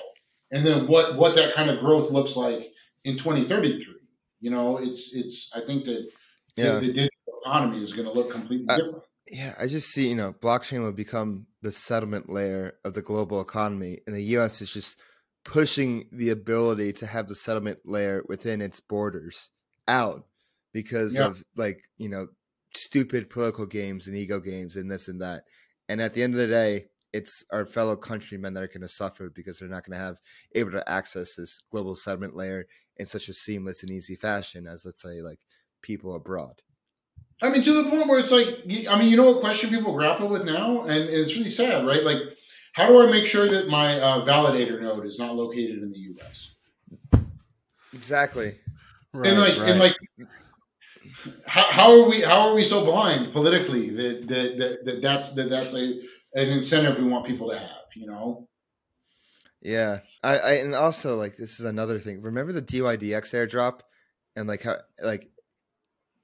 and 0.52 0.66
then 0.66 0.88
what 0.88 1.18
what 1.18 1.36
that 1.36 1.56
kind 1.56 1.70
of 1.70 1.80
growth 1.80 2.12
looks 2.12 2.36
like 2.36 2.72
in 3.04 3.18
2033. 3.18 3.96
You 4.40 4.52
know, 4.52 4.78
it's 4.78 5.16
it's 5.16 5.56
I 5.56 5.62
think 5.62 5.86
that 5.86 6.08
yeah. 6.56 6.76
the, 6.76 6.80
the 6.80 6.88
digital 6.88 7.12
economy 7.46 7.82
is 7.82 7.94
going 7.94 8.08
to 8.08 8.14
look 8.14 8.32
completely 8.32 8.68
different. 8.68 9.04
Yeah, 9.30 9.54
I 9.60 9.68
just 9.68 9.90
see, 9.90 10.08
you 10.08 10.16
know, 10.16 10.34
blockchain 10.34 10.82
will 10.82 10.94
become 10.94 11.48
the 11.62 11.72
settlement 11.72 12.30
layer 12.30 12.76
of 12.86 12.94
the 12.94 13.02
global 13.02 13.42
economy, 13.42 14.00
and 14.08 14.16
the 14.16 14.22
US 14.22 14.62
is 14.62 14.72
just 14.72 15.00
pushing 15.48 16.06
the 16.12 16.30
ability 16.30 16.92
to 16.92 17.08
have 17.08 17.28
the 17.28 17.36
settlement 17.36 17.80
layer 17.86 18.22
within 18.28 18.62
its 18.62 18.82
borders 18.82 19.50
out 19.88 20.26
because 20.74 21.16
yeah. 21.16 21.28
of 21.28 21.42
like, 21.56 21.82
you 21.98 22.10
know, 22.10 22.28
stupid 22.76 23.30
political 23.30 23.66
games 23.66 24.08
and 24.08 24.18
ego 24.18 24.42
games 24.42 24.76
and 24.76 24.92
this 24.92 25.08
and 25.08 25.22
that. 25.22 25.46
And 25.88 26.02
at 26.02 26.14
the 26.14 26.22
end 26.22 26.34
of 26.34 26.40
the 26.40 26.48
day, 26.48 26.88
it's 27.14 27.46
our 27.50 27.66
fellow 27.66 27.96
countrymen 27.96 28.54
that 28.54 28.64
are 28.64 28.68
going 28.68 28.82
to 28.82 28.90
suffer 28.90 29.32
because 29.34 29.58
they're 29.58 29.70
not 29.70 29.86
going 29.86 29.98
to 29.98 30.04
have 30.04 30.18
able 30.54 30.72
to 30.72 30.88
access 30.90 31.36
this 31.36 31.62
global 31.72 31.96
settlement 31.96 32.36
layer 32.36 32.68
in 32.98 33.06
such 33.06 33.30
a 33.30 33.34
seamless 33.34 33.84
and 33.84 33.92
easy 33.92 34.16
fashion 34.16 34.68
as 34.68 34.84
let's 34.86 35.02
say 35.02 35.22
like 35.22 35.40
people 35.82 36.14
abroad. 36.14 36.62
I 37.42 37.50
mean, 37.50 37.64
to 37.64 37.84
the 37.84 37.90
point 37.90 38.08
where 38.08 38.20
it's 38.20 38.32
like, 38.32 38.48
I 38.90 39.00
mean, 39.00 39.10
you 39.10 39.16
know 39.16 39.32
what 39.32 39.42
question 39.42 39.70
people 39.70 39.94
grapple 39.94 40.28
with 40.28 40.44
now, 40.44 40.82
and, 40.82 41.04
and 41.04 41.10
it's 41.10 41.38
really 41.38 41.52
sad, 41.52 41.86
right? 41.86 42.04
Like, 42.04 42.18
how 42.78 42.90
do 42.90 43.02
I 43.02 43.10
make 43.10 43.26
sure 43.26 43.48
that 43.50 43.70
my 43.70 44.00
uh, 44.00 44.24
validator 44.24 44.80
node 44.80 45.08
is 45.08 45.18
not 45.18 45.36
located 45.36 45.82
in 45.82 45.92
the 45.92 45.98
U.S. 45.98 46.54
Exactly. 47.92 48.54
Right, 49.14 49.32
and 49.32 49.40
like, 49.40 49.58
right. 49.58 49.70
and 49.72 49.80
like, 49.80 49.96
how, 51.48 51.64
how 51.72 52.00
are 52.00 52.08
we? 52.08 52.22
How 52.22 52.50
are 52.50 52.54
we 52.54 52.64
so 52.64 52.86
blind 52.86 53.34
politically 53.34 53.90
that 53.90 54.28
that, 54.28 54.58
that, 54.60 54.86
that 54.86 55.02
that's 55.02 55.34
that 55.34 55.50
that's 55.50 55.74
a 55.74 56.00
an 56.36 56.50
incentive 56.50 57.00
we 57.00 57.06
want 57.06 57.26
people 57.26 57.50
to 57.50 57.58
have? 57.58 57.88
You 57.96 58.06
know. 58.06 58.48
Yeah, 59.60 60.02
I, 60.24 60.38
I 60.38 60.52
and 60.58 60.76
also 60.76 61.18
like 61.18 61.36
this 61.36 61.60
is 61.60 61.66
another 61.66 61.98
thing. 61.98 62.22
Remember 62.22 62.52
the 62.52 62.62
DYDX 62.62 63.34
airdrop, 63.34 63.80
and 64.36 64.48
like 64.48 64.62
how 64.62 64.76
like 65.02 65.32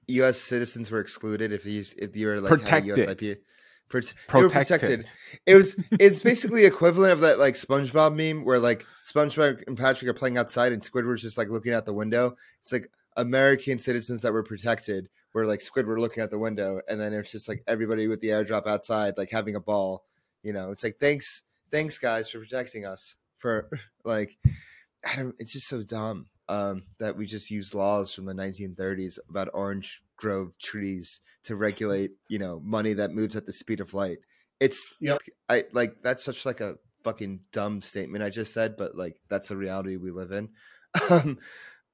U.S. 0.07 0.37
citizens 0.37 0.91
were 0.91 0.99
excluded 0.99 1.51
if 1.51 1.65
you 1.65 1.83
if 1.97 2.15
you 2.15 2.27
were 2.27 2.39
like 2.39 2.49
protected. 2.49 2.99
had 2.99 2.99
a 2.99 3.01
U.S. 3.05 3.21
IP. 3.23 3.41
Protected. 3.89 4.51
protected. 4.51 5.09
It 5.45 5.55
was 5.55 5.75
it's 5.91 6.19
basically 6.19 6.65
equivalent 6.65 7.13
of 7.13 7.21
that 7.21 7.39
like 7.39 7.55
SpongeBob 7.55 8.15
meme 8.15 8.45
where 8.45 8.59
like 8.59 8.85
SpongeBob 9.05 9.63
and 9.67 9.77
Patrick 9.77 10.09
are 10.09 10.13
playing 10.13 10.37
outside 10.37 10.71
and 10.71 10.81
Squidward's 10.81 11.21
just 11.21 11.37
like 11.37 11.49
looking 11.49 11.73
out 11.73 11.85
the 11.85 11.93
window. 11.93 12.35
It's 12.61 12.71
like 12.71 12.89
American 13.15 13.77
citizens 13.77 14.21
that 14.21 14.33
were 14.33 14.43
protected 14.43 15.09
where 15.31 15.45
like 15.45 15.59
Squidward 15.59 15.99
looking 15.99 16.23
out 16.23 16.31
the 16.31 16.39
window, 16.39 16.81
and 16.87 16.99
then 16.99 17.13
it's 17.13 17.31
just 17.31 17.49
like 17.49 17.63
everybody 17.67 18.07
with 18.07 18.21
the 18.21 18.29
airdrop 18.29 18.67
outside 18.67 19.17
like 19.17 19.31
having 19.31 19.55
a 19.55 19.59
ball. 19.59 20.03
You 20.43 20.53
know, 20.53 20.71
it's 20.71 20.83
like 20.83 20.97
thanks, 20.99 21.43
thanks 21.71 21.97
guys 21.97 22.29
for 22.29 22.39
protecting 22.39 22.85
us 22.85 23.15
for 23.37 23.69
like. 24.05 24.37
it's 25.37 25.51
just 25.51 25.67
so 25.67 25.83
dumb 25.83 26.27
um, 26.49 26.83
that 26.99 27.17
we 27.17 27.25
just 27.25 27.49
use 27.49 27.73
laws 27.73 28.13
from 28.13 28.25
the 28.25 28.33
1930s 28.33 29.19
about 29.29 29.49
orange 29.53 30.02
grove 30.17 30.57
trees 30.59 31.19
to 31.43 31.55
regulate, 31.55 32.11
you 32.29 32.39
know, 32.39 32.61
money 32.63 32.93
that 32.93 33.11
moves 33.11 33.35
at 33.35 33.45
the 33.45 33.53
speed 33.53 33.79
of 33.79 33.93
light. 33.93 34.19
It's 34.59 34.93
yep. 35.01 35.21
I 35.49 35.65
like 35.73 35.95
that's 36.03 36.23
such 36.23 36.45
like 36.45 36.61
a 36.61 36.77
fucking 37.03 37.41
dumb 37.51 37.81
statement 37.81 38.23
I 38.23 38.29
just 38.29 38.53
said, 38.53 38.77
but 38.77 38.95
like 38.95 39.17
that's 39.29 39.49
the 39.49 39.57
reality 39.57 39.97
we 39.97 40.11
live 40.11 40.31
in. 40.31 40.49
Um, 41.09 41.39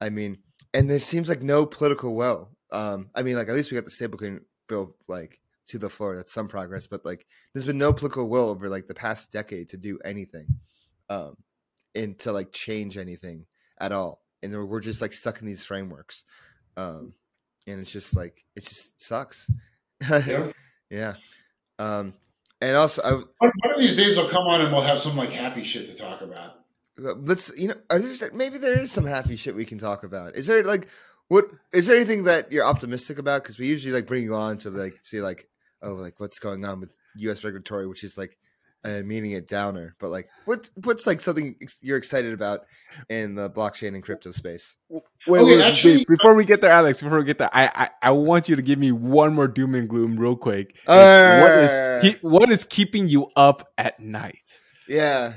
I 0.02 0.10
mean, 0.10 0.40
and 0.74 0.90
there 0.90 1.00
seems 1.00 1.30
like 1.30 1.42
no 1.42 1.66
political 1.66 2.16
will. 2.16 2.52
Um, 2.70 3.10
I 3.16 3.22
mean, 3.22 3.38
like 3.38 3.48
at 3.48 3.56
least 3.56 3.72
we 3.72 3.76
got 3.76 3.86
the 3.86 3.92
stablecoin 3.92 4.42
bill 4.68 4.94
like 5.08 5.40
to 5.68 5.78
the 5.78 5.90
floor. 5.90 6.18
That's 6.18 6.34
some 6.34 6.50
progress, 6.50 6.86
but 6.86 7.06
like 7.06 7.26
there's 7.54 7.66
been 7.66 7.78
no 7.78 7.94
political 7.94 8.28
will 8.28 8.50
over 8.50 8.68
like 8.68 8.88
the 8.88 8.94
past 8.94 9.32
decade 9.32 9.70
to 9.70 9.78
do 9.78 10.00
anything, 10.04 10.48
um, 11.10 11.38
and 11.96 12.20
to 12.20 12.34
like 12.34 12.52
change 12.52 12.98
anything 12.98 13.46
at 13.80 13.94
all 13.94 14.22
and 14.42 14.70
we're 14.70 14.80
just 14.80 15.02
like 15.02 15.14
stuck 15.14 15.42
in 15.42 15.48
these 15.48 15.66
frameworks 15.66 16.26
um 16.78 17.14
and 17.68 17.80
it's 17.80 17.92
just 17.92 18.16
like 18.16 18.46
it 18.56 18.64
just 18.64 19.02
sucks. 19.02 19.50
Yeah. 20.10 20.52
Yeah. 20.92 21.14
Um 21.78 22.16
and 22.62 22.76
also 22.76 23.04
I, 23.04 23.12
one 23.12 23.52
of 23.76 23.78
these 23.80 23.96
days 23.96 24.18
will 24.18 24.28
come 24.28 24.48
on 24.48 24.62
and 24.62 24.74
we'll 24.74 24.82
have 24.82 25.00
some 25.00 25.16
like 25.16 25.32
happy 25.32 25.64
shit 25.64 25.86
to 25.86 25.96
talk 25.96 26.22
about. 26.24 26.56
Let's 26.98 27.56
you 27.56 27.68
know 27.68 27.76
are 27.92 28.00
there 28.00 28.32
maybe 28.34 28.58
there 28.58 28.80
is 28.80 28.92
some 28.92 29.06
happy 29.06 29.36
shit 29.36 29.56
we 29.56 29.66
can 29.66 29.78
talk 29.78 30.04
about. 30.04 30.36
Is 30.36 30.48
there 30.48 30.64
like 30.64 30.88
what 31.28 31.46
is 31.72 31.86
there 31.86 31.96
anything 31.96 32.24
that 32.24 32.52
you're 32.52 32.66
optimistic 32.66 33.20
about? 33.20 33.44
Because 33.44 33.60
we 33.60 33.68
usually 33.68 33.94
like 33.94 34.08
bring 34.08 34.24
you 34.24 34.34
on 34.34 34.58
to 34.60 34.72
like 34.72 34.98
see 35.04 35.22
like 35.22 35.48
oh 35.84 35.94
like 35.94 36.20
what's 36.20 36.40
going 36.40 36.66
on 36.66 36.80
with 36.80 36.96
us 37.22 37.44
regulatory 37.44 37.88
which 37.88 38.04
is 38.04 38.18
like 38.18 38.36
uh, 38.86 39.02
meaning 39.04 39.32
it 39.32 39.48
downer, 39.48 39.96
but 40.00 40.10
like 40.10 40.30
what 40.46 40.70
what's 40.84 41.06
like 41.06 41.20
something 41.20 41.56
you're 41.82 41.98
excited 41.98 42.34
about 42.34 42.62
in 43.10 43.36
the 43.36 43.50
blockchain 43.50 43.90
and 43.90 44.04
crypto 44.04 44.32
space? 44.32 44.78
Wait, 44.90 45.02
okay, 45.28 45.44
wait, 45.58 45.62
actually, 45.62 45.98
wait, 45.98 46.08
before 46.08 46.34
we 46.34 46.46
get 46.46 46.62
there, 46.62 46.72
Alex, 46.72 47.02
before 47.02 47.20
we 47.20 47.26
get 47.26 47.38
there, 47.38 47.50
I, 47.54 47.70
I, 47.76 47.90
I 48.02 48.12
want 48.12 48.48
you 48.48 48.56
to 48.56 48.62
give 48.62 48.80
me 48.80 48.92
one 48.92 49.34
more 49.34 49.48
doom 49.48 49.76
and 49.76 49.90
gloom 49.90 50.18
real 50.18 50.36
quick. 50.36 50.78
Uh, 50.88 51.40
what 51.40 51.58
is 51.58 52.16
what 52.22 52.52
is 52.52 52.64
keeping 52.64 53.08
you 53.08 53.30
up 53.36 53.70
at 53.78 54.00
night? 54.00 54.60
Yeah. 54.88 55.34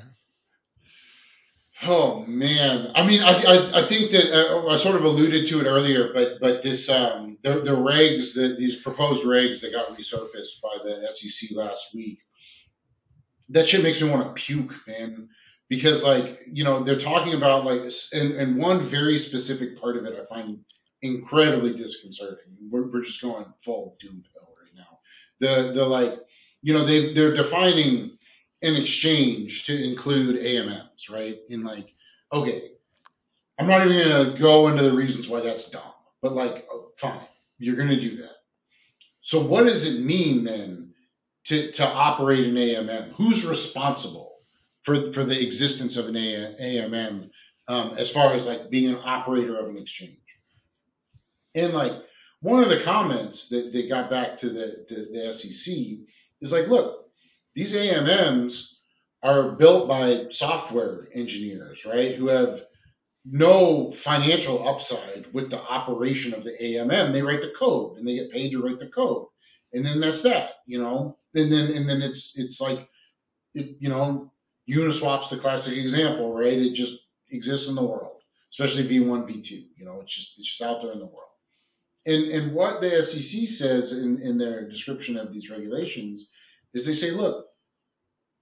Oh 1.85 2.25
man, 2.27 2.93
I 2.95 3.05
mean, 3.05 3.23
I, 3.23 3.33
I, 3.33 3.81
I 3.83 3.89
think 3.89 4.13
that 4.13 4.33
uh, 4.33 4.69
I 4.69 4.77
sort 4.77 4.95
of 4.95 5.05
alluded 5.05 5.49
to 5.49 5.61
it 5.61 5.67
earlier, 5.67 6.13
but 6.15 6.39
but 6.41 6.63
this 6.63 6.89
um 6.89 7.39
the 7.43 7.55
the 7.61 7.73
regs 7.73 8.35
that 8.35 8.57
these 8.57 8.81
proposed 8.81 9.25
regs 9.25 9.63
that 9.63 9.73
got 9.73 9.89
resurfaced 9.89 10.63
by 10.63 10.79
the 10.85 11.11
SEC 11.11 11.51
last 11.57 11.93
week 11.93 12.21
that 13.53 13.69
shit 13.69 13.83
makes 13.83 14.01
me 14.03 14.11
want 14.11 14.27
to 14.27 14.43
puke, 14.43 14.75
man. 14.87 15.29
Because 15.69 16.05
like 16.05 16.41
you 16.53 16.65
know 16.65 16.83
they're 16.83 16.99
talking 16.99 17.35
about 17.35 17.65
like 17.65 17.83
and, 18.13 18.33
and 18.33 18.57
one 18.57 18.81
very 18.81 19.19
specific 19.19 19.81
part 19.81 19.97
of 19.97 20.05
it 20.05 20.19
I 20.21 20.25
find 20.25 20.59
incredibly 21.01 21.75
disconcerting. 21.75 22.57
We're, 22.71 22.91
we're 22.91 23.05
just 23.05 23.23
going 23.23 23.47
full 23.59 23.97
doom 24.01 24.23
pill 24.33 24.49
right 24.61 24.75
now. 24.77 24.99
The 25.41 25.73
the 25.73 25.85
like 25.87 26.15
you 26.63 26.75
know 26.75 26.85
they 26.85 27.15
they're 27.15 27.35
defining 27.35 28.19
an 28.63 28.77
exchange 28.77 29.65
to 29.67 29.85
include 29.85 30.37
AMMs, 30.45 31.11
right? 31.11 31.39
In 31.49 31.65
like 31.65 31.95
okay, 32.33 32.73
I'm 33.59 33.67
not 33.67 33.87
even 33.87 34.09
gonna 34.09 34.39
go 34.39 34.69
into 34.69 34.83
the 34.83 34.93
reasons 34.93 35.29
why 35.29 35.41
that's 35.41 35.71
dumb, 35.71 35.83
but 36.21 36.33
like 36.33 36.67
oh, 36.71 36.91
fine, 36.97 37.27
you're 37.59 37.77
gonna 37.77 38.01
do 38.01 38.17
that. 38.19 38.37
So 39.23 39.47
what 39.47 39.65
does 39.65 39.87
it 39.87 40.05
mean 40.05 40.45
then 40.45 40.82
to, 41.47 41.73
to 41.73 41.87
operate 41.87 42.47
an 42.47 42.55
AMM? 42.55 43.13
Who's 43.15 43.47
responsible 43.47 44.37
for, 44.83 45.13
for 45.13 45.25
the 45.25 45.41
existence 45.41 45.97
of 45.97 46.09
an 46.09 46.15
AMM 46.15 47.31
um, 47.69 47.95
as 47.97 48.11
far 48.11 48.35
as 48.35 48.47
like 48.47 48.71
being 48.71 48.95
an 48.95 49.01
operator 49.03 49.59
of 49.59 49.69
an 49.69 49.79
exchange? 49.79 50.19
And 51.55 51.73
like 51.73 51.93
one 52.41 52.63
of 52.63 52.69
the 52.69 52.81
comments 52.81 53.49
that, 53.51 53.73
that 53.73 53.89
got 53.89 54.11
back 54.11 54.39
to 54.39 54.51
the, 54.51 54.85
to 54.89 54.95
the 54.95 55.33
SEC 55.33 55.75
is 56.41 56.53
like, 56.53 56.69
look, 56.69 57.07
these 57.55 57.75
AMMs 57.75 58.79
are 59.23 59.53
built 59.53 59.87
by 59.89 60.27
software 60.31 61.09
engineers, 61.15 61.85
right? 61.85 62.17
Who 62.17 62.29
have 62.29 62.65
no 63.25 63.93
financial 63.93 64.69
upside 64.69 65.27
with 65.33 65.51
the 65.51 65.61
operation 65.61 66.35
of 66.35 66.43
the 66.43 66.57
AMM. 66.61 67.13
They 67.13 67.23
write 67.23 67.43
the 67.43 67.53
code 67.57 67.99
and 67.99 68.07
they 68.07 68.17
get 68.17 68.33
paid 68.33 68.51
to 68.51 68.63
write 68.63 68.81
the 68.81 68.89
code. 68.89 69.27
and 69.73 69.87
then 69.87 70.01
that's 70.01 70.23
that, 70.23 70.55
you 70.67 70.83
know. 70.83 71.17
And 71.35 71.53
then 71.53 71.73
and 71.73 71.89
then 71.89 72.03
it's 72.03 72.33
it's 72.37 72.61
like, 72.61 72.89
it, 73.55 73.77
you 73.81 73.89
know, 73.89 74.33
Uniswap's 74.69 75.31
the 75.31 75.39
classic 75.39 75.77
example, 75.77 76.33
right? 76.33 76.53
It 76.53 76.75
just 76.75 77.01
exists 77.31 77.69
in 77.69 77.75
the 77.75 77.85
world, 77.85 78.21
especially 78.51 78.85
V1, 78.85 79.29
V2. 79.29 79.51
You 79.77 79.85
know, 79.85 80.01
it's 80.03 80.15
just 80.15 80.39
it's 80.39 80.49
just 80.49 80.63
out 80.63 80.83
there 80.83 80.93
in 80.93 80.99
the 80.99 81.07
world. 81.07 81.29
And 82.05 82.25
and 82.33 82.55
what 82.55 82.81
the 82.81 83.03
SEC 83.03 83.49
says 83.49 83.93
in, 83.93 84.21
in 84.21 84.39
their 84.39 84.69
description 84.69 85.17
of 85.17 85.33
these 85.33 85.51
regulations 85.51 86.31
is 86.75 86.87
they 86.87 86.95
say, 86.95 87.11
look, 87.11 87.47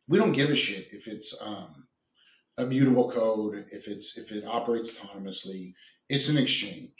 we 0.09 0.18
don't 0.18 0.32
give 0.32 0.51
a 0.51 0.57
shit 0.57 0.88
if 0.93 1.07
it's 1.07 1.41
um, 1.41 1.86
a 2.59 2.66
mutable 2.66 3.11
code, 3.11 3.66
if 3.70 3.88
it's 3.88 4.18
if 4.18 4.32
it 4.32 4.45
operates 4.45 4.95
autonomously. 4.95 5.74
It's 6.09 6.28
an 6.28 6.38
exchange. 6.38 6.91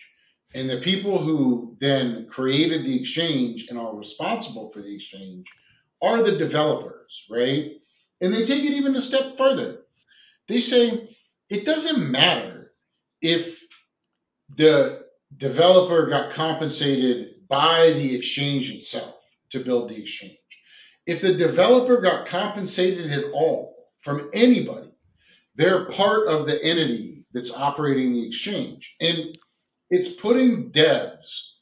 And 0.55 0.69
the 0.69 0.81
people 0.81 1.19
who 1.19 1.77
then 1.81 2.27
created 2.29 2.85
the 2.85 3.01
exchange 3.01 3.69
and 3.69 3.79
are 3.79 3.95
responsible 3.95 4.71
for 4.71 4.81
the 4.81 4.95
exchange 4.95 5.47
are 6.03 6.23
the 6.23 6.39
developers, 6.39 7.27
right? 7.31 7.73
And 8.21 8.33
they 8.33 8.45
take 8.45 8.65
it 8.65 8.73
even 8.73 8.97
a 8.97 9.03
step 9.03 9.37
further. 9.37 9.81
They 10.49 10.61
say 10.61 11.09
it 11.49 11.65
doesn't 11.65 12.11
matter 12.11 12.73
if 13.21 13.63
the 14.57 15.05
developer 15.37 16.07
got 16.07 16.33
compensated 16.33 17.49
by 17.49 17.93
the 17.93 18.17
exchange 18.17 18.71
itself 18.71 19.17
to 19.51 19.61
build 19.61 19.91
the 19.91 20.01
exchange. 20.01 20.37
If 21.07 21.21
the 21.23 21.35
developer 21.35 22.01
got 22.01 22.27
compensated 22.27 23.11
at 23.11 23.33
all 23.33 23.89
from 24.01 24.31
anybody, 24.33 24.93
they're 25.57 25.87
part 25.87 26.29
of 26.29 26.47
the 26.47 26.63
entity 26.63 27.25
that's 27.33 27.53
operating 27.53 28.13
the 28.13 28.27
exchange. 28.27 28.97
And 29.01 29.37
it's 29.91 30.13
putting 30.13 30.71
devs 30.71 31.55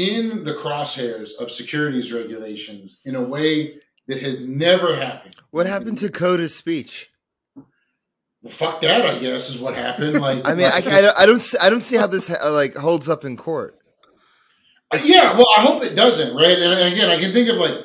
in 0.00 0.44
the 0.44 0.54
crosshairs 0.54 1.32
of 1.38 1.50
securities 1.50 2.10
regulations 2.10 3.02
in 3.04 3.16
a 3.16 3.22
way 3.22 3.74
that 4.08 4.22
has 4.22 4.48
never 4.48 4.96
happened. 4.96 5.36
What 5.50 5.66
happened 5.66 5.98
to 5.98 6.08
code 6.10 6.40
is 6.40 6.54
speech? 6.54 7.10
Well, 7.54 8.50
fuck 8.50 8.80
that, 8.80 9.04
I 9.04 9.18
guess, 9.18 9.50
is 9.50 9.60
what 9.60 9.74
happened. 9.74 10.18
Like, 10.18 10.46
I 10.46 10.54
mean, 10.54 10.66
I, 10.66 10.78
I, 10.78 11.00
don't, 11.02 11.18
I 11.18 11.26
don't, 11.26 11.40
see, 11.40 11.58
I 11.58 11.68
don't 11.68 11.82
see 11.82 11.96
how 11.96 12.06
this 12.06 12.30
uh, 12.30 12.50
like 12.50 12.74
holds 12.74 13.10
up 13.10 13.26
in 13.26 13.36
court. 13.36 13.78
yeah, 15.04 15.36
well, 15.36 15.46
I 15.54 15.66
hope 15.66 15.84
it 15.84 15.94
doesn't, 15.94 16.34
right? 16.34 16.56
And 16.56 16.94
again, 16.94 17.10
I 17.10 17.20
can 17.20 17.32
think 17.32 17.50
of 17.50 17.56
like 17.56 17.84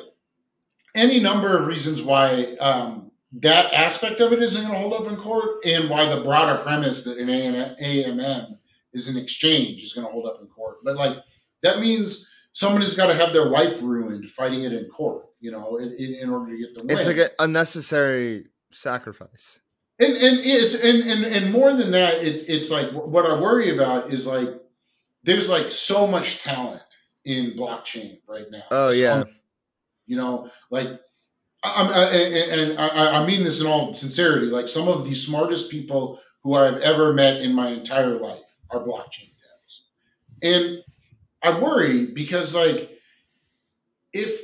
any 0.94 1.20
number 1.20 1.58
of 1.58 1.66
reasons 1.66 2.02
why 2.02 2.56
um, 2.58 3.10
that 3.34 3.74
aspect 3.74 4.20
of 4.20 4.32
it 4.32 4.42
isn't 4.42 4.62
going 4.62 4.72
to 4.72 4.78
hold 4.78 4.94
up 4.94 5.12
in 5.12 5.18
court, 5.18 5.66
and 5.66 5.90
why 5.90 6.08
the 6.08 6.22
broader 6.22 6.62
premise 6.62 7.04
that 7.04 7.18
an 7.18 7.28
AMM 7.28 8.56
is 8.94 9.08
an 9.08 9.18
exchange 9.18 9.82
is 9.82 9.92
going 9.92 10.06
to 10.06 10.10
hold 10.10 10.24
up 10.24 10.40
in 10.40 10.46
court. 10.46 10.78
But 10.82 10.96
like 10.96 11.18
that 11.66 11.80
means 11.80 12.30
someone 12.52 12.80
has 12.82 12.96
got 12.96 13.08
to 13.08 13.14
have 13.14 13.32
their 13.32 13.44
life 13.44 13.82
ruined 13.82 14.30
fighting 14.30 14.64
it 14.64 14.72
in 14.72 14.86
court, 14.86 15.26
you 15.40 15.50
know, 15.50 15.76
in, 15.76 15.92
in 15.92 16.30
order 16.30 16.52
to 16.52 16.58
get 16.58 16.74
the 16.74 16.84
win. 16.84 16.96
It's 16.96 17.06
like 17.06 17.18
an 17.18 17.28
unnecessary 17.38 18.46
sacrifice. 18.70 19.60
And 19.98 20.14
and 20.14 20.40
it's 20.40 20.74
and 20.74 21.10
and, 21.10 21.24
and 21.24 21.52
more 21.52 21.72
than 21.72 21.92
that, 21.92 22.22
it's 22.22 22.44
it's 22.44 22.70
like 22.70 22.90
what 22.90 23.24
I 23.24 23.40
worry 23.40 23.74
about 23.74 24.12
is 24.12 24.26
like 24.26 24.48
there's 25.22 25.48
like 25.48 25.72
so 25.72 26.06
much 26.06 26.42
talent 26.42 26.82
in 27.24 27.52
blockchain 27.52 28.20
right 28.28 28.46
now. 28.50 28.64
Oh 28.70 28.90
yeah. 28.90 29.24
you 30.06 30.16
know, 30.16 30.50
like 30.70 30.88
I'm, 31.62 31.88
I, 31.88 32.04
and, 32.10 32.60
and 32.60 32.78
I, 32.78 33.22
I 33.22 33.26
mean 33.26 33.42
this 33.42 33.60
in 33.60 33.66
all 33.66 33.94
sincerity. 33.94 34.46
Like 34.46 34.68
some 34.68 34.88
of 34.88 35.08
the 35.08 35.14
smartest 35.14 35.70
people 35.70 36.20
who 36.42 36.54
I've 36.54 36.78
ever 36.78 37.12
met 37.12 37.40
in 37.40 37.54
my 37.54 37.70
entire 37.70 38.18
life 38.18 38.44
are 38.70 38.80
blockchain 38.80 39.32
devs, 39.32 39.80
and 40.42 40.82
I 41.46 41.58
worry 41.58 42.06
because 42.06 42.54
like 42.54 42.90
if 44.12 44.40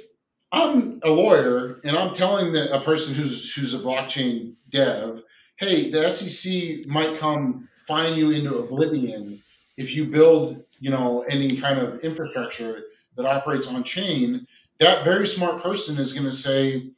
I'm 0.50 1.00
a 1.02 1.10
lawyer 1.10 1.80
and 1.84 1.96
I'm 1.96 2.14
telling 2.14 2.52
the, 2.52 2.74
a 2.74 2.80
person 2.80 3.14
who's 3.14 3.54
who's 3.54 3.74
a 3.74 3.78
blockchain 3.78 4.54
dev 4.70 5.22
hey, 5.62 5.90
the 5.90 6.10
SEC 6.10 6.86
might 6.86 7.18
come 7.18 7.68
fine 7.86 8.18
you 8.18 8.30
into 8.30 8.58
oblivion 8.58 9.40
if 9.76 9.94
you 9.94 10.06
build, 10.06 10.64
you 10.80 10.90
know, 10.90 11.24
any 11.28 11.56
kind 11.58 11.78
of 11.78 12.00
infrastructure 12.00 12.82
that 13.16 13.26
operates 13.26 13.68
on 13.68 13.84
chain. 13.84 14.46
That 14.80 15.04
very 15.04 15.28
smart 15.28 15.62
person 15.62 15.98
is 15.98 16.12
going 16.14 16.26
to 16.26 16.32
say, 16.32 16.90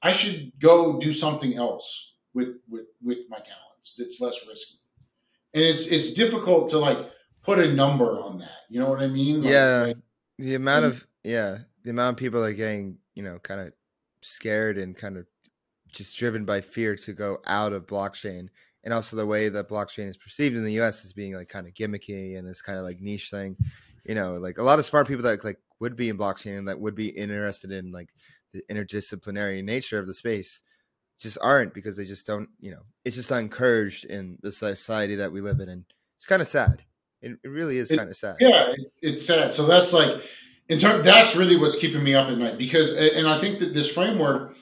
I 0.00 0.12
should 0.12 0.52
go 0.58 0.98
do 0.98 1.12
something 1.12 1.54
else 1.54 2.14
with 2.32 2.56
with 2.68 2.86
with 3.02 3.18
my 3.28 3.38
talents 3.38 3.96
that's 3.98 4.20
less 4.20 4.46
risky. 4.48 4.78
And 5.52 5.64
it's 5.64 5.88
it's 5.88 6.14
difficult 6.14 6.70
to 6.70 6.78
like 6.78 6.98
put 7.46 7.60
a 7.60 7.72
number 7.72 8.20
on 8.20 8.38
that. 8.38 8.50
You 8.68 8.80
know 8.80 8.90
what 8.90 9.00
I 9.00 9.06
mean? 9.06 9.40
Like, 9.40 9.52
yeah. 9.52 9.84
Like, 9.86 9.96
the 10.38 10.54
amount 10.56 10.84
of 10.84 11.06
yeah, 11.24 11.58
the 11.84 11.90
amount 11.90 12.14
of 12.14 12.18
people 12.18 12.44
are 12.44 12.52
getting, 12.52 12.98
you 13.14 13.22
know, 13.22 13.38
kind 13.38 13.60
of 13.60 13.72
scared 14.20 14.76
and 14.76 14.94
kind 14.94 15.16
of 15.16 15.26
just 15.88 16.18
driven 16.18 16.44
by 16.44 16.60
fear 16.60 16.94
to 16.96 17.12
go 17.12 17.38
out 17.46 17.72
of 17.72 17.86
blockchain 17.86 18.48
and 18.84 18.92
also 18.92 19.16
the 19.16 19.24
way 19.24 19.48
that 19.48 19.68
blockchain 19.68 20.06
is 20.08 20.16
perceived 20.16 20.56
in 20.56 20.64
the 20.64 20.80
US 20.80 21.04
as 21.04 21.12
being 21.12 21.34
like 21.34 21.48
kind 21.48 21.66
of 21.66 21.72
gimmicky 21.72 22.36
and 22.36 22.46
this 22.46 22.60
kind 22.60 22.78
of 22.78 22.84
like 22.84 23.00
niche 23.00 23.30
thing. 23.30 23.56
You 24.04 24.14
know, 24.14 24.34
like 24.34 24.58
a 24.58 24.62
lot 24.62 24.78
of 24.78 24.84
smart 24.84 25.08
people 25.08 25.22
that 25.22 25.42
like 25.42 25.58
would 25.80 25.96
be 25.96 26.08
in 26.08 26.18
blockchain 26.18 26.58
and 26.58 26.68
that 26.68 26.78
would 26.78 26.94
be 26.94 27.08
interested 27.08 27.70
in 27.70 27.92
like 27.92 28.10
the 28.52 28.62
interdisciplinary 28.70 29.64
nature 29.64 29.98
of 29.98 30.06
the 30.06 30.14
space 30.14 30.62
just 31.18 31.38
aren't 31.40 31.72
because 31.72 31.96
they 31.96 32.04
just 32.04 32.26
don't, 32.26 32.48
you 32.60 32.70
know, 32.70 32.82
it's 33.04 33.16
just 33.16 33.30
not 33.30 33.40
encouraged 33.40 34.04
in 34.04 34.38
the 34.42 34.52
society 34.52 35.14
that 35.16 35.32
we 35.32 35.40
live 35.40 35.60
in. 35.60 35.68
And 35.68 35.84
it's 36.16 36.26
kind 36.26 36.42
of 36.42 36.48
sad. 36.48 36.84
It, 37.26 37.38
it 37.44 37.48
really 37.48 37.78
is 37.78 37.88
kind 37.88 38.08
of 38.08 38.16
sad. 38.16 38.36
Yeah, 38.40 38.72
it's 39.02 39.26
sad. 39.26 39.54
So 39.54 39.66
that's 39.66 39.92
like, 39.92 40.22
in 40.68 40.78
terms, 40.78 41.04
that's 41.04 41.36
really 41.36 41.56
what's 41.56 41.78
keeping 41.78 42.02
me 42.02 42.14
up 42.14 42.28
at 42.28 42.38
night 42.38 42.58
because, 42.58 42.92
and 42.96 43.28
I 43.28 43.40
think 43.40 43.60
that 43.60 43.74
this 43.74 43.92
framework, 43.92 44.56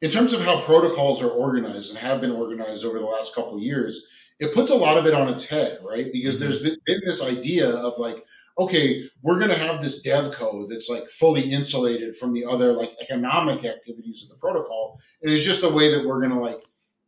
in 0.00 0.10
terms 0.10 0.32
of 0.32 0.40
how 0.40 0.62
protocols 0.62 1.22
are 1.22 1.30
organized 1.30 1.90
and 1.90 1.98
have 1.98 2.20
been 2.20 2.32
organized 2.32 2.84
over 2.84 2.98
the 2.98 3.06
last 3.06 3.34
couple 3.34 3.56
of 3.56 3.62
years, 3.62 4.06
it 4.38 4.54
puts 4.54 4.70
a 4.70 4.74
lot 4.74 4.96
of 4.96 5.06
it 5.06 5.14
on 5.14 5.28
its 5.28 5.46
head, 5.46 5.78
right? 5.84 6.10
Because 6.12 6.36
mm-hmm. 6.36 6.50
there's 6.50 6.62
been 6.62 7.00
this 7.04 7.22
idea 7.22 7.68
of 7.68 7.98
like, 7.98 8.24
okay, 8.58 9.08
we're 9.22 9.38
going 9.38 9.50
to 9.50 9.58
have 9.58 9.80
this 9.80 10.02
dev 10.02 10.32
code 10.32 10.70
that's 10.70 10.88
like 10.88 11.08
fully 11.08 11.52
insulated 11.52 12.16
from 12.16 12.32
the 12.32 12.44
other 12.46 12.72
like 12.72 12.92
economic 13.00 13.64
activities 13.64 14.22
of 14.22 14.30
the 14.30 14.40
protocol. 14.40 14.98
And 15.22 15.32
it's 15.32 15.44
just 15.44 15.64
a 15.64 15.68
way 15.68 15.94
that 15.94 16.06
we're 16.06 16.20
going 16.20 16.32
to 16.32 16.40
like 16.40 16.62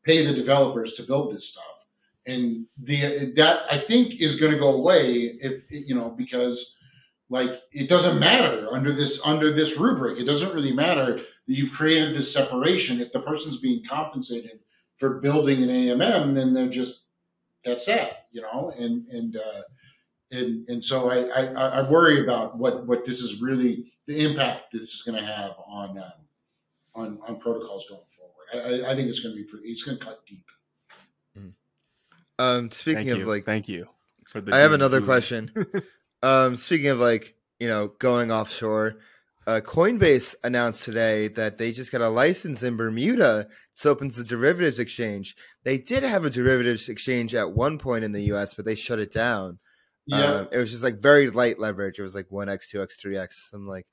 pay 0.05 0.25
the 0.25 0.35
developers 0.35 0.95
to 0.95 1.03
build 1.03 1.35
this 1.35 1.49
stuff. 1.49 1.65
And 2.27 2.67
the 2.81 3.33
that 3.37 3.65
I 3.71 3.79
think 3.79 4.21
is 4.21 4.39
going 4.39 4.53
to 4.53 4.59
go 4.59 4.75
away 4.75 5.23
if 5.23 5.65
you 5.71 5.95
know 5.95 6.11
because 6.11 6.79
like 7.29 7.51
it 7.73 7.89
doesn't 7.89 8.21
matter 8.21 8.69
under 8.71 8.93
this 8.93 9.25
under 9.25 9.53
this 9.53 9.79
rubric. 9.79 10.19
It 10.21 10.25
doesn't 10.25 10.55
really 10.55 10.73
matter 10.73 11.17
that 11.17 11.25
you've 11.47 11.73
created 11.73 12.15
this 12.15 12.33
separation. 12.33 13.01
If 13.01 13.11
the 13.11 13.21
person's 13.21 13.59
being 13.59 13.85
compensated 13.85 14.61
for 14.99 15.21
building 15.21 15.63
an 15.63 15.69
AMM, 15.69 16.35
then 16.35 16.55
they're 16.55 16.69
just 16.69 17.07
that's 17.65 17.87
that, 17.87 18.27
you 18.33 18.43
know. 18.43 18.73
And 18.77 19.07
and 19.09 19.37
uh, 19.37 19.63
and 20.31 20.69
and 20.69 20.85
so 20.85 21.11
I, 21.11 21.23
I, 21.25 21.45
I 21.81 21.91
worry 21.91 22.23
about 22.23 22.57
what 22.57 22.87
what 22.87 23.05
this 23.05 23.21
is 23.21 23.41
really 23.41 23.93
the 24.07 24.25
impact 24.25 24.73
this 24.73 24.95
is 24.95 25.03
going 25.03 25.19
to 25.19 25.25
have 25.25 25.55
on 25.67 25.99
um, 25.99 26.13
on 26.95 27.19
on 27.27 27.39
protocols 27.39 27.87
going 27.89 28.03
forward. 28.17 28.85
I, 28.85 28.93
I 28.93 28.97
think 28.97 29.09
it's 29.09 29.21
going 29.21 29.35
to 29.35 29.43
be 29.43 29.49
pretty. 29.49 29.69
It's 29.69 29.85
going 29.85 29.99
to 29.99 30.05
cut 30.05 30.25
deep. 30.27 30.47
Um, 32.43 32.71
speaking 32.71 33.07
thank 33.07 33.11
of 33.11 33.19
you. 33.19 33.25
like, 33.27 33.45
thank 33.45 33.69
you 33.69 33.87
for 34.27 34.41
the. 34.41 34.55
I 34.55 34.59
have 34.59 34.73
another 34.73 35.01
question. 35.01 35.51
Um, 36.25 36.57
speaking 36.57 36.87
of 36.87 37.01
like, 37.01 37.35
you 37.59 37.67
know, 37.67 37.89
going 37.99 38.31
offshore, 38.31 38.99
uh, 39.47 39.61
Coinbase 39.65 40.37
announced 40.45 40.85
today 40.85 41.27
that 41.29 41.59
they 41.59 41.73
just 41.73 41.91
got 41.91 42.01
a 42.01 42.09
license 42.09 42.63
in 42.63 42.77
Bermuda. 42.77 43.49
It 43.73 43.87
opens 43.89 44.17
the 44.17 44.23
derivatives 44.23 44.79
exchange. 44.79 45.35
They 45.65 45.79
did 45.79 46.05
have 46.05 46.25
a 46.25 46.31
derivatives 46.31 46.89
exchange 46.89 47.35
at 47.35 47.53
one 47.53 47.77
point 47.77 48.05
in 48.05 48.13
the 48.13 48.23
U.S., 48.25 48.55
but 48.55 48.65
they 48.65 48.77
shut 48.77 49.01
it 49.01 49.13
down. 49.13 49.59
Yeah, 50.07 50.25
um, 50.25 50.49
it 50.53 50.59
was 50.59 50.71
just 50.71 50.85
like 50.85 51.01
very 51.01 51.29
light 51.29 51.59
leverage. 51.59 51.99
It 51.99 52.03
was 52.03 52.15
like 52.15 52.31
one 52.31 52.49
x, 52.49 52.71
two 52.71 52.83
x, 52.83 53.01
three 53.01 53.17
x, 53.17 53.49
some 53.51 53.67
like 53.67 53.87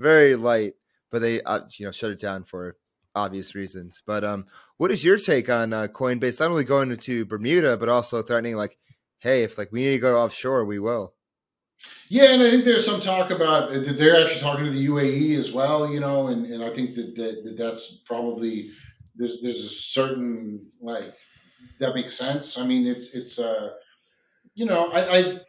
very 0.00 0.34
light. 0.34 0.74
But 1.12 1.22
they, 1.22 1.40
uh, 1.42 1.60
you 1.78 1.86
know, 1.86 1.92
shut 1.92 2.10
it 2.10 2.20
down 2.20 2.42
for 2.42 2.76
obvious 3.16 3.54
reasons. 3.54 4.02
But 4.06 4.22
um, 4.22 4.46
what 4.76 4.92
is 4.92 5.04
your 5.04 5.16
take 5.16 5.50
on 5.50 5.72
uh, 5.72 5.88
Coinbase 5.88 6.38
not 6.40 6.50
only 6.50 6.64
going 6.64 6.96
to 6.96 7.24
Bermuda 7.24 7.76
but 7.76 7.88
also 7.88 8.22
threatening 8.22 8.56
like, 8.56 8.78
hey, 9.18 9.42
if 9.42 9.58
like 9.58 9.72
we 9.72 9.82
need 9.82 9.94
to 9.94 10.00
go 10.00 10.22
offshore, 10.22 10.64
we 10.64 10.78
will. 10.78 11.14
Yeah, 12.08 12.32
and 12.32 12.42
I 12.42 12.50
think 12.50 12.64
there's 12.64 12.86
some 12.86 13.00
talk 13.00 13.30
about 13.30 13.72
that 13.72 13.98
they're 13.98 14.24
actually 14.24 14.40
talking 14.40 14.64
to 14.64 14.70
the 14.70 14.86
UAE 14.86 15.38
as 15.38 15.52
well, 15.52 15.90
you 15.92 16.00
know, 16.00 16.28
and, 16.28 16.46
and 16.46 16.64
I 16.64 16.72
think 16.72 16.94
that, 16.94 17.16
that, 17.16 17.44
that 17.44 17.56
that's 17.58 18.00
probably 18.06 18.70
there's 19.16 19.40
there's 19.42 19.64
a 19.64 19.68
certain 19.68 20.70
like 20.80 21.04
that 21.80 21.94
makes 21.94 22.14
sense. 22.14 22.58
I 22.58 22.66
mean, 22.66 22.86
it's 22.86 23.14
it's 23.14 23.38
uh 23.38 23.70
you 24.54 24.66
know 24.66 24.90
I, 24.92 25.18
I 25.18 25.40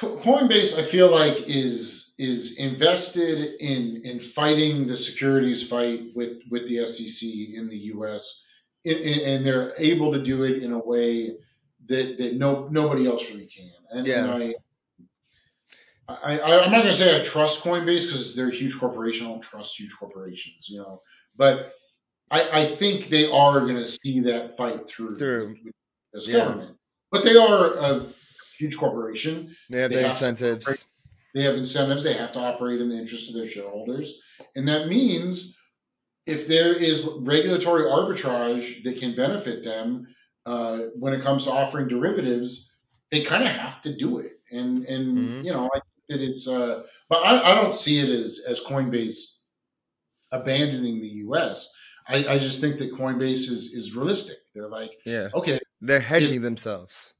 Coinbase 0.00 0.78
I 0.78 0.82
feel 0.82 1.10
like 1.10 1.48
is 1.48 2.14
is 2.18 2.58
invested 2.58 3.56
in 3.60 4.02
in 4.04 4.20
fighting 4.20 4.86
the 4.86 4.96
securities 4.96 5.66
fight 5.68 6.14
with 6.14 6.38
with 6.50 6.68
the 6.68 6.86
SEC 6.86 7.28
in 7.54 7.68
the 7.68 7.76
U.S. 7.94 8.42
and, 8.84 8.96
and 8.98 9.46
they're 9.46 9.74
able 9.78 10.12
to 10.12 10.22
do 10.22 10.44
it 10.44 10.62
in 10.62 10.72
a 10.72 10.78
way 10.78 11.36
that 11.88 12.16
that 12.18 12.34
no 12.36 12.68
nobody 12.70 13.06
else 13.06 13.30
really 13.30 13.46
can. 13.46 13.70
And, 13.90 14.06
yeah. 14.06 14.24
and 14.24 14.30
I 14.30 14.54
I, 16.08 16.38
I 16.38 16.64
I'm 16.64 16.70
not 16.70 16.82
going 16.82 16.94
to 16.94 16.98
say 16.98 17.20
I 17.20 17.24
trust 17.24 17.62
Coinbase 17.62 18.06
because 18.06 18.34
they're 18.34 18.48
a 18.48 18.54
huge 18.54 18.78
corporation. 18.78 19.26
I 19.26 19.30
don't 19.30 19.42
trust 19.42 19.78
huge 19.78 19.94
corporations, 19.98 20.68
you 20.68 20.78
know. 20.78 21.02
But 21.36 21.72
I, 22.30 22.62
I 22.62 22.66
think 22.66 23.08
they 23.08 23.30
are 23.30 23.60
going 23.60 23.76
to 23.76 23.86
see 23.86 24.20
that 24.20 24.56
fight 24.56 24.88
through, 24.88 25.16
Through. 25.18 25.56
as 26.16 26.26
Yeah. 26.26 26.38
government. 26.38 26.76
But 27.10 27.24
they 27.24 27.36
are 27.36 27.74
a 27.74 28.06
huge 28.60 28.76
corporation. 28.76 29.56
They 29.70 29.80
have 29.80 29.90
They 29.90 30.04
incentives. 30.04 30.66
operate- 30.66 30.84
They 31.34 31.42
have 31.44 31.54
incentives. 31.56 32.02
They 32.04 32.12
have 32.14 32.32
to 32.32 32.40
operate 32.40 32.80
in 32.80 32.88
the 32.88 32.96
interest 32.96 33.28
of 33.30 33.34
their 33.36 33.48
shareholders, 33.48 34.20
and 34.56 34.68
that 34.68 34.88
means 34.88 35.56
if 36.26 36.46
there 36.46 36.74
is 36.74 37.08
regulatory 37.20 37.84
arbitrage 37.84 38.82
that 38.84 38.98
can 38.98 39.16
benefit 39.16 39.64
them 39.64 40.06
uh, 40.46 40.78
when 40.94 41.12
it 41.14 41.22
comes 41.22 41.44
to 41.44 41.50
offering 41.50 41.86
derivatives, 41.88 42.70
they 43.10 43.22
kind 43.22 43.42
of 43.44 43.50
have 43.50 43.80
to 43.82 43.96
do 43.96 44.18
it. 44.18 44.32
And 44.50 44.84
and 44.86 45.18
Mhm. 45.18 45.44
you 45.44 45.52
know, 45.52 45.66
I 45.74 45.78
think 45.80 46.04
that 46.08 46.20
it's 46.20 46.48
uh, 46.48 46.82
but 47.08 47.16
I, 47.24 47.52
I 47.52 47.54
don't 47.62 47.76
see 47.76 47.98
it 48.00 48.08
as 48.08 48.40
as 48.48 48.60
Coinbase 48.60 49.38
abandoning 50.32 51.00
the 51.00 51.08
U.S. 51.26 51.72
I, 52.08 52.26
I 52.26 52.38
just 52.38 52.60
think 52.60 52.78
that 52.78 52.92
Coinbase 52.92 53.48
is 53.54 53.72
is 53.74 53.94
realistic. 53.94 54.36
They're 54.54 54.68
like, 54.68 54.90
Yeah, 55.06 55.28
okay, 55.34 55.60
they're 55.80 56.00
hedging 56.00 56.42
themselves. 56.42 57.14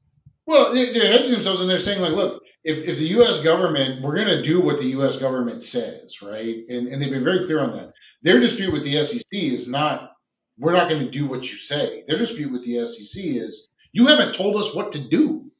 Well, 0.45 0.73
they- 0.73 0.93
they're 0.93 1.11
hedging 1.11 1.31
themselves 1.31 1.61
and 1.61 1.69
they're 1.69 1.79
saying, 1.79 2.01
like, 2.01 2.13
look, 2.13 2.43
if, 2.63 2.87
if 2.87 2.97
the 2.97 3.07
U.S. 3.09 3.41
government, 3.41 4.01
we're 4.01 4.15
going 4.15 4.27
to 4.27 4.43
do 4.43 4.61
what 4.61 4.79
the 4.79 4.85
U.S. 4.97 5.19
government 5.19 5.63
says, 5.63 6.21
right? 6.21 6.57
And, 6.69 6.87
and 6.87 7.01
they've 7.01 7.09
been 7.11 7.23
very 7.23 7.45
clear 7.45 7.59
on 7.59 7.75
that. 7.75 7.93
Their 8.21 8.39
dispute 8.39 8.71
with 8.71 8.83
the 8.83 9.03
SEC 9.03 9.23
is 9.33 9.67
not, 9.67 10.11
we're 10.59 10.73
not 10.73 10.89
going 10.89 11.03
to 11.03 11.09
do 11.11 11.25
what 11.27 11.49
you 11.49 11.57
say. 11.57 12.03
Their 12.07 12.19
dispute 12.19 12.51
with 12.51 12.63
the 12.63 12.87
SEC 12.87 13.23
is, 13.23 13.69
you 13.93 14.07
haven't 14.07 14.35
told 14.35 14.61
us 14.61 14.75
what 14.75 14.91
to 14.93 14.99
do, 14.99 15.51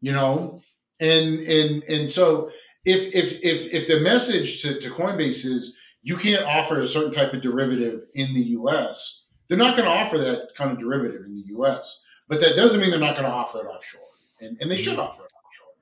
you 0.00 0.12
know? 0.12 0.60
And 1.00 1.40
and 1.40 1.82
and 1.82 2.10
so 2.10 2.50
if 2.84 3.14
if 3.14 3.40
if 3.42 3.72
if 3.74 3.86
the 3.88 3.98
message 4.00 4.62
to, 4.62 4.80
to 4.80 4.90
Coinbase 4.90 5.44
is 5.44 5.76
you 6.02 6.16
can't 6.16 6.44
offer 6.44 6.80
a 6.80 6.86
certain 6.86 7.12
type 7.12 7.32
of 7.32 7.42
derivative 7.42 8.02
in 8.14 8.32
the 8.32 8.40
U.S., 8.58 9.24
they're 9.48 9.58
not 9.58 9.76
going 9.76 9.88
to 9.88 9.94
offer 9.94 10.18
that 10.18 10.50
kind 10.56 10.70
of 10.70 10.78
derivative 10.78 11.24
in 11.26 11.34
the 11.34 11.46
U.S. 11.48 12.04
But 12.28 12.40
that 12.40 12.54
doesn't 12.54 12.80
mean 12.80 12.90
they're 12.90 13.00
not 13.00 13.16
going 13.16 13.26
to 13.28 13.34
offer 13.34 13.58
it 13.58 13.68
offshore, 13.68 14.00
and, 14.44 14.56
and 14.60 14.70
they 14.70 14.76
should 14.76 14.98
offer 14.98 15.22
it 15.22 15.32
offshore. 15.32 15.74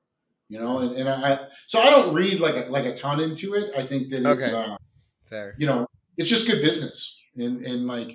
You 0.48 0.60
know, 0.60 0.78
and, 0.80 0.96
and 0.96 1.08
I 1.08 1.48
so 1.66 1.80
I 1.80 1.90
don't 1.90 2.14
read 2.14 2.40
like 2.40 2.66
a, 2.66 2.70
like 2.70 2.84
a 2.84 2.94
ton 2.94 3.20
into 3.20 3.54
it. 3.54 3.72
I 3.76 3.86
think 3.86 4.10
that 4.10 4.24
it's 4.24 4.52
Okay. 4.52 4.56
uh, 4.56 4.76
Fair. 5.28 5.54
you 5.58 5.66
know 5.66 5.86
it's 6.16 6.28
just 6.30 6.46
good 6.46 6.62
business, 6.62 7.22
and 7.36 7.64
and 7.64 7.86
like 7.86 8.10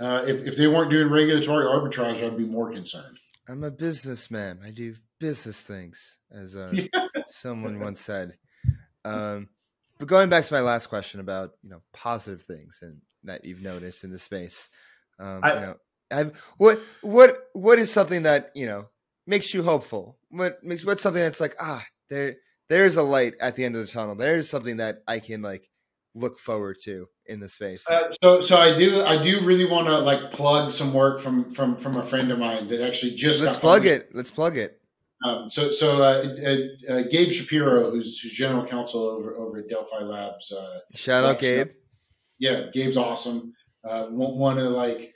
uh, 0.00 0.24
if 0.26 0.46
if 0.48 0.56
they 0.56 0.66
weren't 0.68 0.90
doing 0.90 1.10
regulatory 1.10 1.66
arbitrage, 1.66 2.22
I'd 2.22 2.36
be 2.36 2.44
more 2.46 2.72
concerned. 2.72 3.18
I'm 3.48 3.62
a 3.64 3.70
businessman. 3.70 4.60
I 4.64 4.70
do 4.70 4.94
business 5.20 5.60
things, 5.60 6.18
as 6.32 6.56
uh, 6.56 6.72
someone 7.26 7.78
once 7.80 8.00
said. 8.00 8.38
Um, 9.04 9.48
but 9.98 10.08
going 10.08 10.28
back 10.30 10.44
to 10.44 10.52
my 10.54 10.60
last 10.60 10.86
question 10.88 11.20
about 11.20 11.52
you 11.62 11.70
know 11.70 11.82
positive 11.92 12.42
things 12.42 12.80
and 12.82 13.00
that 13.24 13.44
you've 13.44 13.62
noticed 13.62 14.04
in 14.04 14.10
the 14.10 14.18
space, 14.18 14.70
um, 15.18 15.40
I- 15.42 15.54
you 15.54 15.60
know, 15.60 15.76
I've, 16.10 16.36
what 16.58 16.78
what 17.02 17.48
what 17.52 17.78
is 17.78 17.90
something 17.92 18.22
that 18.24 18.50
you 18.54 18.66
know 18.66 18.86
makes 19.26 19.54
you 19.54 19.62
hopeful? 19.62 20.18
What 20.28 20.62
makes 20.62 20.84
what's 20.84 21.02
something 21.02 21.22
that's 21.22 21.40
like 21.40 21.54
ah 21.60 21.84
there 22.10 22.36
there's 22.68 22.96
a 22.96 23.02
light 23.02 23.34
at 23.40 23.56
the 23.56 23.64
end 23.64 23.76
of 23.76 23.82
the 23.82 23.88
tunnel. 23.88 24.14
There's 24.14 24.48
something 24.48 24.78
that 24.78 25.02
I 25.06 25.18
can 25.18 25.42
like 25.42 25.68
look 26.14 26.38
forward 26.38 26.76
to 26.84 27.08
in 27.26 27.40
the 27.40 27.48
space. 27.48 27.88
Uh, 27.88 28.12
so 28.22 28.46
so 28.46 28.56
I 28.56 28.76
do 28.76 29.02
I 29.02 29.22
do 29.22 29.44
really 29.44 29.64
want 29.64 29.86
to 29.86 29.98
like 29.98 30.32
plug 30.32 30.70
some 30.72 30.92
work 30.92 31.20
from 31.20 31.52
from 31.54 31.76
from 31.76 31.96
a 31.96 32.02
friend 32.02 32.30
of 32.30 32.38
mine 32.38 32.68
that 32.68 32.80
actually 32.80 33.16
just 33.16 33.42
Let's 33.42 33.58
plug 33.58 33.86
it. 33.86 34.10
Let's 34.14 34.30
plug 34.30 34.56
it. 34.56 34.80
Um, 35.24 35.48
so, 35.48 35.70
so 35.70 36.02
uh, 36.02 36.36
uh, 36.44 36.92
uh, 36.92 37.02
Gabe 37.10 37.32
Shapiro, 37.32 37.90
who's, 37.90 38.18
who's 38.18 38.32
general 38.32 38.66
counsel 38.66 39.02
over 39.04 39.34
over 39.36 39.58
at 39.58 39.68
Delphi 39.68 40.02
Labs, 40.02 40.52
uh, 40.52 40.80
Shout 40.92 41.24
out, 41.24 41.38
Gabe. 41.38 41.68
yeah, 42.38 42.66
Gabe's 42.74 42.98
awesome. 42.98 43.54
Uh, 43.82 44.06
one 44.08 44.58
of 44.58 44.72
like 44.72 45.13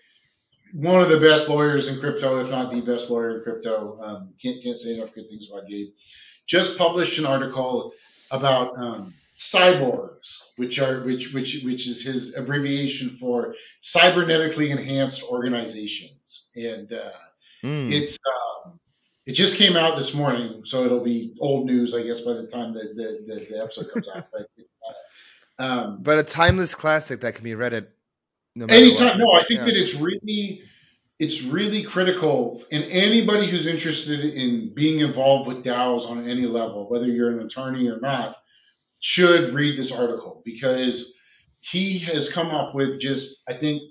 one 0.72 1.00
of 1.00 1.08
the 1.08 1.20
best 1.20 1.48
lawyers 1.48 1.88
in 1.88 2.00
crypto, 2.00 2.40
if 2.40 2.50
not 2.50 2.70
the 2.70 2.80
best 2.80 3.10
lawyer 3.10 3.38
in 3.38 3.42
crypto. 3.42 4.00
Um, 4.02 4.34
can't 4.42 4.62
can't 4.62 4.78
say 4.78 4.94
enough 4.94 5.14
good 5.14 5.28
things 5.28 5.50
about 5.50 5.68
Gabe. 5.68 5.88
Just 6.46 6.78
published 6.78 7.18
an 7.18 7.26
article 7.26 7.92
about 8.30 8.78
um, 8.78 9.14
cyborgs, 9.36 10.50
which 10.56 10.78
are 10.78 11.02
which 11.02 11.32
which 11.32 11.62
which 11.64 11.86
is 11.86 12.02
his 12.02 12.36
abbreviation 12.36 13.16
for 13.20 13.54
cybernetically 13.82 14.70
enhanced 14.70 15.22
organizations, 15.22 16.50
and 16.56 16.92
uh, 16.92 17.10
Mm. 17.62 17.90
it's 17.90 18.18
um, 18.64 18.78
it 19.26 19.32
just 19.32 19.58
came 19.58 19.76
out 19.76 19.96
this 19.96 20.14
morning, 20.14 20.62
so 20.64 20.84
it'll 20.84 21.02
be 21.02 21.34
old 21.40 21.66
news, 21.66 21.94
I 21.94 22.02
guess, 22.02 22.20
by 22.20 22.34
the 22.34 22.46
time 22.46 22.72
the 22.72 22.80
the, 22.94 23.34
the, 23.34 23.46
the 23.50 23.62
episode 23.62 23.90
comes 23.92 24.08
out. 24.08 24.26
But, 24.32 24.46
uh, 25.60 25.68
um, 25.68 25.98
but 26.02 26.18
a 26.18 26.22
timeless 26.22 26.76
classic 26.76 27.20
that 27.22 27.34
can 27.34 27.42
be 27.42 27.56
read 27.56 27.74
at 27.74 27.90
no 28.66 28.74
anytime, 28.74 29.06
what. 29.06 29.18
no, 29.18 29.32
I 29.32 29.44
think 29.46 29.60
Yeah. 29.60 29.66
that 29.66 29.76
it's 29.76 29.94
really 29.94 30.62
it's 31.18 31.42
really 31.42 31.82
critical, 31.82 32.62
and 32.70 32.84
anybody 32.84 33.46
who's 33.46 33.66
interested 33.66 34.20
in 34.20 34.72
being 34.72 35.00
involved 35.00 35.48
with 35.48 35.64
DAOs 35.64 36.08
on 36.08 36.28
any 36.28 36.46
level, 36.46 36.88
whether 36.88 37.06
you're 37.06 37.30
an 37.30 37.44
attorney 37.44 37.88
or 37.88 37.98
not, 37.98 38.36
should 39.00 39.52
read 39.52 39.76
this 39.76 39.90
article 39.90 40.42
because 40.44 41.14
he 41.60 41.98
has 41.98 42.30
come 42.30 42.48
up 42.48 42.72
with 42.74 43.00
just, 43.00 43.42
I 43.48 43.54
think, 43.54 43.82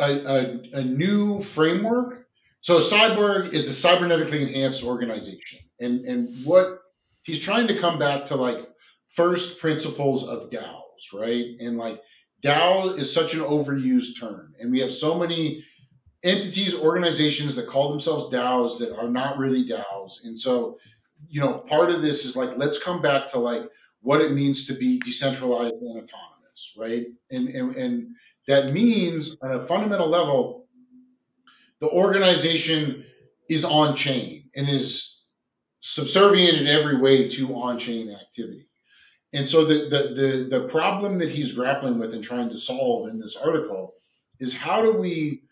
a, 0.00 0.10
a, 0.12 0.60
a 0.80 0.84
new 0.84 1.40
framework. 1.42 2.26
So 2.62 2.80
Cyborg 2.80 3.52
is 3.52 3.68
a 3.68 3.88
cybernetically 3.88 4.40
enhanced 4.46 4.82
organization, 4.84 5.60
and 5.78 6.04
and 6.04 6.44
what 6.44 6.80
he's 7.22 7.40
trying 7.40 7.68
to 7.68 7.78
come 7.78 7.98
back 7.98 8.26
to 8.26 8.36
like 8.36 8.66
first 9.08 9.60
principles 9.60 10.26
of 10.26 10.50
DAOs, 10.50 11.12
right? 11.14 11.46
And 11.60 11.78
like 11.78 12.00
DAO 12.42 12.98
is 12.98 13.12
such 13.12 13.34
an 13.34 13.40
overused 13.40 14.18
term, 14.18 14.54
and 14.58 14.70
we 14.70 14.80
have 14.80 14.92
so 14.92 15.18
many 15.18 15.64
entities, 16.22 16.74
organizations 16.74 17.56
that 17.56 17.66
call 17.66 17.90
themselves 17.90 18.32
DAOs 18.32 18.78
that 18.78 18.96
are 18.96 19.08
not 19.08 19.38
really 19.38 19.66
DAOs, 19.66 20.24
and 20.24 20.38
so 20.38 20.78
you 21.28 21.40
know 21.40 21.58
part 21.58 21.90
of 21.90 22.02
this 22.02 22.24
is 22.24 22.36
like 22.36 22.56
let's 22.56 22.82
come 22.82 23.02
back 23.02 23.28
to 23.28 23.38
like 23.38 23.68
what 24.02 24.20
it 24.20 24.32
means 24.32 24.66
to 24.66 24.74
be 24.74 24.98
decentralized 24.98 25.82
and 25.82 25.96
autonomous, 25.96 26.74
right? 26.76 27.06
And 27.30 27.48
and, 27.48 27.76
and 27.76 28.08
that 28.46 28.72
means 28.72 29.36
on 29.42 29.52
a 29.52 29.62
fundamental 29.62 30.08
level, 30.08 30.66
the 31.80 31.88
organization 31.88 33.04
is 33.48 33.64
on 33.64 33.96
chain 33.96 34.48
and 34.54 34.68
is 34.68 35.24
subservient 35.80 36.58
in 36.58 36.66
every 36.66 36.96
way 36.96 37.28
to 37.28 37.54
on 37.56 37.78
chain 37.78 38.10
activity. 38.10 38.69
And 39.32 39.48
so 39.48 39.64
the, 39.64 39.88
the, 39.88 40.48
the, 40.48 40.58
the 40.58 40.68
problem 40.68 41.18
that 41.18 41.30
he's 41.30 41.52
grappling 41.52 41.98
with 41.98 42.14
and 42.14 42.24
trying 42.24 42.50
to 42.50 42.58
solve 42.58 43.08
in 43.08 43.20
this 43.20 43.36
article 43.36 43.94
is 44.40 44.56
how 44.56 44.82
do 44.82 44.92
we 44.92 45.42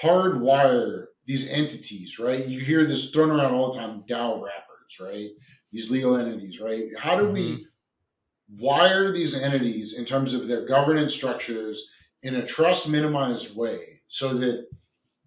hardwire 0.00 1.06
these 1.26 1.50
entities, 1.50 2.18
right? 2.18 2.44
You 2.44 2.60
hear 2.60 2.84
this 2.84 3.10
thrown 3.10 3.30
around 3.30 3.54
all 3.54 3.72
the 3.72 3.78
time, 3.78 4.02
DAO 4.08 4.42
wrappers, 4.42 4.98
right? 5.00 5.30
These 5.70 5.90
legal 5.90 6.16
entities, 6.16 6.60
right? 6.60 6.84
How 6.98 7.16
do 7.16 7.30
we 7.30 7.52
mm-hmm. 7.52 8.64
wire 8.64 9.12
these 9.12 9.40
entities 9.40 9.96
in 9.96 10.04
terms 10.04 10.34
of 10.34 10.48
their 10.48 10.66
governance 10.66 11.14
structures 11.14 11.90
in 12.22 12.34
a 12.34 12.46
trust 12.46 12.90
minimized 12.90 13.56
way 13.56 14.00
so 14.08 14.34
that 14.34 14.66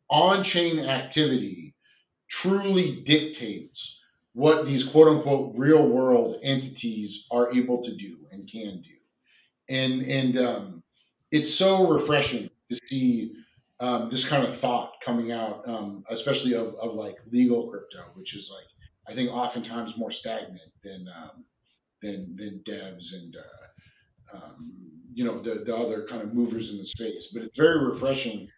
on 0.10 0.44
chain 0.44 0.80
activity 0.80 1.76
truly 2.28 3.02
dictates 3.02 4.02
what 4.36 4.66
these 4.66 4.84
quote 4.84 5.08
unquote 5.08 5.54
real 5.56 5.88
world 5.88 6.36
entities 6.44 7.26
are 7.32 7.54
able 7.54 7.86
to 7.86 7.96
do 7.96 8.18
and 8.32 8.52
can 8.52 8.82
do. 8.82 8.92
And 9.70 10.02
and 10.04 10.38
um, 10.38 10.84
it's 11.32 11.54
so 11.54 11.88
refreshing 11.88 12.50
to 12.70 12.80
see 12.86 13.32
um, 13.80 14.10
this 14.12 14.28
kind 14.28 14.46
of 14.46 14.56
thought 14.56 14.96
coming 15.04 15.32
out, 15.32 15.68
um, 15.68 16.04
especially 16.10 16.54
of, 16.54 16.76
of 16.76 16.94
like 16.96 17.16
legal 17.32 17.70
crypto, 17.70 18.04
which 18.14 18.36
is 18.36 18.52
like 18.54 18.66
I 19.08 19.16
think 19.16 19.32
oftentimes 19.32 19.98
more 19.98 20.12
stagnant 20.12 20.72
than 20.84 21.08
um, 21.08 21.46
than 22.02 22.36
than 22.36 22.62
devs 22.68 23.14
and 23.14 23.38
uh, 23.38 24.36
um, 24.38 24.74
you 25.14 25.24
know 25.24 25.40
the, 25.40 25.64
the 25.64 25.74
other 25.74 26.06
kind 26.10 26.22
of 26.22 26.34
movers 26.34 26.72
in 26.72 26.78
the 26.78 26.86
space. 26.86 27.32
But 27.34 27.44
it's 27.44 27.58
very 27.58 27.86
refreshing 27.86 28.50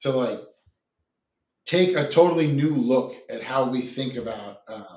to 0.00 0.12
like 0.12 0.40
take 1.66 1.94
a 1.94 2.08
totally 2.08 2.46
new 2.46 2.74
look 2.74 3.16
at 3.28 3.42
how 3.42 3.68
we 3.68 3.82
think 3.82 4.16
about 4.16 4.60
um, 4.68 4.95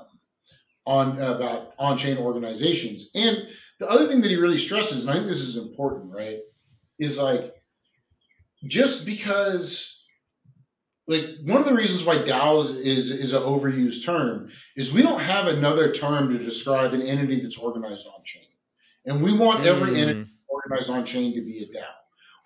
on 0.90 1.20
about 1.20 1.72
on-chain 1.78 2.18
organizations. 2.18 3.10
And 3.14 3.46
the 3.78 3.88
other 3.88 4.08
thing 4.08 4.22
that 4.22 4.30
he 4.30 4.36
really 4.36 4.58
stresses, 4.58 5.06
and 5.06 5.10
I 5.10 5.14
think 5.14 5.28
this 5.28 5.40
is 5.40 5.56
important, 5.56 6.12
right, 6.12 6.40
is 6.98 7.22
like 7.22 7.54
just 8.64 9.06
because 9.06 9.96
like 11.06 11.26
one 11.44 11.60
of 11.60 11.66
the 11.66 11.74
reasons 11.74 12.04
why 12.04 12.16
DAOs 12.16 12.76
is 12.76 13.12
is 13.12 13.34
an 13.34 13.42
overused 13.42 14.04
term 14.04 14.50
is 14.76 14.92
we 14.92 15.02
don't 15.02 15.20
have 15.20 15.46
another 15.46 15.92
term 15.92 16.30
to 16.30 16.44
describe 16.44 16.92
an 16.92 17.02
entity 17.02 17.40
that's 17.40 17.58
organized 17.58 18.06
on 18.08 18.24
chain, 18.24 18.50
and 19.06 19.22
we 19.22 19.32
want 19.32 19.64
every 19.64 19.92
Mm. 19.92 19.96
entity 19.96 20.30
organized 20.48 20.90
on 20.90 21.06
chain 21.06 21.34
to 21.36 21.40
be 21.40 21.62
a 21.62 21.66
DAO. 21.66 21.94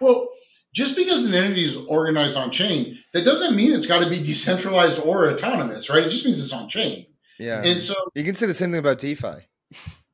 Well, 0.00 0.28
just 0.74 0.96
because 0.96 1.24
an 1.24 1.34
entity 1.34 1.64
is 1.64 1.76
organized 1.76 2.36
on 2.36 2.50
chain, 2.50 2.98
that 3.14 3.24
doesn't 3.24 3.56
mean 3.56 3.72
it's 3.72 3.86
got 3.86 4.04
to 4.04 4.10
be 4.10 4.18
decentralized 4.22 4.98
or 5.00 5.30
autonomous, 5.30 5.88
right? 5.88 6.04
It 6.04 6.10
just 6.10 6.26
means 6.26 6.42
it's 6.42 6.52
on 6.52 6.68
chain. 6.68 7.06
Yeah. 7.38 7.62
And 7.62 7.82
so 7.82 7.94
you 8.14 8.24
can 8.24 8.34
say 8.34 8.46
the 8.46 8.54
same 8.54 8.70
thing 8.70 8.80
about 8.80 8.98
DeFi. 8.98 9.46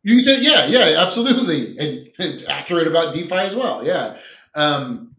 You 0.03 0.15
can 0.15 0.21
say, 0.21 0.41
yeah, 0.41 0.67
yeah, 0.67 1.03
absolutely, 1.03 1.79
and 1.79 2.11
it's 2.19 2.49
accurate 2.49 2.87
about 2.87 3.13
DeFi 3.13 3.35
as 3.35 3.55
well. 3.55 3.85
Yeah, 3.85 4.17
um, 4.55 5.15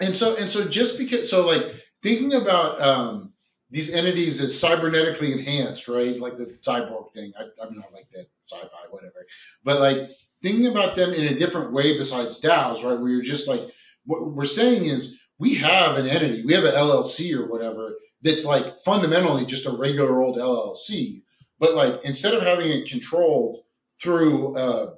and 0.00 0.16
so 0.16 0.36
and 0.36 0.48
so 0.48 0.66
just 0.66 0.98
because 0.98 1.28
so 1.28 1.46
like 1.46 1.64
thinking 2.02 2.32
about 2.32 2.80
um, 2.80 3.32
these 3.70 3.92
entities 3.92 4.40
as 4.40 4.54
cybernetically 4.54 5.32
enhanced, 5.32 5.88
right? 5.88 6.18
Like 6.18 6.38
the 6.38 6.46
cyborg 6.62 7.12
thing. 7.12 7.32
I, 7.38 7.42
I'm 7.62 7.76
not 7.76 7.92
like 7.92 8.08
that 8.12 8.28
sci-fi, 8.46 8.68
whatever, 8.90 9.26
but 9.62 9.80
like 9.80 10.10
thinking 10.42 10.66
about 10.66 10.96
them 10.96 11.12
in 11.12 11.34
a 11.34 11.38
different 11.38 11.72
way 11.72 11.98
besides 11.98 12.40
DAOs, 12.40 12.84
right? 12.84 12.98
Where 12.98 13.10
you're 13.10 13.22
just 13.22 13.48
like 13.48 13.60
what 14.06 14.26
we're 14.26 14.46
saying 14.46 14.86
is 14.86 15.20
we 15.38 15.56
have 15.56 15.96
an 15.96 16.08
entity, 16.08 16.44
we 16.44 16.54
have 16.54 16.64
an 16.64 16.74
LLC 16.74 17.36
or 17.36 17.46
whatever 17.46 17.94
that's 18.22 18.44
like 18.44 18.78
fundamentally 18.80 19.46
just 19.46 19.66
a 19.66 19.70
regular 19.70 20.22
old 20.22 20.38
LLC, 20.38 21.22
but 21.58 21.74
like 21.74 22.00
instead 22.04 22.34
of 22.34 22.42
having 22.42 22.70
it 22.70 22.88
controlled 22.88 23.62
through 24.00 24.56
a 24.58 24.94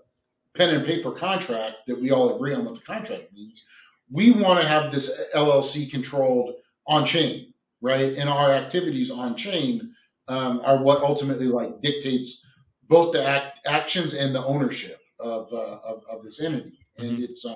pen 0.57 0.75
and 0.75 0.87
paper 0.87 1.13
contract 1.13 1.77
that 1.87 2.01
we 2.01 2.11
all 2.11 2.35
agree 2.35 2.55
on 2.55 2.65
what 2.65 2.75
the 2.75 2.81
contract 2.81 3.33
means, 3.33 3.65
we 4.11 4.31
want 4.31 4.61
to 4.61 4.67
have 4.67 4.91
this 4.91 5.21
LLC 5.35 5.91
controlled 5.91 6.55
on 6.87 7.05
chain, 7.05 7.53
right? 7.81 8.17
And 8.17 8.29
our 8.29 8.53
activities 8.53 9.11
on 9.11 9.37
chain 9.37 9.95
um, 10.27 10.61
are 10.65 10.83
what 10.83 11.03
ultimately 11.03 11.47
like 11.47 11.81
dictates 11.81 12.47
both 12.89 13.13
the 13.13 13.25
act, 13.25 13.61
actions 13.67 14.15
and 14.15 14.35
the 14.35 14.45
ownership 14.45 14.99
of, 15.21 15.53
uh, 15.53 15.79
of, 15.85 16.03
of 16.11 16.25
this 16.25 16.43
entity. 16.43 16.79
And 16.97 17.13
mm-hmm. 17.13 17.23
it's, 17.25 17.45
uh, 17.45 17.55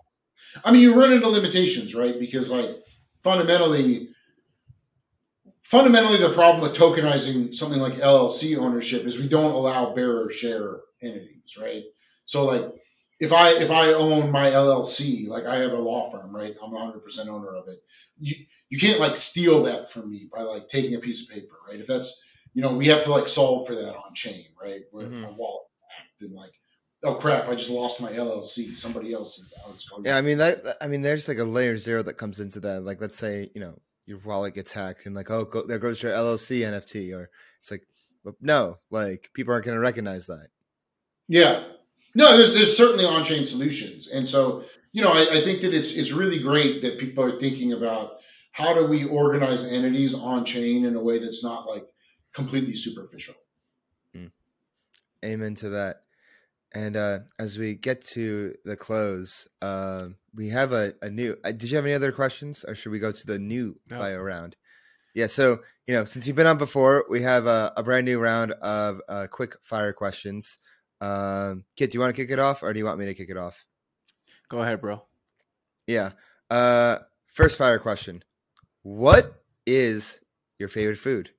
I 0.64 0.72
mean, 0.72 0.82
you 0.82 0.94
run 0.94 1.12
into 1.12 1.28
limitations, 1.28 1.94
right? 1.94 2.18
Because 2.18 2.52
like 2.52 2.82
fundamentally, 3.22 4.10
fundamentally, 5.62 6.18
the 6.18 6.32
problem 6.32 6.62
with 6.62 6.78
tokenizing 6.78 7.54
something 7.54 7.80
like 7.80 7.94
LLC 7.94 8.56
ownership 8.58 9.06
is 9.06 9.18
we 9.18 9.28
don't 9.28 9.52
allow 9.52 9.94
bearer 9.94 10.30
share 10.30 10.80
entities, 11.02 11.56
right? 11.60 11.84
So 12.26 12.46
like 12.46 12.72
if 13.20 13.32
I 13.32 13.52
if 13.52 13.70
I 13.70 13.92
own 13.92 14.30
my 14.30 14.50
LLC, 14.50 15.28
like 15.28 15.46
I 15.46 15.60
have 15.60 15.72
a 15.72 15.78
law 15.78 16.10
firm, 16.10 16.34
right? 16.34 16.54
I'm 16.62 16.72
100 16.72 17.00
percent 17.00 17.28
owner 17.28 17.54
of 17.54 17.68
it. 17.68 17.82
You 18.18 18.34
you 18.68 18.78
can't 18.78 19.00
like 19.00 19.16
steal 19.16 19.64
that 19.64 19.90
from 19.90 20.10
me 20.10 20.28
by 20.34 20.42
like 20.42 20.68
taking 20.68 20.94
a 20.94 21.00
piece 21.00 21.22
of 21.22 21.34
paper, 21.34 21.54
right? 21.68 21.80
If 21.80 21.86
that's 21.86 22.22
you 22.54 22.62
know 22.62 22.74
we 22.74 22.88
have 22.88 23.04
to 23.04 23.10
like 23.10 23.28
solve 23.28 23.66
for 23.66 23.74
that 23.74 23.94
on 23.94 24.14
chain, 24.14 24.46
right? 24.60 24.82
Where 24.90 25.06
mm-hmm. 25.06 25.22
my 25.22 25.30
wallet 25.30 25.66
act 26.00 26.22
and 26.22 26.34
like 26.34 26.52
oh 27.04 27.14
crap, 27.14 27.48
I 27.48 27.54
just 27.54 27.70
lost 27.70 28.00
my 28.00 28.12
LLC. 28.12 28.76
Somebody 28.76 29.12
else 29.12 29.38
is 29.38 29.52
out. 29.64 30.04
Yeah, 30.04 30.16
I 30.16 30.20
mean 30.20 30.38
that. 30.38 30.76
I 30.80 30.88
mean, 30.88 31.02
there's 31.02 31.28
like 31.28 31.38
a 31.38 31.44
layer 31.44 31.76
zero 31.76 32.02
that 32.02 32.14
comes 32.14 32.40
into 32.40 32.60
that. 32.60 32.84
Like, 32.84 33.00
let's 33.00 33.18
say 33.18 33.50
you 33.54 33.60
know 33.60 33.78
your 34.06 34.18
wallet 34.18 34.54
gets 34.54 34.72
hacked, 34.72 35.06
and 35.06 35.14
like, 35.14 35.30
oh, 35.30 35.44
go, 35.44 35.62
there 35.62 35.78
goes 35.78 36.02
your 36.02 36.12
LLC 36.12 36.60
NFT, 36.60 37.14
or 37.14 37.30
it's 37.58 37.70
like, 37.70 37.86
no, 38.40 38.78
like 38.90 39.30
people 39.34 39.52
aren't 39.52 39.64
going 39.64 39.76
to 39.76 39.80
recognize 39.80 40.26
that. 40.26 40.48
Yeah, 41.28 41.64
no, 42.14 42.36
there's 42.36 42.54
there's 42.54 42.76
certainly 42.76 43.04
on 43.04 43.24
chain 43.24 43.46
solutions, 43.46 44.08
and 44.08 44.26
so 44.26 44.64
you 44.92 45.02
know, 45.02 45.12
I, 45.12 45.38
I 45.38 45.40
think 45.40 45.62
that 45.62 45.72
it's 45.72 45.92
it's 45.92 46.12
really 46.12 46.40
great 46.40 46.82
that 46.82 46.98
people 46.98 47.24
are 47.24 47.38
thinking 47.38 47.72
about 47.72 48.18
how 48.50 48.74
do 48.74 48.86
we 48.86 49.04
organize 49.04 49.64
entities 49.64 50.14
on 50.14 50.44
chain 50.44 50.84
in 50.84 50.94
a 50.94 51.00
way 51.00 51.18
that's 51.18 51.42
not 51.42 51.66
like 51.66 51.86
completely 52.34 52.76
superficial. 52.76 53.34
Mm. 54.14 54.30
Amen 55.24 55.54
to 55.56 55.70
that. 55.70 56.01
And 56.74 56.96
uh, 56.96 57.20
as 57.38 57.58
we 57.58 57.74
get 57.74 58.02
to 58.06 58.54
the 58.64 58.76
close, 58.76 59.46
uh, 59.60 60.08
we 60.34 60.48
have 60.48 60.72
a, 60.72 60.94
a 61.02 61.10
new. 61.10 61.36
Uh, 61.44 61.52
did 61.52 61.70
you 61.70 61.76
have 61.76 61.84
any 61.84 61.94
other 61.94 62.12
questions, 62.12 62.64
or 62.66 62.74
should 62.74 62.92
we 62.92 62.98
go 62.98 63.12
to 63.12 63.26
the 63.26 63.38
new 63.38 63.78
no. 63.90 63.98
bio 63.98 64.18
round? 64.18 64.56
Yeah. 65.14 65.26
So 65.26 65.60
you 65.86 65.94
know, 65.94 66.04
since 66.04 66.26
you've 66.26 66.36
been 66.36 66.46
on 66.46 66.58
before, 66.58 67.04
we 67.10 67.22
have 67.22 67.46
a, 67.46 67.72
a 67.76 67.82
brand 67.82 68.06
new 68.06 68.18
round 68.18 68.52
of 68.52 69.00
uh, 69.08 69.26
quick 69.30 69.56
fire 69.62 69.92
questions. 69.92 70.58
Um, 71.02 71.64
Kiet, 71.76 71.90
do 71.90 71.96
you 71.96 72.00
want 72.00 72.14
to 72.14 72.22
kick 72.22 72.30
it 72.30 72.38
off, 72.38 72.62
or 72.62 72.72
do 72.72 72.78
you 72.78 72.84
want 72.84 72.98
me 72.98 73.06
to 73.06 73.14
kick 73.14 73.28
it 73.28 73.36
off? 73.36 73.66
Go 74.48 74.62
ahead, 74.62 74.80
bro. 74.80 75.02
Yeah. 75.86 76.12
Uh, 76.48 76.98
first 77.26 77.58
fire 77.58 77.78
question: 77.78 78.24
What 78.82 79.42
is 79.66 80.20
your 80.58 80.68
favorite 80.68 80.98
food? 80.98 81.30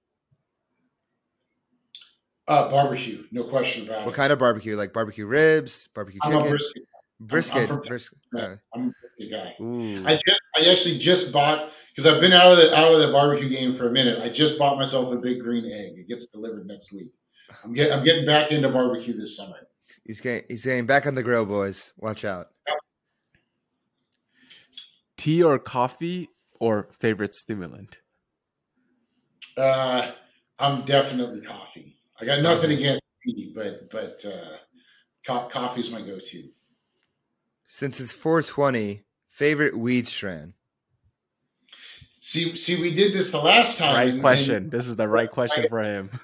Uh, 2.46 2.70
barbecue, 2.70 3.24
no 3.32 3.46
question 3.46 3.88
about 3.88 4.02
it. 4.02 4.06
What 4.06 4.16
kind 4.16 4.34
of 4.34 4.40
barbecue? 4.40 4.76
Like 4.76 4.92
barbecue 4.92 5.26
ribs, 5.26 5.88
barbecue 5.94 6.20
chicken, 6.24 6.42
I'm 6.42 6.50
brisket. 6.50 6.84
Brisket. 7.22 7.70
I'm, 7.70 7.78
I'm, 7.78 7.82
brisket. 7.82 8.18
Uh, 8.38 8.56
I'm 8.76 8.82
a 8.90 8.92
brisket 9.00 9.32
guy. 9.32 9.64
Ooh. 9.64 10.06
I 10.06 10.16
just, 10.16 10.42
I 10.58 10.72
actually 10.72 10.98
just 10.98 11.32
bought 11.32 11.72
because 11.96 12.12
I've 12.12 12.20
been 12.20 12.34
out 12.34 12.52
of 12.52 12.58
the 12.58 12.76
out 12.76 12.94
of 12.94 13.00
the 13.00 13.14
barbecue 13.14 13.48
game 13.48 13.78
for 13.78 13.88
a 13.88 13.92
minute. 13.92 14.20
I 14.22 14.28
just 14.28 14.60
bought 14.60 14.78
myself 14.78 15.14
a 15.14 15.16
big 15.16 15.40
green 15.40 15.66
egg. 15.66 16.00
It 16.00 16.10
gets 16.10 16.28
delivered 16.28 16.68
next 16.68 16.92
week. 16.92 17.14
I'm 17.64 17.74
getting, 17.74 17.94
I'm 17.94 18.04
getting 18.04 18.26
back 18.26 18.52
into 18.52 18.68
barbecue 18.70 19.14
this 19.14 19.38
summer. 19.38 19.68
He's 20.06 20.20
getting, 20.20 20.44
he's 20.50 20.66
getting 20.66 20.86
back 20.86 21.06
on 21.06 21.16
the 21.16 21.24
grill, 21.24 21.46
boys. 21.46 21.94
Watch 21.98 22.26
out. 22.26 22.48
Yep. 22.68 22.78
Tea 25.18 25.44
or 25.44 25.60
coffee 25.60 26.30
or 26.60 26.90
favorite 27.00 27.36
stimulant? 27.36 28.00
Uh, 29.56 30.12
I'm 30.60 30.82
definitely 30.82 31.42
coffee. 31.42 31.96
I 32.24 32.26
got 32.26 32.42
nothing 32.42 32.72
against 32.72 33.02
tea, 33.26 33.52
but 33.54 33.92
but 33.92 34.24
uh, 34.26 34.58
co- 35.28 35.50
coffee's 35.50 35.92
my 35.92 36.02
go-to. 36.02 36.44
Since 37.66 38.00
it's 38.00 38.14
420, 38.14 39.04
favorite 39.28 39.78
weed 39.78 40.08
strand. 40.08 40.54
See, 42.22 42.56
see, 42.56 42.82
we 42.82 42.94
did 42.94 43.12
this 43.12 43.32
the 43.32 43.40
last 43.40 43.78
time. 43.78 43.96
Right 43.96 44.14
and, 44.14 44.22
question. 44.22 44.56
And, 44.56 44.72
this 44.72 44.88
is 44.88 44.96
the 44.96 45.08
right 45.08 45.30
question 45.38 45.66
I, 45.66 45.68
for 45.68 45.84
him. 45.84 46.10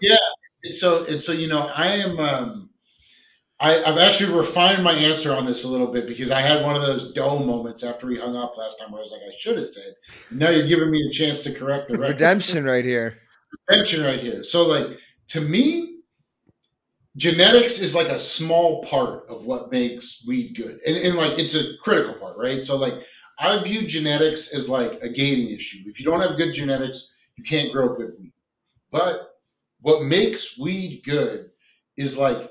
yeah. 0.00 0.16
And 0.64 0.74
so, 0.74 1.04
and 1.04 1.22
so, 1.22 1.30
you 1.30 1.46
know, 1.46 1.60
I 1.60 1.98
am. 1.98 2.18
Um, 2.18 2.70
I, 3.58 3.72
have 3.72 3.96
actually 3.96 4.36
refined 4.36 4.82
my 4.82 4.92
answer 4.92 5.32
on 5.32 5.46
this 5.46 5.64
a 5.64 5.68
little 5.68 5.86
bit 5.86 6.08
because 6.08 6.30
I 6.30 6.42
had 6.42 6.62
one 6.62 6.76
of 6.76 6.82
those 6.82 7.14
dough 7.14 7.38
moments 7.38 7.84
after 7.84 8.06
we 8.06 8.18
hung 8.18 8.36
up 8.36 8.54
last 8.58 8.78
time 8.78 8.90
where 8.90 8.98
I 8.98 9.02
was 9.02 9.12
like, 9.12 9.22
I 9.22 9.32
should 9.38 9.56
have 9.56 9.68
said. 9.68 9.94
Now 10.34 10.50
you're 10.50 10.66
giving 10.66 10.90
me 10.90 11.08
a 11.08 11.12
chance 11.14 11.44
to 11.44 11.52
correct 11.52 11.88
the 11.88 11.98
redemption 11.98 12.64
right 12.64 12.84
here. 12.84 13.18
Redemption 13.68 14.02
right 14.02 14.20
here. 14.20 14.44
So, 14.44 14.66
like, 14.66 14.98
to 15.28 15.40
me, 15.40 16.00
genetics 17.16 17.80
is 17.80 17.94
like 17.94 18.08
a 18.08 18.18
small 18.18 18.84
part 18.84 19.28
of 19.28 19.44
what 19.44 19.72
makes 19.72 20.24
weed 20.26 20.54
good. 20.56 20.80
And, 20.86 20.96
and 20.96 21.16
like 21.16 21.38
it's 21.38 21.54
a 21.54 21.76
critical 21.82 22.14
part, 22.14 22.36
right? 22.36 22.64
So 22.64 22.76
like 22.76 22.94
I 23.38 23.62
view 23.62 23.86
genetics 23.86 24.52
as 24.54 24.68
like 24.68 25.00
a 25.02 25.08
gating 25.08 25.54
issue. 25.54 25.84
If 25.86 25.98
you 25.98 26.06
don't 26.06 26.20
have 26.20 26.36
good 26.36 26.52
genetics, 26.52 27.12
you 27.36 27.44
can't 27.44 27.72
grow 27.72 27.94
good 27.96 28.12
weed. 28.18 28.32
But 28.90 29.34
what 29.80 30.04
makes 30.04 30.58
weed 30.58 31.02
good 31.04 31.50
is 31.96 32.18
like 32.18 32.50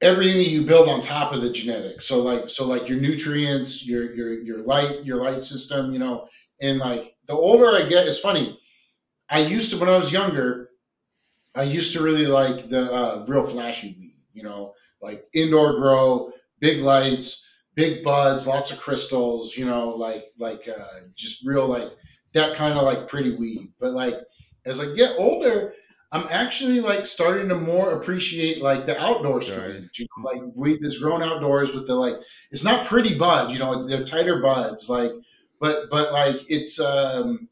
everything 0.00 0.50
you 0.50 0.62
build 0.62 0.88
on 0.88 1.02
top 1.02 1.32
of 1.32 1.40
the 1.40 1.50
genetics. 1.50 2.06
So 2.06 2.22
like 2.22 2.50
so 2.50 2.66
like 2.66 2.88
your 2.88 2.98
nutrients, 2.98 3.86
your 3.86 4.12
your 4.14 4.32
your 4.40 4.58
light, 4.58 5.04
your 5.04 5.22
light 5.22 5.44
system, 5.44 5.92
you 5.92 5.98
know, 5.98 6.26
and 6.60 6.78
like 6.78 7.14
the 7.26 7.34
older 7.34 7.76
I 7.76 7.88
get, 7.88 8.06
it's 8.06 8.18
funny. 8.18 8.58
I 9.28 9.40
used 9.40 9.72
to 9.72 9.78
when 9.78 9.88
I 9.88 9.98
was 9.98 10.12
younger, 10.12 10.57
I 11.54 11.62
used 11.62 11.94
to 11.94 12.02
really 12.02 12.26
like 12.26 12.68
the 12.68 12.92
uh, 12.92 13.24
real 13.26 13.46
flashy 13.46 13.96
weed, 13.98 14.16
you 14.32 14.42
know, 14.42 14.74
like 15.00 15.24
indoor 15.32 15.78
grow, 15.78 16.32
big 16.60 16.80
lights, 16.80 17.46
big 17.74 18.04
buds, 18.04 18.46
lots 18.46 18.70
of 18.70 18.80
crystals, 18.80 19.56
you 19.56 19.66
know, 19.66 19.90
like 19.90 20.26
like 20.38 20.68
uh, 20.68 21.00
just 21.16 21.46
real 21.46 21.66
like 21.66 21.90
that 22.34 22.56
kind 22.56 22.78
of 22.78 22.84
like 22.84 23.08
pretty 23.08 23.36
weed. 23.36 23.72
But 23.80 23.92
like 23.92 24.14
as 24.64 24.80
I 24.80 24.94
get 24.94 25.16
older, 25.18 25.74
I'm 26.10 26.26
actually 26.30 26.80
like 26.80 27.06
starting 27.06 27.48
to 27.48 27.54
more 27.54 27.92
appreciate 27.92 28.62
like 28.62 28.86
the 28.86 28.98
outdoor 28.98 29.42
strains, 29.42 29.90
you 29.98 30.06
know, 30.16 30.30
like 30.30 30.42
weed 30.54 30.78
that's 30.82 30.98
grown 30.98 31.22
outdoors 31.22 31.74
with 31.74 31.86
the 31.86 31.94
like 31.94 32.16
it's 32.50 32.64
not 32.64 32.86
pretty 32.86 33.18
bud, 33.18 33.52
you 33.52 33.58
know, 33.58 33.86
they're 33.86 34.04
tighter 34.04 34.40
buds, 34.40 34.88
like 34.88 35.12
but 35.60 35.90
but 35.90 36.12
like 36.12 36.36
it's 36.48 36.80
um 36.80 37.48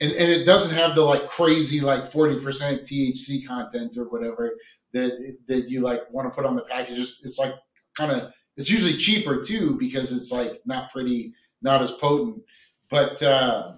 and, 0.00 0.12
and 0.12 0.30
it 0.30 0.44
doesn't 0.44 0.76
have 0.76 0.94
the 0.94 1.02
like 1.02 1.28
crazy 1.28 1.80
like 1.80 2.10
40% 2.10 2.40
THC 2.42 3.46
content 3.46 3.96
or 3.98 4.08
whatever 4.08 4.52
that 4.92 5.36
that 5.48 5.68
you 5.68 5.80
like 5.80 6.10
want 6.10 6.28
to 6.28 6.34
put 6.34 6.46
on 6.46 6.56
the 6.56 6.62
package. 6.62 6.98
It's, 6.98 7.38
like 7.38 7.54
kind 7.96 8.12
of 8.12 8.32
it's 8.56 8.70
usually 8.70 8.94
cheaper 8.94 9.42
too 9.42 9.76
because 9.78 10.12
it's 10.12 10.32
like 10.32 10.60
not 10.64 10.92
pretty, 10.92 11.34
not 11.62 11.82
as 11.82 11.90
potent. 11.92 12.42
But 12.90 13.22
uh, 13.22 13.74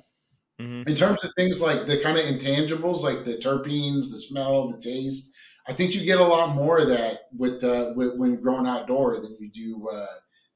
mm-hmm. 0.61 0.89
in 0.89 0.95
terms 0.95 1.19
of 1.25 1.31
things 1.37 1.61
like 1.61 1.87
the 1.87 2.01
kind 2.01 2.19
of 2.19 2.25
intangibles, 2.25 3.03
like 3.03 3.25
the 3.25 3.37
terpenes, 3.39 4.11
the 4.11 4.19
smell, 4.19 4.69
the 4.69 4.79
taste, 4.79 5.33
I 5.67 5.73
think 5.73 5.95
you 5.95 6.05
get 6.05 6.21
a 6.21 6.25
lot 6.25 6.55
more 6.55 6.79
of 6.79 6.89
that 6.89 7.23
with, 7.37 7.65
uh, 7.65 7.93
with 7.97 8.17
when 8.17 8.41
growing 8.41 8.67
outdoor 8.67 9.21
than 9.21 9.37
you 9.41 9.51
do 9.51 9.89
uh, 9.89 10.07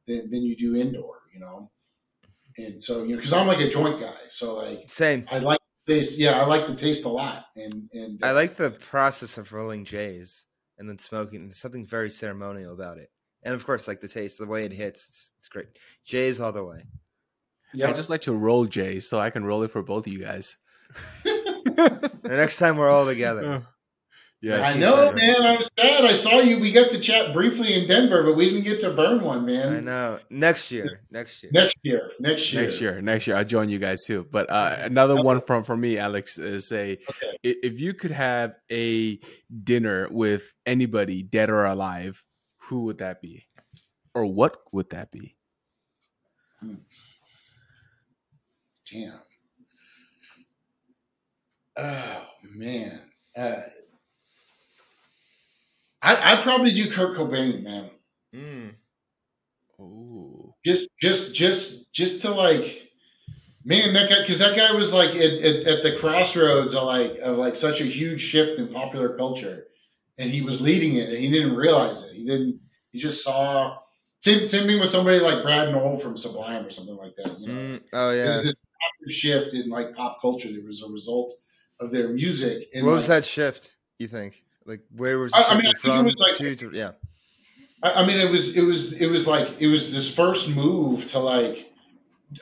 than, 0.07 0.31
than 0.31 0.43
you 0.43 0.57
do 0.57 0.77
indoor. 0.77 1.23
You 1.32 1.41
know. 1.41 1.70
And 2.56 2.82
so, 2.82 3.02
you 3.02 3.10
know, 3.10 3.16
because 3.16 3.32
I'm 3.32 3.47
like 3.47 3.60
a 3.60 3.68
joint 3.68 4.01
guy, 4.01 4.14
so 4.31 4.56
like 4.56 4.89
same. 4.89 5.26
I 5.31 5.39
like 5.39 5.59
taste. 5.89 6.18
Yeah, 6.18 6.40
I 6.40 6.47
like 6.47 6.66
the 6.66 6.74
taste 6.74 7.05
a 7.05 7.09
lot, 7.09 7.47
and 7.56 7.89
and 7.93 8.22
uh, 8.22 8.26
I 8.28 8.31
like 8.32 8.56
the 8.56 8.70
process 8.70 9.39
of 9.39 9.52
rolling 9.52 9.85
J's 9.85 10.44
and 10.78 10.89
then 10.89 10.98
smoking. 10.98 11.47
There's 11.47 11.59
something 11.59 11.86
very 11.86 12.10
ceremonial 12.10 12.72
about 12.72 12.98
it, 12.98 13.10
and 13.43 13.55
of 13.55 13.66
course, 13.66 13.89
like 13.89 14.01
the 14.01 14.09
taste, 14.09 14.39
the 14.39 14.47
way 14.47 14.64
it 14.64 14.72
hits, 14.72 15.09
it's, 15.09 15.32
it's 15.39 15.48
great. 15.48 15.66
J's 16.05 16.40
all 16.40 16.52
the 16.52 16.64
way. 16.64 16.85
Yeah, 17.72 17.89
I 17.89 17.93
just 17.93 18.10
like 18.10 18.22
to 18.22 18.32
roll 18.32 18.66
J's, 18.66 19.09
so 19.09 19.18
I 19.18 19.31
can 19.31 19.44
roll 19.44 19.62
it 19.64 19.70
for 19.70 19.82
both 19.82 20.06
of 20.06 20.12
you 20.12 20.20
guys. 20.20 20.56
the 21.24 22.10
next 22.24 22.59
time 22.59 22.76
we're 22.76 22.90
all 22.90 23.06
together. 23.06 23.66
Yeah, 24.44 24.60
I 24.60 24.76
know, 24.76 24.96
that. 25.06 25.14
man. 25.14 25.42
I 25.42 25.56
was 25.56 25.70
sad. 25.78 26.04
I 26.04 26.12
saw 26.12 26.40
you. 26.40 26.58
We 26.58 26.70
got 26.70 26.90
to 26.90 27.00
chat 27.00 27.32
briefly 27.32 27.72
in 27.72 27.88
Denver, 27.88 28.22
but 28.24 28.36
we 28.36 28.44
didn't 28.44 28.64
get 28.64 28.78
to 28.80 28.90
burn 28.90 29.22
one, 29.22 29.46
man. 29.46 29.76
I 29.76 29.80
know. 29.80 30.18
Next 30.28 30.70
year. 30.70 31.00
Next 31.10 31.42
year. 31.42 31.50
Next 31.54 31.76
year. 31.82 32.10
Next 32.20 32.52
year. 32.52 32.60
Next 32.62 32.80
year, 32.82 33.00
next 33.00 33.26
year, 33.26 33.36
I'll 33.38 33.44
join 33.46 33.70
you 33.70 33.78
guys 33.78 34.04
too. 34.04 34.26
But 34.30 34.50
uh, 34.50 34.76
another 34.80 35.16
one 35.22 35.40
from 35.40 35.64
from 35.64 35.80
me, 35.80 35.96
Alex, 35.96 36.36
is 36.38 36.68
say 36.68 36.98
Okay. 37.08 37.30
if 37.42 37.80
you 37.80 37.94
could 37.94 38.10
have 38.10 38.54
a 38.70 39.18
dinner 39.62 40.08
with 40.10 40.52
anybody, 40.66 41.22
dead 41.22 41.48
or 41.48 41.64
alive, 41.64 42.22
who 42.68 42.82
would 42.82 42.98
that 42.98 43.22
be, 43.22 43.46
or 44.14 44.26
what 44.26 44.58
would 44.72 44.90
that 44.90 45.10
be? 45.10 45.36
Damn. 48.92 49.20
Oh 51.78 52.26
man. 52.54 53.00
Uh, 53.34 53.62
I 56.05 56.35
I 56.35 56.43
probably 56.43 56.72
do 56.72 56.90
Kurt 56.90 57.16
Cobain, 57.16 57.62
man. 57.62 57.90
Mm. 58.35 58.74
Oh, 59.81 60.55
Just 60.64 60.90
just 61.01 61.35
just 61.35 61.93
just 61.93 62.22
to 62.22 62.31
like, 62.31 62.90
man, 63.64 63.94
that 63.94 64.10
guy 64.10 64.20
because 64.20 64.39
that 64.40 64.55
guy 64.55 64.72
was 64.72 64.93
like 64.93 65.14
at, 65.14 65.32
at, 65.32 65.66
at 65.66 65.82
the 65.82 65.97
crossroads 65.98 66.74
of 66.74 66.82
like 66.85 67.18
of 67.18 67.39
like 67.39 67.56
such 67.56 67.81
a 67.81 67.85
huge 67.85 68.20
shift 68.20 68.59
in 68.59 68.68
popular 68.68 69.16
culture, 69.16 69.66
and 70.18 70.31
he 70.31 70.43
was 70.43 70.60
leading 70.60 70.97
it, 70.97 71.09
and 71.09 71.18
he 71.18 71.31
didn't 71.31 71.56
realize 71.56 72.05
it. 72.05 72.12
He 72.14 72.24
didn't. 72.26 72.60
He 72.93 73.01
just 73.01 73.24
saw. 73.24 73.78
Same 74.20 74.47
same 74.47 74.66
thing 74.66 74.81
with 74.81 74.89
somebody 74.89 75.20
like 75.20 75.43
Brad 75.43 75.70
Nowell 75.70 75.98
from 75.98 76.16
Sublime 76.16 76.64
or 76.64 76.70
something 76.70 76.97
like 76.97 77.14
that. 77.16 77.40
You 77.40 77.47
know, 77.48 77.55
Mm. 77.55 77.82
Oh 77.93 78.10
yeah. 78.12 78.40
this 78.40 78.55
shift 79.10 79.55
in 79.55 79.68
like 79.68 79.94
pop 79.94 80.20
culture 80.20 80.51
that 80.51 80.64
was 80.64 80.82
a 80.82 80.89
result 80.89 81.35
of 81.81 81.90
their 81.90 82.09
music. 82.09 82.68
And 82.74 82.86
What 82.86 82.94
was 82.94 83.09
like, 83.09 83.18
that 83.18 83.24
shift? 83.26 83.74
You 83.98 84.09
think? 84.09 84.43
Like 84.66 84.81
where 84.95 85.19
was 85.19 85.32
it 85.32 85.39
I- 85.39 85.55
I 85.55 85.59
mean, 85.61 85.74
from 85.77 86.05
was 86.07 86.15
like- 86.19 86.36
to, 86.36 86.57
to? 86.57 86.70
Yeah. 86.73 86.93
I, 87.82 88.03
I 88.03 88.07
mean, 88.07 88.19
it 88.19 88.31
was 88.31 88.57
it 88.57 88.62
was 88.62 88.93
it 88.95 89.09
was 89.11 89.27
like 89.27 89.61
it 89.61 89.66
was 89.69 89.93
this 89.93 90.15
first 90.15 90.55
move 90.55 91.11
to 91.12 91.19
like. 91.19 91.70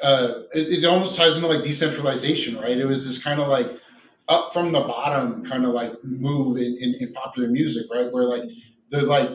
Uh, 0.02 0.44
it, 0.54 0.78
it 0.78 0.84
almost 0.86 1.16
ties 1.16 1.36
into 1.36 1.48
like 1.48 1.64
decentralization, 1.64 2.56
right? 2.56 2.78
It 2.78 2.86
was 2.86 3.06
this 3.06 3.22
kind 3.22 3.40
of 3.40 3.48
like 3.48 3.68
up 4.26 4.52
from 4.54 4.72
the 4.72 4.80
bottom 4.80 5.44
kind 5.44 5.66
of 5.66 5.72
like 5.72 5.92
move 6.02 6.56
in, 6.56 6.78
in, 6.80 6.94
in 7.00 7.12
popular 7.12 7.48
music, 7.48 7.86
right? 7.92 8.10
Where 8.10 8.24
like 8.24 8.44
the 8.88 9.02
like 9.02 9.28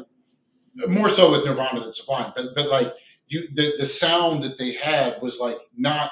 more 0.88 1.10
so 1.10 1.32
with 1.32 1.46
Nirvana 1.46 1.82
than 1.82 1.94
Sublime, 1.94 2.34
but 2.36 2.56
but 2.56 2.70
like 2.70 2.94
you 3.28 3.50
the 3.54 3.74
the 3.78 3.86
sound 3.86 4.44
that 4.44 4.58
they 4.58 4.72
had 4.72 5.22
was 5.22 5.40
like 5.40 5.58
not 5.78 6.10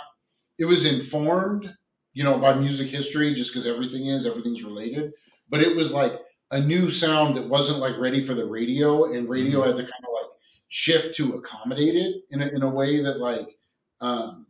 it 0.60 0.66
was 0.66 0.86
informed, 0.86 1.74
you 2.14 2.24
know, 2.24 2.38
by 2.38 2.54
music 2.54 2.90
history 2.90 3.34
just 3.34 3.52
because 3.52 3.66
everything 3.66 4.06
is 4.08 4.26
everything's 4.28 4.64
related, 4.64 5.14
but 5.50 5.62
it 5.62 5.76
was 5.76 5.92
like 5.94 6.14
a 6.52 6.60
new 6.60 6.90
sound 6.90 7.36
that 7.38 7.48
wasn't 7.50 7.80
like 7.80 7.98
ready 7.98 8.22
for 8.22 8.34
the 8.34 8.46
radio, 8.46 9.12
and 9.12 9.30
radio 9.30 9.64
had 9.64 9.78
to 9.78 9.84
kind 9.84 10.06
of 10.06 10.14
like 10.14 10.32
shift 10.70 11.16
to 11.18 11.36
accommodate 11.36 11.96
it 11.96 12.24
in 12.30 12.42
a, 12.42 12.48
in 12.48 12.62
a 12.64 12.70
way 12.70 13.02
that 13.04 13.20
like 13.20 13.58
um, 14.02 14.46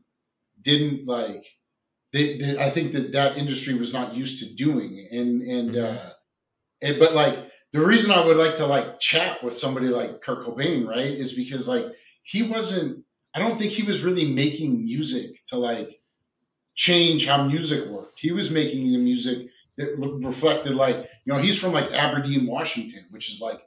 didn't 0.62 1.08
like 1.08 1.46
they, 2.12 2.38
they 2.38 2.60
I 2.60 2.70
think 2.70 2.94
that 2.94 3.14
that 3.14 3.38
industry 3.38 3.76
was 3.76 3.94
not 3.94 4.16
used 4.16 4.40
to 4.40 4.54
doing, 4.56 5.08
and 5.12 5.42
and 5.44 5.72
Mhm. 5.72 5.98
uh, 5.98 6.12
and 6.82 7.00
but 7.00 7.14
like 7.14 7.52
the 7.72 7.82
reason 7.86 8.12
I 8.12 8.26
would 8.26 8.38
like 8.38 8.58
to 8.58 8.68
like 8.68 9.00
chat 9.00 9.44
with 9.44 9.58
somebody 9.58 9.88
like 9.88 10.22
Kurt 10.22 10.46
Cobain, 10.46 10.88
right, 10.88 11.14
is 11.14 11.34
because 11.34 11.68
like 11.68 11.86
he 12.24 12.44
wasn't. 12.44 13.04
I 13.34 13.40
don't 13.40 13.58
think 13.60 13.74
he 13.74 13.84
was 13.84 14.04
really 14.04 14.32
making 14.32 14.86
music 14.86 15.46
to 15.48 15.58
like 15.58 16.00
change 16.76 17.26
how 17.28 17.44
music 17.44 17.90
worked. 17.90 18.20
He 18.20 18.32
was 18.32 18.52
making 18.52 18.92
the 18.92 18.98
music 18.98 19.50
that 19.78 19.96
reflected 20.24 20.74
like 20.76 20.98
you 21.26 21.34
know 21.34 21.40
he's 21.40 21.60
from 21.60 21.74
like 21.74 21.92
Aberdeen, 21.92 22.48
Washington, 22.48 23.06
which 23.12 23.30
is 23.30 23.40
like 23.42 23.62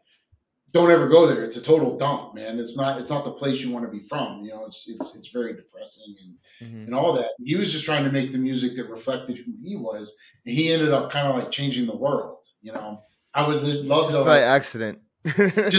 don't 0.75 0.91
ever 0.91 1.09
go 1.09 1.27
there. 1.27 1.45
It's 1.45 1.57
a 1.57 1.63
total 1.63 1.97
dump, 1.97 2.35
man. 2.35 2.59
It's 2.59 2.77
not 2.77 3.01
it's 3.01 3.11
not 3.11 3.25
the 3.25 3.33
place 3.33 3.61
you 3.63 3.71
want 3.71 3.87
to 3.87 3.91
be 3.91 4.01
from. 4.01 4.43
You 4.45 4.51
know, 4.51 4.65
it's 4.67 4.89
it's 4.89 5.15
it's 5.17 5.29
very 5.29 5.55
depressing 5.55 6.15
and 6.23 6.35
Mhm. 6.61 6.87
and 6.87 6.95
all 6.95 7.13
that. 7.15 7.29
He 7.43 7.55
was 7.57 7.73
just 7.73 7.85
trying 7.85 8.05
to 8.05 8.11
make 8.13 8.33
the 8.33 8.39
music 8.39 8.75
that 8.77 8.89
reflected 8.91 9.39
who 9.39 9.53
he 9.65 9.77
was, 9.77 10.15
and 10.45 10.55
he 10.55 10.73
ended 10.73 10.93
up 10.93 11.11
kind 11.13 11.29
of 11.29 11.37
like 11.37 11.51
changing 11.51 11.87
the 11.87 11.97
world. 11.97 12.39
You 12.61 12.73
know, 12.73 13.03
I 13.33 13.47
would 13.47 13.63
love 13.63 14.07
Just 14.09 14.19
to 14.19 14.25
by 14.25 14.41
like, 14.41 14.43
accident. 14.43 14.99
just 15.25 15.37
by 15.47 15.55
accident, 15.55 15.77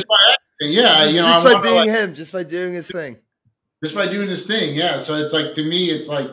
yeah. 0.62 1.04
just 1.04 1.14
You 1.14 1.20
know, 1.22 1.28
just 1.28 1.46
I 1.46 1.54
by 1.54 1.62
being 1.62 1.76
like, 1.76 1.90
him, 1.90 2.14
just 2.16 2.32
by 2.32 2.44
doing 2.44 2.74
his 2.74 2.90
thing. 2.90 3.18
just 3.84 3.94
by 3.96 4.08
doing 4.08 4.28
this 4.30 4.48
thing, 4.48 4.76
yeah. 4.76 5.00
So 5.00 5.16
it's 5.22 5.34
like 5.34 5.54
to 5.54 5.64
me, 5.64 5.90
it's 5.92 6.08
like 6.10 6.30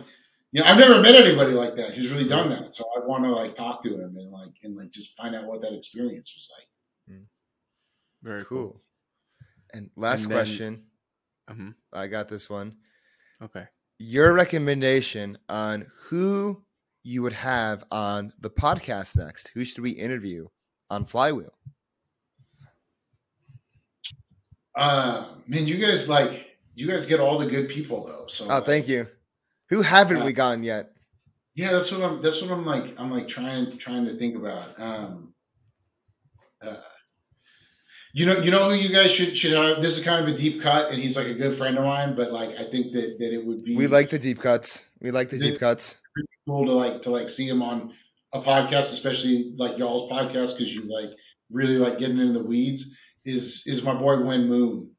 you 0.56 0.62
know, 0.62 0.68
I've 0.70 0.78
never 0.78 1.02
met 1.02 1.14
anybody 1.14 1.52
like 1.52 1.76
that 1.76 1.92
who's 1.92 2.10
really 2.10 2.26
done 2.26 2.48
that. 2.48 2.74
So 2.74 2.84
I 2.96 3.04
want 3.06 3.24
to 3.24 3.30
like 3.30 3.54
talk 3.54 3.82
to 3.82 3.90
him 3.94 4.16
and 4.16 4.30
like 4.30 4.52
and 4.62 4.74
like 4.74 4.90
just 4.90 5.14
find 5.14 5.34
out 5.34 5.44
what 5.44 5.60
that 5.60 5.74
experience 5.74 6.34
was 6.34 6.50
like. 6.56 7.14
Mm. 7.16 7.26
very 8.22 8.42
cool. 8.44 8.70
Cool. 8.70 8.80
And 9.74 9.90
last 9.96 10.22
And 10.22 10.30
then- 10.32 10.36
question. 10.38 10.86
Mhm. 11.50 11.74
I 11.92 12.06
got 12.06 12.28
this 12.30 12.48
one. 12.48 12.78
Okay. 13.42 13.66
Your 13.98 14.32
recommendation 14.32 15.36
on 15.50 15.86
who 16.04 16.64
you 17.02 17.20
would 17.22 17.34
have 17.34 17.84
on 17.90 18.32
the 18.40 18.48
podcast 18.50 19.16
next. 19.18 19.48
Who 19.48 19.62
should 19.64 19.82
we 19.82 19.90
interview 19.90 20.48
on 20.90 21.04
Flywheel? 21.04 21.52
Uh, 24.74 25.34
man, 25.46 25.66
you 25.66 25.78
guys 25.78 26.08
like 26.08 26.58
you 26.74 26.86
guys 26.88 27.06
get 27.06 27.20
all 27.20 27.38
the 27.38 27.46
good 27.46 27.68
people 27.68 28.06
though. 28.06 28.26
So 28.28 28.46
Oh, 28.50 28.60
thank 28.60 28.88
you. 28.88 29.06
Who 29.70 29.82
haven't 29.82 30.24
we 30.24 30.32
gotten 30.32 30.62
yet? 30.62 30.92
Yeah, 31.54 31.72
that's 31.72 31.90
what 31.90 32.02
I'm. 32.02 32.22
That's 32.22 32.42
what 32.42 32.50
I'm 32.50 32.64
like. 32.64 32.94
I'm 32.98 33.10
like 33.10 33.28
trying 33.28 33.76
trying 33.78 34.04
to 34.06 34.16
think 34.16 34.36
about. 34.36 34.78
Um, 34.78 35.32
uh, 36.62 36.76
you 38.12 38.26
know, 38.26 38.38
you 38.38 38.50
know 38.50 38.70
who 38.70 38.74
you 38.74 38.90
guys 38.90 39.10
should 39.10 39.36
should 39.36 39.52
have. 39.52 39.82
This 39.82 39.98
is 39.98 40.04
kind 40.04 40.26
of 40.26 40.34
a 40.34 40.36
deep 40.36 40.62
cut, 40.62 40.90
and 40.90 41.00
he's 41.02 41.16
like 41.16 41.26
a 41.26 41.34
good 41.34 41.56
friend 41.56 41.76
of 41.78 41.84
mine. 41.84 42.14
But 42.14 42.30
like, 42.30 42.50
I 42.58 42.64
think 42.64 42.92
that 42.92 43.16
that 43.18 43.32
it 43.32 43.44
would 43.44 43.64
be 43.64 43.76
We 43.76 43.86
like 43.86 44.10
the 44.10 44.18
deep 44.18 44.40
cuts. 44.40 44.86
We 45.00 45.10
like 45.10 45.30
the 45.30 45.38
deep 45.38 45.58
cuts. 45.58 45.98
cool 46.46 46.66
to 46.66 46.72
like 46.72 47.02
to 47.02 47.10
like 47.10 47.30
see 47.30 47.48
him 47.48 47.62
on 47.62 47.92
a 48.32 48.40
podcast, 48.40 48.92
especially 48.92 49.54
like 49.56 49.78
y'all's 49.78 50.10
podcast, 50.10 50.58
because 50.58 50.74
you 50.74 50.90
like 50.92 51.10
really 51.50 51.78
like 51.78 51.98
getting 51.98 52.18
into 52.18 52.34
the 52.34 52.44
weeds. 52.44 52.96
Is 53.24 53.64
is 53.66 53.82
my 53.82 53.94
boy 53.94 54.22
Wen 54.22 54.48
Moon? 54.48 54.90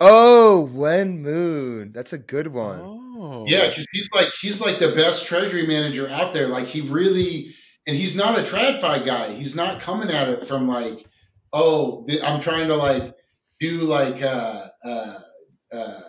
Oh, 0.00 0.70
Wen 0.72 1.20
Moon. 1.20 1.92
That's 1.92 2.12
a 2.12 2.18
good 2.18 2.48
one. 2.48 2.80
Oh, 2.80 3.00
Yeah, 3.46 3.68
because 3.68 3.86
he's 3.92 4.08
like 4.12 4.28
he's 4.40 4.60
like 4.60 4.78
the 4.78 4.92
best 4.92 5.26
treasury 5.26 5.66
manager 5.66 6.08
out 6.08 6.32
there. 6.32 6.48
Like 6.48 6.66
he 6.66 6.82
really, 6.82 7.54
and 7.86 7.96
he's 7.96 8.16
not 8.16 8.38
a 8.38 8.42
tradfi 8.42 9.04
guy. 9.04 9.32
He's 9.32 9.54
not 9.54 9.82
coming 9.82 10.10
at 10.10 10.28
it 10.28 10.46
from 10.46 10.68
like, 10.68 11.06
oh, 11.52 12.06
I'm 12.22 12.40
trying 12.40 12.68
to 12.68 12.76
like 12.76 13.14
do 13.58 13.82
like 13.82 14.22
uh 14.22 14.68
uh 14.84 15.18
uh 15.72 16.00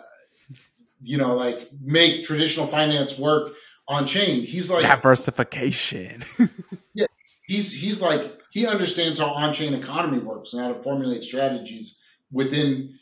you 1.02 1.18
know 1.18 1.36
like 1.36 1.70
make 1.80 2.24
traditional 2.24 2.66
finance 2.66 3.18
work 3.18 3.52
on 3.88 4.06
chain. 4.06 4.42
He's 4.44 4.70
like 4.70 4.84
diversification. 4.84 6.22
yeah, 6.94 7.06
he's 7.46 7.72
he's 7.72 8.00
like 8.02 8.38
he 8.52 8.66
understands 8.66 9.18
how 9.18 9.30
on-chain 9.30 9.72
economy 9.72 10.18
works 10.18 10.52
and 10.52 10.62
how 10.62 10.72
to 10.72 10.82
formulate 10.82 11.24
strategies 11.24 12.02
within 12.30 12.98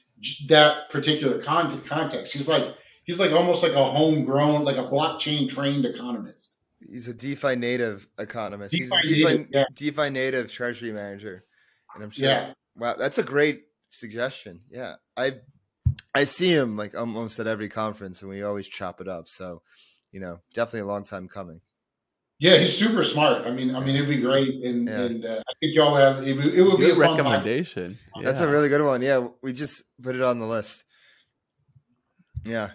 that 0.47 0.91
particular 0.91 1.43
con- 1.43 1.83
context. 1.83 2.33
He's 2.33 2.49
like 2.49 2.77
he's 3.11 3.19
like 3.19 3.32
almost 3.32 3.65
like 3.65 3.73
a 3.73 3.85
homegrown, 3.91 4.65
like 4.65 4.77
a 4.77 4.85
blockchain 4.85 5.49
trained 5.49 5.85
economist. 5.85 6.57
He's 6.89 7.09
a 7.09 7.15
DeFi 7.15 7.57
native 7.57 8.07
economist. 8.19 8.73
He's 8.73 8.89
a 8.91 9.03
DeFi 9.03 9.09
DeFi, 9.15 9.24
native, 9.24 9.49
yeah. 9.53 9.65
DeFi 9.74 10.11
native 10.11 10.53
treasury 10.53 10.93
manager. 10.93 11.45
And 11.95 12.05
I'm 12.05 12.11
sure. 12.11 12.28
Yeah. 12.28 12.53
Wow, 12.77 12.95
that's 12.97 13.19
a 13.19 13.24
great 13.24 13.65
suggestion. 13.89 14.61
Yeah. 14.70 14.95
I 15.16 15.32
I 16.15 16.23
see 16.24 16.53
him 16.53 16.77
like 16.77 16.97
almost 16.97 17.41
at 17.41 17.49
every 17.49 17.69
conference 17.69 18.23
and 18.23 18.31
we 18.31 18.45
always 18.45 18.69
chop 18.69 19.01
it 19.01 19.09
up. 19.09 19.28
So, 19.28 19.62
you 20.12 20.20
know, 20.20 20.39
definitely 20.55 20.81
a 20.81 20.87
long 20.87 21.05
time 21.05 21.27
coming. 21.27 21.61
Yeah, 22.39 22.57
he's 22.59 22.78
super 22.78 23.03
smart. 23.03 23.45
I 23.45 23.51
mean, 23.51 23.74
I 23.74 23.81
mean, 23.81 23.97
it'd 23.97 24.09
be 24.09 24.16
great, 24.16 24.65
and, 24.65 24.89
Yeah. 24.89 25.01
and 25.03 25.27
uh, 25.27 25.43
I 25.47 25.53
think 25.61 25.74
y'all 25.74 25.93
would 25.93 26.01
have. 26.01 26.27
It 26.27 26.37
would, 26.37 26.55
it 26.55 26.62
would 26.62 26.78
be 26.78 26.87
Good 26.87 26.97
a 26.97 27.01
fun 27.01 27.19
podcast. 27.19 27.24
recommendation. 27.24 27.99
That's 28.23 28.41
a 28.41 28.49
really 28.49 28.70
good 28.70 28.82
one. 28.82 29.03
Yeah, 29.03 29.28
we 29.43 29.53
just 29.53 29.82
put 30.03 30.15
it 30.16 30.23
on 30.23 30.39
the 30.39 30.47
list. 30.47 30.85
Yeah. 32.47 32.70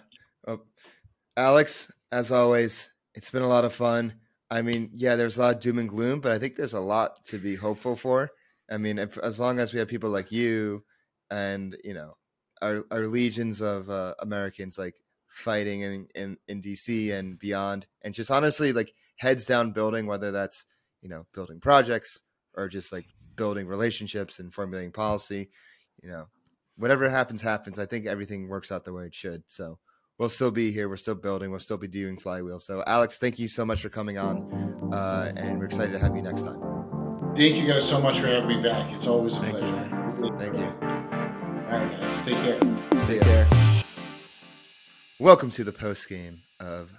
Alex, 1.36 1.90
as 2.12 2.32
always, 2.32 2.92
it's 3.14 3.30
been 3.30 3.42
a 3.42 3.48
lot 3.48 3.64
of 3.64 3.72
fun. 3.72 4.14
I 4.50 4.62
mean, 4.62 4.90
yeah, 4.94 5.16
there's 5.16 5.36
a 5.36 5.40
lot 5.40 5.56
of 5.56 5.60
doom 5.60 5.78
and 5.78 5.88
gloom, 5.88 6.20
but 6.20 6.32
I 6.32 6.38
think 6.38 6.56
there's 6.56 6.72
a 6.72 6.80
lot 6.80 7.22
to 7.24 7.38
be 7.38 7.56
hopeful 7.56 7.96
for. 7.96 8.30
I 8.70 8.78
mean, 8.78 8.98
if, 8.98 9.18
as 9.18 9.38
long 9.38 9.58
as 9.58 9.72
we 9.72 9.78
have 9.78 9.88
people 9.88 10.10
like 10.10 10.32
you 10.32 10.84
and, 11.30 11.76
you 11.84 11.94
know, 11.94 12.14
our, 12.62 12.84
our 12.90 13.06
legions 13.06 13.60
of 13.60 13.90
uh, 13.90 14.14
Americans 14.20 14.78
like 14.78 14.94
fighting 15.28 15.82
in, 15.82 16.08
in, 16.14 16.36
in 16.48 16.62
DC 16.62 17.12
and 17.12 17.38
beyond, 17.38 17.86
and 18.02 18.14
just 18.14 18.30
honestly 18.30 18.72
like 18.72 18.94
heads 19.16 19.46
down 19.46 19.72
building, 19.72 20.06
whether 20.06 20.30
that's, 20.30 20.64
you 21.02 21.08
know, 21.08 21.26
building 21.34 21.60
projects 21.60 22.22
or 22.54 22.68
just 22.68 22.92
like 22.92 23.06
building 23.34 23.66
relationships 23.66 24.38
and 24.38 24.54
formulating 24.54 24.92
policy, 24.92 25.50
you 26.02 26.08
know, 26.08 26.26
whatever 26.76 27.08
happens, 27.10 27.42
happens. 27.42 27.78
I 27.78 27.86
think 27.86 28.06
everything 28.06 28.48
works 28.48 28.72
out 28.72 28.84
the 28.84 28.92
way 28.92 29.04
it 29.04 29.14
should. 29.14 29.42
So 29.46 29.78
we'll 30.18 30.28
still 30.28 30.50
be 30.50 30.70
here. 30.70 30.88
We're 30.88 30.96
still 30.96 31.14
building. 31.14 31.50
We'll 31.50 31.60
still 31.60 31.78
be 31.78 31.88
doing 31.88 32.18
flywheel. 32.18 32.60
So 32.60 32.82
Alex, 32.86 33.18
thank 33.18 33.38
you 33.38 33.48
so 33.48 33.64
much 33.64 33.80
for 33.82 33.88
coming 33.88 34.18
on. 34.18 34.90
Uh, 34.92 35.32
and 35.36 35.58
we're 35.58 35.66
excited 35.66 35.92
to 35.92 35.98
have 35.98 36.14
you 36.16 36.22
next 36.22 36.42
time. 36.42 36.60
thank 37.36 37.56
you 37.56 37.66
guys 37.66 37.88
so 37.88 38.00
much 38.00 38.18
for 38.20 38.28
having 38.28 38.48
me 38.48 38.62
back. 38.62 38.92
It's 38.94 39.06
always 39.06 39.36
a 39.36 39.40
Thank 39.40 39.58
pleasure. 39.58 39.72
man. 39.72 40.38
Thank 40.38 40.54
you. 40.56 40.64
All 40.64 41.78
right, 41.78 42.00
guys. 42.00 42.24
Take 42.24 42.36
care. 42.38 42.60
Take 43.06 43.20
care. 43.22 43.46
Welcome 45.18 45.50
to 45.50 45.64
the 45.64 45.72
post 45.72 46.08
game 46.08 46.38
of 46.60 46.90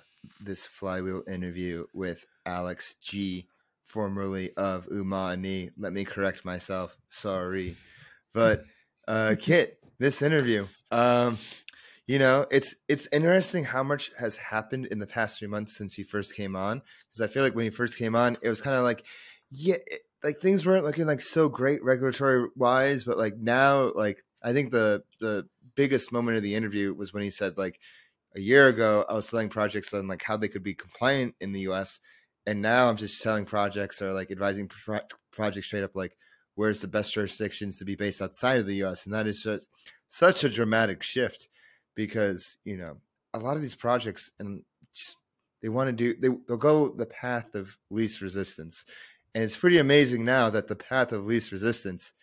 this 0.41 0.65
flywheel 0.65 1.23
interview 1.27 1.85
with 1.93 2.25
Alex 2.45 2.95
G, 3.01 3.47
formerly 3.85 4.51
of 4.57 4.85
Umani. 4.87 5.71
Let 5.77 5.93
me 5.93 6.03
correct 6.03 6.43
myself. 6.43 6.97
Sorry, 7.09 7.75
but 8.33 8.61
uh, 9.07 9.35
Kiet, 9.37 9.73
this 9.99 10.21
interview, 10.21 10.67
um, 10.91 11.37
you 12.07 12.19
know, 12.19 12.45
it's 12.49 12.73
it's 12.87 13.07
interesting 13.11 13.65
how 13.65 13.83
much 13.83 14.11
has 14.19 14.37
happened 14.37 14.87
in 14.87 14.99
the 14.99 15.07
past 15.07 15.37
three 15.37 15.47
months 15.47 15.77
since 15.77 15.93
he 15.93 16.03
first 16.03 16.35
came 16.35 16.55
on. 16.55 16.81
Because 17.09 17.21
I 17.21 17.31
feel 17.31 17.43
like 17.43 17.53
when 17.53 17.65
he 17.65 17.69
first 17.69 17.97
came 17.97 18.15
on, 18.15 18.37
it 18.41 18.49
was 18.49 18.61
kind 18.61 18.77
of 18.77 18.83
like, 18.83 19.05
yeah, 19.51 19.75
it, 19.75 19.99
like 20.23 20.37
things 20.37 20.65
weren't 20.65 20.85
looking 20.85 21.05
like 21.05 21.21
so 21.21 21.49
great 21.49 21.83
regulatory 21.83 22.47
wise, 22.55 23.03
but 23.03 23.17
like 23.17 23.37
now, 23.37 23.91
like 23.93 24.23
I 24.41 24.53
think 24.53 24.71
the 24.71 25.03
the 25.19 25.47
biggest 25.75 26.11
moment 26.11 26.37
of 26.37 26.43
the 26.43 26.55
interview 26.55 26.93
was 26.93 27.13
when 27.13 27.23
he 27.23 27.29
said 27.29 27.57
like 27.57 27.79
a 28.35 28.39
year 28.39 28.67
ago 28.67 29.05
I 29.07 29.13
was 29.13 29.27
selling 29.27 29.49
projects 29.49 29.93
on 29.93 30.07
like 30.07 30.23
how 30.23 30.37
they 30.37 30.47
could 30.47 30.63
be 30.63 30.73
compliant 30.73 31.35
in 31.39 31.51
the 31.51 31.61
US 31.61 31.99
and 32.47 32.61
now 32.61 32.89
I'm 32.89 32.97
just 32.97 33.19
selling 33.19 33.45
projects 33.45 34.01
or 34.01 34.11
like 34.11 34.31
advising 34.31 34.67
pro- 34.67 35.01
projects 35.31 35.67
straight 35.67 35.83
up 35.83 35.95
like 35.95 36.17
where's 36.55 36.81
the 36.81 36.87
best 36.87 37.13
jurisdictions 37.13 37.77
to 37.77 37.85
be 37.85 37.95
based 37.95 38.23
outside 38.23 38.59
of 38.59 38.65
the 38.65 38.83
US 38.85 39.05
and 39.05 39.13
that 39.13 39.27
is 39.27 39.43
just 39.43 39.67
such 40.07 40.43
a 40.43 40.49
dramatic 40.49 41.03
shift 41.03 41.47
because 41.97 42.57
you 42.63 42.77
know 42.77 42.95
a 43.33 43.39
lot 43.39 43.57
of 43.57 43.61
these 43.61 43.75
projects 43.75 44.31
and 44.39 44.61
just, 44.93 45.17
they 45.61 45.67
want 45.67 45.89
to 45.89 45.91
do 45.91 46.13
they, 46.21 46.33
they'll 46.47 46.55
go 46.55 46.87
the 46.87 47.05
path 47.05 47.55
of 47.55 47.77
least 47.89 48.21
resistance 48.21 48.85
and 49.35 49.43
it's 49.43 49.57
pretty 49.57 49.79
amazing 49.79 50.23
now 50.23 50.49
that 50.49 50.69
the 50.69 50.75
path 50.75 51.11
of 51.11 51.25
least 51.25 51.51
resistance 51.51 52.13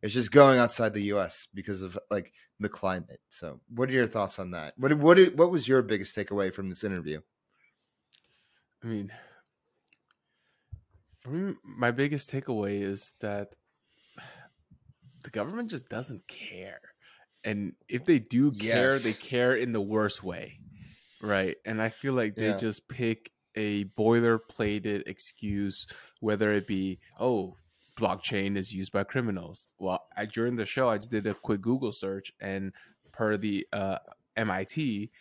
is 0.00 0.14
just 0.14 0.30
going 0.30 0.58
outside 0.58 0.94
the 0.94 1.12
US 1.14 1.48
because 1.54 1.82
of 1.82 1.98
like 2.10 2.32
the 2.60 2.68
climate. 2.68 3.20
So, 3.30 3.60
what 3.74 3.88
are 3.88 3.92
your 3.92 4.06
thoughts 4.06 4.38
on 4.38 4.50
that? 4.52 4.74
What 4.76 4.96
what 4.98 5.18
what 5.34 5.50
was 5.50 5.66
your 5.66 5.82
biggest 5.82 6.16
takeaway 6.16 6.52
from 6.52 6.68
this 6.68 6.84
interview? 6.84 7.20
I 8.82 8.86
mean, 8.86 9.12
my 11.62 11.90
biggest 11.90 12.30
takeaway 12.30 12.82
is 12.82 13.14
that 13.20 13.54
the 15.22 15.30
government 15.30 15.70
just 15.70 15.88
doesn't 15.88 16.26
care. 16.28 16.80
And 17.44 17.74
if 17.88 18.04
they 18.04 18.18
do 18.18 18.52
care, 18.52 18.92
Yes. 18.92 19.04
they 19.04 19.12
care 19.12 19.54
in 19.54 19.72
the 19.72 19.80
worst 19.80 20.22
way. 20.22 20.60
Right. 21.20 21.56
And 21.64 21.80
I 21.82 21.90
feel 21.90 22.14
like 22.14 22.34
they 22.36 22.48
Yeah. 22.48 22.56
just 22.56 22.88
pick 22.88 23.30
a 23.54 23.84
boilerplated 23.84 25.02
excuse, 25.06 25.86
whether 26.20 26.52
it 26.52 26.66
be, 26.66 26.98
oh, 27.20 27.56
blockchain 27.96 28.56
is 28.56 28.74
used 28.74 28.92
by 28.92 29.04
criminals. 29.04 29.68
Well, 29.78 30.04
I, 30.16 30.26
during 30.26 30.56
the 30.56 30.66
show, 30.66 30.88
I 30.88 30.96
just 30.96 31.10
did 31.10 31.26
a 31.26 31.34
quick 31.34 31.60
Google 31.60 31.92
search, 31.92 32.32
and 32.40 32.72
per 33.12 33.36
the 33.36 33.66
uh, 33.72 33.98
MIT 34.36 35.12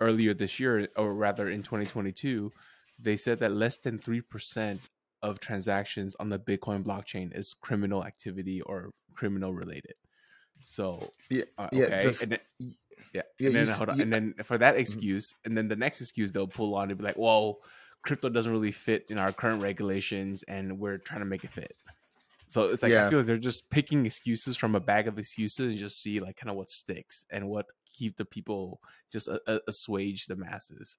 earlier 0.00 0.34
this 0.34 0.60
year, 0.60 0.88
or 0.96 1.14
rather 1.14 1.48
in 1.48 1.62
2022, 1.62 2.52
they 2.98 3.16
said 3.16 3.38
that 3.38 3.52
less 3.52 3.78
than 3.78 3.98
3% 3.98 4.80
of 5.22 5.40
transactions 5.40 6.14
on 6.20 6.28
the 6.28 6.38
Bitcoin 6.38 6.84
blockchain 6.84 7.34
is 7.36 7.54
criminal 7.54 8.04
activity 8.04 8.60
or 8.60 8.90
criminal 9.14 9.54
related. 9.54 9.94
So, 10.60 11.14
Yeah, 11.30 11.44
uh, 11.58 11.68
yeah, 11.70 11.90
okay. 11.90 12.00
the 12.00 12.16
and 12.20 12.32
then, 12.32 12.40
yeah, 13.12 13.22
yeah, 13.38 13.48
and 13.48 13.54
then 13.54 13.62
you 13.66 13.68
s- 13.68 13.78
hold 13.78 13.90
on, 13.90 13.96
you- 13.96 14.02
and 14.02 14.12
then 14.12 14.34
for 14.44 14.58
that 14.58 14.76
excuse, 14.76 15.34
and 15.44 15.56
then 15.56 15.68
the 15.68 15.76
next 15.76 16.00
excuse 16.00 16.32
they'll 16.32 16.48
pull 16.48 16.74
on 16.74 16.88
to 16.88 16.96
be 16.96 17.04
like, 17.04 17.16
"Well, 17.18 17.62
crypto 18.02 18.28
doesn't 18.28 18.52
really 18.52 18.72
fit 18.72 19.06
in 19.10 19.18
our 19.18 19.32
current 19.32 19.62
regulations, 19.62 20.42
and 20.44 20.78
we're 20.78 20.98
trying 20.98 21.20
to 21.20 21.26
make 21.26 21.44
it 21.44 21.50
fit." 21.52 21.76
So 22.48 22.64
it's 22.66 22.82
like 22.82 22.92
Yeah. 22.92 23.00
I 23.06 23.08
feel 23.08 23.18
like 23.18 23.26
they're 23.26 23.38
just 23.38 23.70
picking 23.70 24.06
excuses 24.06 24.56
from 24.56 24.74
a 24.74 24.80
bag 24.80 25.08
of 25.08 25.18
excuses 25.18 25.70
and 25.70 25.78
just 25.78 26.02
see 26.02 26.20
like 26.20 26.36
kind 26.36 26.50
of 26.50 26.56
what 26.56 26.70
sticks 26.70 27.24
and 27.30 27.48
what 27.48 27.66
keep 27.86 28.16
the 28.16 28.24
people 28.24 28.80
just 29.10 29.28
uh, 29.28 29.40
uh, 29.46 29.60
assuage 29.68 30.26
the 30.26 30.36
masses. 30.36 30.98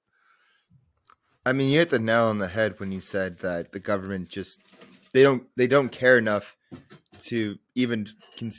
I 1.45 1.53
mean, 1.53 1.69
you 1.71 1.79
hit 1.79 1.89
the 1.89 1.99
nail 1.99 2.25
on 2.25 2.37
the 2.39 2.47
head 2.47 2.79
when 2.79 2.91
you 2.91 2.99
said 2.99 3.39
that 3.39 3.71
the 3.71 3.79
government 3.79 4.29
just 4.29 4.61
they 5.13 5.23
don't 5.23 5.47
they 5.55 5.67
don't 5.67 5.89
care 5.89 6.17
enough 6.17 6.57
to 7.21 7.57
even 7.75 8.07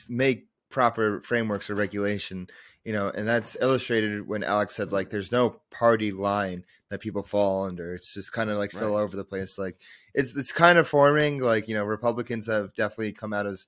make 0.09 0.50
proper 0.71 1.21
frameworks 1.21 1.69
or 1.71 1.75
regulation, 1.75 2.49
you 2.85 2.93
know, 2.93 3.11
and 3.11 3.27
that's 3.29 3.57
illustrated 3.61 4.27
when 4.27 4.43
Alex 4.45 4.75
said 4.77 4.93
like 4.93 5.11
there's 5.11 5.33
no 5.33 5.61
party 5.71 6.13
line 6.13 6.65
that 6.89 7.01
people 7.01 7.23
fall 7.23 7.65
under. 7.67 7.95
It's 7.95 8.15
just 8.15 8.33
kind 8.33 8.51
of 8.51 8.59
like 8.59 8.73
Right. 8.75 8.83
over 8.83 9.17
the 9.17 9.25
place. 9.25 9.59
Like 9.59 9.79
it's 10.15 10.37
it's 10.37 10.53
kind 10.53 10.79
of 10.79 10.89
forming. 10.89 11.41
Like 11.41 11.69
you 11.69 11.75
know, 11.75 11.85
Republicans 11.85 12.47
have 12.47 12.75
definitely 12.75 13.13
come 13.13 13.33
out 13.33 13.47
as 13.47 13.67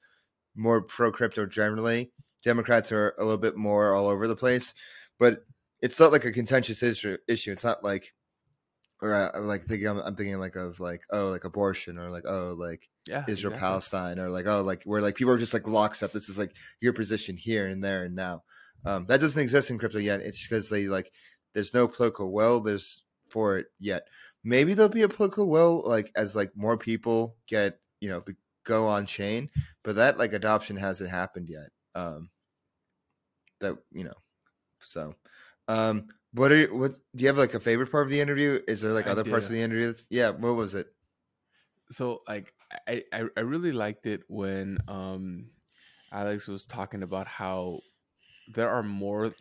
more 0.54 0.82
pro 0.82 1.12
crypto 1.12 1.46
generally. 1.46 2.10
Democrats 2.42 2.90
are 2.92 3.14
a 3.18 3.24
little 3.24 3.38
bit 3.38 3.56
more 3.56 3.94
all 3.94 4.08
over 4.08 4.26
the 4.26 4.36
place, 4.36 4.74
but 5.18 5.44
it's 5.80 5.98
not 6.00 6.12
like 6.12 6.24
a 6.24 6.32
contentious 6.32 6.82
issue. 6.82 7.16
Issue. 7.28 7.52
It's 7.52 7.64
not 7.64 7.84
like 7.84 8.14
or 9.02 9.14
I, 9.14 9.36
I'm 9.36 9.46
like 9.48 9.62
thinking 9.62 9.88
I'm, 9.88 9.98
I'm 9.98 10.16
thinking 10.16 10.38
like 10.38 10.56
of 10.56 10.80
like 10.80 11.02
oh 11.10 11.28
like 11.28 11.44
abortion 11.44 11.98
or 11.98 12.10
like 12.10 12.24
oh 12.26 12.54
like 12.56 12.88
Yeah, 13.06 13.24
Israel 13.26 13.52
exactly. 13.52 13.58
Palestine 13.58 14.18
or 14.20 14.30
like 14.30 14.46
oh 14.46 14.62
like 14.62 14.84
where 14.84 15.02
like 15.02 15.16
people 15.16 15.32
are 15.32 15.38
just 15.38 15.54
like 15.54 15.66
lockstep. 15.66 16.12
This 16.12 16.28
is 16.28 16.38
like 16.38 16.54
your 16.80 16.92
position 16.92 17.36
here 17.36 17.66
and 17.66 17.82
there 17.82 18.04
and 18.04 18.14
now. 18.14 18.44
Um, 18.84 19.06
that 19.06 19.20
doesn't 19.20 19.42
exist 19.42 19.70
in 19.70 19.78
crypto 19.78 19.98
yet. 19.98 20.20
It's 20.20 20.46
because 20.46 20.70
they 20.70 20.86
like 20.86 21.12
there's 21.52 21.74
no 21.74 21.88
political 21.88 22.32
will 22.32 22.60
there's 22.60 23.02
for 23.28 23.58
it 23.58 23.66
yet. 23.80 24.06
Maybe 24.44 24.74
there'll 24.74 24.88
be 24.88 25.02
a 25.02 25.08
political 25.08 25.48
will 25.48 25.82
like 25.84 26.12
as 26.14 26.36
like 26.36 26.52
more 26.56 26.76
people 26.76 27.36
get 27.48 27.80
you 28.00 28.08
know 28.08 28.20
be, 28.20 28.34
go 28.64 28.86
on 28.86 29.04
chain, 29.06 29.50
but 29.82 29.96
that 29.96 30.18
like 30.18 30.32
adoption 30.32 30.76
hasn't 30.76 31.10
happened 31.10 31.48
yet. 31.48 31.70
Um, 31.96 32.30
that 33.60 33.78
you 33.92 34.04
know, 34.04 34.14
so 34.78 35.16
um, 35.66 36.06
what 36.34 36.52
are 36.52 36.56
you, 36.56 36.74
what 36.74 36.92
do 37.16 37.22
you 37.22 37.28
have 37.28 37.38
like 37.38 37.54
a 37.54 37.60
favorite 37.60 37.90
part 37.90 38.06
of 38.06 38.12
the 38.12 38.20
interview? 38.20 38.60
Is 38.68 38.80
there 38.80 38.92
like 38.92 39.08
I 39.08 39.10
other 39.10 39.24
parts 39.24 39.46
of 39.46 39.52
the 39.52 39.60
interview? 39.60 39.86
That's, 39.86 40.06
yeah, 40.08 40.30
what 40.30 40.54
was 40.54 40.74
it? 40.76 40.86
so 41.92 42.22
like 42.26 42.52
I, 42.88 43.02
I 43.12 43.24
I 43.36 43.40
really 43.40 43.72
liked 43.72 44.06
it 44.06 44.22
when 44.28 44.78
um 44.88 45.50
Alex 46.12 46.46
was 46.48 46.66
talking 46.66 47.02
about 47.02 47.26
how 47.26 47.80
there 48.48 48.68
are 48.68 48.82
more 48.82 49.34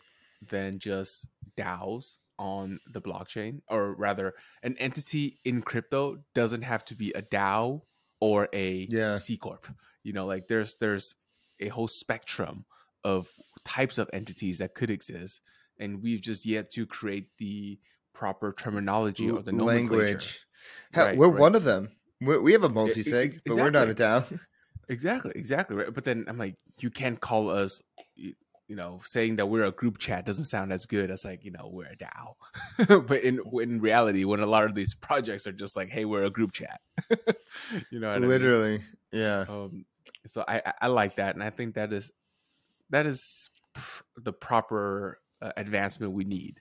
than 0.50 0.80
just 0.80 1.28
DAOs 1.58 2.18
on 2.40 2.80
the 2.92 3.02
blockchain, 3.02 3.62
or 3.68 3.94
rather, 3.94 4.34
an 4.64 4.76
entity 4.78 5.40
in 5.44 5.62
crypto 5.62 6.18
doesn't 6.34 6.64
have 6.64 6.84
to 6.86 6.96
be 6.96 7.12
a 7.12 7.22
DAO 7.22 7.82
or 8.20 8.48
a 8.54 8.88
Yeah. 8.90 9.18
C 9.18 9.38
corp. 9.38 9.68
You 10.04 10.14
know, 10.14 10.26
like 10.26 10.48
there's 10.48 10.76
there's 10.78 11.14
a 11.60 11.68
whole 11.68 11.88
spectrum 11.88 12.66
of 13.04 13.30
types 13.66 13.98
of 13.98 14.10
entities 14.14 14.58
that 14.60 14.74
could 14.74 14.90
exist, 14.90 15.42
and 15.78 16.02
we've 16.02 16.22
just 16.22 16.46
yet 16.46 16.72
to 16.72 16.86
create 16.88 17.28
the 17.38 17.80
proper 18.14 18.54
terminology 18.54 19.30
or 19.30 19.42
the 19.42 19.52
nomenclature. 19.52 20.06
language. 20.06 20.46
Hell, 20.94 21.06
Right, 21.08 21.18
we're 21.18 21.30
right. 21.30 21.40
one 21.40 21.56
of 21.56 21.64
them. 21.64 21.90
We 22.22 22.38
we 22.38 22.52
have 22.54 22.64
a 22.64 22.70
multi 22.70 23.04
sig, 23.04 23.42
but 23.46 23.58
we're 23.58 23.70
not 23.72 23.90
a 23.90 23.94
DAO. 23.94 24.40
Exactly, 24.90 25.32
exactly. 25.36 25.78
Right. 25.78 25.94
But 25.94 26.04
then 26.04 26.26
I'm 26.28 26.38
like, 26.38 26.56
you 26.80 26.90
can't 26.90 27.18
call 27.22 27.50
us, 27.50 27.82
you 28.18 28.36
know, 28.76 29.00
saying 29.06 29.38
that 29.38 29.46
we're 29.46 29.64
a 29.64 29.72
group 29.72 30.00
chat 30.00 30.26
doesn't 30.26 30.46
sound 30.46 30.74
as 30.74 30.86
good 30.86 31.10
as 31.12 31.24
like, 31.24 31.46
you 31.46 31.52
know, 31.52 31.70
we're 31.72 31.86
a 31.86 31.96
DAO. 31.96 33.06
but 33.08 33.22
in 33.24 33.40
in 33.62 33.80
reality, 33.80 34.26
when 34.26 34.42
a 34.42 34.46
lot 34.46 34.66
of 34.66 34.76
these 34.76 34.94
projects 34.94 35.48
are 35.48 35.54
just 35.54 35.78
like, 35.78 35.90
hey, 35.90 36.04
we're 36.04 36.26
a 36.26 36.30
group 36.30 36.52
chat, 36.52 36.82
you 37.90 38.00
know, 38.02 38.10
what 38.10 38.18
I 38.18 38.20
mean? 38.20 38.30
Literally, 38.30 38.80
yeah. 39.14 39.46
Um, 39.48 39.86
so 40.26 40.44
I, 40.46 40.62
I 40.82 40.88
like 40.88 41.16
that, 41.16 41.36
and 41.36 41.44
I 41.44 41.52
think 41.52 41.76
that 41.76 41.94
is 41.94 42.12
that 42.90 43.06
is 43.06 43.50
pr- 43.74 44.04
the 44.18 44.34
proper 44.34 45.20
uh, 45.42 45.54
advancement 45.56 46.12
we 46.12 46.26
need 46.26 46.60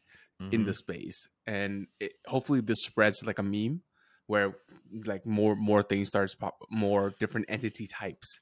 in 0.52 0.62
Mhm. 0.62 0.66
the 0.66 0.74
space, 0.74 1.28
and 1.48 1.88
it, 1.98 2.12
hopefully 2.26 2.60
this 2.60 2.84
spreads 2.84 3.26
like 3.26 3.38
a 3.40 3.42
meme 3.42 3.82
where 4.30 4.56
like 5.06 5.26
more 5.26 5.56
more 5.56 5.82
things 5.82 6.08
starts 6.08 6.34
pop 6.34 6.58
more 6.70 7.14
different 7.20 7.46
entity 7.48 7.86
types 7.86 8.40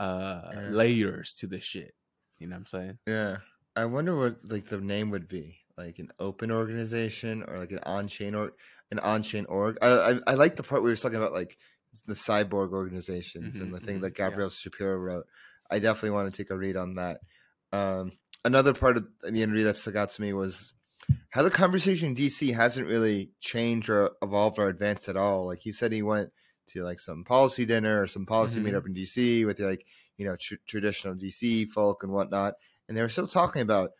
uh 0.00 0.52
Yeah. 0.52 0.60
layers 0.64 1.34
to 1.34 1.46
the 1.48 1.60
shit 1.60 1.94
you 2.38 2.46
know 2.48 2.54
what 2.56 2.60
i'm 2.60 2.66
saying 2.66 2.98
Yeah, 3.06 3.38
I 3.76 3.84
wonder 3.86 4.16
what 4.16 4.44
like 4.48 4.66
the 4.66 4.80
name 4.80 5.10
would 5.10 5.28
be, 5.28 5.58
like 5.76 5.98
an 5.98 6.10
open 6.18 6.50
organization 6.50 7.42
or 7.42 7.58
like 7.58 7.72
an 7.72 7.80
on-chain 7.84 8.34
or 8.34 8.52
an 8.90 8.98
on-chain 9.00 9.44
org. 9.46 9.76
I 9.82 9.88
I, 10.12 10.32
I 10.32 10.34
like 10.34 10.56
the 10.56 10.62
part 10.62 10.82
where 10.82 10.86
we 10.86 10.92
were 10.92 10.96
talking 10.96 11.18
about, 11.18 11.32
like 11.32 11.58
the 12.06 12.14
cyborg 12.14 12.72
organizations 12.72 13.60
and 13.60 13.72
Mhm, 13.72 13.74
the 13.74 13.80
thing 13.80 14.00
mhm, 14.00 14.00
that 14.00 14.16
yeah. 14.24 14.40
Shapiro 14.58 14.96
wrote. 14.96 15.26
I 15.70 15.78
definitely 15.78 16.10
want 16.10 16.32
to 16.32 16.36
take 16.42 16.50
a 16.50 16.56
read 16.56 16.76
on 16.76 16.94
that. 16.96 17.20
Um, 17.72 18.12
another 18.44 18.74
part 18.74 18.96
of 18.96 19.06
the 19.22 19.42
interview 19.42 19.64
that 19.64 19.76
stuck 19.76 19.96
out 19.96 20.10
to 20.10 20.22
me 20.22 20.32
was 20.32 20.74
how 21.30 21.42
the 21.42 21.50
conversation 21.50 22.08
in 22.08 22.14
DC 22.14 22.50
hasn't 22.52 22.86
really 22.88 23.32
changed 23.40 23.88
or 23.90 24.10
evolved 24.22 24.58
or 24.58 24.68
advanced 24.68 25.08
at 25.08 25.16
all. 25.16 25.46
Like 25.46 25.60
he 25.60 25.72
said, 25.72 25.92
he 25.92 26.02
went 26.02 26.32
to 26.68 26.82
like 26.82 27.00
some 27.00 27.24
policy 27.24 27.64
dinner 27.64 28.02
or 28.02 28.06
some 28.06 28.26
policy 28.26 28.60
Mhm. 28.60 28.64
meetup 28.64 28.86
in 28.86 28.94
DC 28.94 29.44
with 29.44 29.60
like 29.60 29.86
you 30.16 30.26
know 30.26 30.36
tr- 30.36 30.54
traditional 30.66 31.14
DC 31.14 31.64
folk 31.66 32.02
and 32.02 32.12
whatnot, 32.12 32.54
and 32.88 32.96
they 32.96 33.02
were 33.02 33.08
still 33.08 33.26
talking 33.26 33.62
about 33.62 33.90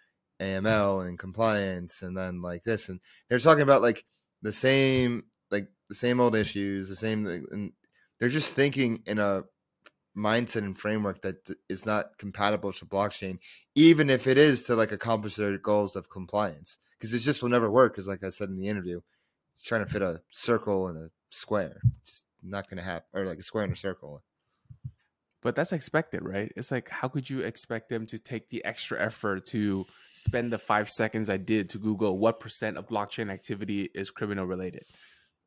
AML 0.40 1.00
and 1.00 1.18
compliance, 1.18 2.02
and 2.02 2.16
then 2.16 2.40
like 2.42 2.64
this, 2.64 2.88
and 2.88 3.00
they're 3.28 3.38
talking 3.38 3.62
about 3.62 3.82
like 3.82 4.04
the 4.42 4.52
same 4.52 5.24
like 5.50 5.68
the 5.88 5.94
same 5.94 6.20
old 6.20 6.34
issues, 6.36 6.88
the 6.88 6.96
same, 6.96 7.26
and 7.26 7.72
they're 8.18 8.28
just 8.28 8.54
thinking 8.54 9.02
in 9.06 9.18
a 9.18 9.44
mindset 10.16 10.58
and 10.62 10.78
framework 10.78 11.22
that 11.22 11.48
is 11.68 11.84
not 11.84 12.18
compatible 12.18 12.72
to 12.72 12.86
blockchain, 12.86 13.38
even 13.74 14.10
if 14.10 14.26
it 14.26 14.38
is 14.38 14.62
to 14.62 14.74
like 14.76 14.92
accomplish 14.92 15.36
their 15.36 15.58
goals 15.58 15.96
of 15.96 16.08
compliance. 16.10 16.78
Because 17.04 17.12
it 17.12 17.18
just 17.20 17.42
will 17.42 17.50
never 17.50 17.70
work. 17.70 17.92
Because 17.92 18.08
like 18.08 18.24
I 18.24 18.30
said 18.30 18.48
in 18.48 18.56
the 18.56 18.66
interview, 18.66 18.98
it's 19.52 19.62
trying 19.64 19.84
to 19.84 19.90
fit 19.90 20.00
a 20.00 20.22
circle 20.30 20.88
in 20.88 20.96
a 20.96 21.08
square. 21.28 21.82
It's 22.00 22.10
just 22.12 22.24
not 22.42 22.66
going 22.70 22.78
to 22.78 22.82
happen, 22.82 23.06
or 23.12 23.26
like 23.26 23.38
a 23.38 23.42
square 23.42 23.64
in 23.64 23.72
a 23.72 23.76
circle. 23.76 24.22
But 25.42 25.54
that's 25.54 25.74
expected, 25.74 26.22
right? 26.22 26.50
It's 26.56 26.70
like, 26.70 26.88
how 26.88 27.08
could 27.08 27.28
you 27.28 27.40
expect 27.40 27.90
them 27.90 28.06
to 28.06 28.18
take 28.18 28.48
the 28.48 28.64
extra 28.64 28.98
effort 28.98 29.44
to 29.48 29.84
spend 30.14 30.50
the 30.50 30.56
five 30.56 30.88
seconds 30.88 31.28
I 31.28 31.36
did 31.36 31.68
to 31.70 31.78
Google 31.78 32.16
what 32.16 32.40
percent 32.40 32.78
of 32.78 32.88
blockchain 32.88 33.30
activity 33.30 33.90
is 33.94 34.10
criminal 34.10 34.46
related? 34.46 34.84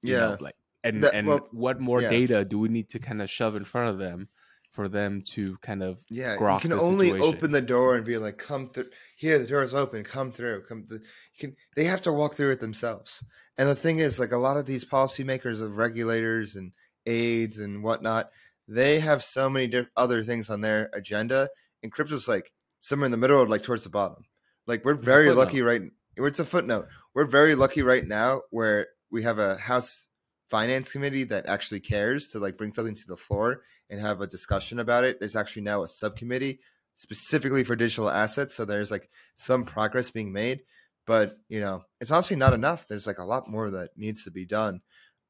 You 0.04 0.14
yeah, 0.14 0.20
know, 0.20 0.38
like 0.40 0.54
and 0.84 1.02
That- 1.02 1.16
and 1.16 1.28
well, 1.28 1.48
what 1.52 1.80
more 1.80 2.04
yeah. 2.04 2.10
data 2.10 2.46
do 2.46 2.60
we 2.60 2.70
need 2.70 2.90
to 2.90 3.00
kind 3.00 3.20
of 3.20 3.32
shove 3.32 3.56
in 3.56 3.64
front 3.64 3.90
of 3.90 3.98
them 3.98 4.30
for 4.70 4.88
them 4.88 5.24
to 5.32 5.58
kind 5.64 5.82
of 5.82 6.00
Yeah, 6.12 6.34
you 6.34 6.60
can 6.60 6.74
only 6.74 7.10
situation? 7.10 7.36
open 7.36 7.52
the 7.52 7.64
door 7.64 7.96
and 7.96 8.06
be 8.06 8.20
like, 8.20 8.38
"Come 8.38 8.70
through 8.70 8.92
here. 9.18 9.40
The 9.40 9.48
door 9.48 9.64
is 9.64 9.74
open. 9.74 10.04
Come 10.04 10.32
through. 10.32 10.64
Come." 10.64 10.86
You 10.90 11.00
can. 11.38 11.56
They 11.76 11.86
have 11.86 12.02
to 12.04 12.14
walk 12.14 12.36
through 12.36 12.52
it 12.52 12.62
themselves. 12.62 13.24
And 13.58 13.68
the 13.68 13.76
thing 13.76 14.00
is, 14.00 14.20
like 14.20 14.32
a 14.32 14.38
lot 14.38 14.58
of 14.58 14.66
these 14.66 14.86
policymakers 14.86 15.62
of 15.62 15.78
regulators 15.78 16.56
and 16.56 16.72
aides 17.06 17.60
and 17.60 17.84
whatnot, 17.84 18.30
they 18.68 19.00
have 19.00 19.24
so 19.24 19.50
many 19.50 19.68
diff- 19.68 19.90
other 19.98 20.24
things 20.24 20.50
on 20.50 20.62
their 20.62 20.90
agenda, 20.94 21.50
and 21.82 21.92
crypto's 21.92 22.28
like 22.28 22.52
somewhere 22.80 23.08
in 23.08 23.12
the 23.12 23.18
middle, 23.18 23.40
or 23.40 23.48
like 23.48 23.64
towards 23.64 23.84
the 23.84 23.90
bottom. 23.90 24.24
Like 24.68 24.86
we're 24.86 24.94
a 24.94 24.98
very 24.98 25.32
lucky 25.32 25.62
right. 25.62 25.82
It's 26.16 26.40
a 26.40 26.46
footnote. 26.46 26.88
We're 27.14 27.26
very 27.26 27.56
lucky 27.56 27.82
right 27.82 28.06
now 28.06 28.42
where 28.52 28.88
we 29.10 29.24
have 29.24 29.40
a 29.40 29.56
House 29.56 30.08
Finance 30.50 30.92
Committee 30.92 31.24
that 31.26 31.46
actually 31.46 31.80
cares 31.80 32.30
to 32.30 32.40
like 32.40 32.58
bring 32.58 32.74
something 32.74 32.96
to 32.96 33.08
the 33.08 33.18
floor 33.18 33.62
and 33.90 34.00
have 34.00 34.22
a 34.22 34.28
discussion 34.28 34.80
about 34.80 35.04
it. 35.04 35.20
There's 35.20 35.36
actually 35.36 35.64
now 35.64 35.84
a 35.84 35.88
subcommittee 35.88 36.60
specifically 36.98 37.64
for 37.64 37.76
digital 37.76 38.10
assets. 38.10 38.54
So 38.56 38.66
there's 38.66 38.92
like 38.92 39.10
some 39.36 39.64
progress 39.64 40.10
being 40.10 40.34
made, 40.34 40.62
but 41.06 41.38
you 41.48 41.62
know, 41.62 41.84
it's 42.02 42.12
honestly 42.12 42.36
not 42.36 42.54
enough. 42.54 42.88
There's 42.88 43.08
like 43.08 43.20
a 43.20 43.24
lot 43.24 43.50
more 43.50 43.70
that 43.70 43.92
needs 43.96 44.26
to 44.26 44.32
be 44.32 44.46
done. 44.46 44.82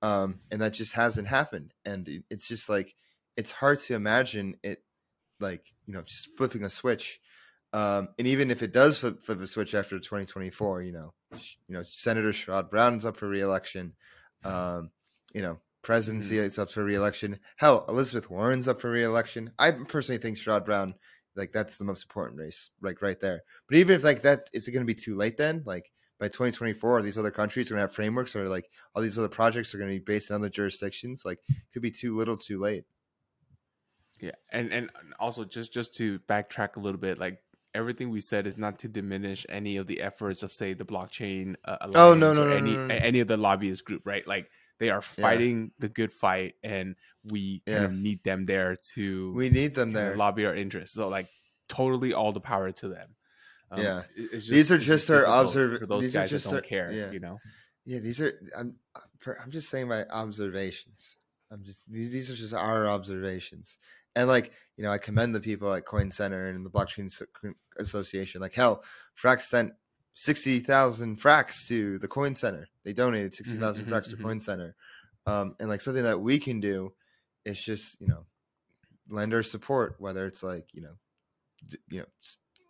Um, 0.02 0.39
and 0.49 0.61
that 0.61 0.73
just 0.73 0.94
hasn't 0.94 1.27
happened. 1.27 1.73
And 1.84 2.23
it's 2.30 2.48
just 2.48 2.69
like, 2.69 2.95
it's 3.35 3.52
hard 3.52 3.80
to 3.81 3.95
imagine 3.95 4.56
it 4.64 4.80
like, 5.39 5.73
you 5.85 5.94
know, 5.94 6.02
just 6.02 6.30
flipping 6.38 6.64
a 6.64 6.69
switch. 6.69 7.19
Um, 7.73 8.10
and 8.18 8.27
even 8.27 8.49
if 8.49 8.64
it 8.64 8.72
does 8.72 8.99
flip, 8.99 9.22
flip 9.22 9.41
a 9.41 9.48
switch 9.48 9.76
after 9.76 9.98
2024, 9.99 10.84
you 10.84 10.94
know, 10.94 11.14
you 11.68 11.76
know, 11.76 11.84
Senator 11.84 12.30
Sherrod 12.30 12.69
Brown 12.69 12.94
is 12.94 13.06
up 13.06 13.18
for 13.18 13.27
reelection. 13.27 13.94
Um, 14.45 14.91
you 15.34 15.41
know, 15.41 15.60
presidency 15.84 16.38
is 16.38 16.57
up 16.57 16.72
for 16.72 16.84
reelection. 16.84 17.39
Hell, 17.57 17.85
Elizabeth 17.89 18.30
Warren's 18.30 18.68
up 18.68 18.80
for 18.80 18.89
reelection. 18.89 19.52
I 19.60 19.72
personally 19.72 20.19
think 20.19 20.38
Sherrod 20.38 20.65
Brown, 20.65 20.95
like 21.38 21.53
that's 21.53 21.77
the 21.77 21.85
most 21.85 22.03
important 22.03 22.39
race, 22.39 22.72
like 22.81 23.01
right 23.01 23.19
there. 23.19 23.43
But 23.69 23.77
even 23.77 23.95
if 23.95 24.03
like 24.03 24.22
that, 24.23 24.49
is 24.53 24.68
it 24.68 24.72
going 24.72 24.85
to 24.85 24.93
be 24.93 24.99
too 24.99 25.15
late 25.15 25.38
then? 25.38 25.61
Like 25.65 25.91
by 26.19 26.27
2024, 26.27 27.01
these 27.01 27.18
other 27.18 27.31
countries 27.31 27.69
are 27.69 27.76
going 27.76 27.80
to 27.80 27.88
have 27.88 27.93
frameworks, 27.95 28.35
or 28.35 28.47
like 28.49 28.69
all 28.95 29.01
these 29.01 29.19
other 29.19 29.30
projects 29.30 29.73
are 29.73 29.77
going 29.77 29.91
to 29.91 29.99
be 29.99 30.03
based 30.03 30.31
on 30.31 30.41
the 30.41 30.49
jurisdictions. 30.49 31.23
Like, 31.23 31.39
it 31.47 31.55
could 31.72 31.84
be 31.84 31.91
too 31.91 32.18
little, 32.18 32.35
too 32.35 32.59
late. 32.59 32.85
Yeah, 34.19 34.31
and 34.51 34.73
and 34.73 34.89
also 35.19 35.43
just 35.45 35.72
just 35.72 35.95
to 35.97 36.19
backtrack 36.22 36.76
a 36.76 36.80
little 36.80 36.99
bit, 36.99 37.19
like 37.19 37.39
everything 37.76 38.09
we 38.09 38.19
said 38.19 38.47
is 38.47 38.57
not 38.57 38.80
to 38.80 38.88
diminish 38.88 39.45
any 39.49 39.77
of 39.77 39.85
the 39.85 40.01
efforts 40.01 40.41
of 40.41 40.51
say 40.51 40.73
the 40.73 40.84
blockchain 40.84 41.55
uh, 41.65 41.77
alliance 41.81 41.97
Oh, 41.97 42.14
no, 42.15 42.34
no, 42.34 42.43
or 42.43 42.49
no, 42.49 42.55
any 42.55 42.76
no, 42.76 42.88
no. 42.88 42.95
any 42.95 43.19
of 43.19 43.27
the 43.27 43.38
lobbyist 43.38 43.85
group, 43.85 44.01
right? 44.05 44.26
Like 44.27 44.49
they 44.79 44.89
are 44.89 45.01
Yeah. 45.17 45.21
fighting 45.23 45.71
the 45.79 45.89
good 45.89 46.11
fight, 46.11 46.55
and 46.63 46.95
we 47.23 47.61
kind 47.65 47.85
of 47.85 47.93
need 47.93 48.23
them 48.23 48.43
there 48.45 48.75
to 48.95 49.33
We 49.33 49.49
need 49.49 49.73
them 49.75 49.91
there. 49.91 50.15
lobby 50.15 50.45
our 50.45 50.55
interests. 50.55 50.95
So 50.95 51.07
like 51.09 51.27
totally 51.67 52.13
all 52.13 52.31
the 52.31 52.39
power 52.41 52.71
to 52.71 52.87
them. 52.89 53.15
Um, 53.71 53.81
Yeah. 53.81 54.03
it's 54.15 54.47
These 54.47 54.71
are 54.71 54.77
just 54.77 55.09
our 55.09 55.19
difficult 55.21 55.45
observ- 55.45 55.79
for 55.79 55.85
those 55.87 56.05
guys 56.05 56.13
that 56.13 56.29
just 56.29 56.45
don't 56.45 56.55
our- 56.55 56.61
care. 56.61 56.91
yeah. 56.91 57.11
You 57.11 57.19
know, 57.19 57.37
Yeah, 57.85 57.99
these 57.99 58.19
are. 58.21 58.33
I'm. 58.57 58.75
for- 59.17 59.39
I'm 59.41 59.49
just 59.51 59.69
saying 59.69 59.87
my 59.87 60.05
observations. 60.07 61.17
I'm 61.51 61.63
just. 61.63 61.89
These, 61.91 62.11
these 62.11 62.29
are 62.31 62.35
just 62.35 62.53
our 62.53 62.87
observations. 62.87 63.77
And 64.15 64.27
like 64.27 64.51
you 64.77 64.83
know, 64.83 64.91
I 64.91 64.97
commend 64.99 65.33
the 65.33 65.39
people 65.41 65.73
at 65.73 65.85
Coin 65.85 66.11
Center 66.11 66.47
and 66.49 66.65
the 66.65 66.69
Blockchain 66.69 67.09
Association. 67.77 68.41
Like 68.41 68.53
hell, 68.53 68.83
Frax 69.21 69.41
sent 69.41 69.73
sixty 70.18 70.60
thousand 70.60 71.22
Frax 71.22 71.68
to 71.68 71.99
the 71.99 72.07
Coin 72.07 72.34
Center. 72.34 72.68
They 72.84 72.91
donated 72.91 73.35
sixty 73.35 73.56
thousand 73.57 73.85
mhm, 73.85 73.89
Frax 73.89 74.10
to. 74.10 74.18
Coin 74.18 74.39
Center. 74.39 74.76
Um, 75.27 75.56
and 75.60 75.69
like 75.69 75.81
something 75.81 76.03
that 76.03 76.19
we 76.19 76.39
can 76.39 76.60
do 76.60 76.94
is 77.45 77.61
just 77.61 78.02
you 78.02 78.07
know 78.07 78.26
lend 79.10 79.34
our 79.34 79.44
support, 79.44 79.95
whether 79.99 80.26
it's 80.26 80.41
like 80.41 80.65
you 80.73 80.81
know, 80.81 80.95
d- 81.68 81.77
you 81.89 81.99
know, 81.99 82.06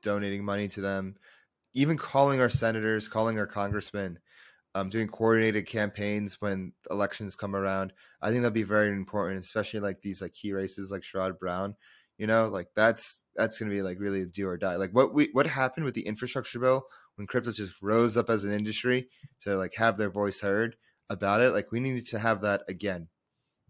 donating 0.03 0.43
money 0.43 0.67
to 0.67 0.81
them, 0.81 1.15
even 1.73 1.97
calling 1.97 2.41
our 2.41 2.49
senators, 2.49 3.07
calling 3.07 3.39
our 3.39 3.47
congressmen, 3.47 4.19
um, 4.75 4.89
doing 4.89 5.07
coordinated 5.07 5.67
campaigns 5.67 6.41
when 6.41 6.73
elections 6.91 7.37
come 7.37 7.55
around. 7.55 7.93
I 8.21 8.29
think 8.29 8.41
that'd 8.41 8.53
be 8.53 8.63
very 8.63 8.89
important, 8.89 9.39
especially 9.39 9.79
like 9.79 10.01
these 10.01 10.21
like 10.21 10.33
key 10.33 10.51
races 10.51 10.91
like 10.91 11.01
Sherrod 11.01 11.39
Brown. 11.39 11.75
You 12.17 12.27
know, 12.27 12.47
like 12.47 12.67
that's 12.75 13.23
that's 13.37 13.57
gonna 13.57 13.71
be 13.71 13.83
like 13.83 14.01
really 14.01 14.25
do 14.25 14.49
or 14.49 14.57
die. 14.57 14.75
Like 14.75 14.91
what 14.91 15.13
we 15.13 15.29
what 15.31 15.47
happened 15.47 15.85
with 15.85 15.93
the 15.93 16.05
infrastructure 16.05 16.59
bill 16.59 16.87
when 17.17 17.27
crypto 17.27 17.51
just 17.53 17.81
rose 17.83 18.17
up 18.17 18.29
as 18.31 18.45
an 18.45 18.53
industry 18.53 19.09
to 19.41 19.57
like 19.57 19.75
have 19.75 19.97
their 19.97 20.11
voice 20.11 20.41
heard 20.41 20.77
about 21.09 21.41
it. 21.41 21.51
Like 21.51 21.71
we 21.73 21.81
need 21.81 22.07
to 22.07 22.19
have 22.19 22.41
that 22.43 22.63
again. 22.69 23.09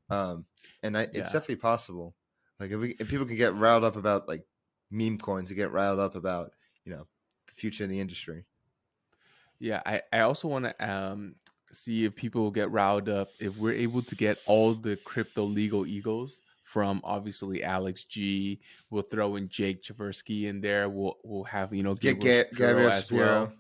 Um, 0.10 0.46
and 0.84 0.98
I, 0.98 1.08
Yeah. 1.12 1.14
it's 1.14 1.32
definitely 1.32 1.58
possible. 1.58 2.16
Like 2.60 2.72
if 2.72 2.80
we 2.80 2.96
if 3.00 3.10
people 3.10 3.26
can 3.26 3.38
get 3.38 3.56
riled 3.56 3.84
up 3.84 3.96
about 3.96 4.28
like 4.28 4.46
meme 4.92 5.18
coins, 5.18 5.50
to 5.50 5.56
get 5.56 5.72
riled 5.72 6.00
up 6.00 6.16
about 6.16 6.54
you 6.86 6.94
know 6.94 7.08
the 7.48 7.54
future 7.54 7.84
in 7.84 7.90
the 7.90 8.00
industry. 8.00 8.46
Yeah, 9.60 9.82
I, 9.86 10.02
I 10.14 10.20
also 10.22 10.48
want 10.48 10.66
to 10.66 10.90
um 10.90 11.36
see 11.72 12.06
if 12.06 12.16
people 12.16 12.44
will 12.44 12.52
get 12.52 12.72
riled 12.72 13.10
up 13.10 13.30
if 13.40 13.58
we're 13.58 13.74
able 13.74 14.02
to 14.02 14.16
get 14.16 14.38
all 14.46 14.74
the 14.74 14.96
crypto 14.98 15.44
legal 15.44 15.86
egos 15.86 16.42
from 16.68 17.00
obviously 17.06 17.64
Alex 17.64 18.04
G. 18.04 18.60
We'll 18.90 19.02
throw 19.04 19.38
in 19.38 19.48
Jake 19.48 19.82
Chervinsky 19.82 20.48
in 20.50 20.60
there. 20.60 20.90
We'll 20.90 21.16
we'll 21.24 21.46
have 21.46 21.74
you 21.74 21.82
know 21.82 21.96
Get 21.96 22.20
Gabriel 22.20 22.44
Ga- 22.44 22.58
Gabriel 22.68 22.92
as 22.92 23.12
well. 23.12 23.54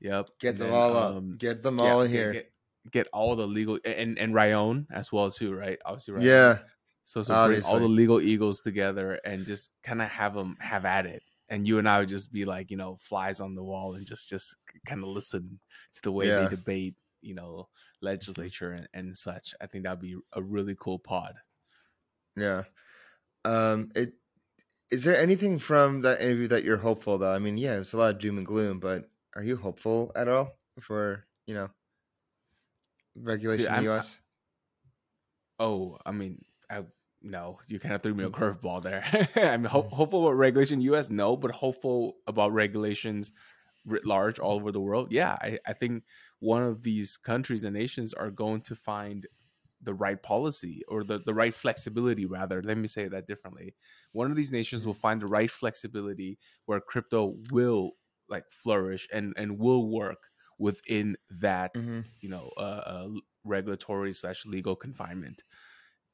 Yep. 0.00 0.28
Get 0.40 0.56
them 0.58 0.70
then, 0.70 0.76
all 0.78 0.96
up. 0.96 1.14
um, 1.16 1.36
Get 1.36 1.62
them 1.62 1.78
yeah, 1.78 1.84
all 1.92 2.00
in 2.02 2.10
here. 2.10 2.32
Get, 2.32 2.52
get 2.90 3.08
all 3.12 3.36
the 3.36 3.46
legal 3.46 3.78
and 3.84 4.18
and 4.18 4.34
Ryan 4.34 4.86
as 4.90 5.12
well 5.12 5.30
too, 5.30 5.54
right? 5.54 5.78
Obviously, 5.84 6.14
Ryan. 6.14 6.26
yeah, 6.26 6.58
So 7.04 7.22
so 7.22 7.46
bring 7.46 7.62
all 7.64 7.78
the 7.78 7.86
legal 7.86 8.20
eagles 8.20 8.60
together 8.62 9.20
and 9.26 9.44
just 9.44 9.72
kind 9.82 10.00
of 10.00 10.08
have 10.08 10.32
them 10.34 10.56
have 10.60 10.84
at 10.86 11.04
it. 11.06 11.22
And 11.50 11.66
you 11.66 11.78
and 11.78 11.86
I 11.86 12.00
would 12.00 12.08
just 12.08 12.32
be 12.32 12.46
like, 12.46 12.70
you 12.70 12.78
know, 12.78 12.96
flies 12.98 13.40
on 13.40 13.54
the 13.54 13.62
wall 13.62 13.94
and 13.94 14.06
just 14.06 14.28
just 14.30 14.56
kind 14.86 15.02
of 15.02 15.08
listen 15.10 15.60
to 15.96 16.02
the 16.02 16.12
way 16.12 16.28
Yeah. 16.28 16.40
they 16.48 16.56
debate, 16.56 16.94
you 17.20 17.34
know, 17.34 17.68
legislature 18.00 18.72
and, 18.72 18.88
and 18.94 19.16
such. 19.16 19.54
I 19.60 19.66
think 19.66 19.84
that'd 19.84 20.00
be 20.00 20.16
a 20.32 20.42
really 20.42 20.74
cool 20.80 20.98
pod. 20.98 21.34
Yeah. 22.36 22.64
Um, 23.44 23.90
it 23.94 24.14
is 24.90 25.04
there 25.04 25.18
anything 25.20 25.58
from 25.58 26.02
that 26.02 26.20
interview 26.22 26.48
that 26.48 26.64
you're 26.64 26.78
hopeful 26.78 27.14
about? 27.14 27.36
I 27.36 27.40
mean, 27.40 27.58
yeah, 27.58 27.78
it's 27.80 27.94
a 27.94 27.98
lot 27.98 28.14
of 28.14 28.20
doom 28.20 28.38
and 28.38 28.46
gloom, 28.46 28.80
but 28.80 29.10
are 29.36 29.44
you 29.44 29.56
hopeful 29.56 30.12
at 30.16 30.28
all 30.28 30.58
for 30.80 31.26
you 31.46 31.54
know 31.54 31.70
regulation 33.16 33.68
in 33.68 33.74
I'm- 33.74 33.82
the 33.82 33.84
U.S.? 33.84 34.20
Oh, 35.58 35.98
I 36.04 36.12
mean, 36.12 36.44
I 36.70 36.84
no, 37.22 37.58
you 37.68 37.78
kind 37.80 37.94
of 37.94 38.02
threw 38.02 38.14
me 38.14 38.24
a 38.24 38.30
Mhm. 38.30 38.34
curveball 38.34 38.82
there. 38.82 39.02
I'm 39.36 39.64
ho- 39.64 39.84
Mhm. 39.84 39.92
hopeful 39.92 40.26
about 40.26 40.36
regulation 40.36 40.80
US, 40.82 41.08
no, 41.10 41.36
but 41.36 41.50
hopeful 41.52 42.18
about 42.26 42.52
regulations 42.52 43.32
writ 43.86 44.04
large 44.06 44.38
all 44.38 44.56
over 44.56 44.72
the 44.72 44.80
world. 44.80 45.12
Yeah, 45.12 45.32
I, 45.40 45.58
I 45.66 45.72
think 45.74 46.04
one 46.40 46.62
of 46.62 46.82
these 46.82 47.16
countries 47.16 47.64
and 47.64 47.74
nations 47.74 48.12
are 48.14 48.30
going 48.30 48.62
to 48.62 48.74
find 48.76 49.26
the 49.84 49.94
right 49.94 50.22
policy 50.22 50.82
or 50.88 51.04
the, 51.04 51.18
the 51.18 51.34
right 51.34 51.54
flexibility 51.54 52.26
rather 52.26 52.62
let 52.62 52.76
me 52.78 52.88
say 52.88 53.08
that 53.08 53.26
differently 53.26 53.74
one 54.12 54.30
of 54.30 54.36
these 54.36 54.52
nations 54.52 54.86
will 54.86 54.94
find 54.94 55.20
the 55.22 55.26
right 55.26 55.50
flexibility 55.50 56.38
where 56.66 56.80
crypto 56.80 57.36
will 57.50 57.92
like 58.28 58.50
flourish 58.50 59.08
and 59.12 59.34
and 59.36 59.58
will 59.58 59.88
work 59.90 60.30
within 60.58 61.16
that 61.30 61.72
Mm-hmm. 61.76 62.00
you 62.20 62.28
know 62.28 62.50
uh, 62.56 62.60
uh 62.60 63.08
regulatory 63.44 64.12
slash 64.12 64.46
legal 64.46 64.76
confinement 64.76 65.44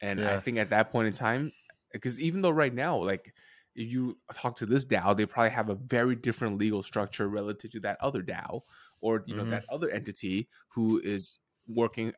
and 0.00 0.22
i 0.24 0.36
think 0.36 0.58
at 0.58 0.70
that 0.70 0.90
point 0.90 1.06
in 1.06 1.12
time 1.12 1.52
because 1.92 2.18
even 2.20 2.40
though 2.40 2.50
right 2.50 2.74
now 2.74 2.96
like 2.96 3.34
if 3.74 3.92
you 3.92 4.18
talk 4.32 4.56
to 4.56 4.66
this 4.66 4.84
dao 4.84 5.16
they 5.16 5.26
probably 5.26 5.50
have 5.50 5.68
a 5.68 5.74
very 5.74 6.16
different 6.16 6.58
legal 6.58 6.82
structure 6.82 7.28
relative 7.28 7.70
to 7.70 7.80
that 7.80 7.96
other 8.00 8.22
dao 8.22 8.62
or 9.00 9.22
you 9.26 9.34
know 9.34 9.44
Mhm. 9.44 9.50
that 9.50 9.64
other 9.68 9.90
entity 9.90 10.48
who 10.68 11.00
is 11.00 11.38
working 11.66 12.12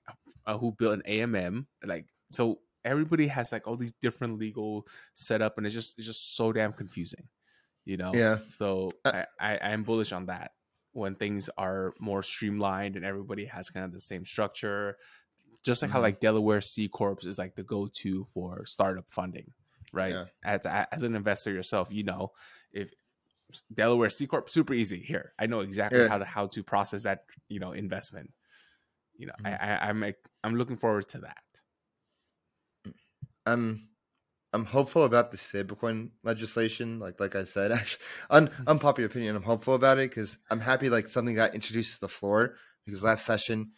uh, 0.46 0.58
who 0.58 0.72
built 0.72 0.94
an 0.94 1.02
amm 1.06 1.66
like 1.84 2.06
so 2.30 2.60
everybody 2.84 3.26
has 3.26 3.52
like 3.52 3.66
all 3.66 3.76
these 3.76 3.92
different 3.92 4.38
legal 4.38 4.86
setup 5.14 5.56
and 5.58 5.66
it's 5.66 5.74
just 5.74 5.98
it's 5.98 6.06
just 6.06 6.36
so 6.36 6.52
damn 6.52 6.72
confusing 6.72 7.28
you 7.84 7.96
know 7.96 8.12
Yeah. 8.14 8.38
so 8.48 8.90
Uh, 9.04 9.24
I, 9.40 9.56
I 9.56 9.72
i'm 9.72 9.82
bullish 9.84 10.12
on 10.12 10.26
that 10.26 10.52
when 10.92 11.14
things 11.14 11.48
are 11.56 11.94
more 11.98 12.22
streamlined 12.22 12.96
and 12.96 13.04
everybody 13.04 13.44
has 13.46 13.70
kind 13.70 13.84
of 13.84 13.92
the 13.92 14.00
same 14.00 14.24
structure 14.24 14.96
just 15.64 15.82
like 15.82 15.90
how 15.90 16.00
Mhm. 16.00 16.02
like 16.02 16.20
delaware 16.20 16.60
c 16.60 16.88
corps 16.88 17.18
is 17.24 17.38
like 17.38 17.54
the 17.54 17.62
go-to 17.62 18.24
for 18.24 18.66
startup 18.66 19.10
funding 19.10 19.52
right? 19.94 20.14
Yeah. 20.14 20.24
As 20.42 20.64
as 20.64 21.02
an 21.02 21.14
investor 21.14 21.52
yourself, 21.52 21.88
you 21.92 22.02
know 22.02 22.32
if 22.72 22.90
Delaware 23.74 24.08
C 24.08 24.26
corp 24.26 24.48
super 24.48 24.72
easy 24.72 25.00
here. 25.00 25.34
I 25.38 25.46
know 25.46 25.60
exactly 25.60 26.00
Yeah. 26.00 26.08
how 26.08 26.18
to 26.18 26.24
how 26.24 26.46
to 26.48 26.62
process 26.62 27.02
that 27.02 27.24
you 27.48 27.60
know 27.60 27.72
investment. 27.72 28.32
You 29.22 29.28
know, 29.28 29.34
Mhm. 29.38 29.52
I, 29.52 29.56
I 29.56 29.88
I'm 29.90 30.04
I'm 30.44 30.56
looking 30.56 30.76
forward 30.76 31.08
to 31.10 31.20
that. 31.20 31.44
I'm 33.46 33.88
I'm 34.54 34.66
hopeful 34.66 35.04
about 35.04 35.32
the 35.32 35.38
stablecoin 35.38 36.12
legislation. 36.24 37.00
Like 37.00 37.20
like 37.20 37.36
I 37.36 37.44
said, 37.44 37.72
actually, 37.72 38.04
un, 38.30 38.50
unpopular 38.66 39.08
opinion. 39.08 39.36
I'm 39.36 39.42
hopeful 39.42 39.74
about 39.74 39.98
it 39.98 40.10
because 40.10 40.38
I'm 40.50 40.60
happy 40.60 40.90
like 40.90 41.08
something 41.08 41.34
got 41.36 41.54
introduced 41.54 41.96
to 41.96 42.00
the 42.02 42.08
floor. 42.08 42.56
Because 42.86 43.04
last 43.04 43.26
session, 43.26 43.72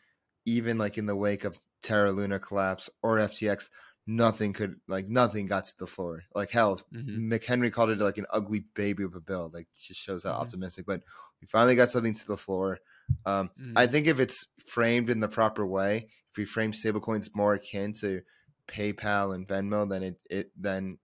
even 0.46 0.78
like 0.78 0.98
in 0.98 1.06
the 1.06 1.16
wake 1.16 1.44
of 1.44 1.60
Terra 1.82 2.12
Luna 2.12 2.40
collapse 2.40 2.90
or 3.02 3.18
FTX, 3.18 3.70
nothing 4.06 4.52
could 4.54 4.80
like 4.88 5.08
nothing 5.08 5.46
got 5.46 5.64
to 5.66 5.78
the 5.78 5.86
floor. 5.88 6.24
Like 6.34 6.50
hell, 6.50 6.80
Mhm. 6.90 7.18
McHenry 7.18 7.72
called 7.72 7.90
it 7.90 7.98
like 8.00 8.18
an 8.18 8.26
ugly 8.30 8.66
baby 8.74 9.04
of 9.04 9.14
a 9.16 9.20
bill. 9.20 9.50
Like 9.52 9.68
just 9.72 10.00
shows 10.00 10.24
how 10.24 10.32
Mhm. 10.36 10.54
optimistic. 10.54 10.86
But 10.86 11.04
we 11.40 11.46
finally 11.48 11.76
got 11.76 11.90
something 11.90 12.14
to 12.14 12.26
the 12.26 12.36
floor. 12.38 12.78
Um, 13.26 13.51
I 13.76 13.86
Mhm. 13.86 13.89
think 13.89 14.06
if 14.06 14.20
it's 14.20 14.47
framed 14.66 15.10
in 15.10 15.20
the 15.20 15.28
proper 15.28 15.66
way, 15.66 16.09
if 16.31 16.36
we 16.36 16.44
frame 16.44 16.72
stablecoins 16.72 17.31
more 17.35 17.55
akin 17.55 17.93
to 18.01 18.22
PayPal 18.68 19.35
and 19.35 19.47
Venmo 19.48 19.89
than 19.89 20.02
it, 20.02 20.20
it 20.31 20.51
than 20.60 20.98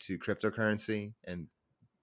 to 0.00 0.18
cryptocurrency 0.18 1.14
and 1.24 1.48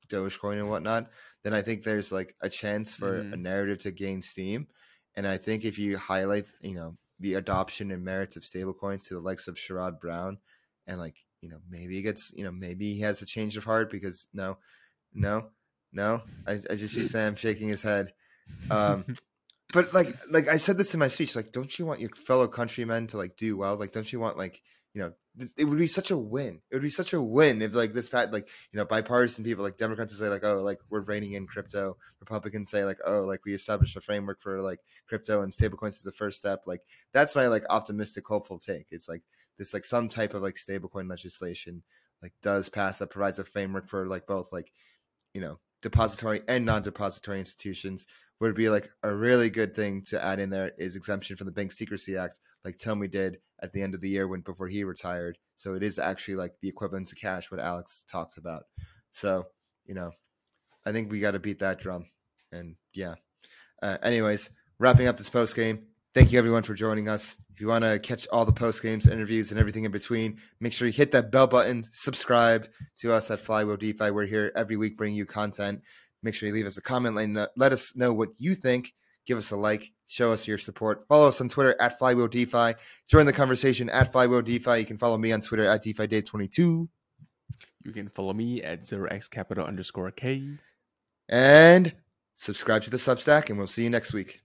Dogecoin 0.07 0.59
and 0.59 0.69
whatnot, 0.69 1.11
then 1.43 1.53
I 1.53 1.61
think 1.61 1.83
there's 1.83 2.11
like 2.11 2.35
a 2.41 2.49
chance 2.49 2.95
for 2.95 3.27
a 3.31 3.37
Mhm. 3.37 3.37
narrative 3.37 3.79
to 3.79 3.91
gain 3.91 4.21
steam. 4.21 4.67
And 5.15 5.27
I 5.27 5.37
think 5.37 5.65
if 5.65 5.77
you 5.77 5.97
highlight, 5.97 6.47
you 6.61 6.75
know, 6.75 6.97
the 7.19 7.33
adoption 7.35 7.91
and 7.91 8.03
merits 8.05 8.37
of 8.37 8.43
stablecoins 8.43 9.07
to 9.07 9.15
the 9.15 9.19
likes 9.21 9.47
of 9.47 9.55
Sherrod 9.55 9.99
Brown, 9.99 10.39
and 10.85 10.99
like, 10.99 11.17
you 11.41 11.49
know, 11.49 11.59
maybe 11.67 11.95
he 11.95 12.01
gets, 12.01 12.31
you 12.35 12.43
know, 12.43 12.51
maybe 12.51 12.93
he 12.93 13.01
has 13.01 13.21
a 13.21 13.25
change 13.25 13.57
of 13.57 13.65
heart 13.65 13.89
because 13.91 14.27
no, 14.33 14.59
no, 15.13 15.51
no. 15.93 16.23
I, 16.47 16.53
I 16.53 16.75
just 16.75 16.95
see 16.95 17.03
Sam 17.05 17.35
shaking 17.35 17.69
his 17.69 17.81
head. 17.83 18.13
Um, 18.69 19.07
but 19.73 19.93
like 19.93 20.07
like 20.29 20.47
I 20.47 20.57
said 20.57 20.77
this 20.77 20.93
in 20.93 20.99
my 20.99 21.07
speech, 21.07 21.35
like 21.35 21.51
don't 21.51 21.77
you 21.77 21.85
want 21.85 21.99
your 21.99 22.09
fellow 22.11 22.47
countrymen 22.47 23.07
to 23.07 23.17
like 23.17 23.35
do 23.35 23.57
well? 23.57 23.75
Like 23.75 23.91
don't 23.91 24.11
you 24.11 24.19
want 24.19 24.37
like 24.37 24.61
you 24.93 25.01
know 25.01 25.13
th- 25.37 25.51
it 25.57 25.65
would 25.65 25.77
be 25.77 25.87
such 25.87 26.09
a 26.11 26.17
win. 26.17 26.61
It 26.71 26.75
would 26.75 26.83
be 26.83 26.89
such 26.89 27.13
a 27.13 27.21
win 27.21 27.61
if 27.61 27.73
like 27.73 27.93
this 27.93 28.07
pat 28.07 28.31
like 28.31 28.47
you 28.71 28.77
know 28.77 28.85
bipartisan 28.85 29.43
people 29.43 29.63
like 29.63 29.77
Democrats 29.77 30.17
say 30.17 30.29
like 30.29 30.45
oh 30.45 30.61
like 30.61 30.79
we're 30.89 31.01
reining 31.01 31.33
in 31.33 31.47
crypto. 31.47 31.97
Republicans 32.19 32.69
say 32.69 32.85
like 32.85 32.99
oh 33.05 33.21
like 33.21 33.43
we 33.45 33.53
established 33.53 33.97
a 33.97 34.01
framework 34.01 34.41
for 34.41 34.61
like 34.61 34.79
crypto 35.07 35.41
and 35.41 35.51
stablecoins 35.51 35.89
is 35.89 36.03
the 36.03 36.11
first 36.13 36.37
step. 36.37 36.63
Like 36.65 36.81
that's 37.13 37.35
my 37.35 37.47
like 37.47 37.63
optimistic 37.69 38.25
hopeful 38.25 38.59
take. 38.59 38.87
It's 38.91 39.09
like 39.09 39.23
this 39.57 39.73
like 39.73 39.85
some 39.85 40.07
type 40.07 40.33
of 40.33 40.41
like 40.41 40.55
stablecoin 40.55 41.09
legislation 41.09 41.83
like 42.21 42.33
does 42.41 42.69
pass 42.69 42.99
that 42.99 43.09
provides 43.09 43.39
a 43.39 43.43
framework 43.43 43.87
for 43.87 44.07
like 44.07 44.25
both 44.27 44.51
like 44.51 44.71
you 45.33 45.41
know 45.41 45.59
depository 45.81 46.41
and 46.47 46.65
non-depository 46.65 47.39
institutions 47.39 48.07
would 48.39 48.55
be 48.55 48.69
like 48.69 48.89
a 49.03 49.13
really 49.13 49.49
good 49.49 49.75
thing 49.75 50.03
to 50.03 50.23
add 50.23 50.39
in 50.39 50.49
there 50.49 50.71
is 50.77 50.95
exemption 50.95 51.35
from 51.35 51.47
the 51.47 51.53
Bank 51.53 51.71
Secrecy 51.71 52.17
Act, 52.17 52.39
like 52.63 52.77
Toomey 52.77 53.07
did 53.07 53.39
at 53.61 53.73
the 53.73 53.81
end 53.81 53.95
of 53.95 54.01
the 54.01 54.09
year 54.09 54.27
when 54.27 54.41
before 54.41 54.67
he 54.67 54.83
retired. 54.83 55.37
So 55.55 55.73
it 55.73 55.81
is 55.81 55.97
actually 55.97 56.35
like 56.35 56.53
the 56.61 56.69
equivalent 56.69 57.07
to 57.07 57.15
cash, 57.15 57.49
what 57.49 57.59
Alex 57.59 58.05
talks 58.07 58.37
about. 58.37 58.63
So 59.11 59.47
you 59.87 59.95
know, 59.95 60.11
I 60.85 60.91
think 60.91 61.11
we 61.11 61.19
got 61.19 61.31
to 61.31 61.39
beat 61.39 61.59
that 61.59 61.79
drum. 61.79 62.05
And 62.51 62.75
yeah. 62.93 63.15
Uh, 63.81 63.97
anyways, 64.03 64.49
wrapping 64.79 65.07
up 65.07 65.17
this 65.17 65.29
post 65.29 65.55
game. 65.55 65.87
Thank 66.13 66.31
you 66.31 66.39
everyone 66.39 66.63
for 66.63 66.73
joining 66.73 67.09
us. 67.09 67.37
If 67.53 67.61
you 67.61 67.67
want 67.67 67.83
to 67.83 67.99
catch 67.99 68.27
all 68.31 68.43
the 68.43 68.51
post 68.51 68.81
games, 68.81 69.07
interviews, 69.07 69.51
and 69.51 69.59
everything 69.59 69.83
in 69.83 69.91
between, 69.91 70.39
make 70.59 70.73
sure 70.73 70.87
you 70.87 70.93
hit 70.93 71.11
that 71.11 71.31
bell 71.31 71.45
button, 71.45 71.83
subscribe 71.91 72.67
to 72.97 73.13
us 73.13 73.29
at 73.29 73.39
Flywheel 73.39 73.77
DeFi. 73.77 74.09
We're 74.11 74.25
here 74.25 74.51
every 74.55 74.77
week 74.77 74.97
bringing 74.97 75.17
you 75.17 75.25
content. 75.25 75.81
Make 76.23 76.33
sure 76.33 76.47
you 76.47 76.53
leave 76.55 76.65
us 76.65 76.77
a 76.77 76.81
comment, 76.81 77.15
let, 77.15 77.51
let 77.55 77.71
us 77.71 77.95
know 77.95 78.13
what 78.13 78.29
you 78.37 78.55
think. 78.55 78.93
Give 79.25 79.37
us 79.37 79.51
a 79.51 79.57
like, 79.57 79.91
show 80.07 80.31
us 80.31 80.47
your 80.47 80.57
support. 80.57 81.05
Follow 81.09 81.27
us 81.27 81.41
on 81.41 81.49
Twitter 81.49 81.75
at 81.81 81.99
Flywheel 81.99 82.29
DeFi. 82.29 82.75
Join 83.07 83.25
the 83.25 83.33
conversation 83.33 83.89
at 83.89 84.11
Flywheel 84.11 84.41
DeFi. 84.41 84.79
You 84.79 84.85
can 84.85 84.97
follow 84.97 85.17
me 85.17 85.33
on 85.33 85.41
Twitter 85.41 85.67
at 85.67 85.83
DeFi 85.83 86.07
Dave 86.07 86.23
22. 86.23 86.87
You 87.83 87.91
can 87.91 88.07
follow 88.09 88.33
me 88.33 88.63
at 88.63 88.83
0x 88.83 89.29
kapital 89.29 89.65
underscore 89.65 90.11
K. 90.11 90.47
And 91.29 91.93
subscribe 92.35 92.83
to 92.83 92.89
the 92.89 92.97
Substack, 92.97 93.49
and 93.49 93.57
we'll 93.57 93.67
see 93.67 93.83
you 93.83 93.89
next 93.89 94.13
week. 94.13 94.41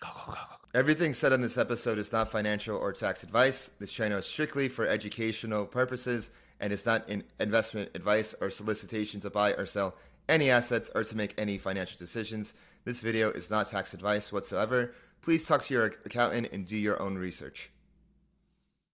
Go, 0.00 0.08
go, 0.08 0.32
go, 0.32 0.32
go. 0.32 0.54
Everything 0.74 1.12
said 1.12 1.32
on 1.32 1.40
this 1.40 1.56
episode 1.56 1.98
is 1.98 2.10
not 2.10 2.32
financial 2.32 2.76
or 2.76 2.92
tax 2.92 3.22
advice. 3.22 3.70
This 3.78 3.92
channel 3.92 4.18
is 4.18 4.26
strictly 4.26 4.68
for 4.68 4.86
educational 4.86 5.66
purposes 5.66 6.30
and 6.58 6.72
is 6.72 6.84
not 6.84 7.08
an 7.08 7.22
investment 7.38 7.90
advice 7.94 8.34
or 8.40 8.50
solicitation 8.50 9.20
to 9.20 9.30
buy 9.30 9.52
or 9.52 9.66
sell 9.66 9.94
any 10.28 10.50
assets 10.50 10.90
or 10.94 11.04
to 11.04 11.16
make 11.16 11.34
any 11.38 11.58
financial 11.58 11.98
decisions. 11.98 12.54
This 12.84 13.02
video 13.02 13.30
is 13.30 13.50
not 13.50 13.68
tax 13.68 13.94
advice 13.94 14.32
whatsoever. 14.32 14.94
Please 15.22 15.44
talk 15.44 15.62
to 15.62 15.74
your 15.74 15.86
accountant 16.04 16.48
and 16.52 16.66
do 16.66 16.76
your 16.76 17.00
own 17.00 17.16
research. 17.16 17.70